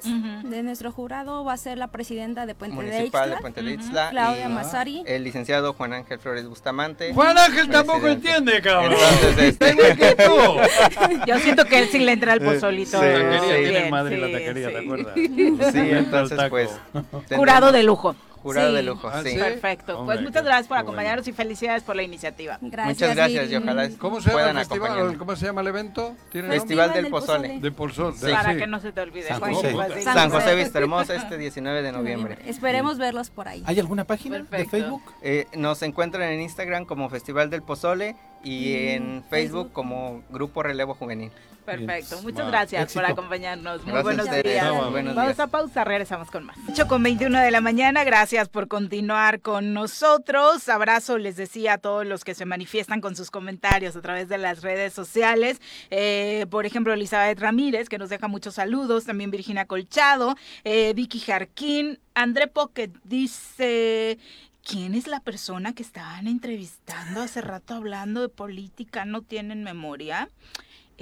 De 0.45 0.63
nuestro 0.63 0.93
jurado 0.93 1.45
va 1.45 1.55
a 1.55 1.57
ser 1.57 1.79
la 1.79 1.89
presidenta 1.89 2.47
de 2.47 2.55
Puente 2.55 2.77
municipal 2.77 3.31
de 3.31 3.37
Ixtla, 3.37 3.41
Puente 3.41 3.63
de 3.63 3.79
Claudia 4.11 4.45
y 4.47 4.49
Mazari. 4.49 5.03
el 5.07 5.25
licenciado 5.25 5.73
Juan 5.73 5.93
Ángel 5.95 6.19
Flores 6.19 6.47
Bustamante. 6.47 7.13
Juan 7.15 7.37
Ángel 7.39 7.69
tampoco 7.71 8.09
entiende, 8.09 8.61
cabrón. 8.61 8.93
Entonces, 8.93 9.39
este- 9.59 9.71
Igual 9.73 9.97
que 9.97 10.15
tú. 10.17 11.21
Yo 11.27 11.39
siento 11.39 11.65
que 11.65 11.79
él 11.79 11.89
sí 11.91 11.99
le 12.01 12.13
entra 12.13 12.35
el 12.35 12.41
pozolito. 12.41 13.01
Sí, 13.01 13.07
La 13.07 13.13
taquería 13.31 13.57
sí. 13.57 13.63
tiene 13.73 13.91
madre 13.91 14.19
la 14.19 14.27
sí, 14.27 14.33
taquería, 14.33 14.69
sí. 14.69 14.73
¿te 14.75 14.79
acuerdas? 14.81 15.15
Sí, 15.73 15.91
entonces 15.91 16.41
pues 16.51 16.71
Jurado 17.37 17.73
de 17.73 17.83
lujo. 17.83 18.15
Jurado 18.43 18.71
Sí. 18.71 18.75
de 18.77 18.83
lujo, 18.83 19.09
Ah, 19.09 19.23
sí. 19.23 19.31
¿sí? 19.31 19.39
Perfecto. 19.39 19.99
Hombre, 19.99 20.17
Pues 20.17 20.27
muchas 20.27 20.45
gracias 20.45 20.67
por 20.69 20.77
qué 20.77 20.83
bueno. 20.83 20.91
acompañarnos 20.93 21.29
y 21.29 21.33
felicidades 21.33 21.83
por 21.83 21.97
la 21.97 22.03
iniciativa. 22.03 22.59
Gracias, 22.61 22.97
Muchas 23.11 23.17
gracias 23.17 23.51
y 23.51 23.57
ojalá 23.57 23.91
¿Cómo 23.99 24.21
se 24.21 24.29
llama 24.29 24.33
puedan 24.33 24.57
el 24.57 24.59
festival? 24.59 24.87
acompañarnos. 24.89 25.19
¿Cómo 25.19 25.37
se 25.37 25.47
llama 25.47 25.61
el 25.63 25.67
evento? 25.69 26.17
¿Tiene 26.31 26.49
Festival 26.49 26.87
nombre? 26.89 27.03
del 27.03 27.11
Pozole. 27.11 27.59
De 27.61 27.73
Polsol. 27.73 28.15
Sí. 28.17 28.27
Para 28.31 28.53
sí. 28.53 28.59
que 28.59 28.67
no 28.67 28.81
se 28.81 28.93
te 28.93 29.01
olvide. 29.01 29.29
San 29.29 29.39
Juan, 29.41 29.55
José. 29.55 29.73
pues, 29.73 29.93
sí. 29.95 30.03
San 30.03 30.31
José 30.31 30.55
Vista 30.55 30.79
Hermosa 30.83 31.15
este 31.15 31.39
19 31.39 31.83
de 31.83 31.93
noviembre. 31.93 32.39
Esperemos 32.47 32.99
verlos 32.99 33.31
por 33.31 33.49
ahí. 33.49 33.63
¿Hay 33.67 33.79
alguna 33.81 34.05
página 34.05 34.39
de 34.39 34.45
Perfecto. 34.45 34.71
Facebook? 34.71 35.03
Eh, 35.23 35.47
nos 35.55 35.83
encuentran 35.83 36.31
en 36.31 36.41
Instagram 36.41 36.85
como 36.85 37.09
Festival 37.09 37.51
del 37.51 37.63
Pozole 37.63 38.17
y 38.45 38.75
en 38.89 39.23
Facebook 39.31 39.31
Facebook. 39.31 39.73
como 39.73 40.23
Grupo 40.31 40.63
Relevo 40.63 40.95
Juvenil. 40.95 41.31
Perfecto. 41.65 42.21
Muchas 42.23 42.47
gracias 42.49 42.83
Éxito. 42.83 43.01
por 43.01 43.11
acompañarnos. 43.11 43.83
Muy 43.83 43.93
Gracias 43.93 44.17
buenos 44.17 44.45
días. 44.45 44.67
No, 44.67 44.91
buenos 44.91 45.15
Vamos 45.15 45.37
días. 45.37 45.41
a 45.41 45.47
pausa, 45.47 45.85
regresamos 45.85 46.31
con 46.31 46.45
más. 46.45 46.57
8 46.69 46.87
con 46.89 47.03
21 47.03 47.39
de 47.39 47.51
la 47.51 47.61
mañana, 47.61 48.05
gracias 48.05 48.49
por 48.49 48.69
continuar 48.69 49.41
con 49.41 49.73
nosotros. 49.73 50.69
Abrazo, 50.69 51.19
les 51.19 51.37
decía 51.37 51.75
a 51.75 51.79
todos 51.79 52.07
los 52.07 52.25
que 52.25 52.35
se 52.35 52.45
manifiestan 52.45 53.01
con 53.01 53.17
sus 53.17 53.31
comentarios 53.31 53.97
a 53.97 54.03
través 54.03 54.29
de 54.29 54.39
las 54.39 54.63
redes 54.63 54.93
sociales. 54.93 55.61
Eh, 55.91 56.47
por 56.51 56.67
ejemplo, 56.67 56.93
Elizabeth 56.93 57.39
Ramírez, 57.39 57.89
que 57.89 57.99
nos 57.99 58.11
deja 58.11 58.29
muchos 58.29 58.55
saludos. 58.55 59.05
También 59.05 59.31
Virginia 59.31 59.67
Colchado, 59.67 60.37
eh, 60.65 60.93
Vicky 60.95 61.21
Jarquín, 61.21 61.99
André 62.15 62.49
Pocket 62.49 62.91
dice... 63.05 64.19
¿Quién 64.65 64.95
es 64.95 65.09
la 65.09 65.19
persona 65.19 65.75
que 65.75 65.83
estaban 65.83 66.29
entrevistando 66.29 67.21
hace 67.21 67.41
rato 67.41 67.75
hablando 67.75 68.21
de 68.21 68.29
política? 68.29 69.05
¿No 69.05 69.23
tienen 69.23 69.65
memoria? 69.65 70.29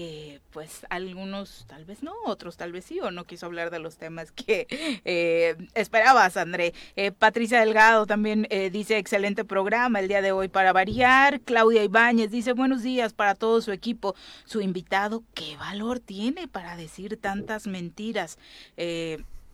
Eh, 0.03 0.41
pues 0.51 0.87
algunos 0.89 1.67
tal 1.69 1.85
vez 1.85 2.03
no, 2.03 2.15
otros 2.25 2.57
tal 2.57 2.73
vez 2.73 2.87
sí, 2.87 3.01
o 3.01 3.11
no 3.11 3.25
quiso 3.25 3.45
hablar 3.45 3.69
de 3.69 3.81
los 3.81 3.99
temas 3.99 4.33
que 4.33 4.67
eh, 5.05 5.57
esperabas, 5.75 6.39
André. 6.39 6.73
Eh, 6.97 7.13
Patricia 7.13 7.61
Delgado 7.61 8.07
también 8.07 8.49
dice 8.73 8.97
excelente 8.97 9.45
programa 9.45 10.01
el 10.01 10.09
día 10.09 10.23
de 10.23 10.33
hoy 10.33 10.49
para 10.49 10.73
variar. 10.73 11.43
Claudia 11.43 11.85
Ibáñez 11.85 12.31
dice 12.31 12.55
buenos 12.55 12.83
días 12.83 13.13
para 13.13 13.35
todo 13.35 13.61
su 13.61 13.73
equipo. 13.73 14.15
Su 14.47 14.63
invitado, 14.63 15.23
¿qué 15.35 15.59
valor 15.59 16.01
tiene 16.01 16.49
para 16.49 16.77
decir 16.77 17.19
tantas 17.21 17.67
mentiras? 17.67 18.39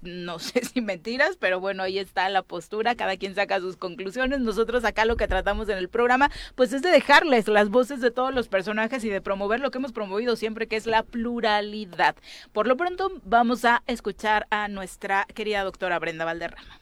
No 0.02 0.38
sé 0.38 0.64
si 0.64 0.80
mentiras, 0.80 1.36
pero 1.38 1.60
bueno, 1.60 1.82
ahí 1.82 1.98
está 1.98 2.28
la 2.28 2.42
postura, 2.42 2.94
cada 2.94 3.16
quien 3.16 3.34
saca 3.34 3.60
sus 3.60 3.76
conclusiones. 3.76 4.40
Nosotros 4.40 4.84
acá 4.84 5.04
lo 5.04 5.16
que 5.16 5.28
tratamos 5.28 5.68
en 5.68 5.78
el 5.78 5.88
programa, 5.88 6.30
pues 6.54 6.72
es 6.72 6.82
de 6.82 6.90
dejarles 6.90 7.48
las 7.48 7.68
voces 7.68 8.00
de 8.00 8.10
todos 8.10 8.34
los 8.34 8.48
personajes 8.48 9.04
y 9.04 9.08
de 9.08 9.20
promover 9.20 9.60
lo 9.60 9.70
que 9.70 9.78
hemos 9.78 9.92
promovido 9.92 10.36
siempre, 10.36 10.66
que 10.66 10.76
es 10.76 10.86
la 10.86 11.02
pluralidad. 11.02 12.16
Por 12.52 12.66
lo 12.66 12.76
pronto, 12.76 13.10
vamos 13.24 13.64
a 13.64 13.82
escuchar 13.86 14.46
a 14.50 14.68
nuestra 14.68 15.26
querida 15.34 15.64
doctora 15.64 15.98
Brenda 15.98 16.24
Valderrama. 16.24 16.80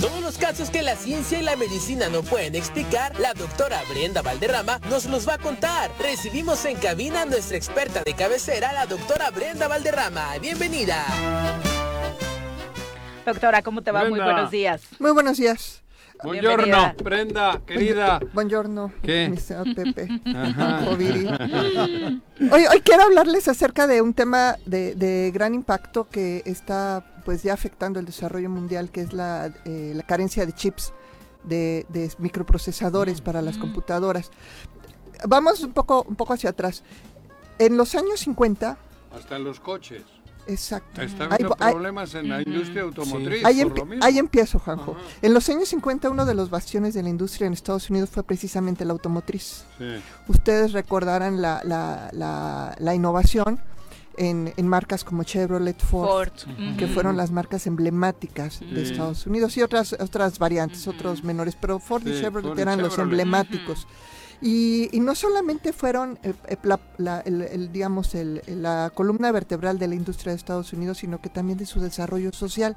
Todos 0.00 0.20
los 0.20 0.38
casos 0.38 0.70
que 0.70 0.82
la 0.82 0.96
ciencia 0.96 1.38
y 1.38 1.42
la 1.42 1.56
medicina 1.56 2.08
no 2.08 2.22
pueden 2.22 2.54
explicar, 2.54 3.18
la 3.18 3.34
doctora 3.34 3.80
Brenda 3.88 4.22
Valderrama 4.22 4.78
nos 4.90 5.06
los 5.06 5.28
va 5.28 5.34
a 5.34 5.38
contar. 5.38 5.90
Recibimos 5.98 6.64
en 6.66 6.76
cabina 6.76 7.22
a 7.22 7.24
nuestra 7.24 7.56
experta 7.56 8.02
de 8.04 8.14
cabecera, 8.14 8.72
la 8.72 8.86
doctora 8.86 9.30
Brenda 9.30 9.66
Valderrama. 9.66 10.38
Bienvenida. 10.40 11.04
Doctora, 13.28 13.62
¿cómo 13.62 13.82
te 13.82 13.90
va? 13.92 14.00
Muy 14.04 14.12
Brenda. 14.12 14.32
buenos 14.32 14.50
días. 14.50 14.82
Muy 14.98 15.10
buenos 15.12 15.36
días. 15.36 15.82
Buongiorno. 16.24 16.94
Brenda, 17.04 17.60
querida. 17.66 18.18
Buongiorno, 18.32 18.90
¿Qué? 19.02 19.28
mi 19.28 19.36
señor 19.36 19.66
Pepe. 19.74 20.08
Hoy, 22.50 22.64
hoy 22.72 22.80
quiero 22.80 23.02
hablarles 23.04 23.46
acerca 23.48 23.86
de 23.86 24.00
un 24.02 24.14
tema 24.14 24.56
de, 24.64 24.94
de 24.94 25.30
gran 25.32 25.54
impacto 25.54 26.08
que 26.08 26.42
está 26.46 27.04
pues 27.24 27.42
ya 27.42 27.52
afectando 27.52 28.00
el 28.00 28.06
desarrollo 28.06 28.48
mundial, 28.48 28.90
que 28.90 29.02
es 29.02 29.12
la, 29.12 29.52
eh, 29.64 29.92
la 29.94 30.02
carencia 30.02 30.46
de 30.46 30.52
chips, 30.52 30.92
de, 31.44 31.84
de 31.90 32.10
microprocesadores 32.18 33.20
para 33.20 33.42
las 33.42 33.58
computadoras. 33.58 34.30
Vamos 35.26 35.60
un 35.62 35.72
poco, 35.72 36.04
un 36.08 36.16
poco 36.16 36.32
hacia 36.32 36.50
atrás. 36.50 36.82
En 37.58 37.76
los 37.76 37.94
años 37.94 38.20
50, 38.20 38.78
Hasta 39.14 39.36
en 39.36 39.44
los 39.44 39.60
coches. 39.60 40.02
Exacto. 40.48 41.00
Está 41.02 41.24
habiendo 41.26 41.56
ahí- 41.60 41.72
problemas 41.72 42.14
en 42.14 42.28
la 42.28 42.42
industria 42.42 42.82
automotriz. 42.82 43.44
Ahí, 43.44 43.62
por 43.62 43.72
empie- 43.72 43.78
lo 43.78 43.86
mismo. 43.86 44.04
ahí 44.04 44.18
empiezo, 44.18 44.58
Juanjo. 44.58 44.92
Ajá. 44.92 45.00
En 45.22 45.34
los 45.34 45.48
años 45.48 45.68
50, 45.68 46.10
uno 46.10 46.26
de 46.26 46.34
los 46.34 46.50
bastiones 46.50 46.94
de 46.94 47.02
la 47.02 47.08
industria 47.08 47.46
en 47.46 47.52
Estados 47.52 47.88
Unidos 47.90 48.10
fue 48.10 48.22
precisamente 48.24 48.84
la 48.84 48.92
automotriz. 48.92 49.64
Sí. 49.78 49.84
Ustedes 50.28 50.72
recordarán 50.72 51.40
la, 51.40 51.60
la, 51.64 52.08
la, 52.12 52.74
la 52.78 52.94
innovación 52.94 53.60
en, 54.16 54.52
en 54.56 54.66
marcas 54.66 55.04
como 55.04 55.22
Chevrolet, 55.22 55.80
Ford, 55.80 56.30
Ford. 56.30 56.76
que 56.76 56.88
fueron 56.88 57.16
las 57.16 57.30
marcas 57.30 57.66
emblemáticas 57.68 58.58
de 58.60 58.84
Sí. 58.84 58.92
Estados 58.92 59.26
Unidos 59.26 59.56
y 59.56 59.62
otras 59.62 59.92
otras 59.92 60.38
variantes, 60.40 60.88
otros 60.88 61.22
menores, 61.22 61.56
pero 61.60 61.78
Ford 61.78 62.04
y 62.06 62.14
Sí, 62.14 62.22
Chevrolet 62.22 62.48
Ford 62.48 62.58
y 62.58 62.62
eran 62.62 62.82
los 62.82 62.98
emblemáticos. 62.98 63.86
Y, 64.40 64.88
y 64.96 65.00
no 65.00 65.14
solamente 65.16 65.72
fueron 65.72 66.18
eh, 66.22 66.32
eh, 66.46 66.56
la, 66.62 66.78
la- 66.96 67.20
el, 67.20 67.42
el, 67.42 67.72
digamos 67.72 68.14
el- 68.14 68.40
la 68.46 68.90
columna 68.94 69.32
vertebral 69.32 69.78
de 69.80 69.88
la 69.88 69.96
industria 69.96 70.30
de 70.32 70.36
Estados 70.36 70.72
Unidos, 70.72 70.98
sino 70.98 71.20
que 71.20 71.28
también 71.28 71.58
de 71.58 71.66
su 71.66 71.80
desarrollo 71.80 72.32
social, 72.32 72.76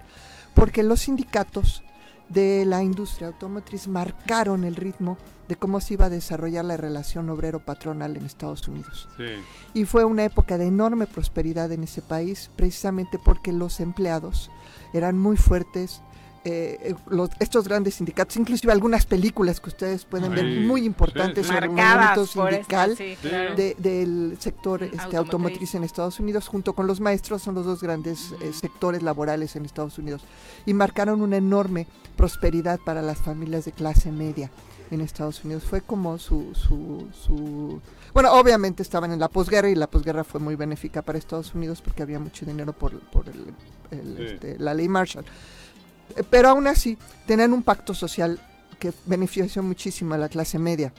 porque 0.56 0.82
los 0.82 1.02
sindicatos 1.02 1.84
de 2.30 2.66
la 2.66 2.82
industria 2.82 3.28
automotriz 3.28 3.88
marcaron 3.88 4.64
el 4.64 4.76
ritmo 4.76 5.18
de 5.50 5.58
cómo 5.58 5.82
se 5.82 5.96
iba 5.96 6.06
a 6.06 6.10
desarrollar 6.10 6.64
la 6.64 6.78
relación 6.78 7.30
obrero-patronal 7.30 8.16
en 8.16 8.26
Estados 8.26 8.68
Unidos. 8.70 9.10
Sí. 9.18 9.26
Y 9.74 9.84
fue 9.86 10.06
una 10.06 10.24
época 10.24 10.58
de 10.58 10.66
enorme 10.66 11.08
prosperidad 11.08 11.72
en 11.74 11.84
ese 11.84 12.02
país, 12.02 12.50
precisamente 12.56 13.20
porque 13.24 13.52
los 13.52 13.82
empleados 13.82 14.50
eran 14.94 15.18
muy 15.18 15.36
fuertes. 15.38 16.02
Eh, 16.44 16.78
eh, 16.82 16.96
los- 17.08 17.30
estos 17.40 17.68
grandes 17.68 17.96
sindicatos, 17.96 18.36
inclusive 18.38 18.74
algunas 18.74 19.06
películas 19.06 19.60
que 19.60 19.70
ustedes 19.70 20.06
pueden 20.06 20.32
ver 20.34 20.46
Sí, 20.46 20.60
muy 20.66 20.86
importantes 20.86 21.46
sí, 21.46 21.52
sí. 21.52 21.54
sobre 21.54 21.66
el 21.68 21.72
movimiento 21.72 22.26
sindical 22.26 22.92
esta, 22.92 23.04
sí, 23.04 23.18
claro. 23.22 23.56
de- 23.56 23.76
del 23.78 24.38
sector 24.40 24.82
este, 24.82 24.98
Automotriz. 24.98 25.18
automotriz 25.20 25.76
en 25.76 25.84
Estados 25.84 26.20
Unidos, 26.20 26.48
junto 26.48 26.74
con 26.74 26.88
los 26.88 27.00
maestros, 27.00 27.44
son 27.44 27.54
los 27.56 27.66
dos 27.66 27.82
grandes 27.84 28.34
eh, 28.42 28.52
sectores 28.54 29.04
laborales 29.04 29.56
en 29.56 29.66
Estados 29.66 30.00
Unidos. 30.00 30.24
Y 30.66 30.74
marcaron 30.74 31.22
una 31.22 31.38
enorme 31.38 31.86
prosperidad 32.18 32.80
para 32.84 33.02
las 33.04 33.20
familias 33.20 33.66
de 33.66 33.72
clase 33.72 34.12
media 34.12 34.50
en 34.90 35.02
Estados 35.02 35.44
Unidos. 35.46 35.64
Fue 35.64 35.82
como 35.82 36.18
su, 36.18 36.54
su, 36.54 37.08
su... 37.14 37.80
Bueno, 38.14 38.34
obviamente 38.34 38.84
estaban 38.84 39.12
en 39.12 39.20
la 39.20 39.30
posguerra 39.30 39.70
y 39.70 39.76
la 39.76 39.88
posguerra 39.88 40.24
fue 40.24 40.40
muy 40.42 40.56
benéfica 40.56 41.02
para 41.02 41.18
Estados 41.18 41.54
Unidos 41.56 41.82
porque 41.82 42.04
había 42.04 42.20
mucho 42.20 42.46
dinero 42.46 42.74
por, 42.74 43.00
por 43.12 43.30
el- 43.30 43.54
el, 43.92 44.18
Sí. 44.18 44.24
este, 44.34 44.60
la 44.60 44.74
ley 44.74 44.88
Marshall. 44.90 45.24
Pero 46.30 46.50
aún 46.50 46.68
así, 46.68 46.98
tenían 47.26 47.54
un 47.54 47.64
pacto 47.64 47.94
social 47.94 48.40
que 48.80 48.94
benefició 49.06 49.62
muchísimo 49.64 50.16
a 50.16 50.18
la 50.18 50.30
clase 50.30 50.58
media. 50.60 50.94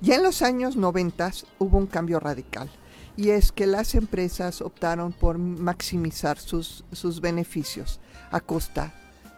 Ya 0.00 0.16
en 0.16 0.22
los 0.22 0.42
años 0.42 0.76
90 0.76 1.32
hubo 1.58 1.78
un 1.78 1.86
cambio 1.86 2.20
radical 2.20 2.68
y 3.16 3.30
es 3.30 3.52
que 3.52 3.66
las 3.66 3.94
empresas 3.94 4.60
optaron 4.60 5.12
por 5.12 5.38
maximizar 5.38 6.38
sus, 6.38 6.84
sus 6.92 7.20
beneficios 7.20 8.00
a 8.30 8.40
costa 8.40 8.92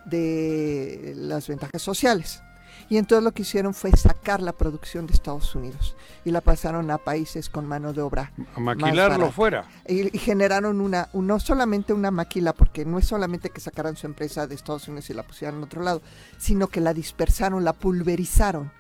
de 0.07 1.13
las 1.17 1.47
ventajas 1.49 1.83
sociales. 1.83 2.43
Y 2.89 2.99
entonces 2.99 3.25
lo 3.25 3.33
que 3.33 3.43
hicieron 3.43 3.75
fue 3.75 3.91
sacar 3.93 4.41
la 4.41 4.53
producción 4.53 5.07
de 5.07 5.13
Estados 5.15 5.55
Unidos 5.55 5.97
y 6.25 6.31
la 6.31 6.41
pasaron 6.41 6.91
a 6.91 6.99
países 6.99 7.49
con 7.49 7.67
mano 7.67 7.93
de 7.93 8.01
obra 8.03 8.33
A 8.55 8.61
maquilarlo 8.61 9.33
fuera. 9.33 9.65
y, 9.89 10.15
y 10.15 10.19
generaron 10.21 10.81
una, 10.81 11.09
un- 11.13 11.27
no 11.27 11.41
solamente 11.41 11.93
una 11.93 12.11
maquila, 12.11 12.53
porque 12.53 12.85
no 12.85 12.99
es 12.99 13.07
solamente 13.07 13.51
que 13.51 13.61
sacaran 13.61 13.97
su 13.97 14.07
empresa 14.07 14.47
de 14.47 14.55
Estados 14.55 14.87
Unidos 14.89 15.11
y 15.11 15.15
la 15.15 15.23
pusieran 15.25 15.57
en 15.57 15.65
otro 15.65 15.83
lado, 15.83 16.01
sino 16.39 16.69
que 16.69 16.81
la 16.81 16.95
dispersaron, 16.95 17.65
la 17.65 17.73
pulverizaron. 17.73 18.71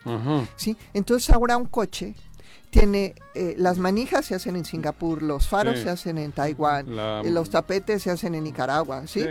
¿sí? 0.56 0.76
Entonces 0.94 1.30
ahora 1.30 1.56
un 1.56 1.66
coche 1.66 2.14
tiene, 2.70 3.14
eh, 3.34 3.54
las 3.58 3.78
manijas 3.78 4.26
se 4.26 4.34
hacen 4.34 4.54
en 4.56 4.64
Singapur, 4.64 5.22
los 5.22 5.48
faros 5.48 5.78
Sí. 5.78 5.84
se 5.84 5.90
hacen 5.90 6.18
en 6.18 6.32
Taiwán, 6.32 6.94
La- 6.94 7.22
eh, 7.24 7.30
los 7.30 7.48
tapetes 7.50 8.02
se 8.02 8.10
hacen 8.10 8.34
en 8.34 8.44
Nicaragua, 8.44 9.06
¿sí? 9.06 9.20
Sí, 9.22 9.26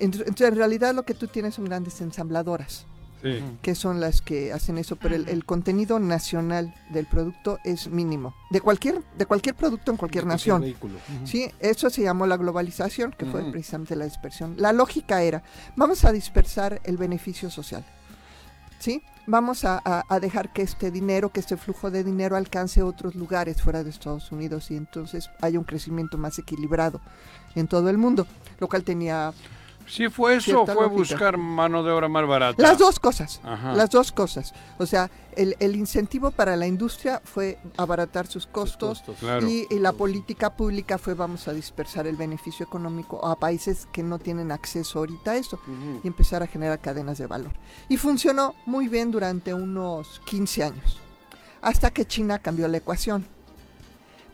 Ent- 0.00 0.22
Entonces 0.26 0.48
en 0.48 0.56
realidad 0.56 0.94
lo 0.94 1.02
que 1.04 1.14
tú 1.14 1.26
tienes 1.26 1.54
son 1.54 1.66
grandes 1.66 2.00
ensambladoras 2.00 2.86
sí. 3.26 3.42
que 3.62 3.74
son 3.74 4.00
las 4.00 4.22
que 4.22 4.52
hacen 4.52 4.78
eso, 4.78 4.96
pero 4.96 5.14
el, 5.16 5.28
el 5.28 5.44
contenido 5.44 5.98
nacional 5.98 6.74
del 6.90 7.06
producto 7.06 7.58
es 7.64 7.88
mínimo. 7.88 8.34
De 8.50 8.60
cualquier, 8.60 9.02
de 9.18 9.26
cualquier 9.26 9.54
producto 9.54 9.90
en 9.90 9.96
cualquier 9.96 10.26
nación. 10.26 10.60
vehículo. 10.62 10.94
Sí, 11.24 11.50
eso 11.60 11.90
se 11.90 12.02
llamó 12.02 12.26
la 12.26 12.36
globalización, 12.36 13.12
que 13.12 13.26
fue 13.26 13.50
precisamente 13.50 13.96
la 13.96 14.04
dispersión. 14.04 14.54
La 14.58 14.72
lógica 14.72 15.22
era, 15.22 15.42
vamos 15.76 16.04
a 16.04 16.12
dispersar 16.12 16.80
el 16.84 16.96
beneficio 16.96 17.50
social. 17.50 17.84
¿Sí? 18.78 19.02
Vamos 19.26 19.64
a, 19.64 19.80
a- 19.84 20.04
a 20.08 20.20
dejar 20.20 20.52
que 20.52 20.62
este 20.62 20.90
dinero, 20.90 21.30
que 21.30 21.40
este 21.40 21.56
flujo 21.56 21.90
de 21.90 22.04
dinero 22.04 22.36
alcance 22.36 22.82
otros 22.82 23.14
lugares 23.16 23.60
fuera 23.60 23.82
de 23.82 23.90
Estados 23.90 24.30
Unidos 24.30 24.70
y 24.70 24.76
entonces 24.76 25.30
haya 25.40 25.58
un 25.58 25.64
crecimiento 25.64 26.18
más 26.18 26.38
equilibrado 26.38 27.00
en 27.56 27.66
todo 27.66 27.88
el 27.90 27.96
mundo, 27.98 28.26
lo 28.60 28.68
cual 28.68 28.84
tenía 28.84 29.32
Sí 29.86 30.08
fue 30.08 30.36
eso, 30.36 30.44
Cierta 30.50 30.74
fue 30.74 30.82
lógica. 30.84 30.98
buscar 30.98 31.36
mano 31.38 31.82
de 31.82 31.92
obra 31.92 32.08
más 32.08 32.26
barata. 32.26 32.60
Las 32.62 32.78
dos 32.78 32.98
cosas. 32.98 33.40
Ajá. 33.44 33.72
Las 33.74 33.90
dos 33.90 34.10
cosas. 34.12 34.52
O 34.78 34.86
sea, 34.86 35.10
el, 35.36 35.54
el 35.60 35.76
incentivo 35.76 36.30
para 36.32 36.56
la 36.56 36.66
industria 36.66 37.20
fue 37.24 37.58
abaratar 37.76 38.26
sus 38.26 38.46
costos, 38.46 38.98
costos. 39.00 39.16
Claro. 39.20 39.46
y, 39.48 39.66
y 39.70 39.78
la 39.78 39.92
política 39.92 40.56
pública 40.56 40.98
fue 40.98 41.14
vamos 41.14 41.46
a 41.46 41.52
dispersar 41.52 42.06
el 42.06 42.16
beneficio 42.16 42.64
económico 42.66 43.24
a 43.24 43.38
países 43.38 43.86
que 43.92 44.02
no 44.02 44.18
tienen 44.18 44.50
acceso 44.50 44.98
ahorita 44.98 45.32
a 45.32 45.36
eso 45.36 45.60
y 46.02 46.06
empezar 46.08 46.42
a 46.42 46.46
generar 46.46 46.80
cadenas 46.80 47.18
de 47.18 47.26
valor. 47.26 47.52
Y 47.88 47.96
funcionó 47.96 48.54
muy 48.66 48.88
bien 48.88 49.10
durante 49.10 49.54
unos 49.54 50.20
15 50.26 50.64
años, 50.64 51.00
hasta 51.62 51.90
que 51.92 52.06
China 52.06 52.38
cambió 52.40 52.66
la 52.68 52.78
ecuación. 52.78 53.26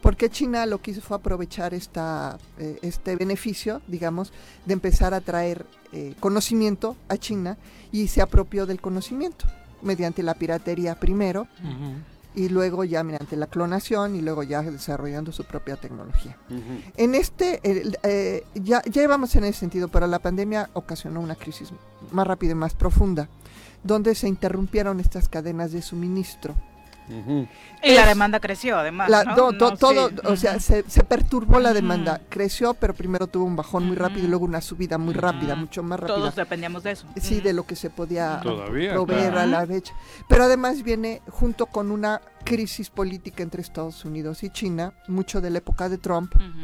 Porque 0.03 0.29
China 0.29 0.67
lo 0.67 0.83
que 0.83 0.91
hizo 0.91 1.01
fue 1.01 1.17
aprovechar 1.17 1.73
esta, 1.73 2.37
eh, 2.59 2.79
este 2.83 3.17
beneficio, 3.17 3.81
digamos, 3.87 4.33
de 4.67 4.75
empezar 4.75 5.15
a 5.15 5.21
traer 5.21 5.65
eh, 5.93 6.15
conocimiento 6.21 6.97
a 7.09 7.17
China 7.17 7.57
y 7.93 8.09
se 8.09 8.21
apropió 8.21 8.67
del 8.67 8.81
conocimiento 8.81 9.47
mediante 9.81 10.23
la 10.23 10.35
piratería 10.35 10.97
primero 10.97 11.47
y 12.35 12.49
luego 12.49 12.85
ya 12.85 13.05
mediante 13.05 13.37
la 13.37 13.47
clonación 13.47 14.17
y 14.17 14.23
luego 14.23 14.43
ya 14.43 14.63
desarrollando 14.63 15.33
su 15.33 15.45
propia 15.45 15.77
tecnología. 15.77 16.37
En 16.97 17.15
este, 17.15 17.61
eh, 17.65 18.45
ya, 18.55 18.83
ya 18.85 19.03
íbamos 19.03 19.35
en 19.37 19.45
ese 19.45 19.61
sentido, 19.61 19.89
pero 19.89 20.07
la 20.07 20.19
pandemia 20.19 20.71
ocasionó 20.73 21.21
una 21.21 21.35
crisis 21.35 21.71
más 22.11 22.27
rápida 22.27 22.53
y 22.53 22.57
más 22.57 22.75
profunda, 22.75 23.29
donde 23.85 24.15
se 24.15 24.29
interrumpieron 24.29 25.01
estas 25.01 25.29
cadenas 25.29 25.73
de 25.73 25.83
suministro. 25.83 26.55
Ujú. 27.09 27.47
Y 27.83 27.95
la 27.95 28.07
demanda 28.07 28.39
creció, 28.41 28.79
además. 28.79 29.11
La- 29.11 29.25
¿no? 29.25 29.35
do- 29.35 29.53
No, 29.53 29.77
todo, 29.77 30.09
sí. 30.09 30.15
o 30.25 30.37
sea, 30.37 30.53
Ujú. 30.53 30.61
se, 30.61 30.85
se 30.89 31.05
perturbó 31.05 31.59
la 31.61 31.73
demanda, 31.73 32.21
creció, 32.29 32.75
pero 32.75 32.95
primero 32.95 33.27
tuvo 33.27 33.45
un 33.45 33.57
bajón 33.57 33.85
muy 33.87 33.97
rápido 33.97 34.25
y 34.27 34.29
luego 34.29 34.45
una 34.45 34.61
subida 34.61 34.99
muy 34.99 35.15
rápida, 35.15 35.55
mucho 35.57 35.83
más 35.83 35.99
rápida. 36.01 36.17
Todos 36.17 36.35
dependíamos 36.37 36.83
de 36.85 36.93
eso. 36.93 37.07
Sí, 37.21 37.41
de 37.41 37.53
lo 37.53 37.65
que 37.67 37.77
se 37.77 37.91
podía 37.91 38.41
Todavía, 38.43 38.93
proveer 38.93 39.33
claro. 39.33 39.41
a 39.41 39.47
la 39.61 39.67
fecha. 39.67 39.93
Pero 40.29 40.45
además 40.45 40.83
viene 40.83 41.23
junto 41.29 41.67
con 41.67 41.91
una 41.91 42.21
crisis 42.45 42.89
política 42.91 43.43
entre 43.43 43.63
Estados 43.63 44.05
Unidos 44.05 44.43
y 44.43 44.51
China, 44.51 44.93
mucho 45.09 45.41
de 45.41 45.51
la 45.51 45.59
época 45.59 45.89
de 45.89 45.99
Trump, 45.99 46.35
Ujú. 46.37 46.63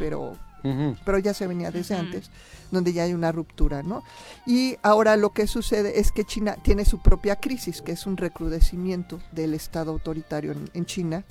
Pero 1.05 1.19
ya 1.19 1.33
se 1.35 1.47
venía 1.47 1.71
desde 1.71 1.95
antes, 1.95 2.31
donde 2.71 2.93
ya 2.93 3.05
hay 3.05 3.15
una 3.15 3.33
ruptura, 3.33 3.83
¿no? 3.83 4.03
Y 4.47 4.77
ahora 4.83 5.17
lo 5.17 5.31
que 5.31 5.47
sucede 5.47 6.01
es 6.01 6.13
que 6.13 6.25
China 6.25 6.57
tiene 6.63 6.85
su 6.85 6.99
propia 7.01 7.37
crisis, 7.37 7.81
que 7.83 7.93
es 7.93 8.07
un 8.07 8.17
recrudecimiento 8.17 9.21
del 9.33 9.55
Estado 9.55 9.93
autoritario 9.93 10.53
en, 10.53 10.71
en 10.75 10.85
China 10.87 11.25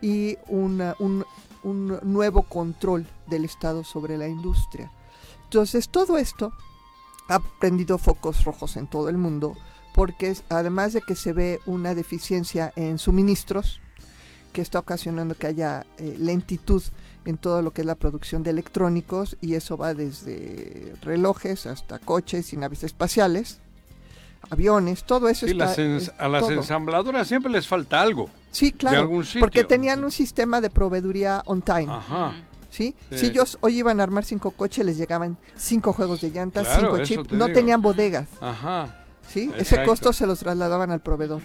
y 0.00 0.36
una- 0.48 0.94
un, 0.98 1.24
un 1.62 1.98
nuevo 2.02 2.42
control 2.42 3.06
del 3.26 3.44
Estado 3.44 3.84
sobre 3.84 4.16
la 4.18 4.28
industria. 4.28 4.90
Entonces 5.44 5.88
todo 5.88 6.16
esto 6.18 6.52
ha 7.28 7.40
prendido 7.60 7.98
focos 7.98 8.44
rojos 8.44 8.76
en 8.76 8.86
todo 8.86 9.08
el 9.08 9.18
mundo 9.18 9.54
porque 9.94 10.34
además 10.48 10.92
de 10.94 11.02
que 11.02 11.14
se 11.14 11.32
ve 11.32 11.60
una 11.66 11.94
deficiencia 11.94 12.72
en 12.76 12.98
suministros 12.98 13.80
que 14.52 14.60
está 14.62 14.78
ocasionando 14.78 15.34
que 15.34 15.46
haya 15.46 15.86
eh, 15.98 16.14
lentitud 16.18 16.82
en 17.24 17.36
todo 17.38 17.62
lo 17.62 17.72
que 17.72 17.82
es 17.82 17.86
la 17.86 17.94
producción 17.94 18.42
de 18.42 18.50
electrónicos 18.50 19.36
y 19.40 19.54
eso 19.54 19.76
va 19.76 19.94
desde 19.94 20.94
relojes 21.02 21.66
hasta 21.66 21.98
coches 21.98 22.52
y 22.52 22.56
naves 22.56 22.82
espaciales, 22.84 23.58
aviones, 24.50 25.04
todo 25.04 25.28
eso 25.28 25.46
Sí, 25.46 25.52
está 25.52 25.66
las 25.66 26.12
a 26.18 26.28
las 26.28 26.42
todo. 26.42 26.52
ensambladoras 26.52 27.28
siempre 27.28 27.50
les 27.52 27.66
falta 27.66 28.00
algo. 28.00 28.28
Sí, 28.50 28.72
claro, 28.72 29.00
algún 29.00 29.24
sitio. 29.24 29.40
porque 29.40 29.64
tenían 29.64 30.04
un 30.04 30.10
sistema 30.10 30.60
de 30.60 30.68
proveeduría 30.70 31.42
on 31.46 31.62
time. 31.62 31.86
Ajá. 31.88 32.32
¿sí? 32.70 32.94
Sí. 33.10 33.18
Si 33.18 33.26
ellos 33.26 33.56
hoy 33.60 33.78
iban 33.78 34.00
a 34.00 34.02
armar 34.02 34.24
cinco 34.24 34.50
coches, 34.50 34.84
les 34.84 34.96
llegaban 34.98 35.36
cinco 35.56 35.92
juegos 35.92 36.20
de 36.20 36.30
llantas, 36.30 36.66
Claro, 36.66 36.92
cinco 36.92 37.04
chips, 37.04 37.28
te 37.28 37.36
no 37.36 37.46
digo. 37.46 37.54
tenían 37.54 37.80
bodegas. 37.82 38.28
Ajá. 38.40 38.96
¿sí? 39.28 39.50
Ese 39.56 39.84
costo 39.84 40.12
se 40.12 40.26
los 40.26 40.40
trasladaban 40.40 40.90
al 40.90 41.00
proveedor, 41.00 41.40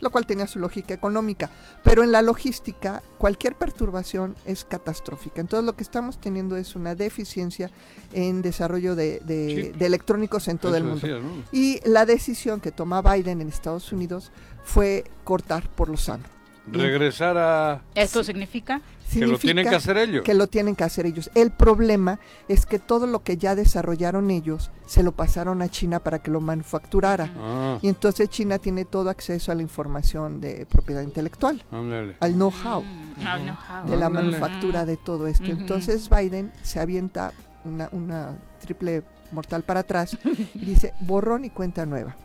lo 0.00 0.10
cual 0.10 0.26
tenía 0.26 0.46
su 0.46 0.58
lógica 0.58 0.94
económica. 0.94 1.50
Pero 1.82 2.02
en 2.02 2.12
la 2.12 2.22
logística, 2.22 3.02
cualquier 3.18 3.54
perturbación 3.56 4.34
es 4.44 4.64
catastrófica. 4.64 5.40
Entonces 5.40 5.64
lo 5.64 5.74
que 5.76 5.82
estamos 5.82 6.20
teniendo 6.20 6.56
es 6.56 6.76
una 6.76 6.94
deficiencia 6.94 7.70
en 8.12 8.42
desarrollo 8.42 8.94
de, 8.96 9.20
de- 9.24 9.72
Sí. 9.72 9.78
de 9.78 9.86
electrónicos 9.86 10.48
en 10.48 10.58
todo 10.58 10.72
Eso 10.76 10.78
el 10.78 10.84
mundo. 10.84 11.42
Y 11.52 11.80
la 11.88 12.06
decisión 12.06 12.60
que 12.60 12.72
toma 12.72 13.02
Biden 13.02 13.40
en 13.40 13.48
Estados 13.48 13.92
Unidos 13.92 14.32
fue 14.64 15.04
cortar 15.24 15.68
por 15.70 15.88
lo 15.88 15.96
sano. 15.96 16.24
Regresar 16.70 17.36
a... 17.38 17.82
¿Esto 17.94 18.24
significa? 18.24 18.80
Que 19.12 19.24
lo 19.26 19.38
tienen 19.38 19.68
que 19.68 19.74
hacer 19.76 19.96
ellos. 19.98 20.24
Que 20.24 20.34
lo 20.34 20.48
tienen 20.48 20.74
que 20.74 20.82
hacer 20.82 21.06
ellos. 21.06 21.30
El 21.36 21.52
problema 21.52 22.18
es 22.48 22.66
que 22.66 22.80
todo 22.80 23.06
lo 23.06 23.22
que 23.22 23.36
ya 23.36 23.54
desarrollaron 23.54 24.32
ellos 24.32 24.72
se 24.84 25.04
lo 25.04 25.12
pasaron 25.12 25.62
a 25.62 25.68
China 25.68 26.00
para 26.00 26.18
que 26.18 26.30
lo 26.32 26.40
manufacturara. 26.40 27.30
Ah, 27.38 27.78
Y 27.82 27.88
entonces 27.88 28.28
China 28.30 28.58
tiene 28.58 28.84
todo 28.84 29.08
acceso 29.08 29.52
a 29.52 29.54
la 29.54 29.62
información 29.62 30.40
de 30.40 30.66
propiedad 30.66 31.02
intelectual, 31.02 31.62
ándale. 31.70 32.16
al 32.18 32.32
know-how 32.34 32.82
Mm, 32.82 33.22
no, 33.24 33.38
no, 33.38 33.52
how. 33.52 33.88
de 33.88 33.96
la 33.96 34.06
Ándale. 34.06 34.26
manufactura 34.30 34.84
de 34.84 34.96
todo 34.96 35.28
esto. 35.28 35.44
Entonces 35.46 36.10
Biden 36.10 36.50
se 36.62 36.80
avienta 36.80 37.32
una, 37.64 37.88
una 37.92 38.36
triple 38.60 39.04
mortal 39.30 39.62
para 39.62 39.80
atrás 39.80 40.16
y 40.54 40.64
dice 40.64 40.94
borrón 41.00 41.44
y 41.44 41.50
cuenta 41.50 41.86
nueva. 41.86 42.16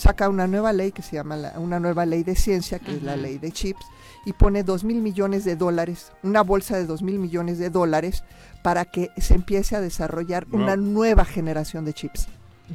Saca 0.00 0.30
una 0.30 0.46
nueva 0.46 0.72
ley 0.72 0.92
que 0.92 1.02
se 1.02 1.16
llama 1.16 1.36
la- 1.36 1.58
una 1.58 1.78
nueva 1.78 2.06
ley 2.06 2.22
de 2.22 2.34
ciencia, 2.34 2.78
que 2.78 2.96
es 2.96 3.02
la 3.02 3.16
ley 3.16 3.36
de 3.36 3.52
chips, 3.52 3.84
y 4.24 4.32
pone 4.32 4.62
dos 4.64 4.82
mil 4.82 5.02
millones 5.02 5.44
de 5.44 5.56
dólares, 5.56 6.10
una 6.22 6.40
bolsa 6.42 6.78
de 6.78 6.86
dos 6.86 7.02
mil 7.02 7.18
millones 7.18 7.58
de 7.58 7.68
dólares 7.68 8.24
para 8.62 8.86
que 8.86 9.10
se 9.18 9.34
empiece 9.34 9.76
a 9.76 9.82
desarrollar 9.82 10.46
Wow. 10.46 10.62
una 10.62 10.76
nueva 10.76 11.26
generación 11.26 11.84
de 11.84 11.92
chips, 11.92 12.28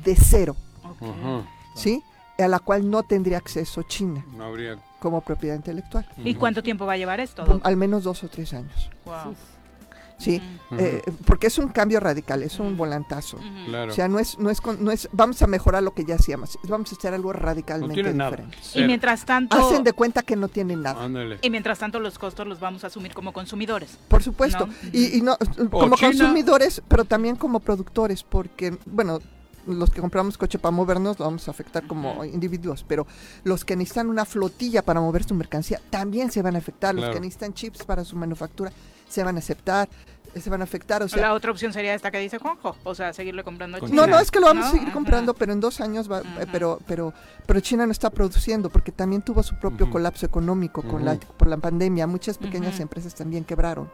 de 0.04 0.16
cero. 0.16 0.56
¿sí? 1.76 2.04
A 2.38 2.48
la 2.48 2.60
cual 2.60 2.90
no 2.92 3.02
tendría 3.02 3.38
acceso 3.38 3.82
China 3.84 4.24
No 4.38 4.44
habría... 4.46 4.78
como 5.00 5.22
propiedad 5.22 5.56
intelectual. 5.56 6.08
¿Y 6.24 6.36
cuánto 6.36 6.62
tiempo 6.62 6.86
va 6.86 6.94
a 6.94 6.98
llevar 6.98 7.20
esto? 7.22 7.60
Al 7.64 7.76
menos 7.76 8.04
dos 8.04 8.24
o 8.24 8.28
tres 8.30 8.54
años. 8.54 8.92
Wow. 9.06 9.34
Sí, 10.18 10.42
Ujú. 10.72 10.80
eh, 10.82 11.02
porque 11.26 11.48
es 11.48 11.58
un 11.58 11.68
cambio 11.68 12.00
radical, 12.00 12.42
es 12.42 12.58
un 12.60 12.78
volantazo. 12.78 13.38
Claro. 13.68 13.92
O 13.92 13.96
sea, 13.96 14.08
no 14.08 14.18
es, 14.20 14.40
no 14.40 14.50
es, 14.50 14.62
con- 14.62 14.82
no 14.84 14.92
es, 14.92 15.10
vamos 15.12 15.42
a 15.42 15.48
mejorar 15.48 15.84
lo 15.84 15.94
que 15.94 16.06
ya 16.06 16.16
hacíamos, 16.16 16.58
vamos 16.64 16.92
a 16.94 16.96
hacer 16.96 17.14
algo 17.14 17.34
no 17.34 17.40
radicalmente 17.40 17.96
tiene 17.96 18.14
nada. 18.14 18.32
diferente. 18.32 18.58
Y 18.76 18.84
mientras 18.86 19.26
tanto, 19.26 19.58
Hacen 19.58 19.84
de 19.84 19.92
cuenta 19.92 20.22
que 20.24 20.38
no 20.38 20.48
tienen 20.48 20.82
nada, 20.84 21.04
Ándale. 21.04 21.40
y 21.42 21.50
mientras 21.50 21.80
tanto 21.80 22.00
los 22.00 22.18
costos 22.18 22.48
los 22.48 22.62
vamos 22.62 22.86
a 22.86 22.88
asumir 22.88 23.14
como 23.14 23.34
consumidores. 23.34 23.98
por 24.08 24.24
supuesto. 24.24 24.68
No. 24.68 24.74
Y, 24.94 25.18
y 25.18 25.22
no, 25.22 25.38
como 25.70 25.96
China. 25.98 26.10
consumidores, 26.12 26.82
pero 26.88 27.04
también 27.04 27.36
como 27.36 27.60
productores, 27.60 28.24
porque, 28.24 28.78
bueno, 28.86 29.20
los 29.68 29.90
que 29.90 30.00
compramos 30.00 30.38
coche 30.38 30.60
para 30.60 30.72
movernos 30.72 31.20
lo 31.20 31.26
vamos 31.26 31.48
a 31.48 31.52
afectar 31.52 31.88
como 31.88 32.24
individuos, 32.24 32.86
pero 32.88 33.06
los 33.44 33.66
que 33.66 33.76
necesitan 33.76 34.08
una 34.10 34.24
flotilla 34.24 34.82
para 34.84 35.02
mover 35.02 35.24
su 35.26 35.34
mercancía 35.34 35.82
también 35.90 36.32
se 36.32 36.42
van 36.42 36.56
a 36.56 36.60
afectar, 36.60 36.96
los 36.96 37.10
que 37.10 37.20
necesitan 37.20 37.54
chips 37.54 37.84
para 37.84 38.06
su 38.06 38.16
manufactura 38.16 38.72
se 39.08 39.24
van 39.24 39.36
a 39.36 39.40
aceptar, 39.40 39.90
se 40.42 40.50
van 40.50 40.62
a 40.62 40.66
afectar, 40.66 41.02
o 41.02 41.08
sea, 41.08 41.22
la 41.22 41.34
otra 41.34 41.52
opción 41.52 41.72
sería 41.72 41.94
esta 41.94 42.12
que 42.12 42.20
dice 42.20 42.40
Juanjo, 42.40 42.76
o 42.84 42.94
sea, 42.94 43.14
seguirle 43.14 43.44
comprando 43.44 43.78
a 43.78 43.80
China. 43.80 43.94
No, 43.94 44.08
no, 44.08 44.20
es 44.20 44.32
que 44.32 44.40
lo 44.40 44.48
vamos 44.48 44.66
¿no? 44.66 44.68
a 44.68 44.72
seguir 44.72 44.88
Ajá. 44.88 44.94
comprando, 44.94 45.34
pero 45.34 45.54
en 45.54 45.62
dos 45.62 45.80
años 45.80 46.12
va, 46.12 46.20
eh, 46.20 46.46
pero, 46.52 46.80
pero, 46.86 47.14
pero 47.46 47.60
China 47.62 47.86
no 47.86 47.92
está 47.92 48.10
produciendo 48.10 48.70
porque 48.70 48.92
también 48.92 49.22
tuvo 49.22 49.44
su 49.44 49.56
propio 49.56 49.90
colapso 49.90 50.26
económico 50.26 50.84
con 50.84 51.06
la, 51.06 51.16
por 51.16 51.48
la 51.48 51.58
pandemia. 51.58 52.06
Muchas 52.06 52.38
pequeñas 52.38 52.80
empresas 52.80 53.16
también 53.16 53.46
quebraron. 53.46 53.90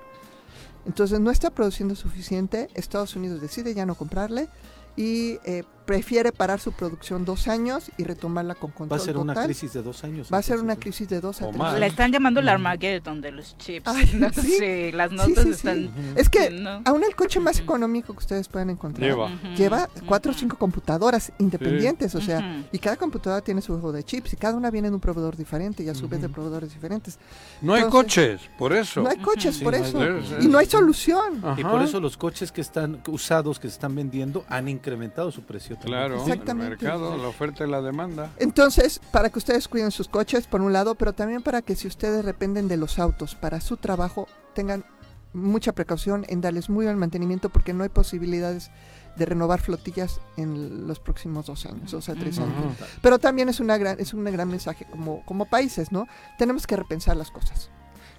Entonces 0.85 1.19
no 1.19 1.29
está 1.29 1.51
produciendo 1.51 1.95
suficiente. 1.95 2.69
Estados 2.73 3.15
Unidos 3.15 3.39
decide 3.39 3.75
ya 3.75 3.85
no 3.85 3.93
comprarle 3.93 4.49
y 4.95 5.37
eh, 5.45 5.63
prefiere 5.85 6.31
parar 6.31 6.59
su 6.59 6.71
producción 6.71 7.25
dos 7.25 7.47
años 7.47 7.91
y 7.97 8.03
retomarla 8.03 8.55
con 8.55 8.71
Va 8.71 8.75
control 8.75 8.99
a 8.99 9.03
ser 9.03 9.17
una 9.17 9.43
crisis 9.43 9.73
de 9.73 9.81
dos 9.81 10.03
años. 10.03 10.29
Va 10.33 10.37
a 10.37 10.41
ser 10.41 10.59
una 10.59 10.75
crisis 10.75 11.09
de 11.09 11.21
dos 11.21 11.41
a 11.41 11.49
tres 11.49 11.61
años. 11.61 11.83
están 11.83 12.11
llamando 12.11 12.39
el 12.39 12.49
Armageddon 12.49 13.21
de 13.21 13.31
los 13.31 13.57
chips. 13.57 13.87
Ay, 13.87 14.09
No 14.13 14.29
sí. 14.33 14.91
las 14.91 15.11
notas 15.11 15.43
sí, 15.43 15.43
sí. 15.43 15.49
están... 15.49 15.89
Es 16.15 16.29
que 16.29 16.49
¿no? 16.49 16.81
aún 16.85 17.03
el 17.03 17.15
coche 17.15 17.39
más 17.39 17.59
económico 17.59 18.13
que 18.13 18.19
ustedes 18.19 18.47
puedan 18.47 18.69
encontrar 18.69 19.09
Lleva. 19.09 19.29
Lleva 19.55 19.89
cuatro 20.05 20.31
o 20.31 20.35
cinco 20.35 20.57
computadoras 20.57 21.31
independientes, 21.39 22.15
o 22.15 22.21
sea, 22.21 22.63
y 22.71 22.79
cada 22.79 22.95
computadora 22.97 23.41
tiene 23.41 23.61
su 23.61 23.73
juego 23.73 23.91
de 23.91 24.03
chips 24.03 24.33
y 24.33 24.35
cada 24.37 24.55
una 24.55 24.69
viene 24.71 24.89
de 24.89 24.95
un 24.95 25.01
proveedor 25.01 25.35
diferente 25.35 25.83
y 25.83 25.89
a 25.89 25.95
su 25.95 26.07
vez 26.07 26.21
de 26.21 26.29
proveedores 26.29 26.73
diferentes. 26.73 27.17
No 27.61 27.73
hay 27.73 27.83
coches, 27.83 28.41
por 28.57 28.73
eso. 28.73 29.01
No 29.01 29.09
hay 29.09 29.17
coches 29.17 29.55
Sí, 29.55 29.63
por 29.63 29.75
eso 29.75 29.99
y 30.39 30.47
no 30.47 30.57
hay 30.57 30.65
solución. 30.65 31.43
Ajá. 31.43 31.59
Y 31.59 31.63
por 31.63 31.81
eso 31.81 31.99
los 31.99 32.15
coches 32.17 32.51
que 32.51 32.61
están 32.61 33.01
usados, 33.07 33.59
que 33.59 33.67
se 33.67 33.73
están 33.73 33.95
vendiendo, 33.95 34.45
han 34.47 34.67
incrementado 34.67 35.31
su 35.31 35.41
precio. 35.43 35.70
También. 35.75 35.99
Claro, 35.99 36.15
el 36.15 36.21
Exactamente. 36.21 36.69
mercado, 36.69 37.17
la 37.17 37.27
oferta 37.27 37.65
y 37.65 37.69
la 37.69 37.81
demanda. 37.81 38.31
Entonces, 38.37 38.99
para 39.11 39.29
que 39.29 39.39
ustedes 39.39 39.67
cuiden 39.67 39.91
sus 39.91 40.07
coches, 40.07 40.47
por 40.47 40.61
un 40.61 40.73
lado, 40.73 40.95
pero 40.95 41.13
también 41.13 41.41
para 41.41 41.61
que 41.61 41.75
si 41.75 41.87
ustedes 41.87 42.25
dependen 42.25 42.67
de 42.67 42.77
los 42.77 42.99
autos 42.99 43.35
para 43.35 43.61
su 43.61 43.77
trabajo, 43.77 44.27
tengan 44.53 44.85
mucha 45.33 45.71
precaución 45.71 46.25
en 46.27 46.41
darles 46.41 46.69
muy 46.69 46.85
buen 46.85 46.97
mantenimiento 46.97 47.49
porque 47.49 47.73
no 47.73 47.83
hay 47.83 47.89
posibilidades 47.89 48.69
de 49.15 49.25
renovar 49.25 49.61
flotillas 49.61 50.21
en 50.37 50.87
los 50.87 50.99
próximos 50.99 51.45
dos 51.45 51.65
años, 51.65 51.91
dos 51.91 52.09
a 52.09 52.15
tres 52.15 52.39
años. 52.39 52.53
Pero 53.01 53.19
también 53.19 53.49
es 53.49 53.59
una 53.59 53.77
gran, 53.77 53.99
es 53.99 54.13
un 54.13 54.23
gran 54.23 54.47
mensaje 54.47 54.85
como, 54.89 55.23
como 55.25 55.45
países, 55.45 55.91
¿no? 55.91 56.07
Tenemos 56.37 56.65
que 56.67 56.75
repensar 56.75 57.17
las 57.17 57.31
cosas. 57.31 57.69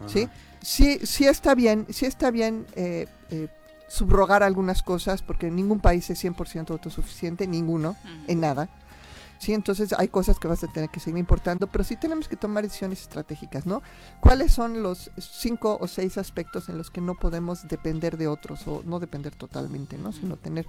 ¿sí? 0.07 0.25
Ajá. 0.25 0.33
Sí, 0.61 1.01
sí 1.03 1.27
está 1.27 1.55
bien, 1.55 1.87
sí 1.91 2.07
está 2.07 2.31
bien 2.31 2.67
eh, 2.77 3.07
eh, 3.31 3.49
subrogar 3.93 4.43
algunas 4.43 4.83
cosas 4.83 5.21
porque 5.21 5.51
ningún 5.51 5.79
país 5.79 6.09
es 6.09 6.25
100% 6.25 6.71
autosuficiente, 6.71 7.47
ninguno, 7.47 7.95
en 8.27 8.41
nada. 8.41 8.71
Sí, 9.39 9.53
entonces 9.53 9.93
hay 9.99 10.09
cosas 10.09 10.39
que 10.39 10.49
vas 10.49 10.65
a 10.65 10.69
tener 10.69 10.89
que 10.89 10.99
seguir 10.99 11.19
importando, 11.19 11.67
pero 11.67 11.85
sí 11.85 11.97
tenemos 11.97 12.27
que 12.27 12.37
tomar 12.37 12.63
decisiones 12.63 13.03
estratégicas, 13.03 13.67
¿no? 13.67 13.83
¿Cuáles 14.21 14.53
son 14.53 14.83
los 14.83 15.11
cinco 15.19 15.77
o 15.79 15.89
seis 15.89 16.17
aspectos 16.17 16.71
en 16.71 16.79
los 16.79 16.91
que 16.91 17.03
no 17.03 17.17
podemos 17.17 17.69
depender 17.69 18.17
de 18.17 18.29
otros 18.29 18.67
o 18.67 18.83
no 18.87 18.99
depender 18.99 19.35
totalmente, 19.35 19.99
¿no? 19.99 20.13
Sino 20.13 20.37
tener 20.37 20.65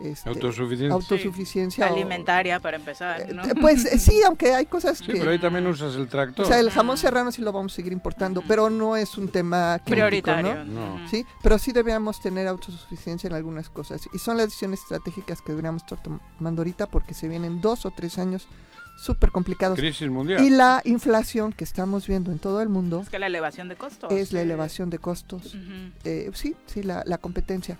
este, 0.00 0.28
Autosuficiencia. 0.28 0.92
autosuficiencia. 0.94 1.86
o- 1.90 1.94
Alimentaria 1.94 2.60
para 2.60 2.76
empezar, 2.76 3.20
eh, 3.22 3.32
¿no? 3.32 3.44
eh, 3.44 3.54
Pues 3.60 3.84
eh, 3.84 3.98
sí, 3.98 4.22
aunque 4.26 4.52
hay 4.54 4.66
cosas 4.66 4.98
Sí, 4.98 5.06
que... 5.06 5.12
pero 5.14 5.30
ahí 5.30 5.38
también 5.38 5.66
usas 5.66 5.94
el 5.96 6.08
tractor. 6.08 6.44
O 6.44 6.48
sea, 6.48 6.58
el 6.58 6.70
jamón 6.70 6.96
serrano 6.98 7.30
sí 7.32 7.42
lo 7.42 7.52
vamos 7.52 7.72
a 7.72 7.76
seguir 7.76 7.92
importando, 7.92 8.42
pero 8.48 8.70
no 8.70 8.96
es 8.96 9.16
un 9.16 9.28
tema 9.28 9.78
crítico, 9.84 9.94
Prioritario. 10.06 10.64
¿no? 10.64 10.98
No. 10.98 11.08
Sí, 11.08 11.24
pero 11.42 11.58
sí 11.58 11.72
debíamos 11.72 12.20
tener 12.20 12.48
autosuficiencia 12.48 13.28
en 13.28 13.34
algunas 13.34 13.70
cosas. 13.70 14.08
Y 14.12 14.18
son 14.18 14.36
las 14.36 14.46
decisiones 14.46 14.80
estratégicas 14.80 15.40
que 15.42 15.52
deberíamos 15.52 15.82
estar 15.82 16.02
tomando 16.02 16.60
ahorita 16.62 16.86
porque 16.88 17.14
se 17.14 17.28
vienen 17.28 17.60
dos 17.60 17.86
o 17.86 17.90
tres 17.92 18.18
años 18.18 18.48
súper 18.96 19.30
complicados. 19.30 19.78
Crisis 19.78 20.08
mundial. 20.08 20.42
Y 20.42 20.50
la 20.50 20.80
inflación 20.84 21.52
que 21.52 21.64
estamos 21.64 22.06
viendo 22.06 22.32
en 22.32 22.38
todo 22.38 22.60
el 22.62 22.68
mundo 22.68 23.00
Es 23.02 23.08
que 23.10 23.18
la 23.18 23.26
elevación 23.26 23.68
de 23.68 23.76
costos. 23.76 24.12
es 24.12 24.32
la 24.32 24.40
eh, 24.40 24.42
elevación 24.44 24.90
de 24.90 24.98
costos. 24.98 25.56
Eh, 26.04 26.30
sí, 26.34 26.54
sí, 26.66 26.82
la, 26.82 27.02
la 27.06 27.18
competencia 27.18 27.78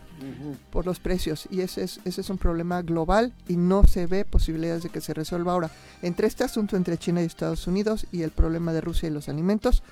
por 0.71 0.87
los 0.87 1.01
precios. 1.01 1.47
Y 1.51 1.61
ese 1.61 1.85
es, 1.85 2.01
ese 2.05 2.21
es 2.21 2.31
un 2.31 2.39
problema 2.39 2.83
global 2.83 3.33
y 3.49 3.57
no 3.57 3.85
se 3.85 4.07
ve 4.07 4.25
posibilidades 4.25 4.83
de 4.83 4.91
que 4.91 5.01
se 5.01 5.15
resuelva 5.15 5.53
ahora. 5.53 5.71
Entre 6.03 6.27
este 6.27 6.45
asunto 6.45 6.77
entre 6.77 6.99
China 6.99 7.23
y 7.23 7.27
Estados 7.27 7.67
Unidos 7.67 8.07
y 8.13 8.23
el 8.23 8.31
problema 8.31 8.73
de 8.73 8.81
Rusia 8.81 9.09
y 9.09 9.13
los 9.13 9.29
alimentos, 9.29 9.83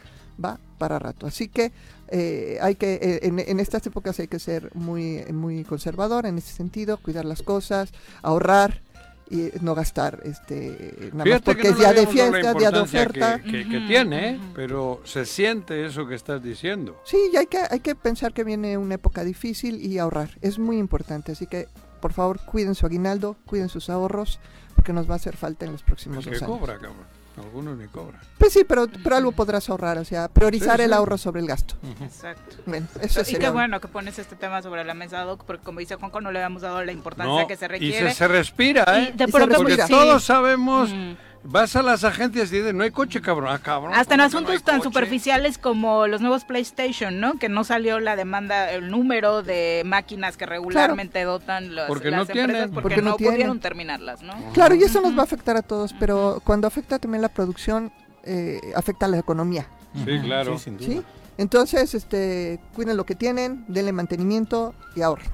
va 0.43 0.59
para 0.79 0.99
rato. 0.99 1.27
Así 1.27 1.49
que 1.49 1.73
eh, 2.09 2.59
hay 2.61 2.75
que 2.75 2.95
eh, 2.95 3.21
en, 3.23 3.39
en 3.39 3.61
estas 3.61 3.87
épocas 3.87 4.19
hay 4.21 4.29
que 4.29 4.39
ser 4.39 4.71
muy, 4.75 5.25
muy 5.33 5.65
conservador 5.65 6.27
en 6.27 6.39
ese 6.39 6.53
sentido, 6.53 6.97
cuidar 6.97 7.25
las 7.25 7.43
cosas, 7.43 7.93
ahorrar 8.23 8.83
y 9.31 9.51
no 9.61 9.75
gastar 9.75 10.21
este 10.25 11.11
nada 11.15 11.31
más 11.31 11.41
porque 11.43 11.63
que 11.63 11.69
es 11.69 11.79
día 11.79 11.93
de 11.93 12.07
fiesta, 12.07 12.55
día 12.55 12.71
de 12.71 12.81
oferta. 12.81 13.39
Que, 13.41 13.51
que- 13.51 13.69
que 13.69 13.77
Ujú, 13.79 13.87
tiene, 13.87 14.31
¿eh? 14.31 14.41
pero 14.55 15.01
se 15.05 15.25
siente 15.25 15.87
eso 15.87 16.07
que 16.07 16.15
estás 16.15 16.43
diciendo. 16.43 17.01
Sí, 17.05 17.17
y 17.33 17.37
hay 17.37 17.47
que, 17.47 17.59
hay 17.71 17.81
que 17.81 17.95
pensar 17.95 18.33
que 18.35 18.45
viene 18.45 18.77
una 18.77 18.95
época 18.97 19.25
difícil 19.25 19.81
y 19.85 19.99
ahorrar. 19.99 20.31
Es 20.43 20.59
muy 20.59 20.79
importante. 20.79 21.33
Así 21.33 21.47
que, 21.47 21.69
por 22.01 22.13
favor, 22.13 22.41
cuiden 22.45 22.75
su 22.75 22.85
aguinaldo, 22.85 23.37
cuiden 23.47 23.69
sus 23.69 23.89
ahorros, 23.89 24.39
porque 24.75 24.93
nos 24.93 25.09
va 25.09 25.15
a 25.15 25.17
hacer 25.17 25.37
falta 25.37 25.65
en 25.65 25.73
los 25.73 25.83
próximos 25.83 26.25
dos 26.25 26.43
años. 26.43 26.59
cobra, 26.59 26.75
cabrón. 26.75 27.07
Algunos 27.39 27.79
ni 27.79 27.87
cobran. 27.89 28.21
Pues 28.39 28.53
sí, 28.53 28.65
pero, 28.69 28.87
pero 29.03 29.17
algo 29.17 29.33
podrás 29.33 29.69
ahorrar, 29.71 29.97
o 29.99 30.05
sea, 30.05 30.29
priorizar 30.29 30.77
Sí, 30.79 30.83
el 30.85 30.93
ahorro 30.93 31.17
sobre 31.17 31.41
el 31.41 31.47
gasto. 31.47 31.75
Exacto. 32.03 32.57
Bueno, 32.67 32.87
eso 33.01 33.23
y 33.27 33.35
qué 33.37 33.49
bueno 33.49 33.81
que 33.81 33.89
pones 33.89 34.19
este 34.19 34.37
tema 34.37 34.61
sobre 34.61 34.85
la 34.85 34.93
mesa, 34.95 35.21
Doc, 35.23 35.45
porque 35.45 35.63
como 35.65 35.81
dice 35.81 35.95
Juanco, 35.97 36.21
no 36.21 36.31
le 36.31 36.39
habíamos 36.41 36.61
dado 36.63 36.85
la 36.85 36.93
importancia 36.93 37.41
No, 37.43 37.47
que 37.47 37.57
se 37.57 37.65
y 37.65 37.69
requiere. 37.69 38.11
se, 38.11 38.17
se 38.17 38.29
respira, 38.29 38.85
Y 38.99 39.05
¿eh? 39.05 39.13
de 39.15 39.25
Y 39.25 39.27
se 39.29 39.33
pronto, 39.33 39.57
Porque 39.57 39.75
pues, 39.77 39.87
sí. 39.87 39.93
todos 39.93 40.25
sabemos, 40.25 40.91
Mm. 40.93 41.13
Vas 41.45 41.75
a 41.77 41.83
las 41.83 42.05
agencias 42.05 42.53
y 42.53 42.59
dicen, 42.59 42.77
no 42.77 42.85
hay 42.85 42.91
coche, 42.91 43.21
cabrón. 43.21 43.49
Ah, 43.53 43.59
cabrón. 43.59 43.93
Hasta 43.95 44.15
en 44.15 44.21
¿cómo 44.21 44.29
que 44.29 44.35
no 44.35 44.39
asuntos 44.39 44.63
tan 44.63 44.79
coche? 44.79 44.89
superficiales 44.89 45.59
como 45.59 46.07
los 46.07 46.21
nuevos 46.21 46.45
PlayStation, 46.45 47.21
¿no? 47.21 47.39
Que 47.39 47.49
no 47.49 47.65
salió 47.65 48.01
la 48.01 48.17
demanda, 48.17 48.71
el 48.71 48.91
número 48.91 49.43
de 49.43 49.83
máquinas 49.85 50.37
que 50.37 50.47
regularmente 50.47 51.23
dotan 51.25 51.75
las, 51.75 51.89
Porque 51.89 52.11
las 52.11 52.17
no 52.19 52.23
empresas 52.23 52.47
tienen. 52.49 52.71
porque, 52.71 52.83
Porque 52.83 53.03
no 53.03 53.11
no, 53.11 53.17
tienen. 53.17 53.35
pudieron 53.37 53.61
terminarlas, 53.61 54.23
¿no? 54.23 54.35
Claro, 54.53 54.75
y 54.75 54.83
eso 54.83 55.01
nos 55.01 55.17
va 55.17 55.21
a 55.21 55.25
afectar 55.25 55.57
a 55.57 55.63
todos, 55.63 55.95
pero 55.99 56.41
cuando 56.45 56.67
afecta 56.67 56.99
también 56.99 57.23
la 57.23 57.29
producción, 57.29 57.93
eh, 58.25 58.61
afecta 58.77 59.07
a 59.07 59.09
la 59.09 59.19
economía, 59.19 59.67
Sí, 60.05 60.21
claro. 60.23 60.57
Sí, 60.59 60.65
sin 60.65 60.79
duda. 60.79 60.87
¿sí? 60.89 61.03
Entonces, 61.39 61.95
este, 61.95 62.61
cuiden 62.75 62.97
lo 62.97 63.05
que 63.05 63.15
tienen, 63.15 63.65
denle 63.69 63.93
mantenimiento 63.93 64.75
y 64.95 65.03
ahorren. 65.03 65.31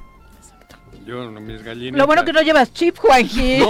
Yo, 1.06 1.30
no, 1.30 1.40
mis 1.40 1.62
gallinas. 1.62 1.98
Lo 1.98 2.06
bueno 2.06 2.24
que 2.24 2.32
no 2.32 2.40
llevas 2.43 2.72
chip, 2.72 2.97
Juanji. 2.98 3.59
No. 3.59 3.68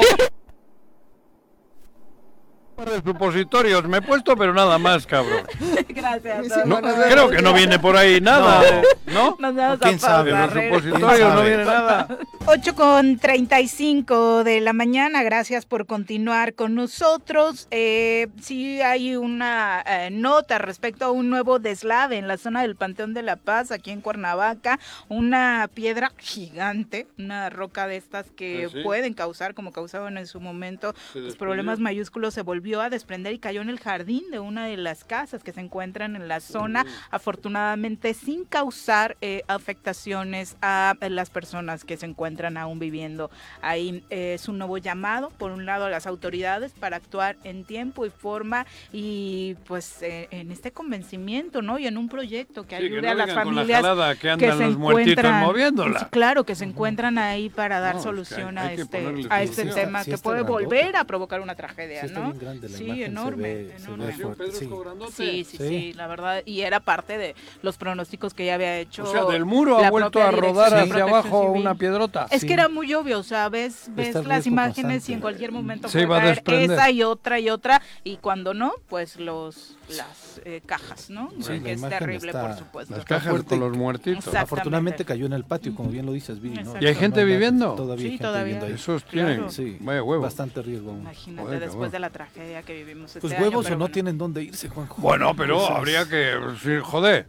De 2.85 3.03
supositorios 3.03 3.85
me 3.89 3.99
he 3.99 4.03
puesto, 4.03 4.37
pero 4.37 4.55
nada 4.55 4.79
más, 4.79 5.05
cabrón. 5.07 5.43
Gracias. 5.89 6.65
No, 6.67 6.81
creo 6.81 7.29
que 7.29 7.43
no 7.43 7.53
viene 7.53 7.79
por 7.79 7.97
ahí 7.97 8.21
nada, 8.21 8.83
¿no? 9.07 9.37
Nos 9.39 9.55
vamos 9.55 9.79
¿Quién 9.81 9.97
a 9.97 9.99
sabe? 9.99 10.31
Los 10.31 10.55
¿eh? 10.57 10.69
supositorios 10.71 11.35
no 11.35 11.43
viene 11.43 11.65
nada. 11.65 12.09
8 12.47 12.75
con 12.75 13.19
35 13.19 14.43
de 14.45 14.61
la 14.61 14.73
mañana, 14.73 15.23
gracias 15.23 15.67
por 15.67 15.87
continuar 15.87 16.55
con 16.55 16.75
nosotros. 16.75 17.67
Eh, 17.71 18.29
sí 18.41 18.81
hay 18.81 19.17
una 19.17 19.83
eh, 19.87 20.09
nota 20.11 20.57
respecto 20.59 21.05
a 21.05 21.11
un 21.11 21.29
nuevo 21.29 21.59
deslave 21.59 22.17
en 22.17 22.27
la 22.29 22.39
zona 22.39 22.63
del 22.63 22.77
Panteón 22.77 23.13
de 23.13 23.23
la 23.23 23.37
Paz, 23.37 23.71
aquí 23.71 23.91
en 23.91 24.01
Cuernavaca, 24.01 24.79
una 25.09 25.69
piedra 25.75 26.13
gigante, 26.17 27.07
una 27.19 27.51
roca 27.51 27.87
de 27.87 27.97
estas 27.97 28.31
que 28.31 28.67
Ah, 28.67 28.71
sí. 28.73 28.83
pueden 28.83 29.13
causar, 29.15 29.53
como 29.55 29.73
causaban 29.73 30.17
en 30.17 30.27
su 30.27 30.41
momento, 30.41 30.95
Se 31.13 31.21
pues, 31.21 31.37
problemas 31.37 31.79
mayúsculos, 31.81 32.33
se 32.35 32.45
volvió 32.69 32.82
a 32.82 32.90
desprender 32.90 33.32
y 33.32 33.39
cayó 33.39 33.62
en 33.62 33.70
el 33.70 33.81
jardín 33.81 34.24
de 34.31 34.40
una 34.40 34.66
de 34.66 34.77
las 34.77 35.03
casas 35.03 35.43
que 35.43 35.53
se 35.55 35.61
encuentran 35.62 36.16
en 36.16 36.28
la 36.28 36.39
zona, 36.40 36.85
afortunadamente 37.11 38.12
sin 38.12 38.45
causar 38.45 39.16
eh, 39.23 39.43
afectaciones 39.49 40.57
a 40.61 40.95
las 41.09 41.31
personas 41.31 41.85
que 41.86 41.97
se 41.97 42.05
encuentran 42.05 42.59
aún 42.59 42.78
viviendo 42.78 43.31
ahí. 43.62 44.05
Eh, 44.11 44.35
es 44.35 44.49
un 44.49 44.59
nuevo 44.59 44.77
llamado, 44.77 45.31
por 45.31 45.51
un 45.51 45.65
lado, 45.65 45.86
a 45.86 45.89
las 45.90 46.07
autoridades 46.07 46.73
para 46.73 46.97
actuar 46.99 47.36
en 47.43 47.65
tiempo 47.65 48.05
y 48.05 48.11
forma 48.11 48.66
y 48.93 49.55
pues 49.66 50.03
eh, 50.03 50.28
en 50.31 50.51
este 50.53 50.70
convencimiento, 50.70 51.62
¿no? 51.62 51.78
Y 51.78 51.86
en 51.86 51.97
un 51.97 52.11
proyecto 52.11 52.66
que 52.66 52.77
Sí, 52.77 52.85
ayude 52.85 53.01
que 53.01 53.07
no 53.07 53.12
a 53.12 53.15
las 53.15 53.28
la 53.28 53.35
familias 53.35 53.81
jalada 53.81 54.15
que 54.15 54.20
que 54.20 54.31
andan 54.31 54.59
se 54.59 54.65
los 54.66 54.77
muertitos 54.77 55.12
encuentran, 55.24 55.43
moviéndola. 55.47 56.09
Claro, 56.11 56.45
que 56.45 56.55
se 56.55 56.65
encuentran 56.65 57.16
ahí 57.16 57.49
para 57.49 57.81
dar 57.81 57.95
No, 57.95 58.01
es 58.01 58.05
que 58.05 58.09
hay- 58.11 58.15
solución 58.15 58.59
hay 58.59 58.66
a 58.66 58.77
que 58.77 58.82
este 58.82 59.27
a 59.31 59.43
este 59.43 59.65
tema 59.65 60.05
Sí 60.05 60.11
que 60.11 60.19
puede 60.19 60.43
volver 60.43 60.97
a 60.97 61.05
provocar 61.05 61.40
una 61.40 61.55
tragedia, 61.55 62.07
Sí, 62.07 62.12
¿no? 62.12 62.32
Bien 62.59 62.61
grande 62.61 62.69
la 62.73 62.79
Sí, 62.79 62.85
imagen, 62.85 63.05
enorme, 63.05 63.55
ve- 63.55 63.75
se 63.79 63.87
ve 63.89 63.95
enorme. 63.95 64.13
Pedro 64.37 64.53
sí. 64.53 64.69
Sí, 65.13 65.45
sí, 65.45 65.57
sí, 65.57 65.69
Sí. 65.69 65.93
la 65.95 66.07
verdad, 66.07 66.43
y 66.45 66.61
era 66.63 66.81
parte 66.81 67.17
de 67.19 67.35
los 67.63 67.77
pronósticos 67.79 68.35
que 68.35 68.47
ya 68.47 68.55
había 68.55 68.79
hecho. 68.79 69.05
O 69.05 69.07
sea, 69.13 69.25
del 69.25 69.45
muro 69.45 69.79
ha 69.79 69.91
vuelto 69.91 70.23
a 70.23 70.31
rodar 70.31 70.75
hacia 70.75 71.03
abajo 71.05 71.47
Civil. 71.47 71.61
una 71.63 71.75
piedrota. 71.75 72.27
Es 72.31 72.43
Sí. 72.43 72.47
que 72.47 72.53
era 72.55 72.69
muy 72.69 72.93
obvio, 72.95 73.19
o 73.19 73.23
sea, 73.23 73.49
ves, 73.49 73.91
las 74.27 74.47
imágenes 74.47 75.09
y 75.09 75.13
en 75.15 75.21
cualquier 75.21 75.53
momento 75.53 75.89
Se 75.89 75.93
puede 75.93 76.05
iba 76.05 76.17
a 76.33 76.37
caer 76.37 76.71
esa 76.71 76.91
y 76.91 77.03
otra 77.03 77.41
y 77.41 77.49
otra, 77.51 77.81
y 78.05 78.17
cuando 78.17 78.53
no, 78.55 78.73
pues 78.89 79.17
los 79.19 79.77
las 79.97 80.40
eh, 80.44 80.60
cajas, 80.66 81.10
¿no? 81.10 81.31
Sí, 81.40 81.60
que 81.60 81.73
es 81.73 81.81
terrible, 81.81 82.28
está- 82.31 82.47
por 82.47 82.56
supuesto. 82.59 82.94
Las 82.97 83.05
cajas 83.05 83.44
los 83.51 83.77
muertitos. 83.77 84.27
Exacto. 84.27 84.39
Afortunadamente 84.39 85.05
cayó 85.05 85.27
en 85.27 85.32
el 85.32 85.44
patio, 85.44 85.74
como 85.74 85.90
bien 85.90 86.06
lo 86.06 86.12
dices, 86.12 86.40
Viri, 86.40 86.62
¿no? 86.62 86.74
¿Y 86.81 86.86
hay 86.86 86.94
gente 86.94 87.20
No, 87.20 87.27
viviendo? 87.27 87.74
Todavía 87.74 87.94
hay 88.05 88.10
Sí, 88.12 88.19
gente 88.19 88.24
todavía. 88.24 88.44
viviendo 88.44 88.66
ahí. 88.66 88.73
Esos 88.73 89.05
Claro. 89.05 89.28
tienen. 89.28 89.51
Sí, 89.51 89.77
Vaya 89.81 90.02
huevo. 90.02 90.23
bastante 90.23 90.62
riesgo 90.62 90.90
aún. 90.90 91.01
Imagínate 91.01 91.43
Joder, 91.47 91.60
después 91.60 91.74
cabrón. 91.77 91.90
de 91.93 91.98
la 92.01 92.10
tragedia 92.10 92.62
que 92.62 92.74
vivimos 92.74 93.06
este 93.10 93.20
Pues 93.20 93.32
año, 93.32 93.43
huevos 93.43 93.66
o 93.66 93.70
no 93.70 93.77
bueno. 93.78 93.93
tienen 93.93 94.19
dónde 94.19 94.43
irse, 94.43 94.69
Juanjo. 94.69 95.01
Bueno, 95.02 95.35
pero 95.36 95.66
habría 95.66 96.09
que. 96.09 96.35
sí, 96.62 96.70
joder. 96.82 97.27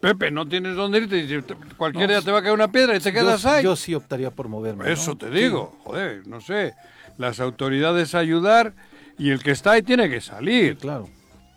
Pepe, 0.00 0.30
no 0.30 0.46
tienes 0.48 0.76
dónde 0.76 0.98
irte. 0.98 1.42
Cualquier 1.76 2.06
No, 2.06 2.12
día 2.14 2.22
te 2.22 2.30
va 2.30 2.38
a 2.38 2.42
caer 2.42 2.54
una 2.54 2.70
piedra 2.70 2.96
y 2.96 3.00
te 3.00 3.12
quedas 3.12 3.42
yo, 3.42 3.50
ahí. 3.50 3.64
Yo 3.64 3.74
sí 3.74 3.94
optaría 3.96 4.30
por 4.30 4.48
moverme. 4.48 4.84
¿no? 4.84 4.90
Eso 4.90 5.16
te 5.16 5.26
Sí. 5.26 5.32
digo. 5.34 5.76
Joder, 5.82 6.24
no 6.28 6.40
sé. 6.40 6.74
Las 7.16 7.40
autoridades 7.40 8.14
ayudar 8.14 8.74
y 9.18 9.30
el 9.30 9.42
que 9.42 9.50
está 9.50 9.72
ahí 9.72 9.82
tiene 9.82 10.08
que 10.08 10.20
Sí, 10.20 10.28
salir. 10.28 10.76
claro. 10.76 11.08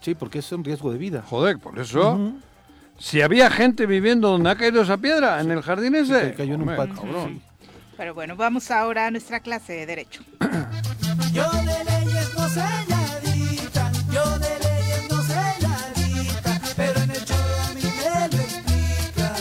Sí, 0.01 0.15
porque 0.15 0.39
es 0.39 0.51
un 0.51 0.63
riesgo 0.63 0.91
de 0.91 0.97
vida. 0.97 1.23
Joder, 1.27 1.59
por 1.59 1.77
eso. 1.79 2.33
Si 2.97 3.21
había 3.21 3.49
gente 3.49 3.85
viviendo 3.85 4.29
donde 4.29 4.49
ha 4.49 4.55
caído 4.55 4.81
esa 4.81 4.97
piedra, 4.97 5.39
en 5.41 5.51
el 5.51 5.61
jardín 5.61 5.95
ese. 5.95 6.33
Cayó 6.33 6.55
en 6.55 6.61
un 6.61 6.75
patio. 6.75 6.95
cabrón. 6.95 7.29
sí. 7.29 7.41
Pero 7.97 8.15
bueno, 8.15 8.35
vamos 8.35 8.71
ahora 8.71 9.07
a 9.07 9.11
nuestra 9.11 9.39
clase 9.41 9.73
de 9.73 9.85
Derecho. 9.85 10.23
Yo 11.33 11.49
de 11.51 11.83
leyes 11.85 12.33
no 12.35 12.49
sé 12.49 12.63
lladita, 12.89 13.91
yo 14.11 14.39
de 14.39 14.49
leyes 14.59 15.07
no 15.09 15.23
sé 15.23 15.39
lladita, 15.61 16.61
pero 16.75 16.99
en 16.99 17.11
el 17.11 17.21
a 17.21 17.73
mí 17.73 17.81
me 17.83 18.27
lo 18.35 18.43
explican. 18.43 19.33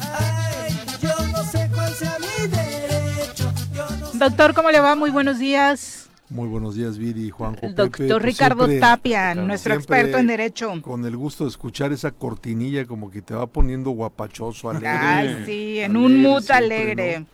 Ay, 0.00 0.78
yo 1.00 1.26
no 1.32 1.42
sé 1.44 1.68
cuál 1.74 1.92
sea 1.94 2.16
mi 2.20 2.46
derecho, 2.48 3.52
yo 3.74 3.90
no 3.98 4.12
sé 4.12 4.18
Doctor, 4.18 4.54
¿cómo 4.54 4.70
le 4.70 4.78
va? 4.78 4.94
Muy 4.94 5.10
buenos 5.10 5.40
días. 5.40 5.93
Muy 6.30 6.48
buenos 6.48 6.74
días, 6.74 6.96
Viri, 6.96 7.28
Juanjo. 7.30 7.66
El 7.66 7.74
doctor 7.74 8.06
Pues 8.08 8.22
Ricardo 8.22 8.64
siempre- 8.66 8.80
Tapia, 8.80 9.34
nuestro 9.34 9.74
experto 9.74 10.16
en 10.18 10.26
Derecho. 10.26 10.72
Con 10.80 11.04
el 11.04 11.16
gusto 11.16 11.44
de 11.44 11.50
escuchar 11.50 11.92
esa 11.92 12.12
cortinilla 12.12 12.86
como 12.86 13.10
que 13.10 13.20
te 13.22 13.34
va 13.34 13.46
poniendo 13.46 13.90
guapachoso, 13.90 14.70
alegre. 14.70 14.88
Ay, 14.88 15.42
sí, 15.44 15.78
en 15.80 15.96
Alegre 15.96 16.06
un 16.06 16.22
mood 16.22 16.42
siempre, 16.42 16.56
alegre. 16.76 17.20
¿no? 17.20 17.26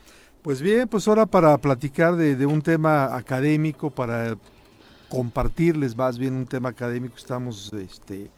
Pues 0.42 0.60
bien, 0.60 0.88
pues 0.88 1.06
ahora 1.06 1.26
para 1.26 1.56
platicar 1.58 2.16
de, 2.16 2.34
de 2.34 2.46
un 2.46 2.62
tema 2.62 3.14
académico, 3.16 3.90
para 3.90 4.36
compartirles 5.08 5.96
más 5.96 6.18
bien 6.18 6.34
un 6.34 6.46
tema 6.46 6.70
académico, 6.70 7.16
estamos 7.16 7.72
este, 7.72 8.30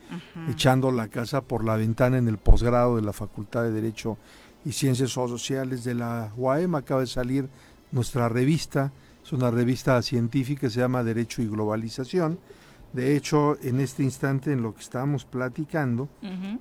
echando 0.50 0.90
la 0.90 1.08
casa 1.08 1.40
por 1.42 1.64
la 1.64 1.76
ventana 1.76 2.18
en 2.18 2.28
el 2.28 2.38
posgrado 2.38 2.96
de 2.96 3.02
la 3.02 3.12
Facultad 3.12 3.62
de 3.62 3.72
Derecho 3.72 4.16
y 4.64 4.72
Ciencias 4.72 5.10
Sociales 5.10 5.84
de 5.84 5.94
la 5.94 6.30
UAM. 6.36 6.74
Acaba 6.74 7.00
de 7.00 7.06
salir 7.06 7.48
nuestra 7.90 8.28
revista, 8.28 8.90
es 9.24 9.32
una 9.32 9.50
revista 9.50 10.00
científica, 10.02 10.68
se 10.68 10.80
llama 10.80 11.02
Derecho 11.02 11.42
y 11.42 11.46
Globalización. 11.48 12.38
De 12.92 13.16
hecho, 13.16 13.56
en 13.62 13.80
este 13.80 14.02
instante, 14.02 14.52
en 14.52 14.62
lo 14.62 14.74
que 14.74 14.80
estamos 14.82 15.24
platicando, 15.24 16.08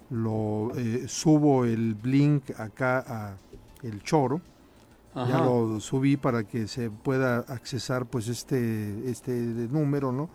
lo 0.10 0.72
eh, 0.78 1.06
subo 1.08 1.66
el 1.66 1.98
link 2.04 2.52
acá 2.58 3.04
a 3.08 3.38
el 3.84 4.02
choro 4.04 4.42
ya 5.14 5.40
lo 5.40 5.82
subí 5.82 6.16
para 6.16 6.46
que 6.46 6.68
se 6.70 6.90
pueda 6.90 7.40
accesar 7.40 8.06
pues 8.06 8.30
este 8.30 9.10
este 9.12 9.32
número 9.34 10.14
no 10.14 10.30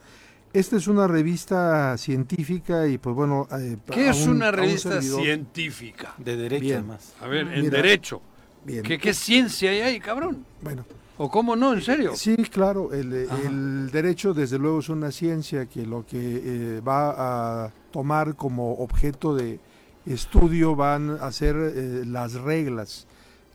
esta 0.52 0.76
es 0.76 0.86
una 0.86 1.06
revista 1.06 1.96
científica 1.96 2.86
y 2.86 2.98
pues 2.98 3.16
bueno 3.16 3.48
eh, 3.58 3.78
¿Qué 3.90 4.08
a 4.08 4.10
es 4.10 4.26
un- 4.26 4.36
una 4.36 4.48
un 4.50 4.54
revista 4.54 5.00
científica? 5.00 6.12
De 6.18 6.36
derecho, 6.36 6.60
Bien. 6.62 6.76
además. 6.80 7.14
A 7.22 7.26
ver, 7.26 7.48
en 7.48 7.62
Mira. 7.62 7.76
derecho. 7.78 8.20
Bien. 8.66 8.82
¿Qué, 8.82 8.98
¿Qué 8.98 9.14
ciencia 9.14 9.70
hay 9.70 9.80
ahí, 9.80 10.00
cabrón? 10.00 10.44
bueno 10.60 10.84
¿O 11.18 11.30
cómo 11.30 11.56
no? 11.56 11.72
¿En 11.72 11.82
serio? 11.82 12.14
sí 12.14 12.36
claro 12.36 12.92
el, 12.92 13.12
eh, 13.12 13.28
el 13.44 13.90
derecho 13.90 14.34
desde 14.34 14.58
luego 14.58 14.80
es 14.80 14.88
una 14.88 15.10
ciencia 15.10 15.66
que 15.66 15.86
lo 15.86 16.04
que 16.04 16.18
eh, 16.18 16.80
va 16.80 17.64
a 17.64 17.72
tomar 17.90 18.36
como 18.36 18.74
objeto 18.74 19.34
de 19.34 19.58
estudio 20.04 20.76
van 20.76 21.10
a 21.20 21.32
ser 21.32 21.56
eh, 21.56 22.04
las 22.06 22.34
reglas 22.34 23.06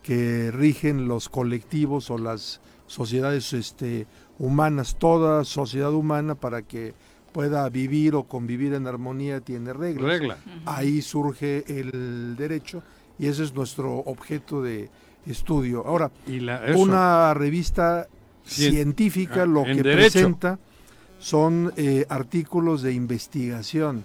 que 0.04 0.52
rigen 0.52 1.08
los 1.08 1.30
colectivos 1.30 2.10
o 2.10 2.18
las 2.18 2.60
sociedades 2.88 3.54
este, 3.54 4.08
humanas, 4.40 4.98
toda 4.98 5.46
sociedad 5.46 5.94
humana 5.94 6.36
para 6.36 6.64
que 6.64 6.94
pueda 7.32 7.70
vivir 7.70 8.16
o 8.16 8.24
convivir 8.24 8.74
en 8.74 8.88
armonía 8.88 9.40
tiene 9.40 9.72
reglas. 9.72 10.04
Regla. 10.04 10.38
Ahí 10.66 11.02
surge 11.02 11.64
el 11.68 12.36
derecho 12.36 12.84
y 13.18 13.28
ese 13.28 13.44
es 13.44 13.54
nuestro 13.54 14.00
objeto 14.00 14.62
de 14.62 14.90
estudio. 15.26 15.86
Ahora, 15.86 16.12
Y 16.28 16.40
la, 16.40 16.66
eso. 16.66 16.80
una 16.80 17.34
revista 17.34 18.08
Cien- 18.48 18.72
científica 18.72 19.44
ah, 19.44 19.46
lo 19.46 19.64
que 19.64 19.76
derecho. 19.76 20.12
presenta 20.14 20.60
son 21.20 21.72
eh, 21.78 22.06
artículos 22.10 22.82
de 22.82 22.94
investigación, 22.94 24.04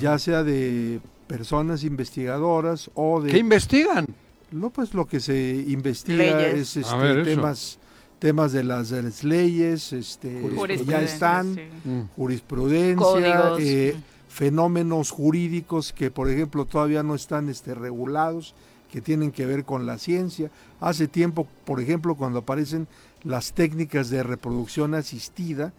ya 0.00 0.18
sea 0.18 0.42
de 0.44 1.00
personas 1.26 1.82
investigadoras 1.82 2.90
o 2.94 3.20
de 3.20 3.32
¿Qué 3.32 3.38
investigan? 3.38 4.06
no, 4.52 4.70
pues 4.70 4.94
lo 4.94 5.06
que 5.06 5.18
se 5.18 5.64
investiga 5.66 6.36
Leyes. 6.38 6.76
es 6.76 6.86
este, 6.86 6.96
ver, 6.96 7.24
temas 7.24 7.78
temas 8.20 8.52
de 8.52 8.64
las, 8.64 8.88
de 8.88 9.02
las 9.02 9.24
leyes 9.24 9.92
este, 9.92 10.28
que 10.28 10.42
ya 10.50 10.56
Jurisprudencia, 10.56 11.02
están, 11.02 11.54
sí. 11.54 11.60
Mm. 11.84 12.00
jurisprudencia, 12.16 13.52
eh, 13.58 13.96
fenómenos 14.28 15.10
jurídicos 15.10 15.92
que, 15.92 16.10
por 16.10 16.30
ejemplo, 16.30 16.64
todavía 16.64 17.02
no 17.02 17.14
están 17.14 17.48
este, 17.50 17.74
regulados, 17.74 18.54
que 18.90 19.00
tienen 19.00 19.32
que 19.32 19.46
ver 19.46 19.64
con 19.64 19.86
la 19.86 19.98
ciencia. 19.98 20.50
Hace 20.80 21.08
tiempo, 21.08 21.46
por 21.64 21.80
ejemplo, 21.80 22.14
cuando 22.14 22.40
aparecen 22.40 22.86
las 23.24 23.52
técnicas 23.52 24.10
de 24.10 24.22
reproducción 24.22 24.94
asistida, 24.94 25.72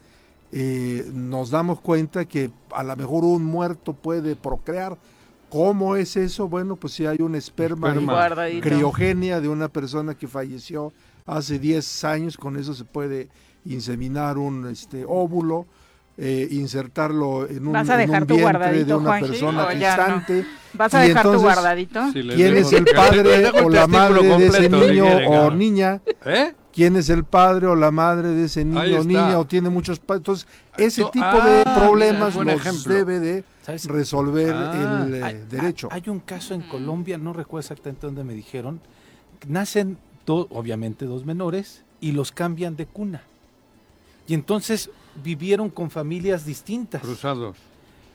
eh, 0.51 1.09
nos 1.13 1.49
damos 1.49 1.81
cuenta 1.81 2.25
que 2.25 2.51
a 2.71 2.83
lo 2.83 2.95
mejor 2.95 3.25
un 3.25 3.43
muerto 3.43 3.93
puede 3.93 4.35
procrear. 4.35 4.97
¿Cómo 5.49 5.95
es 5.95 6.17
eso? 6.17 6.47
Bueno, 6.49 6.75
pues 6.75 6.93
si 6.93 7.05
hay 7.05 7.21
un 7.21 7.35
esperma, 7.35 7.89
Esperma. 7.89 8.35
criogenia 8.61 9.39
de 9.39 9.47
una 9.47 9.69
persona 9.69 10.13
que 10.15 10.27
falleció 10.27 10.91
hace 11.25 11.57
10 11.59 12.03
años, 12.03 12.37
con 12.37 12.57
eso 12.57 12.73
se 12.73 12.83
puede 12.83 13.29
inseminar 13.65 14.37
un 14.37 14.67
este 14.67 15.05
óvulo, 15.07 15.65
eh, 16.17 16.47
insertarlo 16.51 17.47
en 17.47 17.67
un, 17.67 17.73
¿Vas 17.73 17.89
a 17.89 18.01
en 18.01 18.09
un 18.09 18.25
vientre 18.27 18.83
de 18.83 18.93
una 18.95 19.05
Juanji, 19.09 19.27
persona 19.29 19.61
no? 19.63 19.67
gestante. 19.69 20.45
¿Vas 20.73 20.93
a 20.93 20.99
dejar 21.01 21.23
tu 21.23 21.39
guardadito? 21.39 22.07
Les 22.13 22.35
¿Quién 22.35 22.57
es 22.57 22.73
el 22.73 22.85
padre 22.85 23.47
o 23.63 23.69
la 23.69 23.87
madre 23.87 24.23
de 24.23 24.47
ese 24.47 24.69
niño 24.69 25.05
o 25.27 25.51
niña? 25.51 26.01
¿Eh? 26.25 26.53
quién 26.73 26.95
es 26.95 27.09
el 27.09 27.23
padre 27.23 27.65
o 27.65 27.75
la 27.75 27.89
madre 27.89 28.27
de 28.29 28.45
ese 28.45 28.63
niño 28.63 28.99
o 28.99 29.03
niña 29.03 29.39
o 29.39 29.45
tiene 29.47 29.67
muchos 29.69 29.97
padres. 29.99 30.19
Entonces, 30.21 30.47
ese 30.77 31.01
No, 31.01 31.09
tipo 31.09 31.25
ah, 31.25 31.47
de 31.49 31.57
mira, 31.65 31.75
problemas 31.75 32.33
buen 32.35 32.47
los 32.49 32.57
ejemplo. 32.61 32.93
debe 32.93 33.19
de 33.19 33.43
¿Sabes? 33.63 33.85
resolver 33.85 34.53
Ah. 34.55 35.05
el 35.07 35.15
eh, 35.15 35.23
Hay- 35.23 35.43
derecho. 35.49 35.89
Hay 35.91 36.03
un 36.07 36.19
caso 36.19 36.53
en 36.53 36.61
Colombia, 36.61 37.17
no 37.17 37.33
recuerdo 37.33 37.61
exactamente 37.61 38.05
dónde 38.05 38.23
me 38.23 38.35
dijeron, 38.35 38.79
nacen 39.47 39.97
do- 40.27 40.47
obviamente 40.51 41.05
dos 41.05 41.25
menores 41.25 41.83
y 41.99 42.11
los 42.11 42.31
cambian 42.31 42.75
de 42.75 42.85
cuna. 42.85 43.23
Y 44.27 44.35
entonces 44.35 44.91
vivieron 45.23 45.69
con 45.69 45.89
familias 45.89 46.45
distintas. 46.45 47.01
Cruzados. 47.01 47.57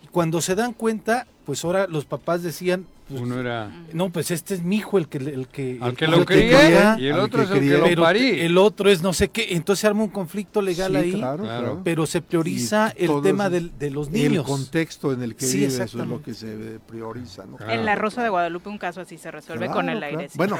Y 0.02 0.06
cuando 0.08 0.40
se 0.40 0.54
dan 0.54 0.72
cuenta, 0.72 1.26
pues 1.44 1.64
ahora 1.64 1.86
los 1.86 2.04
papás 2.04 2.42
decían, 2.42 2.86
Uno 3.20 3.38
era. 3.40 3.70
no, 3.92 4.10
pues 4.10 4.30
este 4.30 4.54
es 4.54 4.62
mi 4.62 4.76
hijo 4.76 4.98
el 4.98 5.08
que 5.08 5.18
el 5.18 5.46
que 5.48 5.78
Al 5.80 5.90
el 5.90 5.96
que 5.96 6.04
el 6.06 6.10
lo 6.10 6.24
cría, 6.24 6.96
y 6.98 7.06
el 7.06 7.14
al 7.14 7.20
otro 7.20 7.38
que 7.40 7.44
es 7.58 7.62
el 7.72 7.82
que 7.84 7.96
lo 7.96 8.02
parí. 8.02 8.40
el 8.40 8.58
otro 8.58 8.88
es 8.90 9.02
no 9.02 9.12
sé 9.12 9.28
qué, 9.28 9.48
entonces 9.50 9.80
se 9.80 9.86
arma 9.86 10.02
un 10.02 10.10
conflicto 10.10 10.62
legal 10.62 10.92
Sí, 10.92 10.96
ahí, 10.98 11.12
claro, 11.12 11.42
Claro. 11.44 11.80
pero 11.84 12.06
se 12.06 12.20
prioriza 12.22 12.92
Y 12.98 13.04
el 13.04 13.22
tema 13.22 13.50
del- 13.50 13.76
de 13.78 13.90
los 13.90 14.08
El 14.08 14.12
niños. 14.14 14.46
contexto 14.46 15.12
en 15.12 15.22
el 15.22 15.34
que 15.36 15.46
Sí, 15.46 15.58
vive, 15.58 15.66
eso 15.68 15.76
es 15.76 15.82
exactamente. 15.92 16.16
lo 16.18 16.22
que 16.24 16.34
se 16.34 16.78
prioriza. 16.88 17.44
¿no? 17.46 17.56
Claro. 17.56 17.72
En 17.72 17.84
la 17.84 17.94
Rosa 17.94 18.22
de 18.22 18.28
Guadalupe 18.28 18.68
un 18.68 18.78
caso 18.78 19.00
así 19.00 19.18
se 19.18 19.30
resuelve 19.30 19.66
Claro, 19.66 19.80
con 19.80 19.88
el 19.88 19.98
claro. 19.98 20.18
aire. 20.18 20.30
Bueno, 20.34 20.58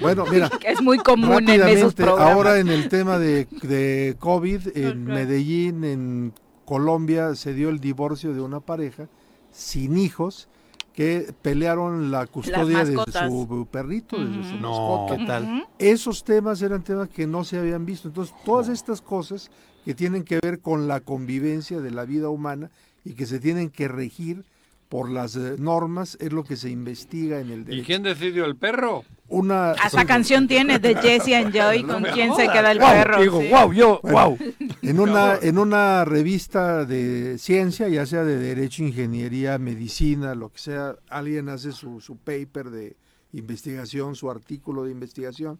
Bueno, 0.00 0.24
mira, 0.30 0.50
es 0.66 0.80
muy 0.82 0.98
común 0.98 1.32
en 1.48 1.48
esos 1.50 1.58
rápidamente, 1.58 2.02
programas. 2.04 2.34
ahora 2.34 2.58
en 2.58 2.68
el 2.68 2.88
tema 2.88 3.18
de, 3.18 3.46
de 3.62 4.16
COVID, 4.18 4.76
en. 4.76 5.04
Medellín, 5.04 5.84
en 5.84 6.32
Colombia, 6.64 7.34
se 7.34 7.54
dio 7.54 7.70
el 7.70 7.80
divorcio 7.80 8.34
de 8.34 8.40
una 8.40 8.60
pareja 8.60 9.08
sin 9.50 9.96
hijos 9.96 10.48
que 10.98 11.32
pelearon 11.42 12.10
la 12.10 12.26
custodia 12.26 12.84
de 12.84 12.96
su 12.96 13.68
perrito, 13.70 14.18
de 14.18 14.42
su. 14.42 14.56
No. 14.56 15.06
mascota. 15.06 15.16
¿Qué 15.16 15.26
tal? 15.26 15.66
Esos 15.78 16.24
temas 16.24 16.60
eran 16.60 16.82
temas 16.82 17.08
que 17.08 17.24
no 17.24 17.44
se 17.44 17.56
habían 17.56 17.86
visto. 17.86 18.08
Entonces, 18.08 18.34
todas 18.44 18.68
estas 18.68 19.00
cosas 19.00 19.48
que 19.84 19.94
tienen 19.94 20.24
que 20.24 20.40
ver 20.42 20.58
con 20.58 20.88
la 20.88 20.98
convivencia 20.98 21.80
de 21.80 21.92
la 21.92 22.04
vida 22.04 22.30
humana 22.30 22.72
y 23.04 23.12
que 23.12 23.26
se 23.26 23.38
tienen 23.38 23.70
que 23.70 23.86
regir 23.86 24.44
por 24.88 25.08
las 25.08 25.36
eh, 25.36 25.54
normas 25.56 26.18
es 26.20 26.32
lo 26.32 26.42
que 26.42 26.56
se 26.56 26.68
investiga 26.68 27.38
en 27.38 27.50
el 27.52 27.60
¿Y 27.60 27.64
derecho. 27.64 27.86
quién 27.86 28.02
decidió 28.02 28.44
el 28.44 28.56
perro? 28.56 29.04
Una 29.30 29.72
Hasta 29.72 30.06
canción 30.06 30.48
tiene 30.48 30.78
de 30.78 30.94
Jesse 30.94 31.34
and 31.34 31.52
Joy 31.54 31.82
con 31.84 32.02
quién 32.02 32.34
se 32.34 32.48
queda 32.48 32.72
el 32.72 32.78
perro. 32.78 33.20
digo, 33.20 33.40
sí. 33.42 33.48
guau, 33.48 33.72
yo, 33.74 34.00
guau. 34.02 34.38
en 34.82 35.00
una 35.00 35.36
en 35.42 35.58
una 35.58 36.04
revista 36.06 36.84
de 36.86 37.36
ciencia, 37.38 37.88
ya 37.88 38.06
sea 38.06 38.24
de 38.24 38.38
derecho, 38.38 38.82
ingeniería, 38.82 39.58
medicina, 39.58 40.34
lo 40.34 40.50
que 40.50 40.58
sea, 40.58 40.96
alguien 41.10 41.50
hace 41.50 41.72
su, 41.72 42.00
su 42.00 42.16
paper 42.16 42.70
de 42.70 42.96
investigación, 43.34 44.14
su 44.14 44.30
artículo 44.30 44.84
de 44.84 44.92
investigación, 44.92 45.58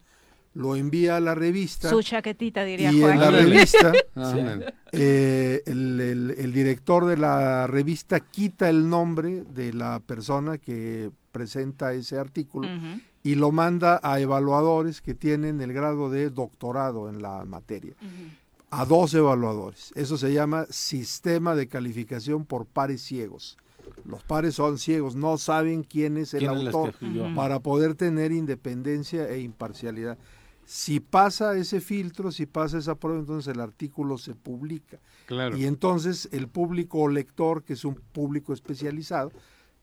lo 0.54 0.74
envía 0.74 1.16
a 1.16 1.20
la 1.20 1.34
revista 1.34 1.90
Su 1.90 2.02
chaquetita, 2.02 2.64
diría 2.64 2.90
y 2.90 3.02
en 3.02 3.20
la 3.20 3.28
Juan. 3.28 3.34
revista 3.34 3.92
eh, 4.92 5.62
el, 5.66 6.00
el- 6.00 6.34
el 6.38 6.52
director 6.52 7.04
de 7.04 7.16
la 7.16 7.66
revista 7.66 8.20
quita 8.20 8.68
el 8.68 8.88
nombre 8.88 9.44
de 9.54 9.72
la 9.72 10.00
persona 10.00 10.58
que 10.58 11.10
presenta 11.32 11.92
ese 11.92 12.18
artículo 12.18 12.66
Ujú, 12.66 13.00
y 13.22 13.34
lo 13.34 13.52
manda 13.52 14.00
a 14.02 14.20
evaluadores 14.20 15.00
que 15.00 15.14
tienen 15.14 15.60
el 15.60 15.72
grado 15.72 16.10
de 16.10 16.30
doctorado 16.30 17.08
en 17.08 17.22
la 17.22 17.44
materia, 17.44 17.94
a 18.70 18.84
dos 18.84 19.14
evaluadores. 19.14 19.92
Eso 19.94 20.16
se 20.16 20.32
llama 20.32 20.66
sistema 20.70 21.54
de 21.54 21.68
calificación 21.68 22.44
por 22.44 22.66
pares 22.66 23.02
ciegos. 23.02 23.56
Los 24.04 24.22
pares 24.22 24.54
son 24.54 24.78
ciegos, 24.78 25.16
no 25.16 25.38
saben 25.38 25.82
quién 25.82 26.16
es 26.16 26.34
el 26.34 26.40
¿Quién 26.40 26.52
es 26.54 26.60
el 26.60 26.66
autor 26.68 26.94
para 27.34 27.60
poder 27.60 27.94
tener 27.94 28.32
independencia 28.32 29.28
e 29.28 29.40
imparcialidad. 29.40 30.18
Si 30.64 31.00
pasa 31.00 31.56
ese 31.56 31.80
filtro, 31.80 32.30
si 32.30 32.44
pasa 32.44 32.76
esa 32.76 32.94
prueba, 32.94 33.20
entonces 33.20 33.52
el 33.52 33.60
artículo 33.60 34.18
se 34.18 34.34
publica. 34.34 34.98
Claro. 35.26 35.56
Y 35.56 35.64
entonces 35.64 36.28
el 36.30 36.46
público 36.48 37.08
lector, 37.08 37.62
que 37.64 37.72
es 37.72 37.86
un 37.86 37.94
público 37.94 38.52
especializado, 38.52 39.32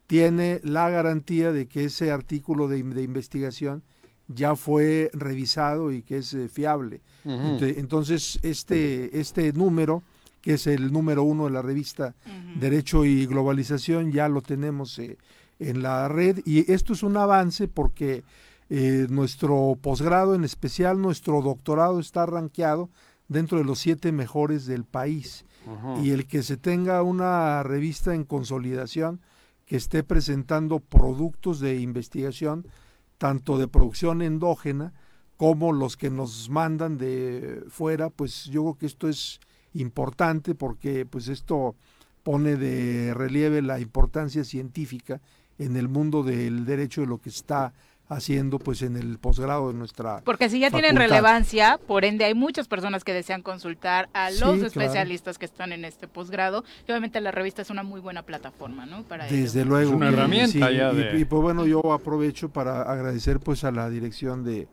tiene 0.08 0.60
la 0.64 0.90
garantía 0.90 1.52
de 1.52 1.68
que 1.68 1.86
ese 1.86 2.12
artículo 2.12 2.68
de, 2.68 2.84
de 2.84 3.04
investigación 3.04 3.84
ya 4.28 4.56
fue 4.56 5.10
revisado 5.14 5.92
y 5.92 6.02
que 6.02 6.18
es 6.18 6.34
eh, 6.34 6.48
fiable. 6.48 7.02
Entonces, 7.24 8.40
este, 8.44 9.20
este 9.20 9.54
número, 9.54 10.04
que 10.42 10.54
es 10.54 10.68
el 10.68 10.92
número 10.92 11.24
uno 11.24 11.46
de 11.46 11.52
la 11.52 11.62
revista. 11.62 12.16
Derecho 12.60 13.06
y 13.06 13.26
Globalización, 13.26 14.12
ya 14.12 14.30
lo 14.30 14.42
tenemos 14.42 14.98
eh, 15.00 15.18
en 15.60 15.82
la 15.82 16.08
red 16.08 16.40
y 16.46 16.72
esto 16.72 16.94
es 16.94 17.04
un 17.04 17.18
avance 17.18 17.68
porque 17.68 18.24
eh, 18.70 19.08
nuestro 19.10 19.78
posgrado, 19.82 20.36
en 20.36 20.44
especial 20.44 21.02
nuestro 21.02 21.42
doctorado, 21.42 22.00
está 22.00 22.26
rankeado 22.26 22.90
dentro 23.28 23.58
de 23.58 23.64
los 23.64 23.80
siete 23.80 24.12
mejores 24.12 24.66
del 24.66 24.84
país 24.84 25.46
y 26.04 26.12
el 26.12 26.28
que 26.28 26.44
se 26.44 26.58
tenga 26.58 27.02
una 27.02 27.64
revista 27.64 28.14
en 28.14 28.24
consolidación 28.24 29.20
que 29.66 29.76
esté 29.78 30.04
presentando 30.04 30.80
productos 30.80 31.60
de 31.60 31.80
investigación, 31.80 32.68
tanto 33.18 33.58
de 33.58 33.68
producción 33.68 34.22
endógena 34.22 34.94
como 35.38 35.74
los 35.74 35.98
que 35.98 36.10
nos 36.10 36.50
mandan 36.50 36.98
de 36.98 37.64
fuera, 37.70 38.10
pues 38.10 38.46
yo 38.46 38.62
creo 38.64 38.76
que 38.76 38.86
esto 38.86 39.10
es 39.10 39.40
importante 39.74 40.56
porque 40.56 41.06
pues 41.06 41.28
esto 41.28 41.76
pone 42.24 42.56
de 42.56 43.14
relieve 43.14 43.62
la 43.62 43.80
importancia 43.80 44.44
científica 44.44 45.22
en 45.58 45.76
el 45.76 45.88
mundo 45.88 46.24
del 46.24 46.66
derecho 46.66 47.02
de 47.02 47.08
lo 47.08 47.20
que 47.20 47.30
está 47.30 47.74
haciendo 48.08 48.60
pues 48.60 48.82
en 48.84 48.96
el 48.98 49.18
posgrado 49.18 49.70
de 49.70 49.74
nuestra 49.74 50.22
Porque 50.24 50.48
si 50.50 50.60
ya 50.60 50.70
tienen 50.70 50.96
relevancia, 50.96 51.80
por 51.88 52.06
ende 52.06 52.24
hay 52.26 52.36
muchas 52.36 52.68
personas 52.68 53.04
que 53.04 53.14
desean 53.14 53.42
consultar 53.42 54.10
a 54.14 54.30
Sí, 54.30 54.40
los 54.40 54.52
claro. 54.54 54.66
especialistas 54.68 55.38
que 55.40 55.46
están 55.46 55.72
en 55.74 55.86
este 55.86 56.08
posgrado. 56.08 56.64
Y 56.88 56.92
obviamente 56.92 57.20
la 57.20 57.32
revista 57.32 57.64
es 57.64 57.70
una 57.72 57.82
muy 57.84 58.02
buena 58.02 58.22
plataforma, 58.24 58.86
¿no? 58.86 59.04
Para 59.04 59.28
ello. 59.28 59.36
Desde 59.36 59.66
luego. 59.66 59.90
Es 59.90 59.96
una 59.96 60.10
y- 60.12 60.14
herramienta 60.14 60.72
ya 60.72 60.92
y, 60.92 60.96
de- 60.98 61.20
y, 61.20 61.26
pues 61.26 61.42
bueno, 61.42 61.66
yo 61.66 61.94
aprovecho 61.94 62.50
para 62.50 62.84
agradecer 62.84 63.40
pues 63.40 63.64
a 63.64 63.72
la 63.72 63.90
dirección 63.90 64.44
de 64.44 64.68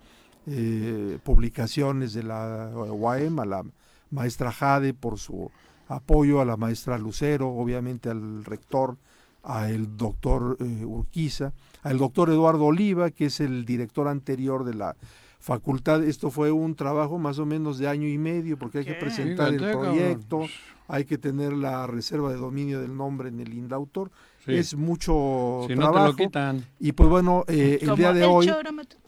eh, 0.47 1.19
publicaciones 1.23 2.13
de 2.15 2.25
la 2.25 2.69
UAM, 2.75 3.39
a 3.41 3.45
la 3.47 3.63
maestra 4.11 4.53
Jade 4.53 4.93
por 4.93 5.19
su 5.19 5.51
apoyo, 5.89 6.41
a 6.41 6.45
la 6.45 6.57
maestra 6.57 6.99
Lucero, 6.99 7.49
obviamente 7.49 8.11
al 8.11 8.45
rector, 8.45 8.97
al 9.43 9.97
doctor 9.97 10.57
eh, 10.61 10.85
Urquiza, 10.85 11.53
al 11.83 11.99
doctor 11.99 12.31
Eduardo 12.31 12.65
Oliva, 12.65 13.11
que 13.11 13.27
es 13.27 13.41
el 13.41 13.65
director 13.65 14.09
anterior 14.09 14.65
de 14.65 14.75
la 14.75 14.97
facultad. 15.43 16.05
Esto 16.05 16.31
fue 16.31 16.53
un 16.53 16.77
trabajo 16.77 17.19
más 17.19 17.39
o 17.41 17.47
menos 17.47 17.79
de 17.79 17.89
año 17.89 18.07
y 18.09 18.17
medio, 18.17 18.57
porque 18.57 18.79
hay 18.79 18.85
que 18.85 18.95
presentar 18.95 19.53
el 19.53 19.59
proyecto, 19.59 20.47
hay 20.87 21.05
que 21.05 21.19
tener 21.19 21.53
la 21.53 21.87
reserva 21.87 22.31
de 22.31 22.37
dominio 22.37 22.81
del 22.81 22.97
nombre 22.97 23.29
en 23.29 23.41
el 23.41 23.53
INDAUTOR. 23.53 24.11
Sí. 24.45 24.55
Es 24.55 24.75
mucho 24.75 25.65
si 25.69 25.75
no 25.75 25.87
te 25.87 25.93
trabajo. 25.93 26.07
lo 26.07 26.17
quitan. 26.17 26.65
Y 26.81 26.93
pues 26.93 27.09
bueno, 27.09 27.45
eh, 27.47 27.79
el 27.81 27.95
día 27.95 28.13
de 28.13 28.25
el 28.25 28.31
hoy, 28.31 28.51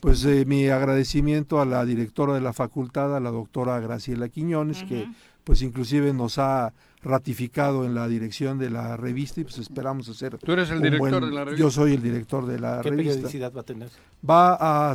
pues 0.01 0.25
eh, 0.25 0.45
mi 0.45 0.69
agradecimiento 0.69 1.61
a 1.61 1.65
la 1.65 1.85
directora 1.85 2.35
de 2.35 2.41
la 2.41 2.53
facultad, 2.53 3.17
a 3.17 3.21
la 3.21 3.31
doctora 3.31 3.81
Graciela 3.81 4.29
Quiñones, 4.29 4.85
que 4.85 5.09
pues 5.45 5.63
inclusive 5.63 6.13
nos 6.13 6.39
ha 6.39 6.73
ratificado 7.05 7.85
en 7.85 7.95
la 7.95 8.09
dirección 8.09 8.59
de 8.59 8.71
la 8.71 8.97
revista 8.97 9.41
y 9.41 9.45
pues 9.45 9.59
esperamos 9.59 10.09
hacer 10.09 10.39
Tú 10.39 10.53
eres 10.53 10.71
el 10.71 10.81
director 10.81 11.11
buen- 11.21 11.25
de 11.29 11.31
la 11.35 11.45
revista. 11.45 11.63
Yo 11.63 11.71
soy 11.71 11.95
el 11.95 12.03
director 12.03 12.47
de 12.47 12.59
la 12.59 12.81
¿Qué 12.81 12.91
revista. 12.91 13.13
periodicidad 13.15 13.53
va 13.53 13.61
a 13.61 13.65
tener? 13.65 13.89
Va 14.29 14.91
a, 14.91 14.95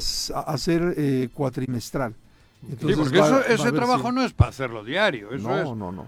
ser 0.58 0.94
eh, 0.98 1.30
cuatrimestral. 1.34 2.14
Sí, 2.62 2.68
Entonces 2.72 2.98
porque 2.98 3.20
va- 3.20 3.26
eso- 3.28 3.36
va 3.36 3.42
a 3.42 3.54
ese 3.54 3.72
trabajo 3.72 4.10
sí- 4.10 4.16
no 4.16 4.24
es 4.24 4.34
para 4.34 4.50
hacerlo 4.50 4.84
diario. 4.84 5.32
Eso 5.32 5.48
no, 5.48 5.58
es, 5.60 5.78
no, 5.78 5.92
no. 5.92 6.06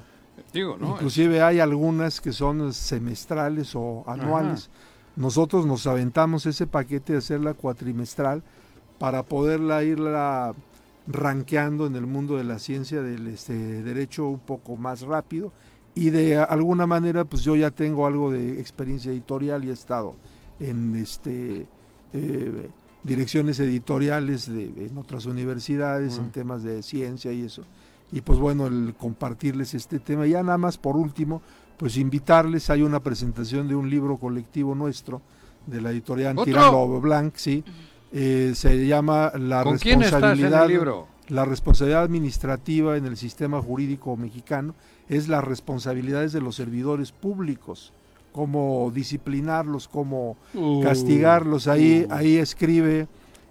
digo, 0.52 0.76
¿no? 0.80 0.90
Inclusive 0.96 1.42
hay 1.44 1.60
algunas 1.60 2.20
que 2.20 2.34
son 2.34 2.74
semestrales 2.74 3.72
o 3.76 4.04
anuales. 4.08 4.70
Nosotros 5.16 5.66
nos 5.66 5.86
aventamos 5.88 6.46
ese 6.48 6.66
paquete 6.68 7.14
de 7.14 7.20
hacerla 7.20 7.54
cuatrimestral 7.54 8.42
para 8.98 9.24
poderla 9.24 9.84
irla 9.84 10.54
rankeando 11.08 11.86
en 11.88 11.96
el 11.96 12.06
mundo 12.08 12.38
de 12.38 12.44
la 12.44 12.60
ciencia 12.60 13.02
del 13.02 13.28
este, 13.28 13.54
derecho 13.84 14.28
un 14.28 14.40
poco 14.40 14.78
más 14.78 15.02
rápido 15.02 15.52
y 15.94 16.10
de 16.10 16.38
alguna 16.38 16.88
manera 16.88 17.26
pues 17.26 17.44
yo 17.44 17.56
ya 17.56 17.72
tengo 17.72 18.06
algo 18.06 18.32
de 18.32 18.60
experiencia 18.60 19.12
editorial 19.12 19.64
y 19.66 19.70
he 19.70 19.74
estado 19.74 20.16
en 20.60 20.96
este 20.96 21.68
eh, 22.14 22.70
direcciones 23.04 23.60
editoriales 23.60 24.48
de, 24.48 24.88
en 24.88 24.98
otras 24.98 25.26
universidades 25.26 26.18
en 26.18 26.32
temas 26.32 26.64
de 26.64 26.84
ciencia 26.84 27.32
y 27.32 27.44
eso 27.44 27.64
y 28.12 28.22
pues 28.22 28.40
bueno, 28.40 28.68
el 28.68 28.94
compartirles 28.98 29.74
este 29.74 30.00
tema. 30.00 30.26
Ya 30.28 30.44
nada 30.44 30.58
más 30.58 30.78
por 30.78 30.98
último, 30.98 31.42
pues 31.78 31.98
invitarles, 31.98 32.70
hay 32.70 32.82
una 32.82 33.00
presentación 33.00 33.68
de 33.68 33.76
un 33.76 33.90
libro 33.90 34.18
colectivo 34.18 34.76
nuestro, 34.76 35.22
de 35.66 35.82
la 35.82 35.92
editorial 35.92 36.38
¿Otro? 36.38 36.46
Tirando 36.46 37.00
Blanc, 37.00 37.36
sí, 37.36 37.64
eh, 38.12 38.52
se 38.54 38.86
llama 38.86 39.32
La 39.36 39.64
¿Con 39.64 39.78
quién 39.78 40.02
estás 40.02 40.22
en 40.22 40.26
el 40.26 40.38
responsabilidad 40.38 40.68
libro? 40.68 41.08
la 41.30 41.46
responsabilidad 41.46 42.04
administrativa 42.04 42.98
en 42.98 43.06
el 43.06 43.16
sistema 43.16 43.62
jurídico 43.62 44.18
mexicano 44.18 44.76
es 45.12 45.28
las 45.28 45.44
responsabilidades 45.44 46.32
de 46.32 46.40
los 46.40 46.56
servidores 46.56 47.12
públicos, 47.12 47.92
cómo 48.32 48.90
disciplinarlos, 48.96 49.90
cómo 49.90 50.38
Uh, 50.54 50.82
castigarlos. 50.82 51.68
Ahí, 51.68 52.08
uh. 52.10 52.14
ahí 52.14 52.38
escribe 52.38 53.08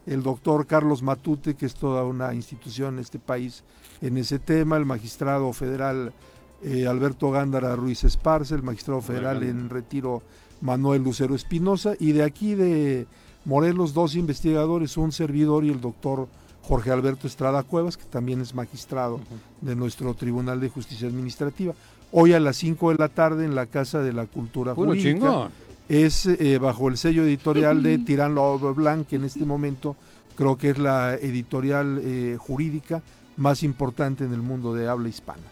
el 0.07 0.23
doctor 0.23 0.67
Carlos 0.67 1.03
Matute, 1.03 1.55
que 1.55 1.67
es 1.67 1.75
toda 1.75 2.05
una 2.05 2.33
institución 2.35 2.95
en 2.95 3.01
este 3.01 3.19
país 3.19 3.63
en 4.01 4.17
ese 4.17 4.39
tema, 4.39 4.79
el 4.79 4.87
magistrado 4.87 5.53
federal 5.53 6.15
eh, 6.63 6.87
Alberto 6.87 7.31
Gándara 7.31 7.77
Ruiz 7.77 8.05
Esparza, 8.05 8.55
el 8.55 8.63
magistrado 8.63 9.03
federal 9.03 9.43
en 9.43 9.69
retiro 9.69 10.23
Manuel 10.63 11.03
Lucero 11.03 11.35
Espinosa, 11.35 11.95
y 11.99 12.13
de 12.13 12.23
aquí 12.23 12.55
de 12.55 13.07
Morelos 13.45 13.93
dos 13.93 14.15
investigadores, 14.15 14.97
un 14.97 15.13
servidor 15.13 15.65
y 15.65 15.69
el 15.69 15.83
doctor 15.83 16.29
Jorge 16.71 16.93
Alberto 16.93 17.27
Estrada 17.27 17.65
Cuevas, 17.65 17.97
que 17.97 18.05
también 18.05 18.41
es 18.41 18.55
magistrado 18.55 19.19
de 19.61 19.75
nuestro 19.75 20.15
Tribunal 20.15 20.61
de 20.61 20.69
Justicia 20.69 21.09
Administrativa. 21.09 21.75
Hoy 22.13 22.33
a 22.33 22.39
las 22.39 22.59
5 22.59 22.93
de 22.93 22.97
la 22.97 23.09
tarde 23.09 23.45
en 23.45 23.57
la 23.57 23.67
Casa 23.67 24.03
de 24.03 24.13
la 24.13 24.27
Cultura 24.27 24.77
Puro 24.77 24.91
Jurídica 24.91 25.19
chingón. 25.19 25.49
es 25.89 26.27
eh, 26.27 26.59
bajo 26.59 26.89
el 26.89 26.97
sello 26.97 27.25
editorial 27.25 27.83
de 27.83 27.99
Tirán 27.99 28.37
Lobo 28.37 28.73
Blanc, 28.73 29.09
que 29.09 29.17
en 29.17 29.25
este 29.25 29.45
momento 29.45 29.97
creo 30.37 30.57
que 30.57 30.71
es 30.71 30.79
la 30.79 31.17
editorial 31.17 32.01
eh, 32.05 32.37
jurídica 32.39 33.03
más 33.37 33.65
importante 33.65 34.23
en 34.23 34.33
el 34.33 34.41
mundo 34.41 34.73
de 34.73 34.87
habla 34.87 35.09
hispana. 35.09 35.43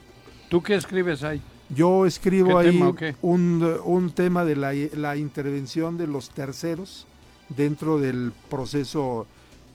¿Tú 0.48 0.62
qué 0.62 0.76
escribes 0.76 1.24
ahí? 1.24 1.42
Yo 1.68 2.06
escribo 2.06 2.60
¿Qué 2.60 2.68
ahí 2.68 2.78
tema 2.78 2.94
un, 3.22 3.76
un 3.84 4.10
tema 4.12 4.44
de 4.44 4.54
la, 4.54 4.72
la 4.94 5.16
intervención 5.16 5.98
de 5.98 6.06
los 6.06 6.30
terceros 6.30 7.08
dentro 7.48 7.98
del 7.98 8.30
proceso 8.48 9.26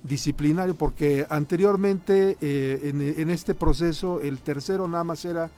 disciplinario, 0.04 0.76
porque 0.76 1.26
anteriormente 1.30 2.38
eh, 2.42 2.80
en, 2.84 3.02
en 3.02 3.30
este 3.30 3.56
proceso 3.56 4.20
el 4.22 4.40
tercero 4.40 4.88
nada 4.88 5.04
más 5.04 5.24
era 5.26 5.50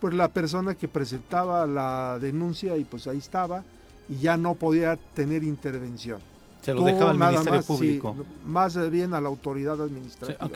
pues 0.00 0.14
la 0.14 0.28
persona 0.28 0.74
que 0.74 0.88
presentaba 0.88 1.64
la 1.66 2.18
denuncia 2.20 2.76
y 2.76 2.84
pues 2.84 3.06
ahí 3.06 3.18
estaba 3.18 3.62
y 4.08 4.16
ya 4.16 4.36
no 4.36 4.56
podía 4.56 4.96
tener 5.14 5.44
intervención. 5.44 6.20
Se 6.60 6.72
lo 6.72 6.80
Todo 6.80 6.86
dejaba 6.86 7.10
al 7.10 7.18
Ministerio 7.18 7.52
más, 7.52 7.64
sí, 7.64 7.72
Público. 7.72 8.16
más 8.46 8.90
bien 8.90 9.14
a 9.14 9.20
la 9.20 9.28
autoridad 9.28 9.80
administrativa. 9.80 10.50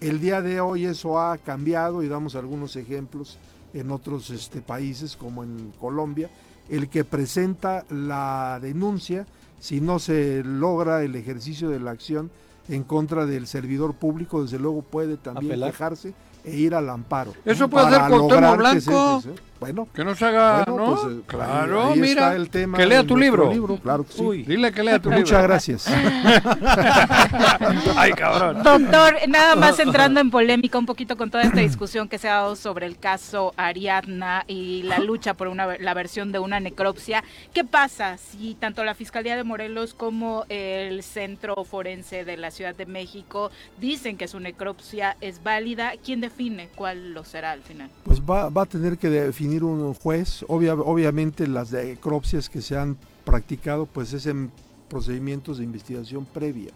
El 0.00 0.20
día 0.20 0.40
de 0.40 0.60
hoy 0.60 0.84
eso 0.84 1.20
ha 1.20 1.36
cambiado 1.38 2.02
y 2.02 2.08
damos 2.08 2.34
algunos 2.34 2.76
ejemplos 2.76 3.38
en 3.74 3.90
otros 3.90 4.30
este, 4.30 4.60
países 4.60 5.16
como 5.16 5.42
en 5.42 5.72
Colombia. 5.80 6.30
El 6.68 6.88
que 6.88 7.04
presenta 7.04 7.84
la 7.90 8.58
denuncia, 8.60 9.26
si 9.58 9.80
no 9.80 9.98
se 9.98 10.42
logra 10.44 11.02
el 11.02 11.16
ejercicio 11.16 11.68
de 11.70 11.80
la 11.80 11.92
acción 11.92 12.30
en 12.68 12.84
contra 12.84 13.26
del 13.26 13.46
servidor 13.46 13.94
público, 13.94 14.42
desde 14.42 14.58
luego 14.58 14.82
puede 14.82 15.16
también 15.16 15.52
Apelar. 15.52 15.70
quejarse 15.72 16.14
e 16.44 16.56
ir 16.56 16.74
al 16.74 16.88
amparo. 16.90 17.32
Eso 17.44 17.68
puede 17.68 17.86
Para 17.86 18.06
hacer 18.06 18.16
Cuauhtémoc 18.18 18.50
lograr 18.50 18.74
que 18.74 18.80
se- 18.80 18.90
Blanco. 18.90 19.22
Bueno, 19.60 19.88
Que 19.94 20.04
no 20.04 20.14
se 20.14 20.24
haga, 20.24 20.64
bueno, 20.66 20.86
¿no? 20.86 20.94
pues, 21.02 21.16
eh, 21.16 21.20
claro, 21.26 21.84
ahí- 21.86 21.92
ahí 21.94 22.00
mira. 22.00 22.10
está 22.28 22.36
el 22.36 22.50
tema 22.50 22.78
que 22.78 22.86
lea 22.86 23.04
tu 23.04 23.16
libro. 23.16 23.50
claro 23.82 24.04
que 24.04 24.12
sí. 24.12 24.22
Uy. 24.22 24.42
Dile 24.44 24.72
que 24.72 24.82
lea 24.82 24.98
tu 24.98 25.10
Muchas 25.10 25.30
libro. 25.30 25.42
gracias. 25.42 25.86
Ay, 27.96 28.12
cabrón. 28.12 28.62
Doctor, 28.62 29.16
nada 29.28 29.56
más 29.56 29.78
entrando 29.78 30.20
en 30.20 30.30
polémica 30.30 30.78
un 30.78 30.86
poquito 30.86 31.16
con 31.16 31.30
toda 31.30 31.44
esta 31.44 31.60
discusión 31.60 32.08
que 32.08 32.18
se 32.18 32.28
ha 32.28 32.34
dado 32.34 32.56
sobre 32.56 32.86
el 32.86 32.98
caso 32.98 33.52
Ariadna 33.56 34.44
y 34.46 34.82
la 34.84 34.98
lucha 34.98 35.34
por 35.34 35.48
una, 35.48 35.76
la 35.78 35.94
versión 35.94 36.32
de 36.32 36.38
una 36.38 36.60
necropsia, 36.60 37.24
¿qué 37.52 37.64
pasa 37.64 38.16
si 38.18 38.54
tanto 38.54 38.84
la 38.84 38.94
Fiscalía 38.94 39.36
de 39.36 39.44
Morelos 39.44 39.94
como 39.94 40.44
el 40.48 41.02
Centro 41.02 41.64
Forense 41.64 42.24
de 42.24 42.36
la 42.36 42.50
Ciudad 42.50 42.74
de 42.74 42.86
México 42.86 43.50
dicen 43.80 44.16
que 44.16 44.28
su 44.28 44.40
necropsia 44.40 45.16
es 45.20 45.42
válida? 45.42 45.92
¿Quién 46.04 46.20
define 46.20 46.68
cuál 46.74 47.12
lo 47.12 47.24
será 47.24 47.52
al 47.52 47.62
final? 47.62 47.90
Pues 48.04 48.20
va, 48.20 48.48
va 48.48 48.62
a 48.62 48.66
tener 48.66 48.98
que 48.98 49.08
definir 49.08 49.47
un 49.56 49.94
juez. 49.94 50.44
Obvia- 50.48 50.74
obviamente 50.74 51.46
las 51.46 51.72
necropsias 51.72 52.48
que 52.48 52.60
se 52.62 52.76
han 52.76 52.96
practicado, 53.24 53.86
pues 53.86 54.12
es 54.12 54.26
en 54.26 54.50
procedimientos 54.88 55.58
de 55.58 55.64
investigación 55.64 56.24
previa. 56.24 56.70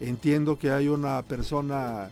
Entiendo 0.00 0.58
que 0.58 0.70
hay 0.70 0.88
una 0.88 1.22
persona 1.22 2.10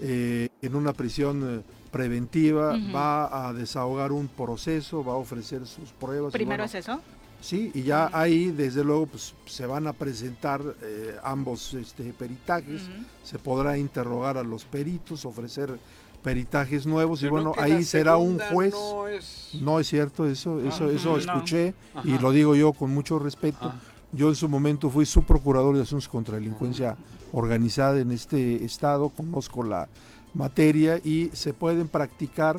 eh, 0.00 0.48
en 0.62 0.74
una 0.74 0.92
prisión 0.92 1.58
eh, 1.58 1.62
preventiva, 1.92 2.76
va 2.94 3.48
a 3.48 3.52
desahogar 3.52 4.10
un 4.10 4.26
proceso, 4.26 5.04
va 5.04 5.12
a 5.12 5.16
ofrecer 5.16 5.64
sus 5.66 5.90
pruebas. 5.90 6.32
¿Primero 6.32 6.64
es 6.64 6.74
eso? 6.74 7.00
Sí, 7.40 7.70
y 7.74 7.82
ya 7.82 8.10
ahí, 8.12 8.50
desde 8.50 8.82
luego, 8.82 9.06
pues 9.06 9.34
se 9.46 9.66
van 9.66 9.86
a 9.86 9.92
presentar 9.92 10.60
eh, 10.82 11.14
ambos 11.22 11.74
este, 11.74 12.12
peritajes, 12.12 12.82
se 13.22 13.38
podrá 13.38 13.76
interrogar 13.78 14.38
a 14.38 14.42
los 14.42 14.64
peritos, 14.64 15.24
ofrecer 15.24 15.78
peritajes 16.24 16.86
nuevos, 16.86 17.22
y 17.22 17.28
bueno, 17.28 17.52
ahí 17.58 17.84
será 17.84 18.16
un 18.16 18.38
juez. 18.38 18.72
No 18.74 19.06
es... 19.06 19.50
No 19.60 19.78
es 19.78 19.86
cierto 19.86 20.26
eso, 20.26 20.58
eso, 20.60 20.90
eso 20.90 21.10
No. 21.12 21.18
escuché 21.18 21.74
y 22.02 22.18
lo 22.18 22.32
digo 22.32 22.56
yo 22.56 22.72
con 22.72 22.90
mucho 22.90 23.18
respeto. 23.20 23.72
Yo 24.12 24.28
en 24.30 24.34
su 24.34 24.48
momento 24.48 24.88
fui 24.90 25.04
subprocurador 25.06 25.76
de 25.76 25.82
asuntos 25.82 26.08
contra 26.08 26.36
delincuencia 26.36 26.96
organizada 27.32 28.00
en 28.00 28.10
este 28.10 28.64
estado, 28.64 29.10
conozco 29.10 29.62
la 29.62 29.86
materia 30.32 30.98
y 31.04 31.30
se 31.34 31.52
pueden 31.52 31.88
practicar 31.88 32.58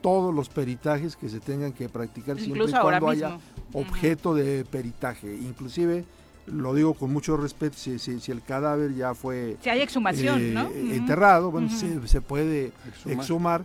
todos 0.00 0.32
los 0.34 0.48
peritajes 0.48 1.16
que 1.16 1.28
se 1.28 1.40
tengan 1.40 1.72
que 1.72 1.88
practicar 1.88 2.36
siempre 2.36 2.60
y 2.60 2.62
Incluso 2.62 2.76
ahora 2.76 3.00
cuando 3.00 3.26
mismo. 3.26 3.26
haya 3.26 3.38
objeto 3.74 4.34
de 4.34 4.64
peritaje. 4.64 5.34
Inclusive, 5.34 6.04
lo 6.46 6.74
digo 6.74 6.94
con 6.94 7.12
mucho 7.12 7.36
respeto, 7.36 7.76
si, 7.78 7.98
si- 7.98 8.18
si 8.20 8.32
el 8.32 8.42
cadáver 8.42 8.94
ya 8.94 9.14
fue 9.14 9.56
Si 9.62 9.68
hay 9.70 9.80
exhumación, 9.80 10.40
eh, 10.40 10.50
¿no? 10.52 10.70
Enterrado, 10.70 11.50
bueno, 11.50 11.68
Ujú. 11.68 11.76
se, 11.76 12.08
se 12.08 12.20
puede 12.20 12.72
Exhumar. 13.06 13.64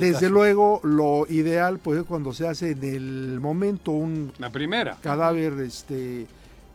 Desde 0.00 0.12
caso. 0.12 0.28
luego, 0.30 0.80
lo 0.82 1.26
ideal 1.28 1.78
pues 1.78 2.00
es 2.00 2.04
cuando 2.06 2.32
se 2.32 2.48
hace 2.48 2.72
en 2.72 2.82
el 2.82 3.38
momento 3.40 3.92
un 3.92 4.32
La 4.38 4.50
primera. 4.50 4.96
cadáver 5.00 5.52
este 5.60 6.26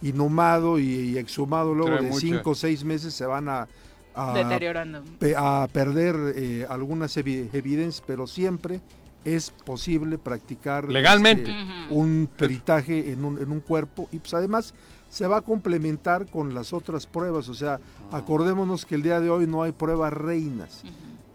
inhumado 0.02 0.80
y, 0.80 0.86
y 0.86 1.18
exhumado 1.18 1.74
luego 1.74 1.98
Trae 1.98 2.10
de 2.10 2.14
cinco 2.14 2.52
o 2.52 2.56
seis 2.56 2.84
meses 2.84 3.14
se 3.14 3.26
van 3.26 3.48
a, 3.50 3.68
a, 4.16 4.34
Deteriorando. 4.34 5.02
pe- 5.20 5.36
a 5.38 5.68
perder 5.72 6.16
eh, 6.36 6.66
algunas 6.70 7.16
evi- 7.18 7.50
evidencias, 7.54 8.04
pero 8.06 8.28
siempre 8.28 8.82
es 9.26 9.50
posible 9.52 10.18
practicar 10.18 10.90
Legalmente. 10.90 11.52
este, 11.52 11.94
un 11.94 12.30
peritaje 12.38 13.12
en 13.14 13.24
un, 13.24 13.42
en 13.42 13.52
un 13.52 13.62
cuerpo 13.62 14.10
y 14.12 14.20
pues 14.20 14.34
además 14.34 14.74
se 15.14 15.28
va 15.28 15.38
a 15.38 15.42
complementar 15.42 16.26
con 16.26 16.54
las 16.56 16.74
otras 16.74 17.06
pruebas, 17.06 17.48
o 17.50 17.54
sea, 17.54 17.80
Ah. 18.12 18.18
acordémonos 18.18 18.86
que 18.86 18.96
el 18.96 19.04
día 19.04 19.20
de 19.20 19.30
hoy 19.30 19.46
no 19.48 19.62
hay 19.64 19.72
pruebas 19.72 20.12
reinas 20.14 20.82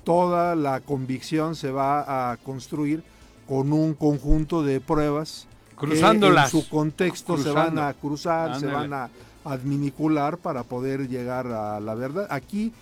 toda 0.04 0.56
la 0.56 0.80
convicción 0.80 1.54
se 1.54 1.70
va 1.70 2.32
a 2.32 2.36
construir 2.38 3.02
con 3.46 3.72
un 3.74 3.92
conjunto 3.92 4.62
de 4.62 4.80
pruebas 4.80 5.46
que 5.70 5.76
Cruzándolas. 5.76 6.52
en 6.54 6.60
su 6.62 6.68
contexto 6.68 7.36
se 7.36 7.50
van 7.50 7.78
a 7.78 7.92
cruzar, 7.92 8.58
se 8.58 8.66
van 8.66 8.92
a 8.94 9.10
adminicular 9.44 10.38
para 10.38 10.62
poder 10.62 11.08
llegar 11.08 11.46
a 11.48 11.78
la 11.80 11.94
verdad. 11.94 12.26
Aquí 12.30 12.72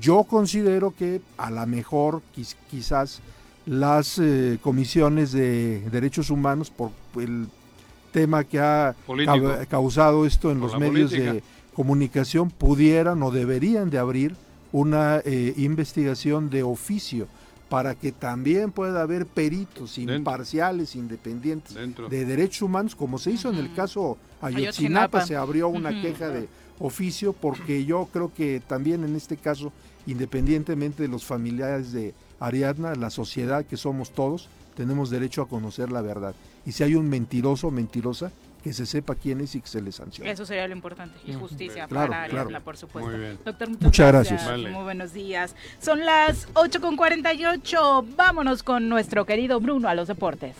yo 0.00 0.24
considero 0.24 0.94
que 0.96 1.20
a 1.36 1.50
lo 1.50 1.66
mejor 1.66 2.22
quiz- 2.34 2.56
quizás 2.70 3.20
las 3.66 4.18
eh, 4.18 4.58
comisiones 4.62 5.32
de 5.32 5.80
derechos 5.90 6.30
humanos 6.30 6.70
por 6.70 6.90
el 7.16 7.46
tema 8.12 8.44
que 8.44 8.58
ha 8.60 8.94
Político. 9.06 9.52
causado 9.68 10.26
esto 10.26 10.50
en 10.50 10.60
Por 10.60 10.70
los 10.72 10.80
medios 10.80 11.10
política. 11.10 11.32
de 11.34 11.42
comunicación 11.74 12.50
pudieran 12.50 13.22
o 13.22 13.30
deberían 13.30 13.90
de 13.90 13.98
abrir 13.98 14.34
una 14.72 15.20
eh, 15.24 15.54
investigación 15.56 16.50
de 16.50 16.62
oficio 16.62 17.26
para 17.68 17.94
que 17.94 18.10
también 18.12 18.72
pueda 18.72 19.02
haber 19.02 19.26
peritos 19.26 19.94
Dentro. 19.96 20.16
imparciales, 20.16 20.96
independientes 20.96 21.74
Dentro. 21.74 22.08
de 22.08 22.24
derechos 22.24 22.62
humanos, 22.62 22.94
como 22.96 23.18
se 23.18 23.30
hizo 23.30 23.50
en 23.50 23.56
el 23.56 23.72
caso 23.74 24.18
Ayotzinapa. 24.40 24.58
Ayotzinapa, 24.58 25.26
se 25.26 25.36
abrió 25.36 25.68
una 25.68 26.00
queja 26.02 26.28
de 26.28 26.48
oficio 26.80 27.32
porque 27.32 27.84
yo 27.84 28.08
creo 28.12 28.32
que 28.34 28.60
también 28.66 29.04
en 29.04 29.14
este 29.14 29.36
caso, 29.36 29.72
independientemente 30.06 31.02
de 31.04 31.08
los 31.08 31.24
familiares 31.24 31.92
de 31.92 32.14
Ariadna, 32.40 32.94
la 32.94 33.10
sociedad 33.10 33.64
que 33.64 33.76
somos 33.76 34.10
todos, 34.12 34.48
tenemos 34.76 35.10
derecho 35.10 35.42
a 35.42 35.48
conocer 35.48 35.90
la 35.92 36.00
verdad. 36.02 36.34
Y 36.66 36.72
si 36.72 36.82
hay 36.84 36.94
un 36.94 37.08
mentiroso 37.08 37.68
o 37.68 37.70
mentirosa, 37.70 38.30
que 38.62 38.72
se 38.74 38.84
sepa 38.84 39.14
quién 39.14 39.40
es 39.40 39.54
y 39.54 39.60
que 39.60 39.68
se 39.68 39.80
le 39.80 39.90
sancione. 39.90 40.30
Eso 40.30 40.44
sería 40.44 40.66
lo 40.68 40.74
importante. 40.74 41.18
Y 41.26 41.32
justicia 41.32 41.86
Claro, 41.88 42.10
para 42.10 42.26
claro. 42.26 42.40
Ariadna, 42.42 42.60
por 42.60 42.76
supuesto. 42.76 43.10
Muy 43.10 43.18
bien. 43.18 43.38
Doctor, 43.44 43.68
muchas, 43.70 43.84
Muchas 43.84 44.06
gracias. 44.08 44.46
Vale. 44.46 44.70
Muy 44.70 44.82
buenos 44.84 45.12
días. 45.14 45.54
Son 45.80 46.04
las 46.04 46.46
8 46.54 46.80
con 46.80 46.96
48. 46.96 48.04
Vámonos 48.16 48.62
con 48.62 48.88
nuestro 48.88 49.24
querido 49.24 49.60
Bruno 49.60 49.88
a 49.88 49.94
los 49.94 50.08
deportes. 50.08 50.54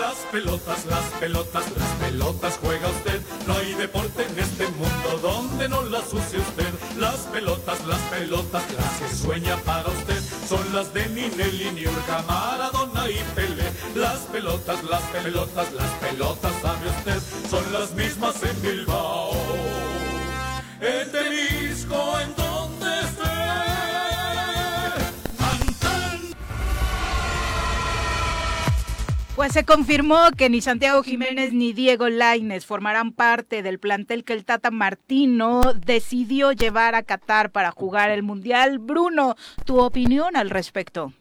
Las 0.00 0.16
pelotas, 0.30 0.86
las 0.86 1.04
pelotas, 1.18 1.64
las 1.76 1.88
pelotas 1.94 2.58
juega 2.62 2.88
usted. 2.88 3.20
No 3.46 3.54
hay 3.54 3.74
deporte 3.74 4.22
en 4.30 4.38
este 4.38 4.68
mundo 4.68 5.18
donde 5.22 5.68
no 5.68 5.82
las 5.82 6.12
use 6.12 6.38
usted. 6.38 6.68
Las 6.98 7.16
pelotas, 7.32 7.84
las 7.86 7.98
pelotas, 8.02 8.62
las 8.74 9.00
que 9.00 9.16
sueña 9.16 9.56
para 9.64 9.88
usted. 9.88 10.20
Son 10.48 10.72
las 10.72 10.92
de 10.94 11.06
Ninelli, 11.10 11.70
Niurka, 11.72 12.22
Maradona 12.26 13.10
y 13.10 13.22
Pelé. 13.34 13.70
Las 13.94 14.20
pelotas, 14.32 14.82
las 14.84 15.02
pelotas, 15.02 15.72
las 15.74 15.90
pelotas, 16.00 16.52
sabe 16.62 16.88
usted, 16.88 17.20
son 17.50 17.72
las 17.72 17.92
mismas 17.92 18.42
en 18.42 18.62
Bilbao. 18.62 19.32
Pues 29.38 29.52
se 29.52 29.64
confirmó 29.64 30.16
que 30.36 30.50
ni 30.50 30.60
Santiago 30.60 31.00
Jiménez 31.04 31.52
ni 31.52 31.72
Diego 31.72 32.08
Laines 32.08 32.66
formarán 32.66 33.12
parte 33.12 33.62
del 33.62 33.78
plantel 33.78 34.24
que 34.24 34.32
el 34.32 34.44
Tata 34.44 34.72
Martino 34.72 35.60
decidió 35.86 36.50
llevar 36.50 36.96
a 36.96 37.04
Qatar 37.04 37.50
para 37.50 37.70
jugar 37.70 38.10
el 38.10 38.24
Mundial. 38.24 38.80
Bruno, 38.80 39.36
tu 39.64 39.78
opinión 39.78 40.36
al 40.36 40.50
respecto. 40.50 41.12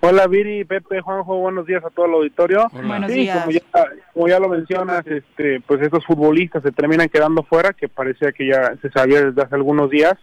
Hola 0.00 0.26
Viri, 0.26 0.64
Pepe, 0.64 1.00
Juanjo, 1.02 1.36
buenos 1.36 1.66
días 1.66 1.84
a 1.84 1.90
todo 1.90 2.06
el 2.06 2.14
auditorio. 2.14 2.66
Buenos 2.72 3.12
Sí, 3.12 3.20
días. 3.20 3.38
Como 3.44 3.52
ya, 3.52 3.60
como 4.12 4.26
ya 4.28 4.40
lo 4.40 4.48
mencionas, 4.48 5.06
este, 5.06 5.60
pues 5.60 5.80
estos 5.82 6.04
futbolistas 6.04 6.64
se 6.64 6.72
terminan 6.72 7.08
quedando 7.08 7.44
fuera, 7.44 7.72
que 7.74 7.86
parecía 7.88 8.32
que 8.32 8.48
ya 8.48 8.74
se 8.82 8.90
sabía 8.90 9.26
desde 9.26 9.40
hace 9.42 9.54
algunos 9.54 9.88
días. 9.88 10.14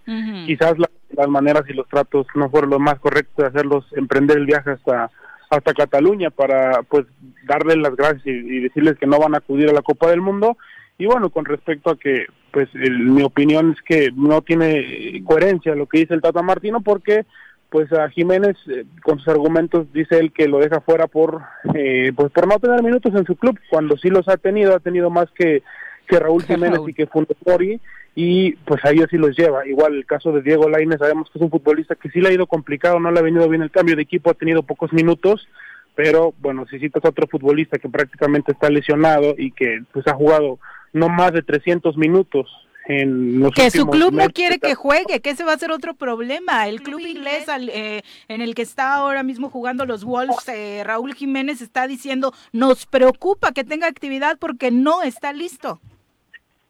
Quizás 0.45 0.77
la- 0.77 0.89
las 1.15 1.29
maneras 1.29 1.63
y 1.69 1.73
los 1.73 1.88
tratos 1.88 2.27
no 2.35 2.49
fueron 2.49 2.69
lo 2.71 2.79
más 2.79 2.99
correctos 2.99 3.38
de 3.38 3.47
hacerlos 3.47 3.85
emprender 3.95 4.38
el 4.39 4.45
viaje 4.45 4.71
hasta 4.71 5.09
hasta 5.49 5.74
Cataluña 5.74 6.30
para 6.30 6.84
pues 6.84 7.06
darles 7.45 7.78
las 7.78 7.95
gracias 7.95 8.26
y, 8.26 8.30
y 8.30 8.60
decirles 8.61 8.98
que 8.99 9.07
no 9.07 9.19
van 9.19 9.36
a 9.36 9.40
acudir 9.40 9.69
a 9.69 9.74
la 9.74 9.82
Copa 9.82 10.10
del 10.10 10.22
Mundo. 10.22 10.57
Y 10.98 11.06
bueno, 11.06 11.30
con 11.30 11.45
respecto 11.45 11.91
a 11.91 11.98
que, 11.98 12.26
pues 12.52 12.69
el- 12.74 12.99
mi 12.99 13.22
opinión 13.24 13.72
es 13.78 13.82
que 13.84 14.11
no 14.15 14.41
tiene 14.41 15.22
coherencia 15.26 15.76
lo 15.76 15.86
que 15.86 15.99
dice 15.99 16.14
el 16.14 16.22
Tata 16.22 16.41
Martino 16.41 16.82
porque 16.82 17.26
pues 17.69 17.91
a 17.91 18.10
Jiménez 18.10 18.56
eh, 18.69 18.86
con 19.03 19.19
sus 19.19 19.28
argumentos 19.28 19.91
dice 19.91 20.18
él 20.18 20.32
que 20.32 20.48
lo 20.48 20.57
deja 20.60 20.80
fuera 20.80 21.07
por 21.07 21.41
eh, 21.76 22.14
pues 22.15 22.32
por 22.32 22.48
no 22.48 22.57
tener 22.60 22.82
minutos 22.82 23.14
en 23.14 23.26
su 23.26 23.36
club 23.36 23.60
cuando 23.69 23.98
sí 23.98 24.07
los 24.10 24.26
ha 24.30 24.38
tenido 24.38 24.74
ha 24.74 24.80
tenido 24.80 25.10
más 25.10 25.30
que 25.32 25.64
que 26.07 26.18
Raúl 26.18 26.44
Jiménez 26.48 26.80
y 26.88 26.94
que 26.94 27.07
Funes 27.07 27.36
Mori 27.45 27.82
y 28.19 28.53
pues 28.65 28.84
ahí 28.84 28.99
así 28.99 29.15
los 29.15 29.38
lleva 29.38 29.68
igual 29.68 29.94
el 29.94 30.06
caso 30.07 30.31
de 30.31 30.41
Diego 30.41 30.68
Lainez 30.68 30.98
sabemos 30.98 31.30
que 31.30 31.38
es 31.38 31.44
un 31.44 31.52
futbolista 31.52 31.94
que 31.94 32.10
sí 32.10 32.19
le 32.19 32.30
ha 32.30 32.34
ido 32.34 32.48
complicado 32.48 32.99
no 32.99 33.11
le 33.11 33.19
ha 33.19 33.22
venido 33.22 33.48
bien 33.48 33.61
el 33.61 33.69
cambio 33.69 33.95
de 33.95 34.02
equipo 34.02 34.31
ha 34.31 34.34
tenido 34.34 34.64
pocos 34.64 34.91
minutos 34.91 35.48
pero 35.94 36.34
bueno 36.39 36.65
si 36.68 36.80
citas 36.80 37.06
a 37.06 37.10
otro 37.10 37.27
futbolista 37.27 37.77
que 37.77 37.88
prácticamente 37.89 38.53
está 38.53 38.69
lesionado 38.72 39.35
y 39.38 39.52
que 39.52 39.84
pues 39.94 40.07
ha 40.07 40.15
jugado 40.15 40.57
no 40.94 41.10
más 41.10 41.31
de 41.31 41.44
300 41.44 41.95
minutos 41.95 42.49
en 42.88 43.39
los 43.39 43.52
Que 43.53 43.69
su 43.69 43.85
club 43.85 44.14
no 44.14 44.30
quiere 44.30 44.60
que 44.60 44.73
juegue, 44.73 45.19
que 45.19 45.31
ese 45.31 45.44
va 45.44 45.52
a 45.52 45.57
ser 45.57 45.72
otro 45.72 45.94
problema. 45.94 46.69
El 46.69 46.81
club 46.81 47.02
inglés 47.02 47.49
al- 47.49 47.68
eh, 47.68 48.02
en 48.30 48.39
el 48.39 48.56
que 48.56 48.61
está 48.61 48.94
ahora 48.95 49.23
mismo 49.23 49.49
jugando 49.49 49.85
los 49.85 50.06
Wolves, 50.06 50.48
eh, 50.48 50.84
Raúl 50.85 51.14
Jiménez 51.14 51.61
está 51.61 51.85
diciendo, 51.85 52.34
nos 52.53 52.85
preocupa 52.85 53.52
que 53.52 53.65
tenga 53.65 53.88
actividad 53.88 54.38
porque 54.39 54.72
no 54.72 55.03
está 55.03 55.34
listo. 55.34 55.81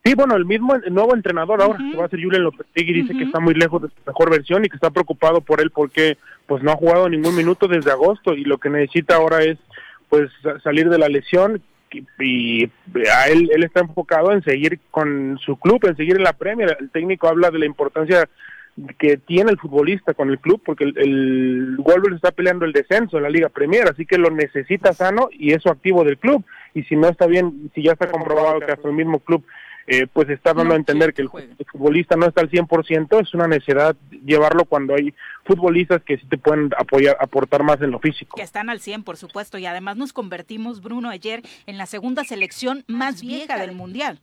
Sí, 0.07 0.13
bueno, 0.15 0.35
el 0.37 0.45
mismo 0.45 0.73
el 0.75 0.93
nuevo 0.93 1.13
entrenador 1.13 1.61
ahora, 1.61 1.79
que 1.91 1.97
va 1.97 2.05
a 2.05 2.09
ser 2.09 2.23
Julian 2.23 2.43
Lopetegui, 2.43 2.93
dice 2.93 3.13
que 3.17 3.23
está 3.25 3.39
muy 3.41 3.53
lejos 3.53 3.81
de 3.81 3.89
su 3.89 3.95
mejor 4.05 4.29
versión 4.31 4.63
y 4.63 4.69
que 4.69 4.75
está 4.77 4.89
preocupado 4.89 5.41
por 5.41 5.59
él 5.59 5.69
porque 5.71 6.17
pues 6.45 6.63
no 6.63 6.71
ha 6.71 6.75
jugado 6.77 7.09
ningún 7.09 7.35
minuto 7.35 7.67
desde 7.67 7.91
agosto 7.91 8.33
y 8.33 8.45
lo 8.45 8.57
que 8.57 8.69
necesita 8.69 9.15
ahora 9.15 9.43
es 9.43 9.57
pues 10.07 10.29
sa- 10.41 10.59
salir 10.61 10.89
de 10.89 10.97
la 10.97 11.09
lesión 11.09 11.61
y, 11.91 12.03
y 12.23 12.71
a 13.11 13.27
él 13.27 13.49
él 13.53 13.63
está 13.63 13.81
enfocado 13.81 14.31
en 14.31 14.41
seguir 14.43 14.79
con 14.91 15.37
su 15.45 15.57
club, 15.57 15.85
en 15.85 15.97
seguir 15.97 16.15
en 16.15 16.23
la 16.23 16.33
Premier. 16.33 16.77
El 16.79 16.89
técnico 16.89 17.27
habla 17.27 17.51
de 17.51 17.59
la 17.59 17.65
importancia 17.65 18.29
que 18.99 19.17
tiene 19.17 19.51
el 19.51 19.57
futbolista 19.57 20.13
con 20.13 20.29
el 20.29 20.39
club 20.39 20.61
porque 20.65 20.83
el, 20.85 20.97
el 20.97 21.75
Wolves 21.79 22.15
está 22.15 22.31
peleando 22.31 22.63
el 22.63 22.73
descenso 22.73 23.17
en 23.17 23.23
la 23.23 23.29
Liga 23.29 23.49
Premier, 23.49 23.89
así 23.89 24.05
que 24.05 24.17
lo 24.17 24.29
necesita 24.29 24.93
sano 24.93 25.29
y 25.31 25.51
eso 25.51 25.69
activo 25.69 26.03
del 26.03 26.17
club. 26.17 26.45
Y 26.73 26.83
si 26.83 26.95
no 26.95 27.07
está 27.09 27.25
bien, 27.25 27.71
si 27.73 27.81
ya 27.83 27.93
está 27.93 28.09
comprobado 28.09 28.59
que 28.59 28.71
hasta 28.71 28.87
el 28.87 28.93
mismo 28.93 29.19
club 29.19 29.43
eh, 29.87 30.05
pues 30.11 30.29
está 30.29 30.53
dando 30.53 30.73
a 30.73 30.77
entender 30.77 31.13
que 31.13 31.21
el, 31.21 31.29
el 31.57 31.65
futbolista 31.65 32.17
no 32.17 32.25
está 32.27 32.41
al 32.41 32.51
100%, 32.51 33.21
es 33.21 33.33
una 33.33 33.47
necesidad 33.47 33.95
llevarlo 34.25 34.65
cuando 34.65 34.93
hay 34.93 35.13
futbolistas 35.45 36.03
que 36.03 36.17
sí 36.17 36.25
te 36.27 36.37
pueden 36.37 36.69
apoyar, 36.77 37.15
aportar 37.19 37.63
más 37.63 37.81
en 37.81 37.91
lo 37.91 37.99
físico. 37.99 38.35
Que 38.35 38.43
están 38.43 38.69
al 38.69 38.81
100, 38.81 39.03
por 39.03 39.15
supuesto, 39.15 39.57
y 39.57 39.65
además 39.65 39.95
nos 39.95 40.11
convertimos, 40.11 40.81
Bruno, 40.81 41.09
ayer 41.09 41.41
en 41.65 41.77
la 41.77 41.85
segunda 41.85 42.25
selección 42.25 42.83
más 42.87 43.21
vieja 43.21 43.57
del 43.57 43.71
Mundial. 43.71 44.19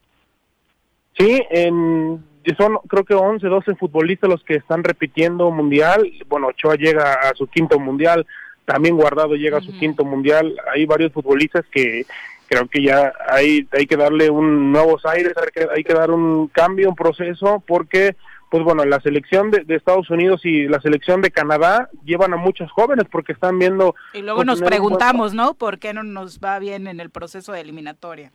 Sí, 1.19 1.43
en, 1.51 2.23
son 2.59 2.79
creo 2.89 3.05
que 3.05 3.15
11, 3.15 3.47
12 3.47 3.75
futbolistas 3.77 4.29
los 4.29 4.45
que 4.45 4.57
están 4.57 4.85
repitiendo 4.85 5.51
mundial. 5.51 6.13
Bueno, 6.29 6.49
Ochoa 6.49 6.75
llega 6.75 7.15
a 7.15 7.35
su 7.35 7.47
quinto 7.47 7.79
mundial, 7.79 8.27
también 8.65 8.97
Guardado 8.97 9.35
llega 9.35 9.59
a 9.59 9.63
su 9.63 9.73
quinto 9.79 10.05
mundial. 10.05 10.57
Hay 10.75 10.85
varios 10.87 11.13
futbolistas 11.13 11.65
que 11.71 12.05
creo 12.49 12.67
que 12.69 12.83
ya 12.83 13.13
hay, 13.29 13.67
hay 13.73 13.87
que 13.87 13.97
darle 13.97 14.31
un 14.31 14.73
nuevos 14.73 15.05
aires, 15.07 15.33
hay 15.37 15.49
que, 15.53 15.69
hay 15.75 15.85
que 15.85 15.95
dar 15.95 16.11
un 16.11 16.49
cambio, 16.49 16.89
un 16.91 16.97
proceso, 16.97 17.63
porque 17.67 18.17
pues 18.51 18.63
bueno, 18.63 18.85
la 18.85 19.01
selección 19.01 19.51
de, 19.51 19.65
de 19.65 19.75
Estados 19.75 20.09
Unidos 20.11 20.43
y 20.45 20.69
la 20.69 20.81
selección 20.81 21.21
de 21.21 21.33
Canadá 21.33 21.89
llevan 22.05 22.33
a 22.35 22.37
muchos 22.37 22.71
jóvenes 22.71 23.07
porque 23.11 23.33
están 23.33 23.59
viendo... 23.59 23.97
Y 24.13 24.23
luego 24.23 24.37
pues, 24.37 24.47
nos 24.47 24.61
buen 24.61 24.69
preguntamos, 24.71 25.35
¿no? 25.35 25.55
¿Por 25.55 25.81
qué 25.81 25.93
no 25.93 26.05
nos 26.05 26.39
va 26.39 26.61
bien 26.61 26.87
en 26.87 27.01
el 27.01 27.11
proceso 27.11 27.51
de 27.53 27.63
eliminatoria? 27.63 28.31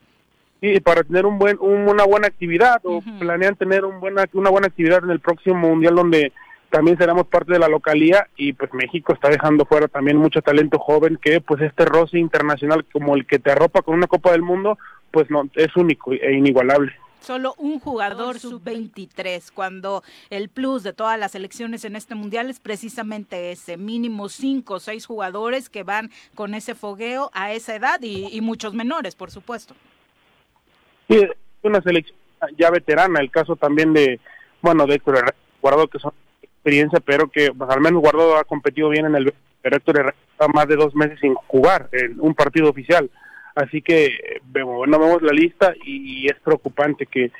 Sí, 0.59 0.81
para 0.81 1.03
tener 1.03 1.25
un 1.25 1.39
buen, 1.39 1.57
un- 1.61 1.87
una 1.87 2.03
buena 2.03 2.27
actividad 2.27 2.81
o 2.83 3.01
planean 3.19 3.55
tener 3.55 3.85
un 3.85 4.01
buena, 4.01 4.25
una 4.33 4.49
buena 4.49 4.67
actividad 4.67 5.01
en 5.05 5.11
el 5.11 5.21
próximo 5.21 5.55
mundial 5.55 5.95
donde 5.95 6.33
también 6.69 6.97
seremos 6.97 7.27
parte 7.27 7.53
de 7.53 7.59
la 7.59 7.67
localía 7.67 8.27
y 8.35 8.53
pues 8.53 8.73
México 8.73 9.13
está 9.13 9.29
dejando 9.29 9.65
fuera 9.65 9.87
también 9.87 10.17
mucho 10.17 10.41
talento 10.41 10.79
joven 10.79 11.17
que 11.21 11.41
pues 11.41 11.61
este 11.61 11.85
roce 11.85 12.19
internacional 12.19 12.85
como 12.91 13.15
el 13.15 13.25
que 13.25 13.39
te 13.39 13.51
arropa 13.51 13.81
con 13.81 13.95
una 13.95 14.07
Copa 14.07 14.31
del 14.31 14.43
Mundo 14.43 14.77
pues 15.11 15.29
no 15.29 15.49
es 15.55 15.75
único 15.75 16.13
e 16.13 16.33
inigualable. 16.33 16.93
Solo 17.21 17.53
un 17.57 17.81
jugador 17.81 18.39
sub-23, 18.39 19.51
cuando 19.53 20.03
el 20.29 20.47
plus 20.47 20.83
de 20.83 20.93
todas 20.93 21.19
las 21.19 21.33
selecciones 21.33 21.83
en 21.83 21.97
este 21.97 22.15
mundial 22.15 22.49
es 22.49 22.61
precisamente 22.61 23.51
ese, 23.51 23.75
mínimo 23.75 24.29
cinco 24.29 24.75
o 24.75 24.79
seis 24.79 25.05
jugadores 25.05 25.69
que 25.69 25.83
van 25.83 26.11
con 26.33 26.53
ese 26.53 26.75
fogueo 26.75 27.29
a 27.33 27.51
esa 27.51 27.75
edad 27.75 27.99
y, 28.01 28.29
y 28.31 28.39
muchos 28.39 28.73
menores, 28.73 29.15
por 29.15 29.31
supuesto. 29.31 29.75
Sí, 31.09 31.27
una 31.61 31.81
selección 31.81 32.17
ya 32.57 32.69
veterana, 32.71 33.19
el 33.19 33.31
caso 33.31 33.57
también 33.57 33.93
de, 33.93 34.19
bueno, 34.61 34.85
de 34.85 34.95
Héctor 34.95 35.35
Guardado 35.61 35.87
que 35.87 35.99
son 35.99 36.13
experiencia, 36.59 36.99
pero 36.99 37.29
que 37.29 37.51
pues, 37.51 37.69
al 37.69 37.81
menos 37.81 38.01
Guardado 38.01 38.37
ha 38.37 38.43
competido 38.43 38.89
bien 38.89 39.05
en 39.05 39.15
el 39.15 39.33
pero 39.61 39.75
Héctor 39.75 39.99
Herrera 39.99 40.15
más 40.53 40.67
de 40.67 40.77
dos 40.77 40.95
meses 40.95 41.19
sin 41.19 41.33
jugar 41.35 41.89
en 41.91 42.15
un 42.19 42.33
partido 42.33 42.69
oficial. 42.69 43.09
Así 43.55 43.81
que 43.81 44.05
eh, 44.05 44.41
vemos, 44.45 44.77
bueno, 44.77 44.97
vemos 44.97 45.21
la 45.21 45.33
lista 45.33 45.73
y, 45.85 46.27
es 46.27 46.39
preocupante 46.43 47.05
que 47.05 47.31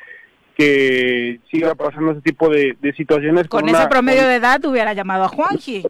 que 0.56 1.40
siga 1.50 1.74
pasando 1.74 2.12
ese 2.12 2.20
tipo 2.20 2.50
de, 2.50 2.76
de 2.82 2.92
situaciones. 2.92 3.48
Con 3.48 3.70
ese 3.70 3.88
promedio 3.88 4.28
de 4.28 4.36
edad 4.36 4.64
hubiera 4.66 4.94
llamado 4.94 5.24
a 5.24 5.30
Juanji. 5.30 5.86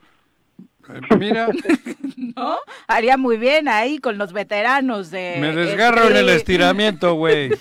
Mira, 1.18 1.48
¿No? 2.36 2.58
Haría 2.88 3.18
muy 3.18 3.38
bien 3.38 3.68
ahí 3.68 4.00
con 4.00 4.18
los 4.18 4.34
veteranos 4.34 5.12
de... 5.12 5.38
me 5.40 5.54
desgarro 5.54 6.10
en 6.10 6.18
el 6.18 6.30
estiramiento, 6.30 7.14
güey. 7.16 7.50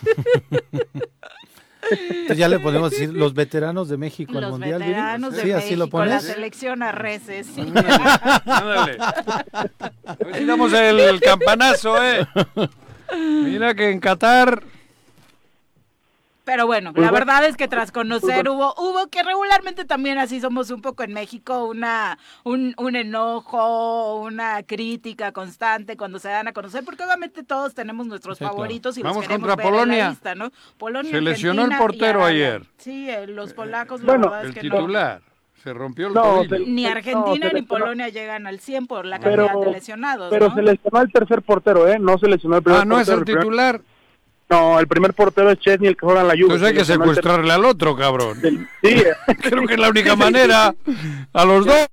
Entonces 1.90 2.36
ya 2.38 2.48
le 2.48 2.58
podemos 2.58 2.90
decir 2.90 3.12
los 3.12 3.34
veteranos 3.34 3.88
de 3.88 3.96
México 3.96 4.32
al 4.36 4.42
Los 4.42 4.50
Mundial. 4.52 4.78
Viri. 4.80 4.90
veteranos 4.90 5.34
de 5.34 5.42
sí, 5.42 5.50
así 5.52 5.76
lo 5.76 5.84
México, 5.86 5.98
la 5.98 6.06
pones. 6.06 6.22
selección 6.24 6.82
a 6.82 6.92
reces. 6.92 7.46
sí. 7.54 7.60
Ándale. 7.60 8.98
A 9.00 10.14
ver 10.14 10.36
si 10.36 10.44
damos 10.44 10.72
el 10.72 11.20
campanazo, 11.20 12.02
eh. 12.04 12.26
Mira 13.16 13.74
que 13.74 13.90
en 13.90 14.00
Qatar 14.00 14.62
Pero 16.48 16.66
bueno, 16.66 16.94
Pues 16.94 17.04
la 17.04 17.12
verdad 17.12 17.44
es 17.44 17.58
que 17.58 17.68
tras 17.68 17.92
conocer 17.92 18.48
hubo, 18.48 18.72
hubo 18.78 19.06
que 19.08 19.22
regularmente 19.22 19.84
también 19.84 20.16
así 20.16 20.40
somos 20.40 20.70
un 20.70 20.80
poco 20.80 21.02
en 21.02 21.12
México, 21.12 21.66
una, 21.66 22.18
un, 22.42 22.74
un 22.78 22.96
enojo, 22.96 24.16
una 24.20 24.62
crítica 24.62 25.30
constante 25.32 25.98
cuando 25.98 26.18
se 26.18 26.28
dan 26.28 26.48
a 26.48 26.54
conocer, 26.54 26.84
porque 26.86 27.04
obviamente 27.04 27.42
todos 27.42 27.74
tenemos 27.74 28.06
nuestros 28.06 28.38
Sí, 28.38 28.44
claro. 28.44 28.54
favoritos 28.54 28.96
y 28.96 29.02
Vamos 29.02 29.16
los 29.18 29.26
queremos 29.26 29.46
contra 29.46 29.56
ver 29.56 29.66
en 29.66 29.72
la 29.74 29.80
Polonia. 29.84 30.08
lista, 30.08 30.34
¿no? 30.34 30.50
Polonia, 30.78 31.10
Se 31.10 31.20
lesionó 31.20 31.66
el 31.66 31.72
Argentina 31.72 31.86
portero 31.86 32.24
ayer. 32.24 32.62
Sí, 32.78 33.10
eh, 33.10 33.26
los 33.26 33.52
polacos, 33.52 34.00
la 34.00 34.06
Bueno, 34.06 34.30
verdad 34.30 34.40
es 34.44 34.48
el 34.48 34.54
que 34.62 34.68
no. 34.70 34.76
titular 34.76 35.20
se 35.62 35.74
rompió 35.74 36.06
el 36.06 36.14
No, 36.14 36.22
tobillo. 36.22 36.56
se- 36.56 36.70
Ni 36.70 36.86
Argentina 36.86 37.32
ni 37.32 37.38
lesionó. 37.60 37.66
Polonia 37.68 38.08
llegan 38.08 38.46
al 38.46 38.58
100 38.60 38.86
por 38.86 39.04
la 39.04 39.20
Pero- 39.20 39.48
cantidad 39.48 39.66
de 39.66 39.72
lesionados, 39.72 40.30
Pero 40.30 40.48
¿no? 40.48 40.54
se 40.54 40.62
lesionó 40.62 41.00
el 41.02 41.12
tercer 41.12 41.42
portero, 41.42 41.86
¿eh? 41.88 41.98
No 41.98 42.16
se 42.16 42.26
lesionó 42.26 42.56
el 42.56 42.62
primer 42.62 42.80
Ah, 42.80 42.84
¿no 42.86 42.98
es 42.98 43.08
el 43.08 43.22
primer- 43.22 43.42
titular? 43.42 43.80
No, 44.50 44.78
el 44.80 44.88
primer 44.88 45.12
portero 45.14 45.50
es 45.50 45.58
Chesney, 45.58 45.88
el 45.90 45.96
que 45.96 46.06
juega 46.06 46.22
en 46.22 46.28
la 46.28 46.34
Juve. 46.34 46.46
Pues 46.48 46.62
hay 46.62 46.74
que 46.74 46.84
secuestrarle 46.84 47.52
al 47.52 47.64
otro, 47.64 47.94
cabrón. 47.96 48.38
Sí, 48.82 49.02
Creo 49.42 49.66
que 49.66 49.74
es 49.74 49.80
la 49.80 49.90
única 49.90 50.16
manera. 50.16 50.74
A 51.34 51.44
los 51.44 51.66
dos. 51.66 51.86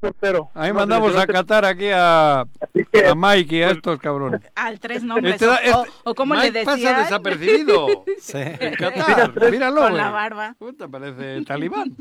portero. 0.00 0.50
Ahí 0.54 0.68
No, 0.70 0.76
mandamos 0.80 1.16
a 1.16 1.26
Qatar 1.26 1.64
aquí 1.64 1.88
a, 1.92 2.40
a 2.42 2.46
Mike 3.16 3.56
y 3.56 3.62
a 3.62 3.70
estos 3.70 3.98
cabrones. 4.00 4.40
Al 4.54 4.78
tres 4.80 5.02
nombres. 5.02 5.34
Este 5.34 5.46
da- 5.46 5.54
o, 5.76 5.84
este- 5.84 5.92
o 6.04 6.14
como 6.14 6.34
Mike 6.34 6.52
le 6.52 6.64
pasa 6.64 6.76
decían. 6.76 7.02
desapercibido. 7.02 7.86
Sí. 8.20 8.38
En 8.38 8.74
Qatar, 8.74 9.50
míralo, 9.50 9.82
Con 9.82 9.96
la 9.96 10.10
barba. 10.10 10.54
Puta, 10.58 10.86
parece 10.88 11.44
talibán. 11.44 11.94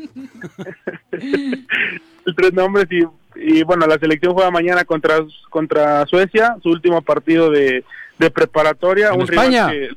el 1.12 2.36
tres 2.36 2.54
nombres 2.54 2.88
y 2.92 3.04
y 3.40 3.64
bueno, 3.64 3.86
la 3.88 3.98
selección 3.98 4.34
juega 4.34 4.52
mañana 4.52 4.84
contra 4.86 5.20
contra 5.50 6.06
Suecia, 6.08 6.56
su 6.64 6.70
último 6.70 7.02
partido 7.02 7.50
de, 7.50 7.84
de 8.20 8.32
preparatoria. 8.32 9.10
¿En 9.10 9.22
un 9.22 9.28
rival 9.28 9.54
España? 9.54 9.72
que- 9.72 9.90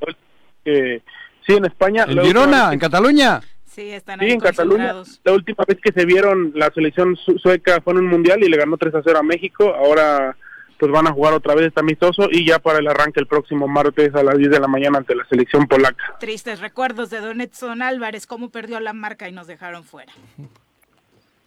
que- 0.64 1.02
sí, 1.46 1.54
en 1.54 1.64
España. 1.64 2.04
¿En 2.08 2.20
Girona? 2.22 2.64
vez 2.66 2.72
¿En 2.74 2.78
Cataluña? 2.80 3.40
Sí, 3.66 3.90
están 3.92 4.18
Sí, 4.18 4.24
ahí 4.26 4.32
en 4.32 4.40
Cataluña. 4.40 4.94
La 5.24 5.32
última 5.32 5.64
vez 5.66 5.78
que 5.82 5.92
se 5.92 6.04
vieron, 6.04 6.52
la 6.54 6.70
selección 6.72 7.16
su- 7.16 7.38
sueca 7.38 7.80
fue 7.80 7.92
en 7.94 8.00
un 8.00 8.06
mundial 8.08 8.42
y 8.42 8.48
le 8.48 8.56
ganó 8.56 8.76
3 8.76 8.94
a 8.94 9.02
0 9.04 9.18
a 9.18 9.22
México. 9.22 9.72
Ahora 9.74 10.36
pues 10.78 10.90
van 10.90 11.06
a 11.06 11.12
jugar 11.12 11.34
otra 11.34 11.54
vez 11.54 11.66
este 11.66 11.80
amistoso 11.80 12.28
y 12.32 12.46
ya 12.46 12.58
para 12.58 12.78
el 12.78 12.88
arranque 12.88 13.20
el 13.20 13.26
próximo 13.26 13.68
martes 13.68 14.14
a 14.14 14.22
las 14.22 14.38
10 14.38 14.50
de 14.50 14.60
la 14.60 14.66
mañana 14.66 14.96
ante 14.96 15.14
la 15.14 15.26
selección 15.26 15.66
polaca. 15.68 16.16
Tristes 16.18 16.58
recuerdos 16.60 17.10
de 17.10 17.20
Don 17.20 17.42
Edson 17.42 17.82
Álvarez, 17.82 18.26
cómo 18.26 18.48
perdió 18.48 18.80
la 18.80 18.94
marca 18.94 19.28
y 19.28 19.32
nos 19.32 19.46
dejaron 19.46 19.84
fuera. 19.84 20.10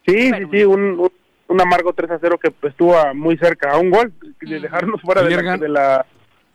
Sí, 0.06 0.30
sí, 0.30 0.46
sí, 0.52 0.64
un, 0.64 0.82
un, 1.00 1.12
un 1.48 1.60
amargo 1.60 1.92
3 1.92 2.10
a 2.12 2.18
0 2.20 2.38
que 2.42 2.50
pues, 2.50 2.72
estuvo 2.72 2.96
a- 2.98 3.12
muy 3.14 3.36
cerca, 3.36 3.72
a 3.72 3.78
un 3.78 3.90
gol 3.90 4.12
de 4.40 4.60
dejarnos 4.60 5.00
fuera 5.02 5.22
de 5.22 5.30
la- 5.42 5.56
de 5.56 5.68
la, 5.68 6.06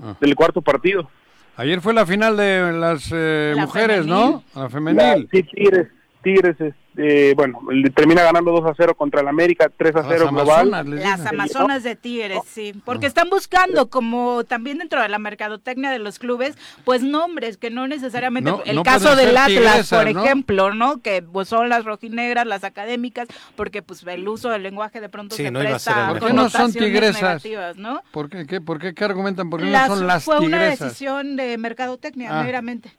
Ah. 0.01 0.15
del 0.19 0.35
cuarto 0.35 0.61
partido. 0.61 1.09
Ayer 1.57 1.81
fue 1.81 1.93
la 1.93 2.05
final 2.05 2.37
de 2.37 2.71
las 2.71 3.11
eh, 3.13 3.53
La 3.55 3.63
mujeres, 3.63 4.01
femenil. 4.05 4.09
¿no? 4.09 4.43
La 4.55 4.61
La- 4.63 4.69
femenil. 4.69 5.29
sí, 5.31 5.43
Tigres, 5.43 5.87
Tigres, 6.23 6.55
este, 6.95 7.33
bueno, 7.35 7.59
le 7.71 7.89
termina 7.91 8.23
ganando 8.23 8.51
2 8.51 8.65
a 8.65 8.73
0 8.75 8.95
contra 8.95 9.21
el 9.21 9.27
América, 9.27 9.69
3 9.75 9.95
a 9.95 9.99
Las 9.99 10.07
0 10.09 10.29
global. 10.31 10.73
Amazonas, 10.73 10.85
Las. 10.87 11.25
Amazonas 11.25 11.83
de 11.83 11.95
Tigres, 11.95 12.39
sí, 12.47 12.73
porque 12.85 13.05
están 13.05 13.29
buscando 13.29 13.89
como 13.89 14.43
también 14.43 14.79
dentro 14.79 15.01
de 15.01 15.07
la 15.09 15.19
mercadotecnia 15.19 15.91
de 15.91 15.99
los 15.99 16.19
clubes, 16.19 16.57
pues 16.85 17.01
nombres 17.03 17.57
que 17.57 17.69
no 17.69 17.87
necesariamente, 17.87 18.49
No, 18.49 18.61
el 18.65 18.75
no 18.75 18.83
caso 18.83 19.15
del 19.15 19.37
Atlas, 19.37 19.89
por 19.89 20.11
¿no? 20.11 20.23
ejemplo, 20.23 20.73
¿no? 20.73 21.01
Que 21.01 21.21
pues 21.21 21.47
son 21.47 21.69
las 21.69 21.85
rojinegras, 21.85 22.45
las 22.47 22.63
académicas, 22.63 23.27
porque 23.55 23.81
pues 23.81 24.03
el 24.05 24.27
uso 24.27 24.49
del 24.49 24.63
lenguaje 24.63 24.99
de 25.01 25.09
pronto 25.09 25.35
Sí, 25.35 25.43
se 25.43 25.49
a 25.49 25.51
presta 25.51 26.07
a 26.07 26.09
¿Por 26.09 26.27
qué 26.27 26.33
no 26.33 26.49
son 26.49 26.73
tigresas? 26.73 27.21
negativas, 27.21 27.77
¿no? 27.77 28.01
¿Por 28.11 28.29
qué? 28.29 28.45
¿Qué, 28.45 28.59
¿Por 28.61 28.79
qué? 28.79 28.93
¿Qué 28.93 29.03
argumentan? 29.03 29.49
¿Por 29.49 29.61
qué 29.61 29.67
Las- 29.67 29.89
no 29.89 29.95
son 29.97 30.07
las 30.07 30.23
fue 30.23 30.39
una 30.39 30.57
tigresas? 30.57 30.79
decisión 30.79 31.35
de 31.35 31.57
mercadotecnia, 31.57 32.39
Ah. 32.39 32.43
meramente. 32.43 32.91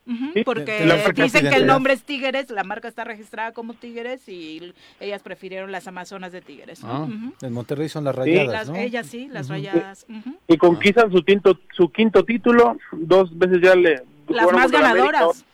Porque 0.44 1.12
dicen 1.16 1.48
que 1.50 1.56
el 1.56 1.66
nombre 1.66 1.92
es 1.94 2.02
Tigres, 2.04 2.50
la 2.50 2.64
marca 2.64 2.88
está 2.88 3.04
registrada 3.04 3.52
como 3.52 3.74
Tigres 3.80 4.28
y 4.28 4.72
ellas 5.00 5.22
prefirieron 5.22 5.72
las 5.72 5.88
Amazonas 5.88 6.30
de 6.32 6.40
Tigres. 6.40 6.82
¿no? 6.84 6.90
Ah. 6.92 7.00
Ujú. 7.02 7.32
En 7.42 7.52
Monterrey 7.52 7.88
son 7.88 8.04
las 8.04 8.14
Sí. 8.14 8.20
rayadas, 8.20 8.52
Las- 8.52 8.68
¿no? 8.70 8.76
Ellas 8.76 9.06
sí, 9.06 9.28
las 9.28 9.48
rayadas. 9.48 10.06
Y 10.46 10.56
conquistan 10.58 11.10
su 11.10 11.22
quinto, 11.24 11.58
su 11.72 11.90
quinto 11.90 12.24
título, 12.24 12.76
dos 12.92 13.36
veces 13.36 13.58
ya 13.62 13.74
le... 13.74 14.02
Las 14.28 14.52
más 14.52 14.70
ganadoras. 14.70 15.44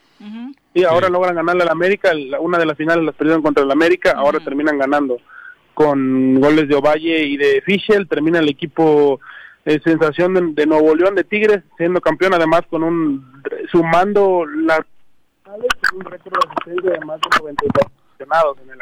Y 0.75 0.85
ahora 0.85 1.07
Sí. 1.07 1.13
logran 1.13 1.35
ganarle 1.37 1.63
al 1.63 1.71
América, 1.71 2.11
una 2.41 2.59
de 2.59 2.67
las 2.67 2.77
finales 2.77 3.05
las 3.05 3.15
perdieron 3.15 3.43
contra 3.43 3.65
el 3.65 3.71
América, 3.71 4.13
ahora 4.17 4.41
terminan 4.41 4.77
ganando 4.79 5.19
con 5.75 6.41
goles 6.41 6.69
de 6.69 6.75
Ovalle 6.75 7.25
y 7.25 7.37
de 7.37 7.63
Fischel, 7.65 8.09
termina 8.09 8.39
el 8.39 8.49
equipo 8.49 9.21
eh, 9.67 9.81
sensación 9.85 10.33
de, 10.33 10.41
de 10.53 10.65
Nuevo 10.67 10.95
León 10.95 11.15
de 11.17 11.25
Tigres 11.25 11.63
siendo 11.77 12.01
campeón 12.01 12.33
además 12.35 12.63
con 12.71 12.83
un 12.85 13.43
sumando 13.73 14.47
la 14.47 14.87
un 15.93 16.01
récord 16.05 16.33
de 16.35 16.49
asistencia 16.49 16.91
de 16.93 17.05
más 17.05 17.21
de 17.21 17.27
92 17.41 17.69
aficionados 18.17 18.59
en 18.63 18.71
el 18.71 18.79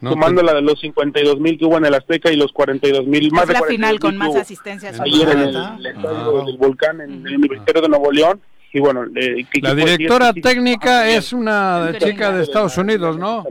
No, 0.00 0.42
la 0.42 0.54
de 0.54 0.62
los 0.62 0.80
52 0.80 1.40
mil 1.40 1.58
que 1.58 1.64
hubo 1.64 1.78
en 1.78 1.86
el 1.86 1.94
Azteca 1.94 2.30
y 2.30 2.36
los 2.36 2.52
42 2.52 3.06
mil 3.06 3.30
más 3.32 3.42
Es 3.42 3.48
de 3.48 3.52
la 3.54 3.58
42,000 3.60 3.76
final 3.76 4.00
con 4.00 4.16
más 4.16 4.36
asistencias. 4.36 5.00
ayer 5.00 5.28
en 5.28 5.38
el, 5.40 5.56
Ah, 5.56 5.76
el 5.78 5.86
estadio 5.86 6.42
ah. 6.42 6.44
del 6.44 6.56
Volcán 6.58 7.00
en 7.00 7.26
el 7.26 7.36
Universitario 7.36 7.82
de 7.82 7.88
Nuevo 7.88 8.12
León 8.12 8.40
y 8.72 8.80
bueno 8.80 9.04
eh, 9.14 9.46
La 9.62 9.74
directora 9.74 10.32
técnica 10.32 11.08
es 11.08 11.32
una 11.32 11.92
chica 11.98 12.32
de 12.32 12.42
Estados 12.42 12.76
Unidos, 12.76 13.16
¿no? 13.16 13.44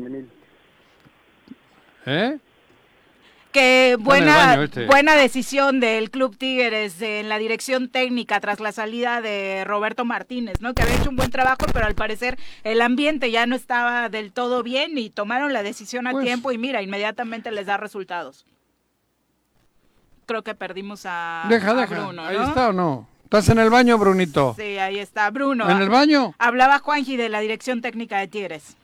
¿Eh? 2.05 2.37
Que 3.53 3.95
buena, 3.99 4.63
este. 4.63 4.85
buena 4.87 5.15
decisión 5.15 5.79
del 5.79 6.09
Club 6.09 6.35
Tigres 6.37 6.99
en 7.01 7.29
la 7.29 7.37
dirección 7.37 7.87
técnica 7.87 8.39
tras 8.39 8.59
la 8.59 8.71
salida 8.71 9.21
de 9.21 9.63
Roberto 9.63 10.03
Martínez, 10.05 10.59
¿no? 10.59 10.73
Que 10.73 10.81
había 10.81 10.95
hecho 10.95 11.11
un 11.11 11.15
buen 11.15 11.29
trabajo, 11.29 11.59
pero 11.71 11.85
al 11.85 11.93
parecer 11.95 12.37
el 12.63 12.81
ambiente 12.81 13.29
ya 13.29 13.45
no 13.45 13.55
estaba 13.55 14.09
del 14.09 14.31
todo 14.33 14.63
bien 14.63 14.97
y 14.97 15.09
tomaron 15.11 15.53
la 15.53 15.61
decisión 15.63 16.07
a 16.07 16.11
Pues- 16.11 16.25
tiempo 16.25 16.51
y 16.51 16.57
mira, 16.57 16.81
inmediatamente 16.81 17.51
les 17.51 17.67
da 17.67 17.77
resultados. 17.77 18.45
Creo 20.25 20.41
que 20.41 20.55
perdimos 20.55 21.03
a, 21.05 21.45
Deja, 21.49 21.71
a 21.71 21.73
deja. 21.75 21.99
Bruno, 22.01 22.25
Ahí 22.25 22.37
¿no? 22.37 22.47
está 22.47 22.69
o 22.69 22.73
no. 22.73 23.07
¿Estás 23.25 23.49
en 23.49 23.59
el 23.59 23.69
baño, 23.69 23.97
Brunito? 23.97 24.55
Sí, 24.57 24.77
ahí 24.77 24.99
está, 24.99 25.29
Bruno. 25.31 25.69
¿En 25.69 25.81
el 25.81 25.89
baño? 25.89 26.33
Hablaba 26.39 26.79
Juanji 26.79 27.17
de 27.17 27.29
la 27.29 27.39
dirección 27.39 27.81
técnica 27.81 28.17
de 28.19 28.27
Tigres. 28.27 28.75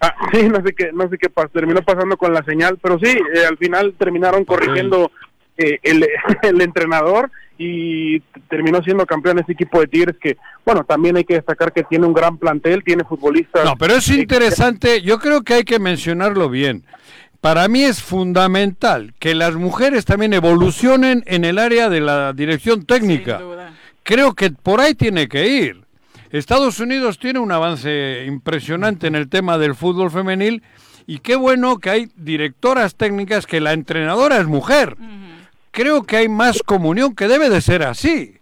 Ah, 0.00 0.14
sí, 0.32 0.48
no 0.48 0.62
sé 0.62 0.72
qué, 0.74 0.90
no 0.92 1.08
sé 1.08 1.18
qué 1.18 1.28
pas- 1.32 1.50
terminó 1.52 1.82
pasando 1.82 2.16
con 2.16 2.32
la 2.32 2.42
señal, 2.44 2.78
pero 2.80 2.98
sí, 2.98 3.10
eh, 3.34 3.46
al 3.48 3.56
final 3.58 3.94
terminaron 3.98 4.44
corrigiendo 4.44 5.10
eh, 5.56 5.78
el, 5.82 6.06
el 6.42 6.60
entrenador 6.60 7.30
y 7.60 8.20
terminó 8.48 8.80
siendo 8.84 9.04
campeón 9.04 9.40
ese 9.40 9.52
equipo 9.52 9.80
de 9.80 9.88
Tigres 9.88 10.16
que, 10.20 10.36
bueno, 10.64 10.84
también 10.84 11.16
hay 11.16 11.24
que 11.24 11.34
destacar 11.34 11.72
que 11.72 11.82
tiene 11.82 12.06
un 12.06 12.14
gran 12.14 12.38
plantel, 12.38 12.84
tiene 12.84 13.02
futbolistas. 13.02 13.64
No, 13.64 13.74
pero 13.76 13.94
es 13.94 14.08
interesante, 14.10 15.02
yo 15.02 15.18
creo 15.18 15.42
que 15.42 15.54
hay 15.54 15.64
que 15.64 15.80
mencionarlo 15.80 16.48
bien. 16.48 16.84
Para 17.40 17.66
mí 17.68 17.82
es 17.82 18.00
fundamental 18.02 19.14
que 19.18 19.34
las 19.34 19.54
mujeres 19.54 20.04
también 20.04 20.32
evolucionen 20.32 21.22
en 21.26 21.44
el 21.44 21.58
área 21.58 21.88
de 21.88 22.00
la 22.00 22.32
dirección 22.32 22.84
técnica. 22.84 23.38
Sin 23.38 23.46
duda. 23.46 23.72
Creo 24.04 24.34
que 24.34 24.50
por 24.50 24.80
ahí 24.80 24.94
tiene 24.94 25.28
que 25.28 25.46
ir. 25.48 25.82
Estados 26.30 26.78
Unidos 26.80 27.18
tiene 27.18 27.38
un 27.38 27.52
avance 27.52 28.24
impresionante 28.26 29.06
en 29.06 29.14
el 29.14 29.28
tema 29.28 29.56
del 29.58 29.74
fútbol 29.74 30.10
femenil 30.10 30.62
y 31.06 31.20
qué 31.20 31.36
bueno 31.36 31.78
que 31.78 31.90
hay 31.90 32.12
directoras 32.16 32.94
técnicas 32.94 33.46
que 33.46 33.60
la 33.60 33.72
entrenadora 33.72 34.38
es 34.38 34.46
mujer. 34.46 34.96
Creo 35.70 36.02
que 36.02 36.18
hay 36.18 36.28
más 36.28 36.62
comunión 36.62 37.14
que 37.14 37.28
debe 37.28 37.48
de 37.48 37.60
ser 37.62 37.82
así. 37.82 38.34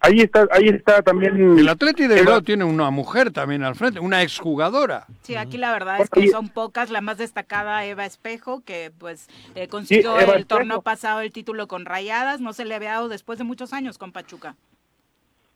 Ahí 0.00 0.20
está, 0.20 0.46
ahí 0.50 0.68
está 0.68 1.00
también. 1.02 1.58
El 1.58 1.68
Atleti 1.68 2.06
de 2.06 2.16
Bilbao 2.16 2.42
tiene 2.42 2.64
una 2.64 2.90
mujer 2.90 3.30
también 3.30 3.62
al 3.62 3.74
frente, 3.74 4.00
una 4.00 4.22
exjugadora. 4.22 5.06
Sí, 5.22 5.34
aquí 5.36 5.56
la 5.56 5.72
verdad 5.72 6.00
es 6.00 6.10
que 6.10 6.28
son 6.28 6.48
pocas. 6.48 6.90
La 6.90 7.00
más 7.00 7.18
destacada, 7.18 7.84
Eva 7.86 8.04
Espejo, 8.04 8.62
que 8.64 8.92
pues 8.98 9.28
eh, 9.54 9.68
consiguió 9.68 10.18
el 10.18 10.28
Espejo. 10.28 10.46
torneo 10.46 10.82
pasado 10.82 11.20
el 11.20 11.32
título 11.32 11.68
con 11.68 11.86
Rayadas. 11.86 12.40
No 12.40 12.52
se 12.52 12.64
le 12.64 12.74
había 12.74 12.92
dado 12.92 13.08
después 13.08 13.38
de 13.38 13.44
muchos 13.44 13.72
años 13.72 13.96
con 13.96 14.12
Pachuca. 14.12 14.56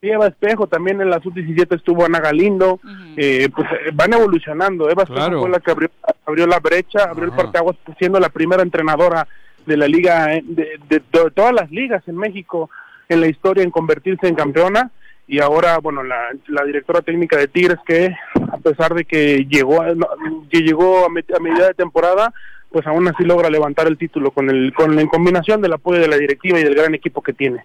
Sí, 0.00 0.08
Eva 0.10 0.28
Espejo, 0.28 0.68
también 0.68 1.00
en 1.00 1.10
la 1.10 1.20
sub-17 1.20 1.74
estuvo 1.74 2.04
Ana 2.04 2.20
Galindo, 2.20 2.78
eh, 3.16 3.48
pues 3.54 3.66
eh, 3.72 3.90
van 3.92 4.12
evolucionando. 4.12 4.88
Eva 4.88 5.02
Espejo 5.02 5.18
Claro. 5.26 5.40
fue 5.40 5.50
la 5.50 5.58
que 5.58 5.70
abrió, 5.72 5.90
abrió 6.24 6.46
la 6.46 6.60
brecha, 6.60 7.04
abrió 7.04 7.24
el 7.24 7.32
Ajá. 7.32 7.42
parteaguas 7.42 7.76
pues, 7.84 7.98
siendo 7.98 8.20
la 8.20 8.28
primera 8.28 8.62
entrenadora 8.62 9.26
de 9.66 9.76
la 9.76 9.88
liga, 9.88 10.34
eh, 10.34 10.42
de, 10.44 10.78
de 10.88 11.00
to- 11.00 11.30
todas 11.32 11.52
las 11.52 11.70
ligas 11.72 12.06
en 12.06 12.16
México 12.16 12.70
en 13.08 13.20
la 13.20 13.26
historia 13.26 13.64
en 13.64 13.70
convertirse 13.72 14.28
en 14.28 14.36
campeona. 14.36 14.90
Y 15.26 15.40
ahora, 15.40 15.78
bueno, 15.78 16.02
la, 16.04 16.28
la 16.46 16.64
directora 16.64 17.02
técnica 17.02 17.36
de 17.36 17.48
Tigres 17.48 17.78
que 17.84 18.14
a 18.52 18.56
pesar 18.58 18.94
de 18.94 19.04
que 19.04 19.44
llegó 19.50 19.82
a, 19.82 19.88
que 20.48 20.60
llegó 20.60 21.02
a, 21.02 21.06
a 21.06 21.40
medida 21.40 21.66
de 21.66 21.74
temporada, 21.74 22.32
pues 22.70 22.86
aún 22.86 23.06
así 23.08 23.24
logra 23.24 23.50
levantar 23.50 23.88
el 23.88 23.98
título 23.98 24.30
con 24.30 24.48
el 24.48 24.72
con 24.72 24.96
en 24.98 25.08
combinación 25.08 25.60
del 25.60 25.72
apoyo 25.74 26.00
de 26.00 26.08
la 26.08 26.16
directiva 26.16 26.58
y 26.60 26.64
del 26.64 26.74
gran 26.76 26.94
equipo 26.94 27.20
que 27.20 27.32
tiene. 27.32 27.64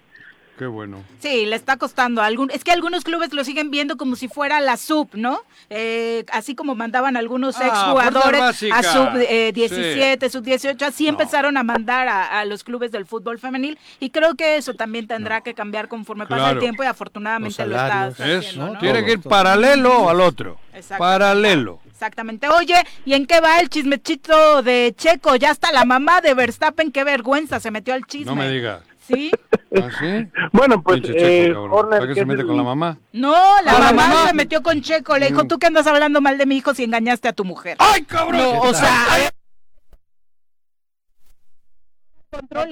Qué 0.58 0.66
bueno. 0.66 1.02
Sí, 1.18 1.46
le 1.46 1.56
está 1.56 1.76
costando. 1.76 2.22
Algún, 2.22 2.50
es 2.52 2.62
que 2.62 2.70
algunos 2.70 3.02
clubes 3.02 3.32
lo 3.32 3.42
siguen 3.42 3.70
viendo 3.72 3.96
como 3.96 4.14
si 4.14 4.28
fuera 4.28 4.60
la 4.60 4.76
sub, 4.76 5.08
¿no? 5.14 5.40
Eh, 5.68 6.24
así 6.30 6.54
como 6.54 6.76
mandaban 6.76 7.16
algunos 7.16 7.56
Ah, 7.60 7.66
exjugadores 7.66 8.40
a 8.72 8.82
sub 8.84 9.08
eh, 9.16 9.50
17, 9.52 10.30
sub 10.30 10.44
18, 10.44 10.86
así 10.86 11.08
empezaron 11.08 11.56
a 11.56 11.64
mandar 11.64 12.06
a, 12.06 12.38
a 12.40 12.44
los 12.44 12.62
clubes 12.62 12.92
del 12.92 13.04
fútbol 13.04 13.38
femenil 13.40 13.78
y 13.98 14.10
creo 14.10 14.36
que 14.36 14.56
eso 14.56 14.74
también 14.74 15.08
tendrá 15.08 15.40
que 15.40 15.54
cambiar 15.54 15.88
conforme 15.88 16.26
pasa 16.26 16.50
el 16.52 16.58
tiempo 16.60 16.84
y 16.84 16.86
afortunadamente 16.86 17.62
Los 17.62 17.70
lo 17.70 17.76
está 17.76 18.04
haciendo, 18.04 18.38
Eso, 18.38 18.58
¿no? 18.74 18.78
tiene 18.78 18.98
Todo, 19.00 19.06
que 19.06 19.12
ir 19.12 19.20
todo. 19.22 19.30
paralelo 19.30 20.08
al 20.08 20.20
otro. 20.20 20.60
Exacto. 20.72 21.02
Paralelo. 21.02 21.80
Exactamente. 21.90 22.48
Oye, 22.48 22.74
¿y 23.04 23.14
en 23.14 23.26
qué 23.26 23.40
va 23.40 23.60
el 23.60 23.68
chismechito 23.70 24.62
de 24.62 24.94
Checo? 24.96 25.36
Ya 25.36 25.50
está 25.50 25.72
la 25.72 25.84
mamá 25.84 26.20
de 26.20 26.34
Verstappen, 26.34 26.90
qué 26.92 27.02
vergüenza, 27.04 27.60
se 27.60 27.70
metió 27.70 27.94
al 27.94 28.04
chisme. 28.04 28.26
No 28.26 28.36
me 28.36 28.48
digas. 28.50 28.82
¿Sí? 29.06 29.30
¿Ah, 29.76 29.88
sí? 30.00 30.26
Bueno, 30.52 30.82
pues 30.82 31.02
Checo, 31.02 31.18
eh, 31.18 31.50
cabrón. 31.52 31.70
Horner, 31.72 31.98
¿Para 32.00 32.08
qué 32.08 32.14
que 32.14 32.20
se 32.20 32.26
mete 32.26 32.40
el- 32.40 32.46
con 32.46 32.56
la 32.56 32.62
mamá? 32.62 32.96
No, 33.12 33.32
la 33.62 33.72
Ah, 33.72 33.78
la 33.80 33.92
mamá, 33.92 34.26
se 34.28 34.32
metió 34.34 34.62
con 34.62 34.80
Checo, 34.80 35.18
le 35.18 35.26
dijo, 35.28 35.44
Mm. 35.44 35.48
tú 35.48 35.58
que 35.58 35.66
andas 35.66 35.86
hablando 35.86 36.20
mal 36.22 36.38
de 36.38 36.46
mi 36.46 36.56
hijo 36.56 36.72
si 36.74 36.84
engañaste 36.84 37.28
a 37.28 37.32
tu 37.34 37.44
mujer. 37.44 37.76
¡Ay, 37.80 38.02
cabrón! 38.04 38.38
No, 38.38 38.60
o 38.60 38.72
sea, 38.74 39.30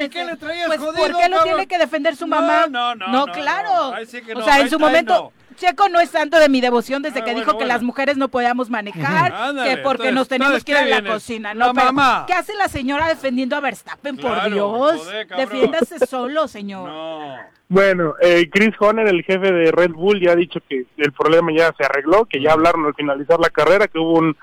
¿Y 0.00 0.08
qué 0.08 0.24
le 0.24 0.36
traías 0.36 0.66
pues 0.66 0.80
jodido, 0.80 0.96
¿por 1.06 1.16
qué 1.16 1.28
lo 1.28 1.36
cabrón? 1.36 1.44
tiene 1.44 1.66
que 1.68 1.78
defender 1.78 2.16
su 2.16 2.26
No, 2.26 2.36
mamá? 2.40 2.66
no, 2.68 2.94
no, 2.96 3.06
no, 3.08 3.26
claro. 3.32 3.92
no. 3.96 4.06
Sí 4.06 4.20
que 4.22 4.32
o 4.32 4.38
no, 4.38 4.44
sea, 4.44 4.58
en 4.60 4.68
su 4.70 4.78
momento 4.78 5.14
no. 5.14 5.41
Checo 5.52 5.88
no 5.88 6.00
es 6.00 6.10
tanto 6.10 6.38
de 6.38 6.48
mi 6.48 6.60
devoción 6.60 7.02
desde 7.02 7.20
Ah, 7.20 7.24
que 7.24 7.32
bueno, 7.32 7.46
dijo 7.46 7.58
que 7.58 7.64
las 7.66 7.82
mujeres 7.82 8.16
no 8.16 8.28
podíamos 8.28 8.70
manejar, 8.70 9.32
Ándale, 9.32 9.70
que 9.70 9.76
porque 9.82 10.08
entonces, 10.08 10.14
nos 10.14 10.28
teníamos 10.28 10.58
entonces, 10.58 10.64
que 10.64 10.70
ir 10.72 10.76
a 10.78 10.82
¿qué 10.84 10.90
la 10.90 10.96
vienes? 11.00 11.12
cocina, 11.12 11.54
La 11.54 11.66
¿no? 11.66 11.72
Pero, 11.74 11.86
mamá. 11.92 12.24
¿Qué 12.26 12.32
hace 12.34 12.54
la 12.54 12.68
señora 12.68 13.08
defendiendo 13.08 13.56
a 13.56 13.60
Verstappen? 13.60 14.16
Por 14.16 14.50
Dios, 14.50 15.00
joder, 15.00 15.26
defiéndase 15.28 15.98
solo, 16.06 16.48
señor. 16.48 16.88
No. 16.88 17.36
Bueno, 17.68 18.14
eh, 18.20 18.50
Chris 18.50 18.74
Horner, 18.78 19.06
el 19.08 19.22
jefe 19.24 19.50
de 19.50 19.72
Red 19.72 19.92
Bull, 19.92 20.20
ya 20.20 20.32
ha 20.32 20.36
dicho 20.36 20.60
que 20.68 20.84
el 20.98 21.12
problema 21.12 21.50
ya 21.56 21.72
se 21.78 21.84
arregló, 21.84 22.26
que 22.26 22.40
ya 22.42 22.52
hablaron 22.52 22.84
al 22.84 22.94
finalizar 22.94 23.40
la 23.40 23.48
carrera, 23.48 23.88
que 23.88 23.98
hubo 23.98 24.18
un, 24.18 24.36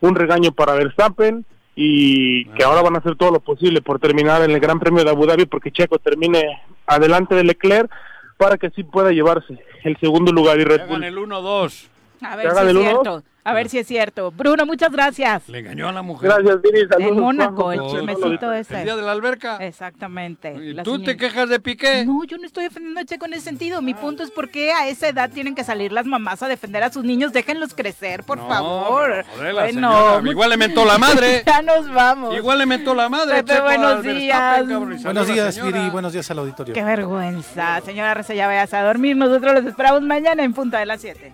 un 0.00 0.14
regaño 0.14 0.52
para 0.52 0.74
Verstappen, 0.74 1.46
y 1.76 2.44
que 2.50 2.62
ahora 2.62 2.82
van 2.82 2.94
a 2.94 2.98
hacer 2.98 3.16
todo 3.16 3.32
lo 3.32 3.40
posible 3.40 3.80
por 3.82 3.98
terminar 3.98 4.42
en 4.42 4.50
el 4.52 4.60
Gran 4.60 4.78
Premio 4.78 5.02
de 5.02 5.10
Abu 5.10 5.26
Dhabi 5.26 5.46
porque 5.46 5.72
Checo 5.72 5.98
termine 5.98 6.62
adelante 6.86 7.34
de 7.34 7.42
Leclerc 7.42 7.90
para 8.36 8.56
que 8.58 8.68
así 8.68 8.84
pueda 8.84 9.10
llevarse 9.10 9.58
el 9.84 9.96
segundo 9.98 10.32
lugar 10.32 10.58
y 10.58 10.64
Red 10.64 10.82
Hagan 10.82 10.88
Bull 10.88 11.04
el 11.04 11.16
1-2. 11.16 11.86
A 12.22 12.30
¿Te 12.30 12.36
ver 12.36 12.52
si 12.52 12.66
es 12.66 12.84
cierto. 12.84 13.22
A 13.46 13.52
ver 13.52 13.68
si 13.68 13.78
es 13.78 13.86
cierto. 13.86 14.30
Bruno, 14.30 14.64
muchas 14.64 14.90
gracias. 14.90 15.46
Le 15.50 15.58
engañó 15.58 15.88
a 15.88 15.92
la 15.92 16.00
mujer. 16.00 16.30
Gracias, 16.30 16.62
Viri. 16.62 16.88
Saludos, 16.88 17.12
En 17.12 17.20
Mónaco, 17.20 17.72
el 17.72 17.80
chismecito 17.90 18.50
El 18.52 18.60
ese. 18.60 18.82
día 18.84 18.96
de 18.96 19.02
la 19.02 19.12
alberca. 19.12 19.58
Exactamente. 19.58 20.54
¿Y 20.58 20.74
tú 20.82 21.02
te 21.02 21.16
quejas 21.18 21.50
de 21.50 21.60
Piqué? 21.60 22.06
No, 22.06 22.24
yo 22.24 22.38
no 22.38 22.46
estoy 22.46 22.64
defendiendo 22.64 23.00
a 23.00 23.04
Checo 23.04 23.26
en 23.26 23.34
ese 23.34 23.42
sentido. 23.44 23.82
Mi 23.82 23.92
punto 23.92 24.22
es 24.22 24.30
por 24.30 24.48
qué 24.48 24.72
a 24.72 24.88
esa 24.88 25.08
edad 25.08 25.30
tienen 25.30 25.54
que 25.54 25.62
salir 25.62 25.92
las 25.92 26.06
mamás 26.06 26.42
a 26.42 26.48
defender 26.48 26.82
a 26.84 26.90
sus 26.90 27.04
niños. 27.04 27.34
Déjenlos 27.34 27.74
crecer, 27.74 28.22
por 28.24 28.38
No, 28.38 28.48
favor. 28.48 29.24
joder, 29.36 29.54
la 29.54 29.62
bueno, 29.64 30.30
igual 30.30 30.48
le 30.48 30.56
mentó 30.56 30.86
la 30.86 30.96
madre. 30.96 31.42
ya 31.46 31.60
nos 31.60 31.92
vamos. 31.92 32.34
Igual 32.34 32.56
le 32.58 32.64
mentó 32.66 32.94
la 32.94 33.10
madre. 33.10 33.42
Pepe, 33.42 33.52
Checo, 33.52 33.64
buenos 33.64 34.02
días. 34.02 34.38
cabrón, 34.38 34.98
Buenos 35.02 35.26
días. 35.26 35.62
Viri, 35.62 35.90
buenos 35.90 36.12
días 36.14 36.30
al 36.30 36.38
auditorio. 36.38 36.72
Qué 36.72 36.82
vergüenza. 36.82 37.80
Señora 37.82 38.14
Reza, 38.14 38.32
ya 38.32 38.46
vayas 38.46 38.72
a 38.72 38.82
dormir. 38.82 39.16
Nosotros 39.18 39.52
los 39.52 39.66
esperamos 39.66 40.00
mañana 40.00 40.42
en 40.44 40.54
punta 40.54 40.78
de 40.78 40.86
las 40.86 41.02
7. 41.02 41.32